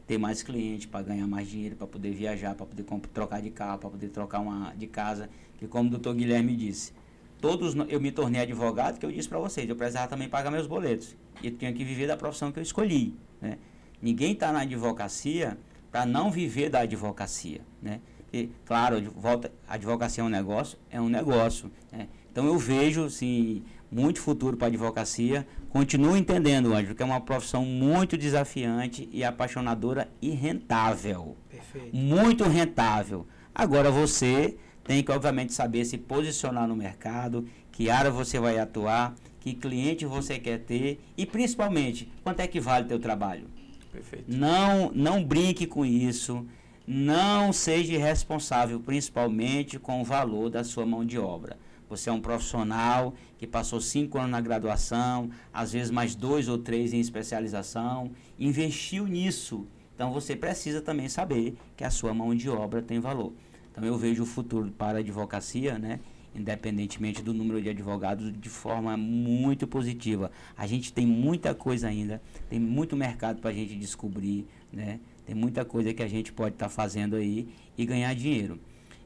ter 0.05 0.19
mais 0.19 0.43
clientes, 0.43 0.85
para 0.85 1.01
ganhar 1.01 1.25
mais 1.25 1.49
dinheiro, 1.49 1.75
para 1.75 1.87
poder 1.87 2.13
viajar, 2.13 2.53
para 2.53 2.67
poder 2.67 2.85
trocar 3.11 3.41
de 3.41 3.49
carro, 3.49 3.79
para 3.79 3.89
poder 3.89 4.09
trocar 4.09 4.39
uma 4.39 4.71
de 4.75 4.85
casa, 4.85 5.31
que 5.57 5.67
como 5.67 5.87
o 5.87 5.89
doutor 5.89 6.13
Guilherme 6.13 6.55
disse, 6.55 6.93
todos 7.41 7.73
eu 7.89 7.99
me 7.99 8.11
tornei 8.11 8.39
advogado, 8.39 8.99
que 8.99 9.05
eu 9.07 9.11
disse 9.11 9.27
para 9.27 9.39
vocês, 9.39 9.67
eu 9.67 9.75
precisava 9.75 10.07
também 10.07 10.29
pagar 10.29 10.51
meus 10.51 10.67
boletos. 10.67 11.15
E 11.41 11.47
eu 11.47 11.57
tinha 11.57 11.73
que 11.73 11.83
viver 11.83 12.05
da 12.05 12.15
profissão 12.15 12.51
que 12.51 12.59
eu 12.59 12.63
escolhi. 12.63 13.15
Né? 13.41 13.57
Ninguém 13.99 14.33
está 14.33 14.51
na 14.51 14.61
advocacia 14.61 15.57
para 15.91 16.05
não 16.05 16.29
viver 16.29 16.69
da 16.69 16.81
advocacia. 16.81 17.61
Né? 17.81 17.99
E, 18.31 18.51
claro, 18.63 19.01
volta, 19.15 19.51
advocacia 19.67 20.21
é 20.21 20.25
um 20.27 20.29
negócio, 20.29 20.77
é 20.91 21.01
um 21.01 21.09
negócio. 21.09 21.71
Né? 21.91 22.07
Então 22.31 22.45
eu 22.45 22.59
vejo 22.59 23.05
assim, 23.05 23.63
muito 23.93 24.19
futuro 24.19 24.57
para 24.57 24.67
a 24.67 24.69
advocacia. 24.69 25.45
Continuo 25.69 26.17
entendendo, 26.17 26.73
Ângelo, 26.73 26.95
que 26.95 27.03
é 27.03 27.05
uma 27.05 27.21
profissão 27.21 27.65
muito 27.65 28.17
desafiante 28.17 29.07
e 29.11 29.23
apaixonadora 29.23 30.09
e 30.21 30.31
rentável. 30.31 31.37
Perfeito. 31.49 31.95
Muito 31.95 32.43
rentável. 32.43 33.27
Agora 33.53 33.91
você 33.91 34.57
tem 34.83 35.03
que, 35.03 35.11
obviamente, 35.11 35.53
saber 35.53 35.85
se 35.85 35.97
posicionar 35.97 36.67
no 36.67 36.75
mercado, 36.75 37.47
que 37.71 37.89
área 37.89 38.11
você 38.11 38.39
vai 38.39 38.59
atuar, 38.59 39.15
que 39.39 39.53
cliente 39.53 40.05
você 40.05 40.39
quer 40.39 40.59
ter 40.59 40.99
e, 41.17 41.25
principalmente, 41.25 42.11
quanto 42.23 42.39
é 42.39 42.47
que 42.47 42.59
vale 42.59 42.85
o 42.85 42.87
teu 42.87 42.99
trabalho. 42.99 43.45
Perfeito. 43.91 44.25
Não, 44.27 44.91
não 44.93 45.23
brinque 45.23 45.67
com 45.67 45.85
isso. 45.85 46.45
Não 46.85 47.53
seja 47.53 47.97
responsável, 47.97 48.79
principalmente, 48.79 49.79
com 49.79 50.01
o 50.01 50.03
valor 50.03 50.49
da 50.49 50.63
sua 50.63 50.85
mão 50.85 51.05
de 51.05 51.17
obra. 51.17 51.57
Você 51.93 52.09
é 52.09 52.11
um 52.11 52.19
profissional 52.19 53.13
que 53.37 53.45
passou 53.45 53.79
cinco 53.79 54.17
anos 54.17 54.31
na 54.31 54.41
graduação, 54.41 55.29
às 55.53 55.73
vezes 55.73 55.91
mais 55.91 56.15
dois 56.15 56.47
ou 56.47 56.57
três 56.57 56.91
em 56.91 56.99
especialização, 56.99 58.09
investiu 58.39 59.05
nisso. 59.05 59.67
Então 59.93 60.11
você 60.11 60.35
precisa 60.35 60.81
também 60.81 61.07
saber 61.07 61.55
que 61.77 61.83
a 61.83 61.91
sua 61.91 62.11
mão 62.11 62.33
de 62.33 62.49
obra 62.49 62.81
tem 62.81 62.99
valor. 62.99 63.31
Então 63.71 63.85
eu 63.85 63.95
vejo 63.95 64.23
o 64.23 64.25
futuro 64.25 64.71
para 64.71 64.97
a 64.97 65.01
advocacia, 65.01 65.77
né? 65.77 65.99
independentemente 66.33 67.21
do 67.21 67.31
número 67.31 67.61
de 67.61 67.69
advogados, 67.69 68.33
de 68.33 68.49
forma 68.49 68.97
muito 68.97 69.67
positiva. 69.67 70.31
A 70.57 70.65
gente 70.65 70.91
tem 70.91 71.05
muita 71.05 71.53
coisa 71.53 71.87
ainda, 71.87 72.19
tem 72.49 72.59
muito 72.59 72.95
mercado 72.95 73.39
para 73.39 73.51
a 73.51 73.53
gente 73.53 73.75
descobrir, 73.75 74.47
né? 74.71 74.99
Tem 75.27 75.35
muita 75.35 75.63
coisa 75.63 75.93
que 75.93 76.01
a 76.01 76.07
gente 76.07 76.33
pode 76.33 76.55
estar 76.55 76.65
tá 76.65 76.69
fazendo 76.69 77.15
aí 77.15 77.47
e 77.77 77.85
ganhar 77.85 78.15
dinheiro. 78.15 78.59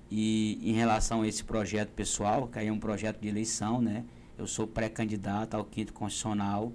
E 0.10 0.60
em 0.64 0.74
relação 0.74 1.22
a 1.22 1.28
esse 1.28 1.43
projeto 1.43 1.89
pessoal, 1.89 2.47
que 2.47 2.60
aí 2.60 2.68
é 2.68 2.72
um 2.72 2.80
projeto 2.80 3.20
de 3.20 3.28
eleição, 3.28 3.82
né? 3.82 4.05
Eu 4.38 4.47
sou 4.47 4.68
pré-candidato 4.68 5.55
ao 5.55 5.66
quinto 5.66 5.93
constitucional 5.93 6.72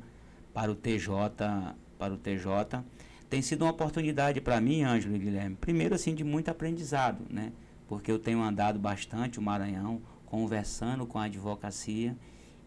para 0.53 0.71
o 0.71 0.75
TJ, 0.75 1.13
para 1.99 2.13
o 2.13 2.17
TJ. 2.17 2.83
Tem 3.31 3.41
sido 3.41 3.63
uma 3.63 3.71
oportunidade 3.71 4.41
para 4.41 4.61
mim, 4.61 4.83
Ângelo 4.83 5.17
e 5.17 5.19
Guilherme. 5.19 5.57
Primeiro 5.57 5.95
assim 5.95 6.15
de 6.15 6.23
muito 6.23 6.51
aprendizado, 6.51 7.25
né? 7.31 7.53
porque 7.93 8.11
eu 8.11 8.19
tenho 8.19 8.43
andado 8.43 8.79
bastante 8.79 9.39
o 9.39 9.43
Maranhão, 9.43 10.01
conversando 10.25 11.07
com 11.07 11.19
a 11.19 11.25
advocacia 11.25 12.17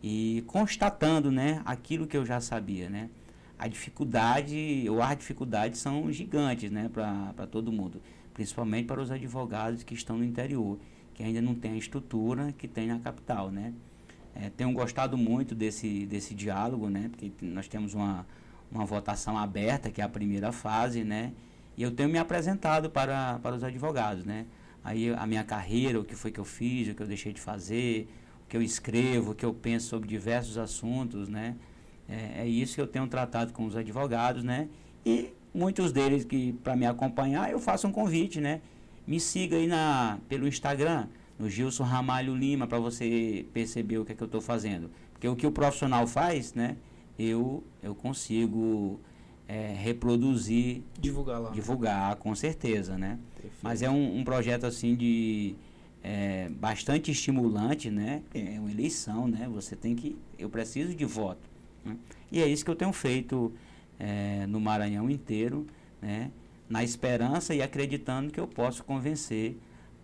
e 0.03 0.43
constatando, 0.45 1.31
né, 1.31 1.63
aquilo 1.65 2.05
que 2.05 2.15
eu 2.15 2.23
já 2.23 2.39
sabia, 2.39 2.91
né? 2.91 3.09
A 3.57 3.67
dificuldade, 3.67 4.85
ou 4.87 5.01
as 5.01 5.17
dificuldades 5.17 5.79
são 5.79 6.11
gigantes, 6.11 6.69
né, 6.69 6.91
para 6.93 7.47
todo 7.47 7.71
mundo. 7.71 7.99
Principalmente 8.35 8.85
para 8.85 9.01
os 9.01 9.09
advogados 9.09 9.81
que 9.81 9.93
estão 9.95 10.17
no 10.17 10.23
interior, 10.23 10.77
que 11.13 11.23
ainda 11.23 11.41
não 11.41 11.55
tem 11.55 11.71
a 11.71 11.77
estrutura 11.77 12.53
que 12.57 12.67
tem 12.67 12.85
na 12.85 12.99
capital, 12.99 13.49
né? 13.49 13.73
É, 14.35 14.49
tenho 14.49 14.71
gostado 14.73 15.17
muito 15.17 15.55
desse, 15.55 16.05
desse 16.05 16.35
diálogo, 16.35 16.89
né? 16.89 17.09
Porque 17.09 17.31
nós 17.41 17.69
temos 17.69 17.93
uma, 17.93 18.27
uma 18.69 18.85
votação 18.85 19.37
aberta, 19.37 19.89
que 19.89 20.01
é 20.01 20.03
a 20.03 20.09
primeira 20.09 20.51
fase, 20.51 21.05
né? 21.05 21.31
E 21.77 21.81
eu 21.81 21.91
tenho 21.91 22.09
me 22.09 22.17
apresentado 22.17 22.89
para, 22.89 23.39
para 23.39 23.55
os 23.55 23.63
advogados, 23.63 24.25
né? 24.25 24.45
Aí 24.83 25.13
a 25.13 25.25
minha 25.25 25.43
carreira, 25.43 25.99
o 25.99 26.03
que 26.03 26.13
foi 26.13 26.29
que 26.29 26.39
eu 26.39 26.45
fiz, 26.45 26.89
o 26.89 26.93
que 26.93 27.01
eu 27.01 27.07
deixei 27.07 27.31
de 27.31 27.39
fazer, 27.39 28.09
o 28.45 28.49
que 28.49 28.57
eu 28.57 28.61
escrevo, 28.61 29.31
o 29.31 29.35
que 29.35 29.45
eu 29.45 29.53
penso 29.53 29.87
sobre 29.87 30.09
diversos 30.09 30.57
assuntos, 30.57 31.29
né? 31.29 31.55
É, 32.09 32.41
é 32.41 32.47
isso 32.47 32.75
que 32.75 32.81
eu 32.81 32.87
tenho 32.87 33.07
tratado 33.07 33.53
com 33.53 33.65
os 33.65 33.77
advogados, 33.77 34.43
né? 34.43 34.67
E 35.05 35.31
muitos 35.55 35.91
deles 35.91 36.25
que 36.25 36.53
para 36.53 36.75
me 36.75 36.85
acompanhar, 36.85 37.49
eu 37.49 37.59
faço 37.59 37.87
um 37.87 37.91
convite, 37.91 38.41
né? 38.41 38.61
Me 39.07 39.19
siga 39.19 39.55
aí 39.55 39.67
na, 39.67 40.19
pelo 40.27 40.47
Instagram, 40.47 41.07
no 41.39 41.49
Gilson 41.49 41.83
Ramalho 41.83 42.35
Lima, 42.35 42.67
para 42.67 42.79
você 42.79 43.45
perceber 43.53 43.97
o 43.97 44.05
que 44.05 44.11
é 44.11 44.15
que 44.15 44.21
eu 44.21 44.25
estou 44.25 44.41
fazendo. 44.41 44.91
Porque 45.13 45.27
o 45.27 45.35
que 45.35 45.47
o 45.47 45.51
profissional 45.51 46.05
faz, 46.05 46.53
né? 46.53 46.75
Eu, 47.17 47.63
eu 47.81 47.95
consigo 47.95 48.99
é, 49.47 49.73
reproduzir. 49.77 50.81
Divulgar 50.99 51.39
lá. 51.39 51.49
Divulgar, 51.51 52.15
com 52.17 52.35
certeza, 52.35 52.97
né? 52.97 53.17
Perfeito. 53.35 53.59
Mas 53.61 53.81
é 53.81 53.89
um, 53.89 54.19
um, 54.19 54.23
projeto 54.23 54.65
assim 54.65 54.95
de. 54.95 55.55
É, 56.03 56.49
bastante 56.49 57.09
estimulante, 57.09 57.89
né? 57.89 58.21
É 58.33 58.59
uma 58.59 58.69
eleição, 58.69 59.27
né? 59.27 59.49
Você 59.53 59.75
tem 59.75 59.95
que. 59.95 60.17
Eu 60.37 60.49
preciso 60.49 60.93
de 60.93 61.05
voto. 61.05 61.49
Né? 61.83 61.95
E 62.31 62.41
é 62.41 62.47
isso 62.47 62.65
que 62.65 62.71
eu 62.71 62.75
tenho 62.75 62.91
feito 62.91 63.53
é, 63.99 64.45
no 64.47 64.59
Maranhão 64.59 65.09
inteiro, 65.09 65.65
né? 66.01 66.31
Na 66.67 66.83
esperança 66.83 67.53
e 67.53 67.61
acreditando 67.61 68.31
que 68.31 68.39
eu 68.39 68.47
posso 68.47 68.83
convencer 68.83 69.57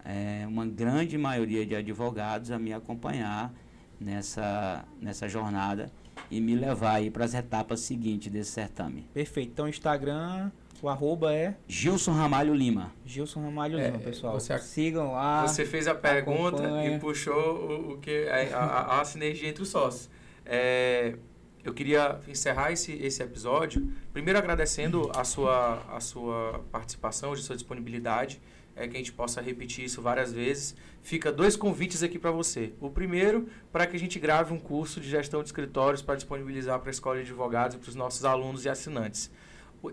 é, 0.05 0.45
uma 0.47 0.65
grande 0.65 1.17
maioria 1.17 1.65
de 1.65 1.75
advogados 1.75 2.51
a 2.51 2.59
me 2.59 2.71
acompanhar 2.71 3.53
nessa, 3.99 4.85
nessa 4.99 5.27
jornada 5.27 5.91
e 6.29 6.39
me 6.39 6.55
levar 6.55 6.95
aí 6.95 7.09
para 7.09 7.25
as 7.25 7.33
etapas 7.33 7.81
seguintes 7.81 8.31
desse 8.31 8.51
certame. 8.51 9.07
Perfeito. 9.13 9.51
Então, 9.51 9.67
Instagram, 9.67 10.51
o 10.81 10.89
arroba 10.89 11.33
é? 11.33 11.55
Gilson 11.67 12.11
Ramalho 12.11 12.53
Lima. 12.53 12.91
Gilson 13.05 13.41
Ramalho 13.41 13.79
é, 13.79 13.87
Lima, 13.87 13.99
pessoal. 13.99 14.39
Você, 14.39 14.57
Sigam 14.59 15.11
lá. 15.11 15.47
Você 15.47 15.65
fez 15.65 15.87
a 15.87 15.93
pergunta 15.93 16.63
acompanha. 16.63 16.95
e 16.95 16.99
puxou 16.99 17.33
o, 17.35 17.93
o 17.93 17.97
que 17.97 18.27
a, 18.27 18.57
a, 18.57 19.01
a, 19.01 19.05
sinergia 19.05 19.49
entre 19.49 19.61
os 19.61 19.69
sócios. 19.69 20.09
É, 20.45 21.15
eu 21.64 21.74
queria 21.74 22.20
encerrar 22.28 22.72
esse, 22.72 22.93
esse 22.93 23.22
episódio, 23.22 23.88
primeiro 24.12 24.39
agradecendo 24.39 25.12
a 25.16 25.24
sua, 25.24 25.84
a 25.95 25.99
sua 25.99 26.64
participação, 26.72 27.34
a 27.34 27.38
sua 27.38 27.55
disponibilidade 27.55 28.41
é 28.76 28.88
que 28.88 28.95
a 28.95 28.99
gente 28.99 29.12
possa 29.12 29.41
repetir 29.41 29.86
isso 29.86 30.01
várias 30.01 30.32
vezes. 30.32 30.76
Fica 31.01 31.32
dois 31.32 31.55
convites 31.55 32.03
aqui 32.03 32.18
para 32.18 32.32
você. 32.32 32.74
O 32.80 32.89
primeiro, 32.89 33.47
para 33.72 33.86
que 33.86 33.95
a 33.95 33.99
gente 33.99 34.20
grave 34.20 34.53
um 34.53 34.59
curso 34.59 34.99
de 34.99 35.09
gestão 35.09 35.41
de 35.41 35.49
escritórios 35.49 36.01
para 36.01 36.16
disponibilizar 36.16 36.80
para 36.80 36.89
a 36.89 36.91
escola 36.91 37.18
de 37.18 37.24
advogados 37.24 37.76
e 37.76 37.80
para 37.80 37.89
os 37.89 37.95
nossos 37.95 38.24
alunos 38.26 38.66
e 38.66 38.70
assinantes. 38.70 39.30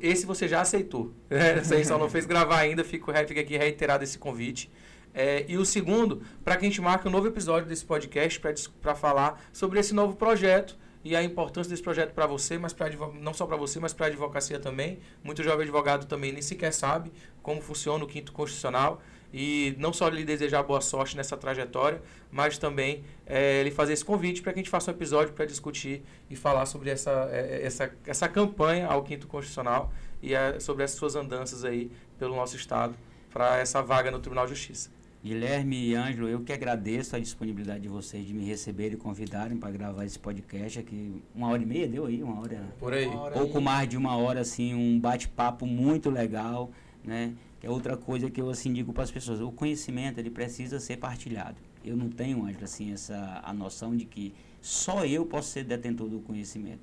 Esse 0.00 0.26
você 0.26 0.46
já 0.46 0.60
aceitou. 0.60 1.12
Né? 1.30 1.84
Só 1.84 1.98
não 1.98 2.08
fez 2.08 2.24
gravar 2.26 2.58
ainda, 2.58 2.84
fica, 2.84 3.26
fica 3.26 3.40
aqui 3.40 3.56
reiterado 3.56 4.04
esse 4.04 4.18
convite. 4.18 4.70
É, 5.14 5.44
e 5.48 5.56
o 5.56 5.64
segundo, 5.64 6.22
para 6.44 6.56
que 6.56 6.66
a 6.66 6.68
gente 6.68 6.80
marque 6.80 7.08
um 7.08 7.10
novo 7.10 7.26
episódio 7.26 7.68
desse 7.68 7.84
podcast 7.84 8.40
para 8.80 8.94
falar 8.94 9.42
sobre 9.52 9.80
esse 9.80 9.94
novo 9.94 10.14
projeto 10.16 10.78
e 11.08 11.16
a 11.16 11.22
importância 11.22 11.70
desse 11.70 11.82
projeto 11.82 12.12
para 12.12 12.26
você, 12.26 12.58
mas 12.58 12.74
pra, 12.74 12.90
não 13.14 13.32
só 13.32 13.46
para 13.46 13.56
você, 13.56 13.80
mas 13.80 13.94
para 13.94 14.06
a 14.06 14.08
advocacia 14.10 14.58
também. 14.58 14.98
Muito 15.24 15.42
jovem 15.42 15.62
advogado 15.62 16.04
também 16.04 16.32
nem 16.32 16.42
sequer 16.42 16.70
sabe 16.70 17.10
como 17.42 17.62
funciona 17.62 18.04
o 18.04 18.06
quinto 18.06 18.30
constitucional 18.30 19.00
e 19.32 19.74
não 19.78 19.90
só 19.90 20.06
lhe 20.08 20.22
desejar 20.22 20.62
boa 20.62 20.82
sorte 20.82 21.16
nessa 21.16 21.34
trajetória, 21.34 22.02
mas 22.30 22.58
também 22.58 23.02
é, 23.24 23.62
lhe 23.62 23.70
fazer 23.70 23.94
esse 23.94 24.04
convite 24.04 24.42
para 24.42 24.52
que 24.52 24.58
a 24.58 24.62
gente 24.62 24.70
faça 24.70 24.90
um 24.90 24.94
episódio 24.94 25.32
para 25.32 25.46
discutir 25.46 26.02
e 26.28 26.36
falar 26.36 26.66
sobre 26.66 26.90
essa, 26.90 27.26
é, 27.32 27.64
essa, 27.64 27.90
essa 28.06 28.28
campanha 28.28 28.86
ao 28.86 29.02
quinto 29.02 29.26
constitucional 29.26 29.90
e 30.22 30.34
é, 30.34 30.60
sobre 30.60 30.84
as 30.84 30.90
suas 30.90 31.16
andanças 31.16 31.64
aí 31.64 31.90
pelo 32.18 32.36
nosso 32.36 32.54
estado 32.54 32.94
para 33.30 33.56
essa 33.56 33.80
vaga 33.80 34.10
no 34.10 34.18
Tribunal 34.18 34.46
de 34.46 34.54
Justiça. 34.54 34.97
Guilherme 35.22 35.88
e 35.88 35.94
Ângelo, 35.96 36.28
eu 36.28 36.40
que 36.40 36.52
agradeço 36.52 37.16
a 37.16 37.18
disponibilidade 37.18 37.80
de 37.80 37.88
vocês 37.88 38.24
de 38.24 38.32
me 38.32 38.44
receberem 38.44 38.94
e 38.94 38.96
convidarem 38.96 39.58
para 39.58 39.70
gravar 39.72 40.04
esse 40.04 40.18
podcast 40.18 40.78
aqui. 40.78 41.20
Uma 41.34 41.48
hora 41.48 41.60
e 41.60 41.66
meia 41.66 41.88
deu 41.88 42.06
aí, 42.06 42.22
uma 42.22 42.40
hora. 42.40 42.72
Por 42.78 42.94
aí. 42.94 43.10
Pouco 43.32 43.60
mais 43.60 43.88
de 43.88 43.96
uma 43.96 44.16
hora, 44.16 44.40
assim, 44.40 44.74
um 44.74 44.98
bate-papo 44.98 45.66
muito 45.66 46.08
legal, 46.08 46.70
né? 47.02 47.34
Que 47.58 47.66
é 47.66 47.70
outra 47.70 47.96
coisa 47.96 48.30
que 48.30 48.40
eu 48.40 48.48
assim 48.48 48.72
digo 48.72 48.92
para 48.92 49.02
as 49.02 49.10
pessoas. 49.10 49.40
O 49.40 49.50
conhecimento 49.50 50.18
ele 50.20 50.30
precisa 50.30 50.78
ser 50.78 50.98
partilhado. 50.98 51.56
Eu 51.84 51.96
não 51.96 52.08
tenho, 52.08 52.44
Ângelo, 52.44 52.64
assim, 52.64 52.92
essa 52.92 53.40
a 53.42 53.52
noção 53.52 53.96
de 53.96 54.04
que 54.04 54.32
só 54.60 55.04
eu 55.04 55.26
posso 55.26 55.50
ser 55.50 55.64
detentor 55.64 56.08
do 56.08 56.20
conhecimento. 56.20 56.80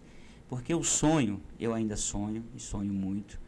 Porque 0.50 0.76
o 0.76 0.84
sonho, 0.84 1.42
eu 1.58 1.74
ainda 1.74 1.96
sonho, 1.96 2.44
e 2.54 2.60
sonho 2.60 2.94
muito, 2.94 3.40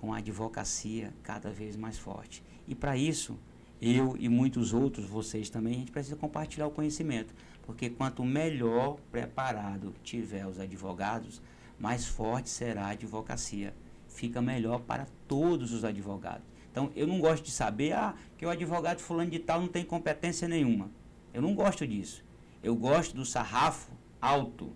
com 0.00 0.14
a 0.14 0.18
advocacia 0.18 1.12
cada 1.24 1.50
vez 1.50 1.76
mais 1.76 1.98
forte. 1.98 2.44
E 2.68 2.74
para 2.76 2.96
isso, 2.96 3.36
eu 3.80 4.16
e 4.18 4.28
muitos 4.28 4.72
outros, 4.72 5.06
vocês 5.06 5.50
também, 5.50 5.74
a 5.74 5.78
gente 5.78 5.92
precisa 5.92 6.16
compartilhar 6.16 6.66
o 6.66 6.70
conhecimento. 6.70 7.34
Porque 7.62 7.90
quanto 7.90 8.24
melhor 8.24 8.98
preparado 9.10 9.94
tiver 10.02 10.46
os 10.46 10.58
advogados, 10.58 11.42
mais 11.78 12.06
forte 12.06 12.48
será 12.48 12.86
a 12.86 12.90
advocacia. 12.90 13.74
Fica 14.08 14.40
melhor 14.40 14.80
para 14.80 15.06
todos 15.26 15.72
os 15.72 15.84
advogados. 15.84 16.46
Então, 16.70 16.90
eu 16.94 17.06
não 17.06 17.18
gosto 17.20 17.44
de 17.44 17.50
saber 17.50 17.92
ah, 17.92 18.14
que 18.36 18.46
o 18.46 18.50
advogado 18.50 19.00
fulano 19.00 19.30
de 19.30 19.38
tal 19.38 19.60
não 19.60 19.68
tem 19.68 19.84
competência 19.84 20.46
nenhuma. 20.46 20.90
Eu 21.32 21.42
não 21.42 21.54
gosto 21.54 21.86
disso. 21.86 22.24
Eu 22.62 22.74
gosto 22.74 23.14
do 23.14 23.24
sarrafo 23.24 23.90
alto. 24.20 24.72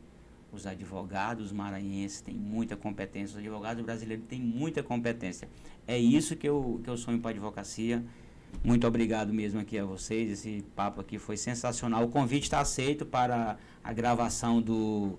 Os 0.53 0.67
advogados 0.67 1.53
maranhenses 1.53 2.21
têm 2.21 2.35
muita 2.35 2.77
competência, 2.77 3.35
os 3.35 3.39
advogados 3.39 3.85
brasileiros 3.85 4.27
têm 4.27 4.41
muita 4.41 4.83
competência. 4.83 5.49
É 5.87 5.97
isso 5.97 6.35
que 6.35 6.49
eu, 6.49 6.81
que 6.83 6.91
eu 6.91 6.97
sonho 6.97 7.21
para 7.21 7.31
a 7.31 7.33
advocacia. 7.33 8.05
Muito 8.63 8.87
obrigado 8.87 9.33
mesmo 9.33 9.59
aqui 9.61 9.79
a 9.79 9.85
vocês. 9.85 10.31
Esse 10.31 10.65
papo 10.77 11.01
aqui 11.01 11.19
foi 11.19 11.37
sensacional. 11.37 12.05
O 12.05 12.09
convite 12.09 12.45
está 12.45 12.61
aceito 12.61 13.07
para 13.07 13.57
a 13.83 13.93
gravação 13.93 14.61
do, 14.61 15.19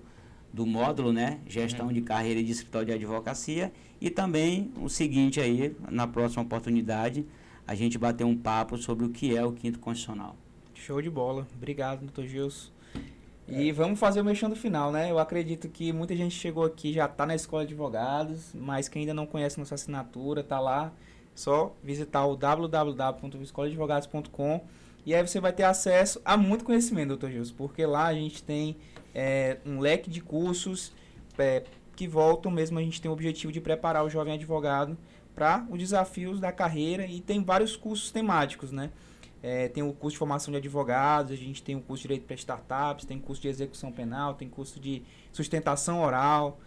do 0.52 0.64
módulo, 0.64 1.12
né? 1.12 1.40
Gestão 1.46 1.86
uhum. 1.86 1.92
de 1.92 2.02
carreira 2.02 2.40
e 2.40 2.44
de 2.44 2.52
escritório 2.52 2.86
de 2.86 2.92
advocacia. 2.92 3.72
E 4.00 4.10
também 4.10 4.72
o 4.80 4.88
seguinte 4.88 5.40
aí, 5.40 5.74
na 5.90 6.06
próxima 6.06 6.42
oportunidade, 6.42 7.26
a 7.66 7.74
gente 7.74 7.98
bater 7.98 8.24
um 8.24 8.36
papo 8.36 8.76
sobre 8.76 9.04
o 9.06 9.10
que 9.10 9.36
é 9.36 9.44
o 9.44 9.52
quinto 9.52 9.78
constitucional. 9.78 10.36
Show 10.74 11.00
de 11.00 11.10
bola. 11.10 11.46
Obrigado, 11.56 12.00
doutor 12.00 12.26
Gilson. 12.26 12.70
E 13.48 13.68
é. 13.68 13.72
vamos 13.72 13.98
fazer 13.98 14.20
o 14.20 14.24
mexendo 14.24 14.54
final, 14.54 14.92
né? 14.92 15.10
Eu 15.10 15.18
acredito 15.18 15.68
que 15.68 15.92
muita 15.92 16.16
gente 16.16 16.34
chegou 16.34 16.64
aqui, 16.64 16.92
já 16.92 17.06
está 17.06 17.26
na 17.26 17.34
escola 17.34 17.64
de 17.64 17.72
advogados, 17.72 18.54
mas 18.54 18.88
que 18.88 18.98
ainda 18.98 19.12
não 19.12 19.26
conhece 19.26 19.58
nossa 19.58 19.74
assinatura, 19.74 20.42
está 20.42 20.60
lá 20.60 20.92
só 21.34 21.74
visitar 21.82 22.26
o 22.26 22.36
www.escolaadvogados.com 22.36 24.60
e 25.04 25.14
aí 25.14 25.26
você 25.26 25.40
vai 25.40 25.52
ter 25.52 25.64
acesso 25.64 26.20
a 26.24 26.36
muito 26.36 26.64
conhecimento, 26.64 27.08
doutor 27.08 27.30
Gilson, 27.30 27.54
porque 27.56 27.84
lá 27.84 28.06
a 28.06 28.14
gente 28.14 28.42
tem 28.42 28.76
é, 29.14 29.58
um 29.66 29.80
leque 29.80 30.08
de 30.08 30.20
cursos 30.20 30.92
é, 31.36 31.64
que 31.96 32.06
voltam 32.06 32.52
mesmo, 32.52 32.78
a 32.78 32.82
gente 32.82 33.00
tem 33.00 33.10
o 33.10 33.14
objetivo 33.14 33.52
de 33.52 33.60
preparar 33.60 34.04
o 34.04 34.10
jovem 34.10 34.34
advogado 34.34 34.96
para 35.34 35.66
os 35.70 35.78
desafios 35.78 36.38
da 36.38 36.52
carreira 36.52 37.06
e 37.06 37.20
tem 37.20 37.42
vários 37.42 37.74
cursos 37.74 38.10
temáticos, 38.10 38.70
né? 38.70 38.90
É, 39.42 39.68
tem 39.68 39.82
o 39.82 39.92
curso 39.92 40.14
de 40.14 40.18
formação 40.18 40.52
de 40.52 40.58
advogados, 40.58 41.32
a 41.32 41.36
gente 41.36 41.62
tem 41.64 41.74
o 41.74 41.80
curso 41.80 42.02
de 42.02 42.08
direito 42.08 42.26
para 42.26 42.36
startups, 42.36 43.04
tem 43.04 43.18
curso 43.18 43.42
de 43.42 43.48
execução 43.48 43.90
penal, 43.90 44.34
tem 44.34 44.48
curso 44.48 44.78
de 44.78 45.02
sustentação 45.32 46.00
oral, 46.00 46.60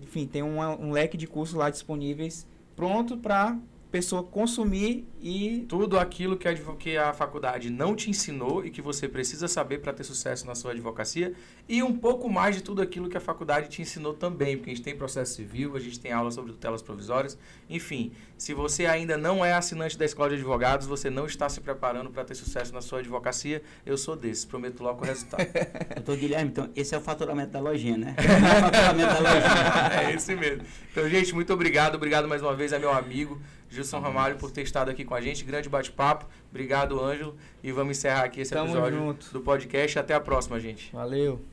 enfim, 0.00 0.26
tem 0.26 0.42
um, 0.42 0.60
um 0.60 0.92
leque 0.92 1.18
de 1.18 1.26
cursos 1.26 1.54
lá 1.54 1.68
disponíveis 1.68 2.46
pronto 2.74 3.18
para 3.18 3.58
pessoa 3.92 4.22
consumir 4.22 5.06
e. 5.20 5.66
Tudo 5.68 5.98
aquilo 5.98 6.36
que 6.36 6.48
a, 6.48 6.54
que 6.54 6.96
a 6.96 7.12
faculdade 7.12 7.68
não 7.68 7.94
te 7.94 8.08
ensinou 8.08 8.64
e 8.64 8.70
que 8.70 8.80
você 8.80 9.06
precisa 9.06 9.46
saber 9.46 9.78
para 9.78 9.92
ter 9.92 10.02
sucesso 10.02 10.46
na 10.46 10.54
sua 10.54 10.72
advocacia. 10.72 11.34
E 11.68 11.82
um 11.82 11.96
pouco 11.96 12.28
mais 12.28 12.56
de 12.56 12.62
tudo 12.62 12.80
aquilo 12.80 13.08
que 13.08 13.16
a 13.16 13.20
faculdade 13.20 13.68
te 13.68 13.82
ensinou 13.82 14.14
também, 14.14 14.56
porque 14.56 14.70
a 14.70 14.74
gente 14.74 14.82
tem 14.82 14.96
processo 14.96 15.34
civil, 15.34 15.76
a 15.76 15.80
gente 15.80 16.00
tem 16.00 16.10
aula 16.10 16.30
sobre 16.30 16.52
tutelas 16.52 16.82
provisórias. 16.82 17.38
Enfim, 17.68 18.12
se 18.38 18.54
você 18.54 18.86
ainda 18.86 19.16
não 19.18 19.44
é 19.44 19.52
assinante 19.52 19.96
da 19.96 20.04
escola 20.04 20.30
de 20.30 20.36
advogados, 20.36 20.86
você 20.86 21.10
não 21.10 21.26
está 21.26 21.48
se 21.48 21.60
preparando 21.60 22.10
para 22.10 22.24
ter 22.24 22.34
sucesso 22.34 22.72
na 22.72 22.80
sua 22.80 23.00
advocacia. 23.00 23.62
Eu 23.84 23.98
sou 23.98 24.16
desse, 24.16 24.46
prometo 24.46 24.82
logo 24.82 25.02
o 25.02 25.04
resultado. 25.04 25.46
Doutor 25.94 26.16
Guilherme, 26.16 26.50
então 26.50 26.70
esse 26.74 26.94
é 26.94 26.98
o 26.98 27.00
faturamento 27.02 27.52
da 27.52 27.60
lojinha, 27.60 27.98
né? 27.98 28.16
é 28.18 28.22
o 28.22 28.60
faturamento 28.62 29.14
da 29.14 29.20
lojinha. 29.20 30.00
é 30.00 30.14
esse 30.14 30.34
mesmo. 30.34 30.64
Então, 30.90 31.08
gente, 31.08 31.34
muito 31.34 31.52
obrigado. 31.52 31.94
Obrigado 31.96 32.26
mais 32.26 32.40
uma 32.40 32.54
vez 32.54 32.72
a 32.72 32.78
meu 32.78 32.90
amigo. 32.90 33.40
Gilson 33.72 34.00
Ramalho 34.00 34.36
por 34.36 34.50
ter 34.50 34.62
estado 34.62 34.90
aqui 34.90 35.04
com 35.04 35.14
a 35.14 35.20
gente. 35.20 35.44
Grande 35.44 35.68
bate-papo. 35.68 36.26
Obrigado, 36.50 37.02
Ângelo. 37.02 37.36
E 37.62 37.72
vamos 37.72 37.96
encerrar 37.96 38.24
aqui 38.24 38.40
esse 38.40 38.52
Tamo 38.52 38.66
episódio 38.70 38.98
junto. 38.98 39.32
do 39.32 39.40
podcast. 39.40 39.98
Até 39.98 40.14
a 40.14 40.20
próxima, 40.20 40.60
gente. 40.60 40.92
Valeu. 40.92 41.51